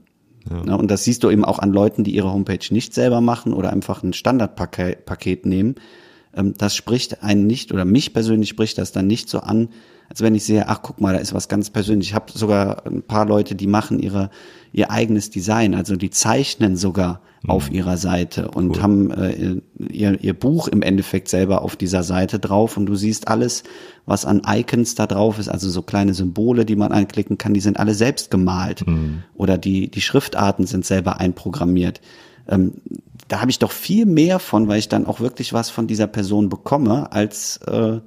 Ja. 0.50 0.64
Ne, 0.64 0.78
und 0.78 0.92
das 0.92 1.04
siehst 1.04 1.24
du 1.24 1.30
eben 1.30 1.46
auch 1.46 1.60
an 1.60 1.72
Leuten, 1.72 2.04
die 2.04 2.16
ihre 2.16 2.32
Homepage 2.32 2.60
nicht 2.72 2.94
selber 2.94 3.22
machen 3.22 3.54
oder 3.54 3.72
einfach 3.72 4.04
ein 4.04 4.14
Standardpaket 4.14 5.46
nehmen. 5.46 5.76
Ähm, 6.36 6.54
das 6.58 6.76
spricht 6.76 7.24
einen 7.24 7.48
nicht, 7.48 7.72
oder 7.72 7.86
mich 7.86 8.14
persönlich 8.14 8.50
spricht 8.50 8.78
das 8.78 8.92
dann 8.92 9.08
nicht 9.08 9.30
so 9.30 9.40
an, 9.40 9.70
als 10.10 10.22
wenn 10.22 10.36
ich 10.36 10.44
sehe, 10.44 10.68
ach 10.68 10.82
guck 10.82 11.02
mal, 11.02 11.14
da 11.14 11.20
ist 11.20 11.34
was 11.34 11.48
ganz 11.48 11.70
persönlich. 11.70 12.10
Ich 12.10 12.14
habe 12.14 12.32
sogar 12.34 12.86
ein 12.86 13.02
paar 13.02 13.26
Leute, 13.26 13.56
die 13.56 13.68
machen 13.68 14.00
ihre 14.00 14.30
ihr 14.76 14.92
eigenes 14.92 15.30
Design, 15.30 15.74
also 15.74 15.96
die 15.96 16.10
zeichnen 16.10 16.76
sogar 16.76 17.22
mhm. 17.44 17.50
auf 17.50 17.72
ihrer 17.72 17.96
Seite 17.96 18.52
und 18.52 18.76
cool. 18.76 18.82
haben 18.84 19.12
äh, 19.12 19.62
ihr, 19.80 20.22
ihr 20.22 20.34
Buch 20.34 20.68
im 20.68 20.82
Endeffekt 20.82 21.30
selber 21.30 21.62
auf 21.62 21.78
dieser 21.78 22.04
Seite 22.04 22.40
drauf 22.40 22.76
und 22.76 22.86
du 22.86 22.96
siehst 22.96 23.30
alles, 23.30 23.64
was 24.06 24.26
an 24.26 24.42
Icons 24.46 24.96
da 24.96 25.08
drauf 25.08 25.40
ist, 25.40 25.48
also 25.48 25.70
so 25.70 25.82
kleine 25.82 26.14
Symbole, 26.14 26.66
die 26.66 26.76
man 26.76 26.92
anklicken 26.92 27.38
kann, 27.38 27.54
die 27.54 27.62
sind 27.62 27.80
alle 27.80 27.94
selbst 27.94 28.30
gemalt 28.32 28.86
mhm. 28.86 29.24
oder 29.34 29.58
die 29.58 29.90
die 29.90 30.02
Schriftarten 30.02 30.68
sind 30.68 30.86
selber 30.86 31.22
einprogrammiert. 31.22 32.02
Ähm, 32.50 32.74
da 33.30 33.40
habe 33.40 33.52
ich 33.52 33.60
doch 33.60 33.72
viel 33.72 34.06
mehr 34.06 34.40
von, 34.40 34.68
weil 34.68 34.80
ich 34.80 34.90
dann 34.90 35.06
auch 35.06 35.22
wirklich 35.22 35.54
was 35.54 35.70
von 35.70 35.88
dieser 35.88 36.08
Person 36.08 36.50
bekomme, 36.50 37.14
als 37.14 37.58
äh, 37.66 38.02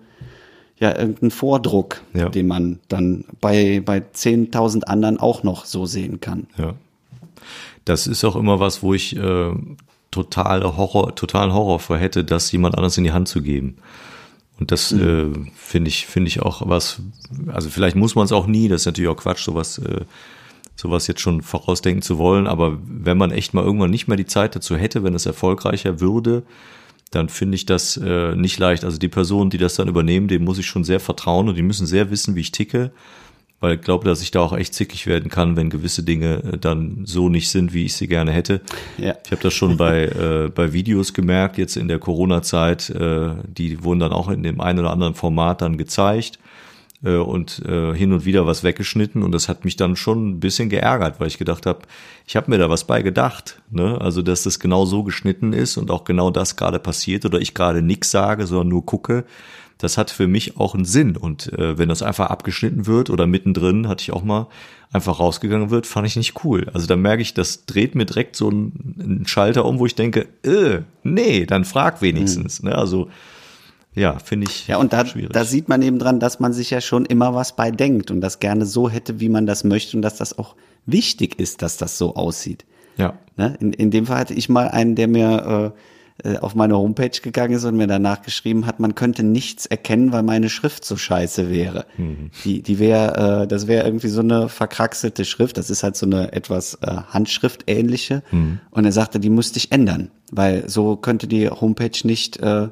ja 0.80 0.96
irgendein 0.96 1.30
Vordruck, 1.30 2.02
ja. 2.14 2.28
den 2.28 2.46
man 2.46 2.78
dann 2.88 3.24
bei, 3.40 3.82
bei 3.84 3.98
10.000 3.98 4.84
anderen 4.84 5.18
auch 5.18 5.42
noch 5.42 5.64
so 5.64 5.86
sehen 5.86 6.20
kann. 6.20 6.46
Ja. 6.56 6.74
Das 7.84 8.06
ist 8.06 8.24
auch 8.24 8.36
immer 8.36 8.60
was, 8.60 8.82
wo 8.82 8.94
ich 8.94 9.16
äh, 9.16 9.52
total 10.10 10.62
Horror, 10.76 11.14
totalen 11.14 11.52
Horror 11.52 11.80
vor 11.80 11.98
hätte, 11.98 12.24
das 12.24 12.52
jemand 12.52 12.76
anders 12.76 12.98
in 12.98 13.04
die 13.04 13.12
Hand 13.12 13.28
zu 13.28 13.42
geben. 13.42 13.76
Und 14.60 14.72
das 14.72 14.92
mhm. 14.92 15.46
äh, 15.46 15.50
finde 15.56 15.88
ich, 15.88 16.06
finde 16.06 16.28
ich 16.28 16.42
auch 16.42 16.62
was, 16.68 17.00
also 17.48 17.70
vielleicht 17.70 17.96
muss 17.96 18.14
man 18.14 18.24
es 18.24 18.32
auch 18.32 18.46
nie, 18.46 18.68
das 18.68 18.82
ist 18.82 18.86
natürlich 18.86 19.08
auch 19.08 19.16
Quatsch, 19.16 19.44
sowas, 19.44 19.78
äh, 19.78 20.00
sowas 20.74 21.06
jetzt 21.06 21.20
schon 21.20 21.42
vorausdenken 21.42 22.02
zu 22.02 22.18
wollen, 22.18 22.46
aber 22.46 22.78
wenn 22.84 23.18
man 23.18 23.30
echt 23.30 23.54
mal 23.54 23.64
irgendwann 23.64 23.90
nicht 23.90 24.08
mehr 24.08 24.16
die 24.16 24.26
Zeit 24.26 24.54
dazu 24.56 24.76
hätte, 24.76 25.02
wenn 25.02 25.14
es 25.14 25.26
erfolgreicher 25.26 26.00
würde, 26.00 26.42
dann 27.10 27.28
finde 27.28 27.56
ich 27.56 27.66
das 27.66 27.96
äh, 27.96 28.34
nicht 28.34 28.58
leicht. 28.58 28.84
Also 28.84 28.98
die 28.98 29.08
Personen, 29.08 29.50
die 29.50 29.58
das 29.58 29.74
dann 29.74 29.88
übernehmen, 29.88 30.28
dem 30.28 30.44
muss 30.44 30.58
ich 30.58 30.66
schon 30.66 30.84
sehr 30.84 31.00
vertrauen 31.00 31.48
und 31.48 31.56
die 31.56 31.62
müssen 31.62 31.86
sehr 31.86 32.10
wissen, 32.10 32.34
wie 32.34 32.40
ich 32.40 32.52
ticke, 32.52 32.90
weil 33.60 33.76
ich 33.76 33.80
glaube, 33.80 34.04
dass 34.04 34.22
ich 34.22 34.30
da 34.30 34.40
auch 34.40 34.56
echt 34.56 34.74
zickig 34.74 35.06
werden 35.06 35.30
kann, 35.30 35.56
wenn 35.56 35.70
gewisse 35.70 36.02
Dinge 36.02 36.42
äh, 36.44 36.58
dann 36.58 37.02
so 37.04 37.28
nicht 37.28 37.48
sind, 37.48 37.72
wie 37.72 37.84
ich 37.84 37.94
sie 37.94 38.08
gerne 38.08 38.32
hätte. 38.32 38.60
Ja. 38.98 39.14
Ich 39.24 39.30
habe 39.30 39.42
das 39.42 39.54
schon 39.54 39.76
bei, 39.76 40.04
äh, 40.04 40.50
bei 40.54 40.72
Videos 40.72 41.14
gemerkt, 41.14 41.58
jetzt 41.58 41.76
in 41.76 41.88
der 41.88 41.98
Corona-Zeit, 41.98 42.90
äh, 42.90 43.30
die 43.46 43.82
wurden 43.82 44.00
dann 44.00 44.12
auch 44.12 44.28
in 44.28 44.42
dem 44.42 44.60
einen 44.60 44.80
oder 44.80 44.90
anderen 44.90 45.14
Format 45.14 45.62
dann 45.62 45.78
gezeigt 45.78 46.38
äh, 47.02 47.16
und 47.16 47.62
äh, 47.64 47.94
hin 47.94 48.12
und 48.12 48.24
wieder 48.24 48.46
was 48.46 48.64
weggeschnitten 48.64 49.22
und 49.22 49.32
das 49.32 49.48
hat 49.48 49.64
mich 49.64 49.76
dann 49.76 49.96
schon 49.96 50.30
ein 50.30 50.40
bisschen 50.40 50.68
geärgert, 50.68 51.20
weil 51.20 51.28
ich 51.28 51.38
gedacht 51.38 51.66
habe, 51.66 51.80
ich 52.26 52.36
habe 52.36 52.50
mir 52.50 52.58
da 52.58 52.68
was 52.70 52.86
bei 52.86 53.02
gedacht, 53.02 53.60
ne? 53.70 54.00
Also 54.00 54.22
dass 54.22 54.42
das 54.42 54.58
genau 54.58 54.84
so 54.84 55.02
geschnitten 55.02 55.52
ist 55.52 55.76
und 55.76 55.90
auch 55.90 56.04
genau 56.04 56.30
das 56.30 56.56
gerade 56.56 56.78
passiert 56.78 57.24
oder 57.24 57.40
ich 57.40 57.54
gerade 57.54 57.82
nichts 57.82 58.10
sage, 58.10 58.46
sondern 58.46 58.68
nur 58.68 58.84
gucke. 58.84 59.24
Das 59.78 59.96
hat 59.96 60.10
für 60.10 60.26
mich 60.26 60.56
auch 60.56 60.74
einen 60.74 60.84
Sinn 60.84 61.16
und 61.16 61.52
äh, 61.52 61.78
wenn 61.78 61.88
das 61.88 62.02
einfach 62.02 62.30
abgeschnitten 62.30 62.86
wird 62.86 63.10
oder 63.10 63.28
mittendrin 63.28 63.86
hatte 63.86 64.02
ich 64.02 64.12
auch 64.12 64.24
mal 64.24 64.48
einfach 64.90 65.20
rausgegangen 65.20 65.70
wird, 65.70 65.86
fand 65.86 66.06
ich 66.06 66.16
nicht 66.16 66.44
cool. 66.44 66.68
Also 66.72 66.88
da 66.88 66.96
merke 66.96 67.22
ich, 67.22 67.34
das 67.34 67.64
dreht 67.66 67.94
mir 67.94 68.06
direkt 68.06 68.34
so 68.34 68.48
einen, 68.48 69.24
Schalter 69.26 69.64
um, 69.64 69.78
wo 69.78 69.86
ich 69.86 69.94
denke, 69.94 70.26
äh, 70.42 70.80
nee, 71.04 71.46
dann 71.46 71.64
frag 71.64 72.02
wenigstens. 72.02 72.62
Mhm. 72.62 72.70
Ne? 72.70 72.74
Also 72.76 73.08
ja, 73.98 74.18
finde 74.18 74.46
ich. 74.48 74.68
Ja, 74.68 74.78
und 74.78 74.92
da, 74.92 75.04
schwierig. 75.04 75.32
da 75.32 75.44
sieht 75.44 75.68
man 75.68 75.82
eben 75.82 75.98
dran, 75.98 76.20
dass 76.20 76.40
man 76.40 76.52
sich 76.52 76.70
ja 76.70 76.80
schon 76.80 77.04
immer 77.04 77.34
was 77.34 77.56
bei 77.56 77.70
denkt 77.70 78.10
und 78.10 78.20
das 78.20 78.40
gerne 78.40 78.66
so 78.66 78.88
hätte, 78.88 79.20
wie 79.20 79.28
man 79.28 79.46
das 79.46 79.64
möchte 79.64 79.96
und 79.96 80.02
dass 80.02 80.16
das 80.16 80.38
auch 80.38 80.54
wichtig 80.86 81.38
ist, 81.38 81.62
dass 81.62 81.76
das 81.76 81.98
so 81.98 82.14
aussieht. 82.14 82.64
Ja. 82.96 83.14
Ne? 83.36 83.56
In, 83.60 83.72
in 83.72 83.90
dem 83.90 84.06
Fall 84.06 84.18
hatte 84.18 84.34
ich 84.34 84.48
mal 84.48 84.68
einen, 84.68 84.94
der 84.94 85.08
mir 85.08 85.74
äh, 85.74 85.78
äh, 86.24 86.38
auf 86.38 86.56
meine 86.56 86.76
Homepage 86.76 87.10
gegangen 87.22 87.54
ist 87.54 87.64
und 87.64 87.76
mir 87.76 87.86
danach 87.86 88.22
geschrieben 88.22 88.66
hat, 88.66 88.80
man 88.80 88.96
könnte 88.96 89.22
nichts 89.22 89.66
erkennen, 89.66 90.12
weil 90.12 90.24
meine 90.24 90.48
Schrift 90.48 90.84
so 90.84 90.96
scheiße 90.96 91.48
wäre. 91.48 91.86
Mhm. 91.96 92.30
Die, 92.44 92.60
die 92.62 92.80
wäre, 92.80 93.42
äh, 93.42 93.46
das 93.46 93.68
wäre 93.68 93.84
irgendwie 93.84 94.08
so 94.08 94.20
eine 94.20 94.48
verkraxelte 94.48 95.24
Schrift. 95.24 95.58
Das 95.58 95.70
ist 95.70 95.84
halt 95.84 95.96
so 95.96 96.06
eine 96.06 96.32
etwas 96.32 96.74
äh, 96.82 96.96
Handschrift-ähnliche. 97.08 98.24
Mhm. 98.32 98.58
Und 98.70 98.84
er 98.84 98.90
sagte, 98.90 99.20
die 99.20 99.30
musste 99.30 99.58
ich 99.58 99.70
ändern, 99.70 100.10
weil 100.32 100.68
so 100.68 100.96
könnte 100.96 101.28
die 101.28 101.48
Homepage 101.48 101.98
nicht 102.02 102.38
äh, 102.38 102.68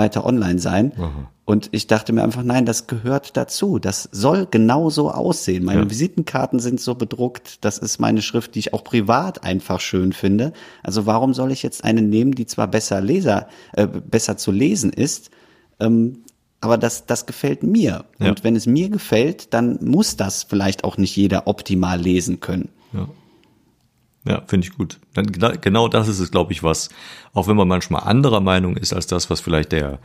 weiter 0.00 0.24
online 0.24 0.58
sein. 0.58 0.92
Aha. 0.96 1.30
Und 1.44 1.68
ich 1.72 1.88
dachte 1.88 2.12
mir 2.12 2.22
einfach, 2.22 2.44
nein, 2.44 2.64
das 2.64 2.86
gehört 2.86 3.36
dazu. 3.36 3.78
Das 3.78 4.08
soll 4.12 4.46
genauso 4.48 5.10
aussehen. 5.10 5.64
Meine 5.64 5.82
ja. 5.82 5.90
Visitenkarten 5.90 6.60
sind 6.60 6.80
so 6.80 6.94
bedruckt. 6.94 7.64
Das 7.64 7.78
ist 7.78 7.98
meine 7.98 8.22
Schrift, 8.22 8.54
die 8.54 8.60
ich 8.60 8.72
auch 8.72 8.84
privat 8.84 9.42
einfach 9.42 9.80
schön 9.80 10.12
finde. 10.12 10.52
Also 10.82 11.06
warum 11.06 11.34
soll 11.34 11.50
ich 11.50 11.62
jetzt 11.62 11.82
eine 11.84 12.02
nehmen, 12.02 12.32
die 12.32 12.46
zwar 12.46 12.68
besser 12.68 13.00
Leser, 13.00 13.48
äh, 13.72 13.86
besser 13.86 14.36
zu 14.36 14.52
lesen 14.52 14.92
ist, 14.92 15.30
ähm, 15.80 16.22
aber 16.60 16.78
das, 16.78 17.06
das 17.06 17.26
gefällt 17.26 17.62
mir. 17.62 18.04
Ja. 18.18 18.28
Und 18.28 18.44
wenn 18.44 18.54
es 18.54 18.66
mir 18.66 18.88
gefällt, 18.88 19.52
dann 19.52 19.78
muss 19.82 20.16
das 20.16 20.44
vielleicht 20.44 20.84
auch 20.84 20.98
nicht 20.98 21.16
jeder 21.16 21.46
optimal 21.46 22.00
lesen 22.00 22.40
können. 22.40 22.68
Ja. 22.92 23.08
Ja, 24.24 24.42
finde 24.46 24.66
ich 24.66 24.76
gut. 24.76 24.98
Genau 25.62 25.88
das 25.88 26.08
ist 26.08 26.20
es, 26.20 26.30
glaube 26.30 26.52
ich, 26.52 26.62
was, 26.62 26.90
auch 27.32 27.48
wenn 27.48 27.56
man 27.56 27.68
manchmal 27.68 28.02
anderer 28.02 28.40
Meinung 28.40 28.76
ist 28.76 28.92
als 28.92 29.06
das, 29.06 29.30
was 29.30 29.40
vielleicht 29.40 29.72
der, 29.72 29.98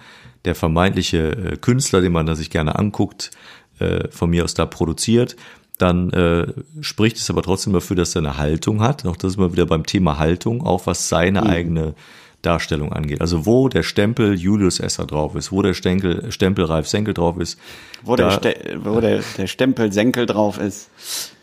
der 0.45 0.55
vermeintliche 0.55 1.31
äh, 1.31 1.57
Künstler, 1.57 2.01
den 2.01 2.13
man 2.13 2.25
da 2.25 2.35
sich 2.35 2.49
gerne 2.49 2.79
anguckt, 2.79 3.31
äh, 3.79 4.07
von 4.09 4.29
mir 4.29 4.45
aus 4.45 4.53
da 4.53 4.65
produziert, 4.65 5.35
dann 5.77 6.11
äh, 6.11 6.47
spricht 6.79 7.17
es 7.17 7.29
aber 7.29 7.41
trotzdem 7.41 7.73
dafür, 7.73 7.97
dass 7.97 8.15
er 8.15 8.19
eine 8.19 8.37
Haltung 8.37 8.81
hat. 8.81 9.05
Auch 9.05 9.17
das 9.17 9.31
ist 9.31 9.37
immer 9.37 9.51
wieder 9.51 9.65
beim 9.65 9.85
Thema 9.85 10.17
Haltung, 10.17 10.65
auch 10.65 10.87
was 10.87 11.09
seine 11.09 11.41
mhm. 11.41 11.47
eigene 11.47 11.95
Darstellung 12.41 12.93
angeht. 12.93 13.19
Also 13.19 13.45
wo 13.45 13.67
der 13.67 13.83
Stempel 13.83 14.35
Julius 14.35 14.79
Esser 14.79 15.05
drauf 15.05 15.35
ist, 15.35 15.51
wo 15.51 15.61
der 15.61 15.73
Stempel, 15.73 16.31
Stempel 16.31 16.65
Ralf 16.65 16.87
Senkel 16.87 17.13
drauf 17.13 17.37
ist. 17.37 17.59
Wo, 18.03 18.15
da, 18.15 18.37
der, 18.37 18.53
Ste 18.53 18.79
wo 18.83 19.01
der, 19.01 19.21
der 19.37 19.47
Stempel 19.47 19.91
Senkel 19.91 20.25
drauf 20.25 20.57
ist. 20.57 20.89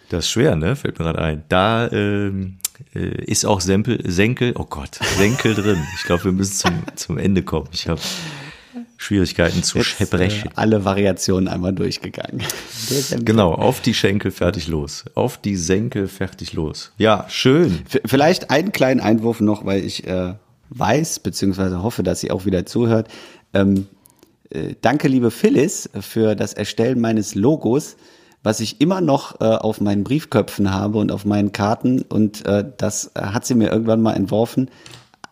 Das 0.09 0.25
ist 0.25 0.31
schwer, 0.31 0.57
ne? 0.57 0.77
Fällt 0.77 0.99
mir 0.99 1.07
gerade 1.07 1.21
ein. 1.21 1.43
Da 1.49 1.91
ähm, 1.91 2.59
äh, 2.59 2.62
ist 2.95 3.45
auch 3.47 3.61
Sempel, 3.61 3.99
Senkel, 4.11 4.53
oh 4.57 4.65
Gott, 4.69 4.99
Senkel 5.17 5.55
drin. 5.55 5.79
Ich 5.99 6.05
glaube, 6.05 6.25
wir 6.25 6.33
müssen 6.33 6.55
zum, 6.55 6.83
zum 6.95 7.19
Ende 7.19 7.43
kommen. 7.43 7.69
Ich 7.73 7.89
habe 7.89 8.01
Schwierigkeiten 8.97 9.63
zu 9.63 9.79
Jetzt, 9.79 10.13
Äh, 10.13 10.43
alle 10.55 10.85
Variationen 10.85 11.49
einmal 11.49 11.73
durchgegangen. 11.73 12.43
genau, 13.25 13.53
auf 13.53 13.81
die 13.81 13.95
Schenkel 13.95 14.31
fertig 14.31 14.69
los. 14.69 15.05
Auf 15.15 15.39
die 15.39 15.57
Senkel 15.57 16.07
fertig 16.09 16.53
los. 16.53 16.93
Ja, 16.99 17.27
schön. 17.29 17.83
V 17.89 17.99
vielleicht 18.05 18.51
einen 18.51 18.71
kleinen 18.73 19.01
Einwurf 19.01 19.41
noch, 19.41 19.65
weil 19.65 19.85
ich 19.85 20.07
äh, 20.07 20.35
weiß, 20.71 21.21
beziehungsweise 21.21 21.83
hoffe, 21.83 22.03
dass 22.03 22.21
sie 22.21 22.31
auch 22.31 22.45
wieder 22.47 22.65
zuhört. 22.65 23.09
Ähm, 23.55 23.87
äh, 24.51 24.75
danke, 24.81 25.09
liebe 25.09 25.31
Phyllis, 25.31 25.91
für 26.01 26.37
das 26.37 26.53
Erstellen 26.53 27.01
meines 27.01 27.35
Logos 27.35 27.97
was 28.43 28.61
ich 28.61 28.81
immer 28.81 29.01
noch 29.01 29.41
äh, 29.41 29.45
auf 29.45 29.81
meinen 29.81 30.05
Briefköpfen 30.05 30.73
habe 30.73 30.99
und 30.99 31.13
auf 31.13 31.25
meinen 31.25 31.53
Karten. 31.53 32.03
Und 32.03 32.45
äh, 32.47 32.65
das 32.77 33.13
hat 33.15 33.47
sie 33.47 33.55
mir 33.55 33.71
irgendwann 33.71 34.03
mal 34.03 34.15
entworfen, 34.15 34.71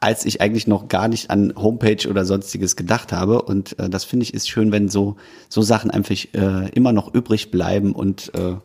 als 0.01 0.25
ich 0.25 0.41
eigentlich 0.41 0.67
noch 0.67 0.89
gar 0.89 1.09
nicht 1.09 1.31
an 1.31 1.53
Homepage 1.57 2.09
oder 2.09 2.25
sonstiges 2.25 2.77
gedacht 2.77 3.13
habe. 3.13 3.43
Und 3.43 3.79
äh, 3.79 3.91
das 3.91 4.05
finde 4.05 4.25
ich 4.25 4.35
ist 4.35 4.49
schön, 4.49 4.71
wenn 4.73 4.89
so, 4.89 5.17
so 5.49 5.63
Sachen 5.63 5.91
einfach 5.91 6.17
äh, 6.35 6.69
immer 6.71 6.93
noch 6.93 7.13
übrig 7.13 7.51
bleiben 7.51 7.93
und 7.93 8.33
äh, 8.35 8.57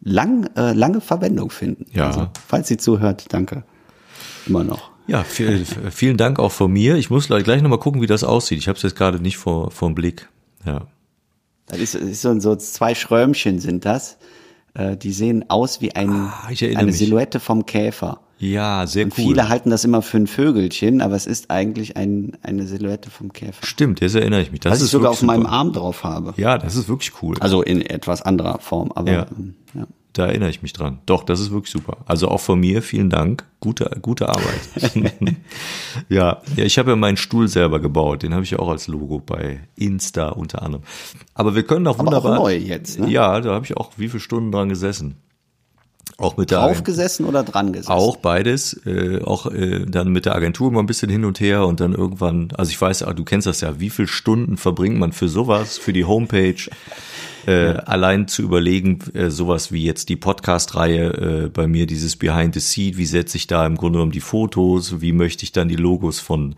lang, 0.00 0.48
äh, 0.56 0.72
lange 0.72 1.00
Verwendung 1.00 1.50
finden. 1.50 1.86
Ja. 1.92 2.06
Also, 2.06 2.28
falls 2.46 2.68
sie 2.68 2.78
zuhört, 2.78 3.26
danke. 3.30 3.64
Immer 4.46 4.64
noch. 4.64 4.90
Ja, 5.06 5.22
viel, 5.22 5.64
vielen 5.90 6.16
Dank 6.16 6.38
auch 6.38 6.50
von 6.50 6.72
mir. 6.72 6.96
Ich 6.96 7.10
muss 7.10 7.28
gleich 7.28 7.62
nochmal 7.62 7.78
gucken, 7.78 8.00
wie 8.00 8.06
das 8.06 8.24
aussieht. 8.24 8.58
Ich 8.58 8.68
habe 8.68 8.76
es 8.76 8.82
jetzt 8.82 8.96
gerade 8.96 9.20
nicht 9.20 9.36
vor, 9.36 9.70
vor 9.70 9.88
dem 9.88 9.94
Blick. 9.94 10.28
Ja. 10.64 10.86
Das 11.66 11.78
ist, 11.78 11.94
ist 11.94 12.22
so, 12.22 12.38
so 12.40 12.54
zwei 12.56 12.94
Schrömchen 12.94 13.58
sind 13.58 13.84
das. 13.84 14.18
Äh, 14.74 14.96
die 14.96 15.12
sehen 15.12 15.44
aus 15.48 15.80
wie 15.80 15.94
ein, 15.94 16.10
Ah, 16.10 16.48
ich 16.50 16.64
eine 16.64 16.86
mich. 16.86 16.98
Silhouette 16.98 17.40
vom 17.40 17.66
Käfer. 17.66 18.20
Ja, 18.38 18.86
sehr 18.86 19.04
Und 19.06 19.12
cool. 19.18 19.24
viele 19.28 19.48
halten 19.48 19.70
das 19.70 19.84
immer 19.84 20.02
für 20.02 20.18
ein 20.18 20.26
Vögelchen, 20.26 21.00
aber 21.00 21.14
es 21.16 21.26
ist 21.26 21.50
eigentlich 21.50 21.96
ein, 21.96 22.36
eine 22.42 22.66
Silhouette 22.66 23.08
vom 23.10 23.32
Käfer. 23.32 23.64
Stimmt, 23.66 24.00
jetzt 24.02 24.14
erinnere 24.14 24.42
ich 24.42 24.52
mich. 24.52 24.60
Das 24.60 24.72
Was 24.72 24.78
ich 24.80 24.84
ist 24.84 24.90
sogar 24.90 25.12
wirklich 25.12 25.22
auf 25.22 25.26
meinem 25.26 25.42
super. 25.44 25.52
Arm 25.54 25.72
drauf 25.72 26.04
habe. 26.04 26.34
Ja, 26.36 26.58
das 26.58 26.76
ist 26.76 26.86
wirklich 26.88 27.12
cool. 27.22 27.36
Also 27.40 27.62
in 27.62 27.80
etwas 27.80 28.20
anderer 28.20 28.58
Form, 28.58 28.92
aber 28.94 29.10
Ja. 29.12 29.26
ähm, 29.36 29.54
ja. 29.74 29.86
Da 30.16 30.28
erinnere 30.28 30.48
ich 30.48 30.62
mich 30.62 30.72
dran. 30.72 31.00
Doch, 31.04 31.24
das 31.24 31.40
ist 31.40 31.50
wirklich 31.50 31.70
super. 31.70 31.98
Also 32.06 32.28
auch 32.28 32.40
von 32.40 32.58
mir 32.58 32.80
vielen 32.80 33.10
Dank. 33.10 33.44
Gute, 33.60 33.90
gute 34.00 34.30
Arbeit. 34.30 34.94
ja, 36.08 36.40
ja, 36.56 36.64
ich 36.64 36.78
habe 36.78 36.90
ja 36.90 36.96
meinen 36.96 37.18
Stuhl 37.18 37.48
selber 37.48 37.80
gebaut. 37.80 38.22
Den 38.22 38.32
habe 38.32 38.42
ich 38.42 38.52
ja 38.52 38.58
auch 38.58 38.70
als 38.70 38.88
Logo 38.88 39.18
bei 39.18 39.60
Insta 39.74 40.30
unter 40.30 40.62
anderem. 40.62 40.84
Aber 41.34 41.54
wir 41.54 41.64
können 41.64 41.86
auch 41.86 41.98
Aber 41.98 42.08
auch 42.08 42.24
wunderbar. 42.24 42.36
neu 42.38 42.56
jetzt, 42.56 42.98
ne? 42.98 43.10
Ja, 43.10 43.42
da 43.42 43.52
habe 43.52 43.66
ich 43.66 43.76
auch 43.76 43.90
wie 43.98 44.08
viele 44.08 44.20
Stunden 44.20 44.52
dran 44.52 44.70
gesessen. 44.70 45.16
Auch 46.16 46.38
mit 46.38 46.50
der 46.50 46.60
Draufgesessen 46.60 47.26
oder 47.26 47.42
dran 47.42 47.74
gesessen? 47.74 47.92
Auch 47.92 48.16
beides, 48.16 48.72
äh, 48.86 49.20
auch 49.22 49.52
äh, 49.52 49.84
dann 49.84 50.12
mit 50.12 50.24
der 50.24 50.34
Agentur 50.34 50.72
mal 50.72 50.80
ein 50.80 50.86
bisschen 50.86 51.10
hin 51.10 51.26
und 51.26 51.40
her 51.40 51.66
und 51.66 51.80
dann 51.80 51.92
irgendwann, 51.92 52.48
also 52.56 52.70
ich 52.70 52.80
weiß, 52.80 53.02
ah, 53.02 53.12
du 53.12 53.22
kennst 53.22 53.46
das 53.46 53.60
ja, 53.60 53.80
wie 53.80 53.90
viele 53.90 54.08
Stunden 54.08 54.56
verbringt 54.56 54.98
man 54.98 55.12
für 55.12 55.28
sowas, 55.28 55.76
für 55.76 55.92
die 55.92 56.06
Homepage, 56.06 56.70
äh, 57.46 57.74
allein 57.86 58.26
zu 58.28 58.42
überlegen, 58.42 58.98
äh, 59.14 59.30
sowas 59.30 59.70
wie 59.70 59.84
jetzt 59.84 60.08
die 60.08 60.16
Podcast-Reihe 60.16 61.44
äh, 61.44 61.48
bei 61.48 61.68
mir, 61.68 61.86
dieses 61.86 62.16
Behind 62.16 62.52
the 62.54 62.60
Seat, 62.60 62.96
wie 62.96 63.06
setze 63.06 63.36
ich 63.36 63.46
da 63.46 63.64
im 63.66 63.76
Grunde 63.76 63.98
genommen 63.98 64.12
die 64.12 64.20
Fotos, 64.20 65.00
wie 65.00 65.12
möchte 65.12 65.44
ich 65.44 65.52
dann 65.52 65.68
die 65.68 65.76
Logos 65.76 66.18
von 66.18 66.56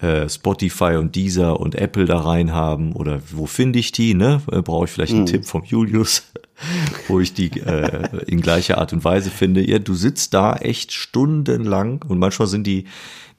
äh, 0.00 0.28
Spotify 0.28 0.96
und 0.96 1.14
Deezer 1.16 1.58
und 1.60 1.74
Apple 1.74 2.06
da 2.06 2.20
rein 2.20 2.52
haben 2.52 2.92
oder 2.92 3.20
wo 3.30 3.46
finde 3.46 3.78
ich 3.78 3.92
die, 3.92 4.14
ne? 4.14 4.40
Äh, 4.50 4.62
Brauche 4.62 4.86
ich 4.86 4.90
vielleicht 4.90 5.12
einen 5.12 5.26
Tipp 5.26 5.44
vom 5.44 5.64
Julius, 5.64 6.32
wo 7.08 7.20
ich 7.20 7.34
die 7.34 7.50
äh, 7.60 8.08
in 8.26 8.40
gleicher 8.40 8.78
Art 8.78 8.92
und 8.92 9.04
Weise 9.04 9.30
finde. 9.30 9.68
Ja, 9.68 9.78
du 9.78 9.94
sitzt 9.94 10.32
da 10.32 10.56
echt 10.56 10.92
stundenlang 10.92 12.02
und 12.08 12.18
manchmal 12.18 12.48
sind 12.48 12.66
die 12.66 12.84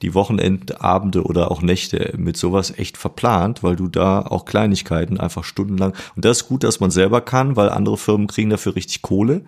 die 0.01 0.13
Wochenendabende 0.13 1.23
oder 1.23 1.51
auch 1.51 1.61
Nächte 1.61 2.13
mit 2.17 2.37
sowas 2.37 2.73
echt 2.77 2.97
verplant, 2.97 3.63
weil 3.63 3.75
du 3.75 3.87
da 3.87 4.21
auch 4.21 4.45
Kleinigkeiten 4.45 5.19
einfach 5.19 5.43
stundenlang 5.43 5.93
und 6.15 6.25
das 6.25 6.41
ist 6.41 6.47
gut, 6.47 6.63
dass 6.63 6.79
man 6.79 6.91
selber 6.91 7.21
kann, 7.21 7.55
weil 7.55 7.69
andere 7.69 7.97
Firmen 7.97 8.27
kriegen 8.27 8.49
dafür 8.49 8.75
richtig 8.75 9.01
Kohle 9.01 9.43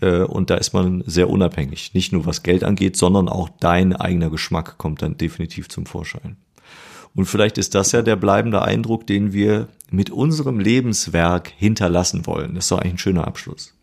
äh, 0.00 0.22
und 0.22 0.50
da 0.50 0.56
ist 0.56 0.72
man 0.72 1.02
sehr 1.06 1.30
unabhängig. 1.30 1.94
Nicht 1.94 2.12
nur 2.12 2.26
was 2.26 2.42
Geld 2.42 2.64
angeht, 2.64 2.96
sondern 2.96 3.28
auch 3.28 3.48
dein 3.60 3.94
eigener 3.94 4.30
Geschmack 4.30 4.78
kommt 4.78 5.02
dann 5.02 5.16
definitiv 5.16 5.68
zum 5.68 5.86
Vorschein. 5.86 6.36
Und 7.14 7.26
vielleicht 7.26 7.58
ist 7.58 7.74
das 7.74 7.92
ja 7.92 8.02
der 8.02 8.16
bleibende 8.16 8.62
Eindruck, 8.62 9.06
den 9.06 9.32
wir 9.32 9.68
mit 9.90 10.10
unserem 10.10 10.60
Lebenswerk 10.60 11.52
hinterlassen 11.56 12.26
wollen. 12.26 12.54
Das 12.54 12.64
ist 12.64 12.70
doch 12.70 12.78
eigentlich 12.78 12.94
ein 12.94 12.98
schöner 12.98 13.26
Abschluss. 13.26 13.74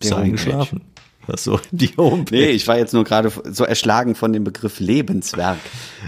Bist 0.00 0.12
du 0.12 0.16
eingeschlafen? 0.16 0.80
Du 1.26 1.58
die 1.70 1.90
Homepage? 1.96 2.36
Nee, 2.36 2.50
ich 2.50 2.66
war 2.66 2.78
jetzt 2.78 2.94
nur 2.94 3.04
gerade 3.04 3.30
so 3.50 3.64
erschlagen 3.64 4.14
von 4.14 4.32
dem 4.32 4.44
Begriff 4.44 4.80
Lebenswerk. 4.80 5.58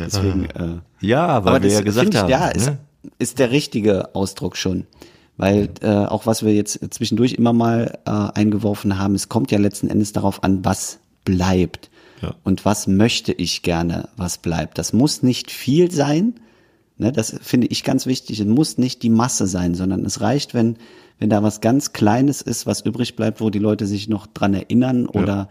Deswegen, 0.01 0.47
äh, 0.51 0.79
ja, 1.01 1.45
weil 1.45 1.55
aber 1.55 1.63
wir 1.63 1.71
das 1.71 1.79
ja 1.79 1.85
gesagt 1.85 2.05
find 2.05 2.15
ich, 2.15 2.21
haben. 2.21 2.31
ja, 2.31 2.49
ist, 2.49 2.67
ne? 2.67 2.79
ist 3.19 3.39
der 3.39 3.51
richtige 3.51 4.15
Ausdruck 4.15 4.57
schon. 4.57 4.87
Weil 5.37 5.71
äh, 5.81 5.89
auch 5.89 6.27
was 6.27 6.45
wir 6.45 6.55
jetzt 6.55 6.79
zwischendurch 6.95 7.33
immer 7.33 7.53
mal 7.53 7.99
äh, 8.07 8.11
eingeworfen 8.11 8.99
haben, 8.99 9.15
es 9.15 9.29
kommt 9.29 9.51
ja 9.51 9.59
letzten 9.59 9.89
Endes 9.89 10.13
darauf 10.13 10.45
an, 10.45 10.65
was 10.65 11.01
bleibt. 11.25 11.91
Ja. 12.23 12.35
Und 12.45 12.65
was 12.65 12.87
möchte 12.87 13.33
ich 13.33 13.63
gerne, 13.63 14.09
was 14.17 14.39
bleibt. 14.39 14.79
Das 14.79 14.93
muss 14.93 15.23
nicht 15.23 15.51
viel 15.51 15.91
sein. 15.91 16.35
Ne, 16.97 17.11
das 17.11 17.37
finde 17.43 17.67
ich 17.67 17.83
ganz 17.83 18.07
wichtig. 18.07 18.39
Es 18.39 18.47
muss 18.47 18.79
nicht 18.79 19.03
die 19.03 19.11
Masse 19.11 19.49
sein, 19.49 19.75
sondern 19.75 20.05
es 20.05 20.21
reicht, 20.21 20.55
wenn, 20.55 20.77
wenn 21.19 21.31
da 21.31 21.43
was 21.43 21.61
ganz 21.61 21.93
Kleines 21.93 22.43
ist, 22.43 22.67
was 22.67 22.81
übrig 22.81 23.17
bleibt, 23.17 23.41
wo 23.41 23.51
die 23.51 23.59
Leute 23.59 23.87
sich 23.87 24.09
noch 24.09 24.27
dran 24.27 24.55
erinnern 24.55 25.07
oder 25.07 25.49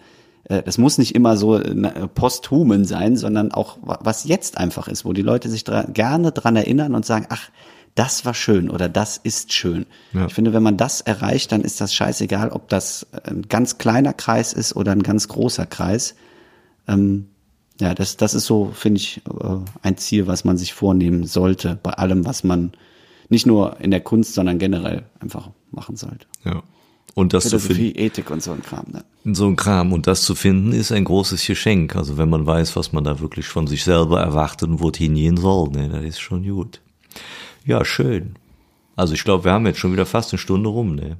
äh, 0.49 0.64
es 0.66 0.78
muss 0.78 0.97
nicht 0.97 1.16
immer 1.16 1.38
so 1.38 1.57
äh, 1.57 2.07
posthumen 2.09 2.86
sein, 2.86 3.16
sondern 3.18 3.51
auch 3.51 3.78
wa- 3.82 3.99
was 4.01 4.26
jetzt 4.26 4.57
einfach 4.57 4.88
ist, 4.88 5.05
wo 5.05 5.14
die 5.14 5.22
Leute 5.22 5.49
sich 5.49 5.64
dra 5.64 5.84
gerne 5.84 6.32
dran 6.32 6.55
erinnern 6.55 6.95
und 6.95 7.05
sagen, 7.05 7.28
ach, 7.30 7.49
das 7.95 8.26
war 8.26 8.34
schön 8.34 8.70
oder 8.70 8.89
das 8.89 9.18
ist 9.18 9.53
schön. 9.53 9.86
Ja. 10.14 10.26
Ich 10.26 10.34
finde, 10.34 10.51
wenn 10.51 10.64
man 10.64 10.78
das 10.78 11.01
erreicht, 11.01 11.51
dann 11.51 11.61
ist 11.61 11.80
das 11.80 11.93
scheißegal, 11.93 12.49
ob 12.49 12.68
das 12.68 13.05
ein 13.24 13.43
ganz 13.43 13.78
kleiner 13.78 14.14
Kreis 14.14 14.51
ist 14.51 14.76
oder 14.76 14.91
ein 14.91 15.03
ganz 15.03 15.28
großer 15.28 15.66
Kreis. 15.68 16.16
Ähm, 16.88 17.28
ja, 17.80 17.93
das, 17.93 18.18
das 18.18 18.34
ist 18.34 18.45
so, 18.45 18.72
finde 18.74 18.99
ich, 18.99 19.22
äh, 19.28 19.57
ein 19.82 19.97
Ziel, 19.97 20.28
was 20.28 20.43
man 20.43 20.57
sich 20.57 20.74
vornehmen 20.74 21.26
sollte, 21.26 21.78
bei 21.82 21.91
allem, 21.91 22.26
was 22.26 22.43
man 22.43 22.72
nicht 23.34 23.45
nur 23.45 23.79
in 23.79 23.91
der 23.91 23.99
Kunst, 24.01 24.34
sondern 24.36 24.59
generell 24.59 25.03
einfach 25.19 25.49
machen 25.71 25.95
sollte. 25.97 26.25
Ja. 26.45 26.63
Und 27.15 27.34
das 27.34 27.49
zu 27.49 27.59
finden. 27.59 27.97
Ethik 27.99 28.31
und 28.31 28.41
so 28.41 28.51
ein 28.53 28.61
Kram. 28.63 28.86
Ne? 28.91 29.03
so 29.36 29.45
ein 29.47 29.55
Kram. 29.55 29.91
Und 29.93 30.07
das 30.07 30.23
zu 30.23 30.34
finden, 30.36 30.71
ist 30.71 30.91
ein 30.91 31.03
großes 31.03 31.45
Geschenk. 31.45 31.95
Also 31.95 32.17
wenn 32.17 32.29
man 32.29 32.45
weiß, 32.45 32.75
was 32.75 32.91
man 32.93 33.03
da 33.03 33.19
wirklich 33.19 33.47
von 33.47 33.67
sich 33.67 33.84
selber 33.84 34.19
erwartet 34.21 34.67
und 34.69 34.79
wohin 34.81 35.13
gehen 35.15 35.38
soll, 35.38 35.69
ne, 35.69 35.89
das 35.89 36.03
ist 36.03 36.19
schon 36.19 36.43
gut. 36.47 36.81
Ja, 37.65 37.84
schön. 37.86 38.36
Also 38.95 39.13
ich 39.13 39.23
glaube, 39.23 39.43
wir 39.45 39.51
haben 39.51 39.65
jetzt 39.67 39.79
schon 39.79 39.93
wieder 39.93 40.05
fast 40.05 40.31
eine 40.31 40.39
Stunde 40.39 40.69
rum, 40.69 40.95
ne? 40.95 41.17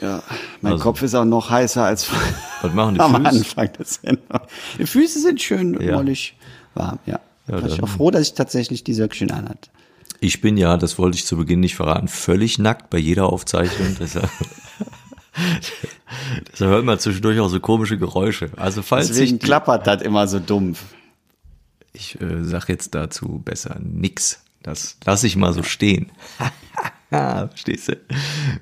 Ja, 0.00 0.22
mein 0.60 0.72
Also- 0.74 0.84
Kopf 0.84 1.02
ist 1.02 1.14
auch 1.16 1.24
noch 1.24 1.50
heißer 1.50 1.82
als 1.84 2.08
Was 2.62 2.72
machen 2.74 2.94
die 2.94 3.00
am 3.00 3.14
Füße? 3.16 3.28
Anfang 3.28 3.72
des 3.72 3.94
Sendung. 3.94 4.40
Die 4.78 4.86
Füße 4.86 5.20
sind 5.20 5.40
schön 5.42 5.80
Ja. 5.80 5.96
mollig 5.96 6.36
warm, 6.74 6.98
ja. 7.06 7.18
Ja, 7.48 7.54
War 7.62 7.66
ich 7.68 7.82
auch 7.82 7.88
froh, 7.88 8.10
dass 8.12 8.22
ich 8.22 8.34
tatsächlich 8.34 8.84
die 8.84 8.94
Söckchen 8.94 9.30
anhatte. 9.32 9.70
Ich 10.20 10.40
bin 10.40 10.56
ja, 10.56 10.76
das 10.76 10.98
wollte 10.98 11.16
ich 11.16 11.26
zu 11.26 11.36
Beginn 11.36 11.60
nicht 11.60 11.76
verraten, 11.76 12.08
völlig 12.08 12.58
nackt 12.58 12.90
bei 12.90 12.98
jeder 12.98 13.26
Aufzeichnung. 13.26 13.96
Deshalb, 14.00 14.30
deshalb 16.52 16.70
hört 16.70 16.84
man 16.84 16.98
zwischendurch 16.98 17.38
auch 17.40 17.48
so 17.48 17.60
komische 17.60 17.98
Geräusche. 17.98 18.50
Also 18.56 18.82
falls 18.82 19.08
Deswegen 19.08 19.36
ich, 19.36 19.42
klappert 19.42 19.86
das 19.86 20.02
immer 20.02 20.26
so 20.26 20.40
dumpf. 20.40 20.82
ich 21.92 22.20
äh, 22.20 22.42
sag 22.42 22.68
jetzt 22.68 22.94
dazu 22.94 23.40
besser 23.44 23.78
nix. 23.80 24.42
Das 24.62 24.96
lasse 25.04 25.26
ich 25.28 25.36
mal 25.36 25.52
so 25.52 25.62
stehen. 25.62 26.10
Verstehst 27.10 27.88
du? 27.88 27.96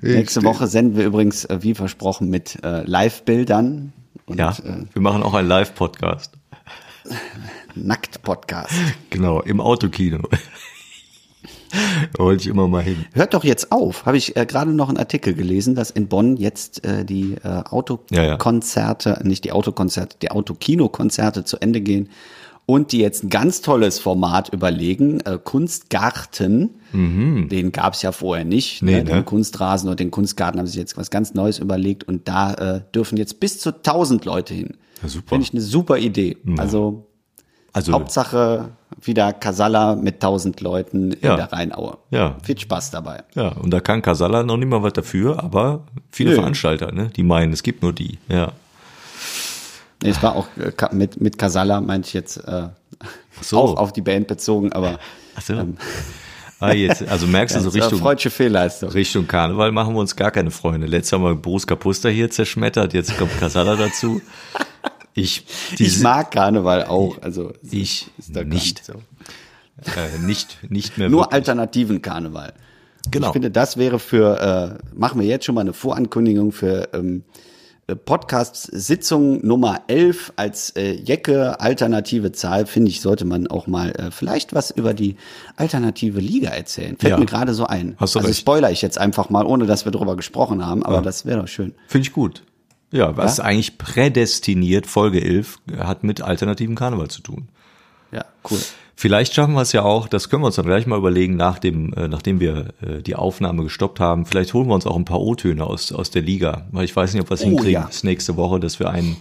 Nächste 0.01 0.43
Woche 0.43 0.67
senden 0.67 0.95
wir 0.95 1.05
übrigens, 1.05 1.43
äh, 1.45 1.59
wie 1.63 1.73
versprochen, 1.73 2.29
mit 2.29 2.63
äh, 2.63 2.83
Live-Bildern 2.83 3.91
Ja, 4.29 4.51
äh, 4.63 4.85
wir 4.93 5.01
machen 5.01 5.23
auch 5.23 5.33
einen 5.33 5.49
Live-Podcast. 5.49 6.33
Nackt-Podcast. 7.75 8.73
Genau, 9.09 9.41
im 9.41 9.59
Autokino. 9.59 10.21
Wollte 12.17 12.41
ich 12.41 12.47
immer 12.47 12.67
mal 12.67 12.83
hin. 12.83 13.05
Hört 13.13 13.33
doch 13.33 13.43
jetzt 13.43 13.71
auf. 13.71 14.05
Habe 14.05 14.17
ich 14.17 14.35
äh, 14.35 14.45
gerade 14.45 14.71
noch 14.71 14.89
einen 14.89 14.97
Artikel 14.97 15.33
gelesen, 15.33 15.75
dass 15.75 15.91
in 15.91 16.07
Bonn 16.07 16.37
jetzt 16.37 16.85
äh, 16.85 17.05
die 17.05 17.35
äh, 17.43 17.63
Autokonzerte, 17.69 19.19
nicht 19.23 19.43
die 19.43 19.51
Autokonzerte, 19.51 20.17
die 20.21 20.31
Autokinokonzerte 20.31 21.45
zu 21.45 21.57
Ende 21.57 21.81
gehen 21.81 22.09
und 22.65 22.91
die 22.91 22.99
jetzt 22.99 23.23
ein 23.23 23.29
ganz 23.29 23.61
tolles 23.61 23.97
Format 23.97 24.49
überlegen, 24.53 25.21
äh, 25.21 25.39
Kunstgarten. 25.41 26.81
Den 27.49 27.71
gab 27.71 27.93
es 27.93 28.01
ja 28.01 28.11
vorher 28.11 28.45
nicht. 28.45 28.83
Nee, 28.83 28.91
ne? 28.91 29.03
ne? 29.03 29.11
Den 29.11 29.25
Kunstrasen 29.25 29.89
und 29.89 29.99
den 29.99 30.11
Kunstgarten 30.11 30.59
haben 30.59 30.67
sich 30.67 30.75
jetzt 30.75 30.97
was 30.97 31.09
ganz 31.09 31.33
Neues 31.33 31.59
überlegt 31.59 32.03
und 32.03 32.27
da 32.27 32.53
äh, 32.53 32.81
dürfen 32.93 33.17
jetzt 33.17 33.39
bis 33.39 33.59
zu 33.59 33.73
1000 33.73 34.25
Leute 34.25 34.53
hin. 34.53 34.77
Ja, 35.01 35.07
super. 35.07 35.29
Finde 35.29 35.43
ich 35.45 35.53
eine 35.53 35.61
super 35.61 35.97
Idee. 35.97 36.37
Also 36.57 37.06
Also, 37.77 37.93
Hauptsache 37.93 38.69
wieder 39.03 39.33
Casalla 39.33 39.95
mit 39.95 40.15
1000 40.15 40.61
Leuten 40.61 41.11
Ja. 41.21 41.31
in 41.31 41.37
der 41.37 41.53
Rheinaue. 41.53 41.97
Ja. 42.09 42.35
Viel 42.43 42.57
Spaß 42.57 42.89
dabei. 42.89 43.23
ja, 43.35 43.49
und 43.49 43.69
da 43.69 43.79
kann 43.81 44.01
Casalla 44.01 44.41
noch 44.41 44.57
nicht 44.57 44.67
mal 44.67 44.81
was 44.81 44.93
dafür, 44.93 45.43
aber 45.43 45.81
viele 46.11 46.31
Nö. 46.31 46.37
Veranstalter, 46.37 46.91
ne, 46.91 47.11
die 47.15 47.21
meinen, 47.21 47.53
es 47.53 47.61
gibt 47.61 47.83
nur 47.83 47.93
die. 47.93 48.17
Ja. 48.29 48.51
Es 50.03 50.23
war 50.23 50.35
auch 50.35 50.47
äh, 50.57 50.71
mit, 50.95 51.21
mit 51.21 51.37
Casalla, 51.37 51.79
meinte 51.79 52.07
ich 52.07 52.13
jetzt, 52.15 52.37
äh, 52.37 52.69
so. 53.41 53.59
auch 53.59 53.77
auf 53.77 53.93
die 53.93 54.01
Band 54.01 54.25
bezogen, 54.27 54.71
aber 54.71 54.97
Ach 55.35 55.41
so. 55.43 55.53
ah, 56.59 56.71
jetzt, 56.71 57.07
also 57.07 57.27
merkst 57.27 57.55
du 57.57 57.59
so 57.61 57.69
Richtung, 57.69 57.99
freudsche 57.99 58.31
Fehlleistung. 58.31 58.89
Richtung 58.89 59.27
Karneval 59.27 59.71
machen 59.71 59.93
wir 59.93 59.99
uns 59.99 60.15
gar 60.15 60.31
keine 60.31 60.49
Freunde. 60.49 60.87
Letztes 60.87 61.19
Mal 61.19 61.35
Boris 61.35 61.67
Kapuster 61.67 62.09
hier 62.09 62.31
zerschmettert, 62.31 62.95
jetzt 62.95 63.15
kommt 63.19 63.39
Casalla 63.39 63.75
dazu. 63.75 64.19
Ich, 65.17 65.43
Ich 65.71 65.75
diese- 65.77 66.03
mag 66.03 66.31
Karneval 66.31 66.85
auch, 66.85 67.21
also 67.21 67.53
ich 67.69 68.07
ist 68.17 68.35
da 68.35 68.43
gar 68.43 68.49
nicht, 68.53 68.85
so. 68.85 68.93
äh, 68.93 70.19
nicht, 70.25 70.57
nicht 70.69 70.97
mehr 70.97 71.09
Nur 71.09 71.21
wirklich. 71.21 71.33
alternativen 71.33 72.01
Karneval. 72.01 72.53
Genau. 73.11 73.27
Ich 73.27 73.33
finde, 73.33 73.51
das 73.51 73.77
wäre 73.77 73.99
für, 73.99 74.77
äh, 74.81 74.95
machen 74.97 75.19
wir 75.19 75.27
jetzt 75.27 75.45
schon 75.45 75.55
mal 75.55 75.61
eine 75.61 75.73
Vorankündigung 75.73 76.51
für 76.51 76.89
ähm, 76.93 77.23
äh, 77.87 77.95
Podcast-Sitzung 77.95 79.45
Nummer 79.45 79.81
11 79.87 80.33
als 80.35 80.71
äh, 80.71 80.91
Jecke 80.93 81.59
alternative 81.61 82.31
Zahl, 82.33 82.65
finde 82.65 82.89
ich, 82.91 82.99
sollte 83.01 83.23
man 83.25 83.47
auch 83.47 83.67
mal 83.67 83.91
äh, 83.91 84.11
vielleicht 84.11 84.53
was 84.53 84.71
über 84.71 84.93
die 84.93 85.15
alternative 85.55 86.19
Liga 86.19 86.49
erzählen. 86.49 86.97
Fällt 86.97 87.11
Ja. 87.11 87.17
mir 87.17 87.25
gerade 87.25 87.53
so 87.53 87.65
ein. 87.65 87.95
Hast 87.97 88.15
du 88.15 88.19
also 88.19 88.27
recht. 88.29 88.39
spoiler 88.39 88.71
ich 88.71 88.81
jetzt 88.81 88.97
einfach 88.97 89.29
mal, 89.29 89.45
ohne 89.45 89.65
dass 89.65 89.85
wir 89.85 89.91
drüber 89.91 90.15
gesprochen 90.15 90.65
haben, 90.65 90.83
aber 90.83 91.01
das 91.01 91.25
wäre 91.25 91.39
doch 91.41 91.47
schön. 91.47 91.73
Finde 91.87 92.07
ich 92.07 92.13
gut. 92.13 92.43
Ja, 92.91 93.15
was 93.17 93.37
Ja? 93.37 93.43
eigentlich 93.45 93.77
prädestiniert, 93.77 94.87
Folge 94.87 95.21
11, 95.23 95.59
hat 95.79 96.03
mit 96.03 96.21
alternativen 96.21 96.75
Karneval 96.75 97.09
zu 97.09 97.21
tun. 97.21 97.47
Ja, 98.11 98.23
cool. 98.49 98.59
Vielleicht 98.95 99.35
schaffen 99.35 99.53
wir 99.53 99.61
es 99.61 99.73
ja 99.73 99.83
auch, 99.83 100.07
das 100.07 100.29
können 100.29 100.41
wir 100.41 100.47
uns 100.47 100.55
dann 100.55 100.65
gleich 100.65 100.87
mal 100.87 100.97
überlegen, 100.97 101.35
nach 101.35 101.59
dem, 101.59 101.93
äh, 101.93 102.07
nachdem 102.07 102.39
wir 102.39 102.73
äh, 102.81 103.01
die 103.03 103.15
Aufnahme 103.15 103.63
gestoppt 103.63 103.99
haben. 103.99 104.25
Vielleicht 104.25 104.53
holen 104.55 104.67
wir 104.67 104.73
uns 104.73 104.87
auch 104.87 104.95
ein 104.95 105.05
paar 105.05 105.21
O-Töne 105.21 105.63
aus, 105.65 105.91
aus 105.91 106.09
der 106.09 106.23
Liga, 106.23 106.65
weil 106.71 106.85
ich 106.85 106.95
weiß 106.95 107.13
nicht, 107.13 107.21
ob 107.21 107.29
wir 107.29 107.35
es 107.35 107.41
Oh, 107.41 107.45
hinkriegen 107.45 107.73
ja. 107.73 107.81
bis 107.85 108.03
nächste 108.03 108.37
Woche, 108.37 108.59
dass 108.59 108.79
wir 108.79 108.89
einen 108.89 109.17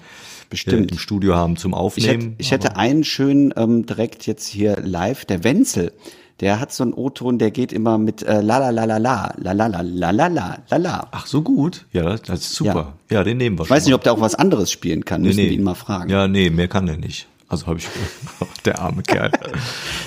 Bestimmt. 0.48 0.92
Äh, 0.92 0.94
im 0.94 0.98
Studio 1.00 1.34
haben 1.34 1.56
zum 1.56 1.72
Ich 1.72 1.76
Aufnehmen. 1.76 2.22
hätte, 2.22 2.34
ich 2.38 2.50
hätte 2.52 2.76
einen 2.76 3.02
schönen 3.04 3.52
ähm, 3.56 3.84
direkt 3.84 4.26
jetzt 4.28 4.46
hier 4.46 4.76
live, 4.80 5.24
der 5.24 5.42
Wenzel. 5.44 5.92
Der 6.40 6.60
hat 6.60 6.70
so 6.72 6.82
einen 6.84 6.92
O-Ton, 6.92 7.38
der 7.38 7.50
geht 7.50 7.72
immer 7.72 7.96
mit 7.96 8.22
äh, 8.22 8.42
la 8.42 8.58
la 8.58 8.68
la 8.70 8.84
la 8.84 8.98
la 8.98 9.32
la 9.38 9.52
la 9.52 9.66
la 9.68 9.80
la 9.80 10.10
la 10.10 10.26
la 10.28 10.58
la 10.68 10.76
la. 10.76 11.08
Ach, 11.10 11.26
so 11.26 11.40
gut. 11.40 11.86
Ja, 11.92 12.02
das, 12.02 12.22
das 12.22 12.40
ist 12.40 12.54
super. 12.54 12.92
Ja, 13.10 13.24
den 13.24 13.38
nehmen 13.38 13.58
wir 13.58 13.64
Ich 13.64 13.70
weiß 13.70 13.86
nicht, 13.86 13.94
ob 13.94 14.04
der 14.04 14.12
auch 14.12 14.20
was 14.20 14.34
anderes 14.34 14.70
spielen 14.70 15.04
kann. 15.06 15.22
Müssen 15.22 15.38
wir 15.38 15.50
ihn 15.50 15.62
mal 15.62 15.74
fragen. 15.74 16.10
Ja, 16.10 16.28
nee, 16.28 16.50
mehr 16.50 16.68
kann 16.68 16.88
er 16.88 16.98
nicht. 16.98 17.26
Also 17.48 17.66
habe 17.68 17.78
ich 17.78 17.86
der 18.64 18.80
arme 18.80 19.02
Kerl. 19.02 19.30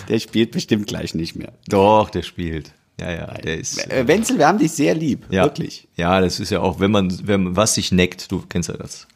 Der 0.07 0.19
spielt 0.19 0.51
bestimmt 0.51 0.87
gleich 0.87 1.15
nicht 1.15 1.35
mehr. 1.35 1.53
Doch, 1.67 2.09
der 2.09 2.21
spielt. 2.21 2.73
Ja, 2.99 3.11
ja, 3.11 3.25
der 3.33 3.57
ist. 3.57 3.89
Äh, 3.89 4.07
Wenzel, 4.07 4.37
wir 4.37 4.47
haben 4.47 4.59
dich 4.59 4.73
sehr 4.73 4.93
lieb. 4.93 5.25
ja, 5.31 5.45
Wirklich. 5.45 5.87
Ja, 5.95 6.19
das 6.19 6.39
ist 6.39 6.49
ja 6.49 6.59
auch, 6.59 6.79
wenn 6.79 6.91
man, 6.91 7.27
wenn 7.27 7.43
man 7.43 7.55
was 7.55 7.75
sich 7.75 7.91
neckt, 7.91 8.31
du 8.31 8.43
kennst 8.47 8.69
ja 8.69 8.75
das. 8.75 9.07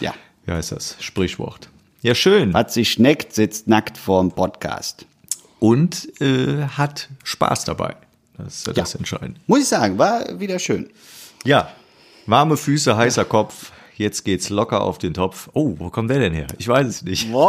Ja. 0.00 0.14
Wie 0.46 0.52
heißt 0.52 0.72
das? 0.72 0.96
Sprichwort. 1.00 1.68
Ja, 2.02 2.14
schön. 2.14 2.54
Hat 2.54 2.72
sich 2.72 2.90
schneckt, 2.90 3.34
sitzt 3.34 3.68
nackt 3.68 3.98
vorm 3.98 4.30
Podcast. 4.32 5.06
Und 5.58 6.08
äh, 6.20 6.64
hat 6.76 7.08
Spaß 7.24 7.64
dabei. 7.64 7.96
Das 8.36 8.56
ist 8.58 8.66
ja, 8.66 8.72
das 8.74 8.94
Entscheidende. 8.94 9.40
Muss 9.46 9.60
ich 9.60 9.68
sagen, 9.68 9.98
war 9.98 10.38
wieder 10.38 10.58
schön. 10.58 10.90
Ja, 11.44 11.70
warme 12.26 12.56
Füße, 12.56 12.96
heißer 12.96 13.24
Kopf. 13.24 13.72
Jetzt 13.96 14.24
geht's 14.26 14.50
locker 14.50 14.82
auf 14.82 14.98
den 14.98 15.14
Topf. 15.14 15.48
Oh, 15.54 15.74
wo 15.78 15.88
kommt 15.88 16.10
der 16.10 16.18
denn 16.18 16.34
her? 16.34 16.46
Ich 16.58 16.68
weiß 16.68 16.86
es 16.86 17.02
nicht. 17.02 17.30
Moi! 17.30 17.46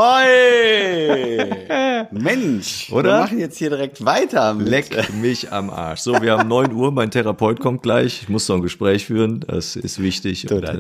Mensch, 2.12 2.90
Oder? 2.92 3.12
wir 3.16 3.20
machen 3.20 3.40
jetzt 3.40 3.58
hier 3.58 3.70
direkt 3.70 4.06
weiter. 4.06 4.54
Mit, 4.54 4.70
Leck 4.70 5.14
mich 5.14 5.52
am 5.52 5.70
Arsch. 5.70 6.00
So, 6.00 6.22
wir 6.22 6.38
haben 6.38 6.48
9 6.48 6.72
Uhr, 6.72 6.92
mein 6.92 7.12
Therapeut 7.12 7.60
kommt 7.60 7.84
gleich. 7.84 8.22
Ich 8.22 8.30
muss 8.30 8.48
noch 8.48 8.56
ein 8.56 8.62
Gespräch 8.62 9.06
führen, 9.08 9.42
das 9.42 9.76
ist 9.76 10.02
wichtig. 10.02 10.50
Und, 10.50 10.62
das. 10.62 10.78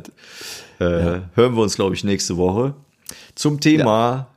äh, 0.80 1.19
Hören 1.36 1.55
wir 1.55 1.63
uns, 1.63 1.75
glaube 1.75 1.95
ich, 1.95 2.03
nächste 2.05 2.38
Woche. 2.38 2.73
Zum 3.36 3.59
Thema 3.59 4.28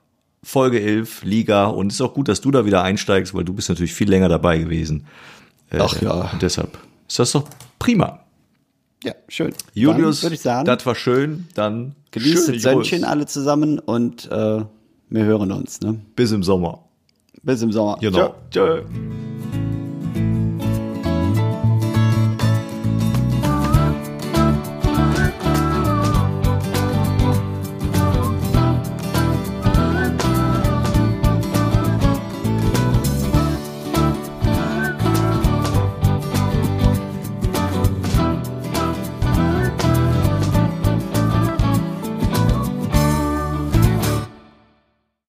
Folge 0.43 0.81
11, 0.81 1.25
Liga. 1.25 1.67
Und 1.67 1.89
es 1.89 1.95
ist 1.95 2.01
auch 2.01 2.15
gut, 2.15 2.29
dass 2.29 2.41
du 2.41 2.51
da 2.51 2.65
wieder 2.65 2.83
einsteigst, 2.83 3.35
weil 3.35 3.45
du 3.45 3.53
bist 3.53 3.69
natürlich 3.69 3.95
viel 3.95 4.09
länger 4.09 4.29
dabei 4.29 4.59
gewesen. 4.59 5.07
Äh, 5.71 5.79
Ach 5.81 6.01
ja. 6.01 6.31
Und 6.33 6.43
deshalb 6.43 6.79
ist 7.09 7.19
das 7.19 7.33
doch 7.33 7.49
prima. 7.79 8.21
Ja, 9.05 9.15
schön. 9.29 9.55
Julius, 9.73 10.21
das 10.21 10.87
war 10.87 10.95
schön. 10.95 11.49
Dann 11.55 11.95
genießt 12.11 12.61
Sönnchen 12.61 13.05
alle 13.05 13.27
zusammen 13.27 13.79
und 13.79 14.31
äh, 14.31 14.63
wir 15.09 15.25
hören 15.25 15.53
uns. 15.53 15.81
Ne? 15.81 16.01
Bis 16.17 16.33
im 16.33 16.43
Sommer. 16.43 16.85
Bis 17.43 17.63
im 17.63 17.73
Sommer. 17.73 17.97
Genau. 18.01 18.35
Ciao. 18.51 18.83
Tschö. 18.83 18.83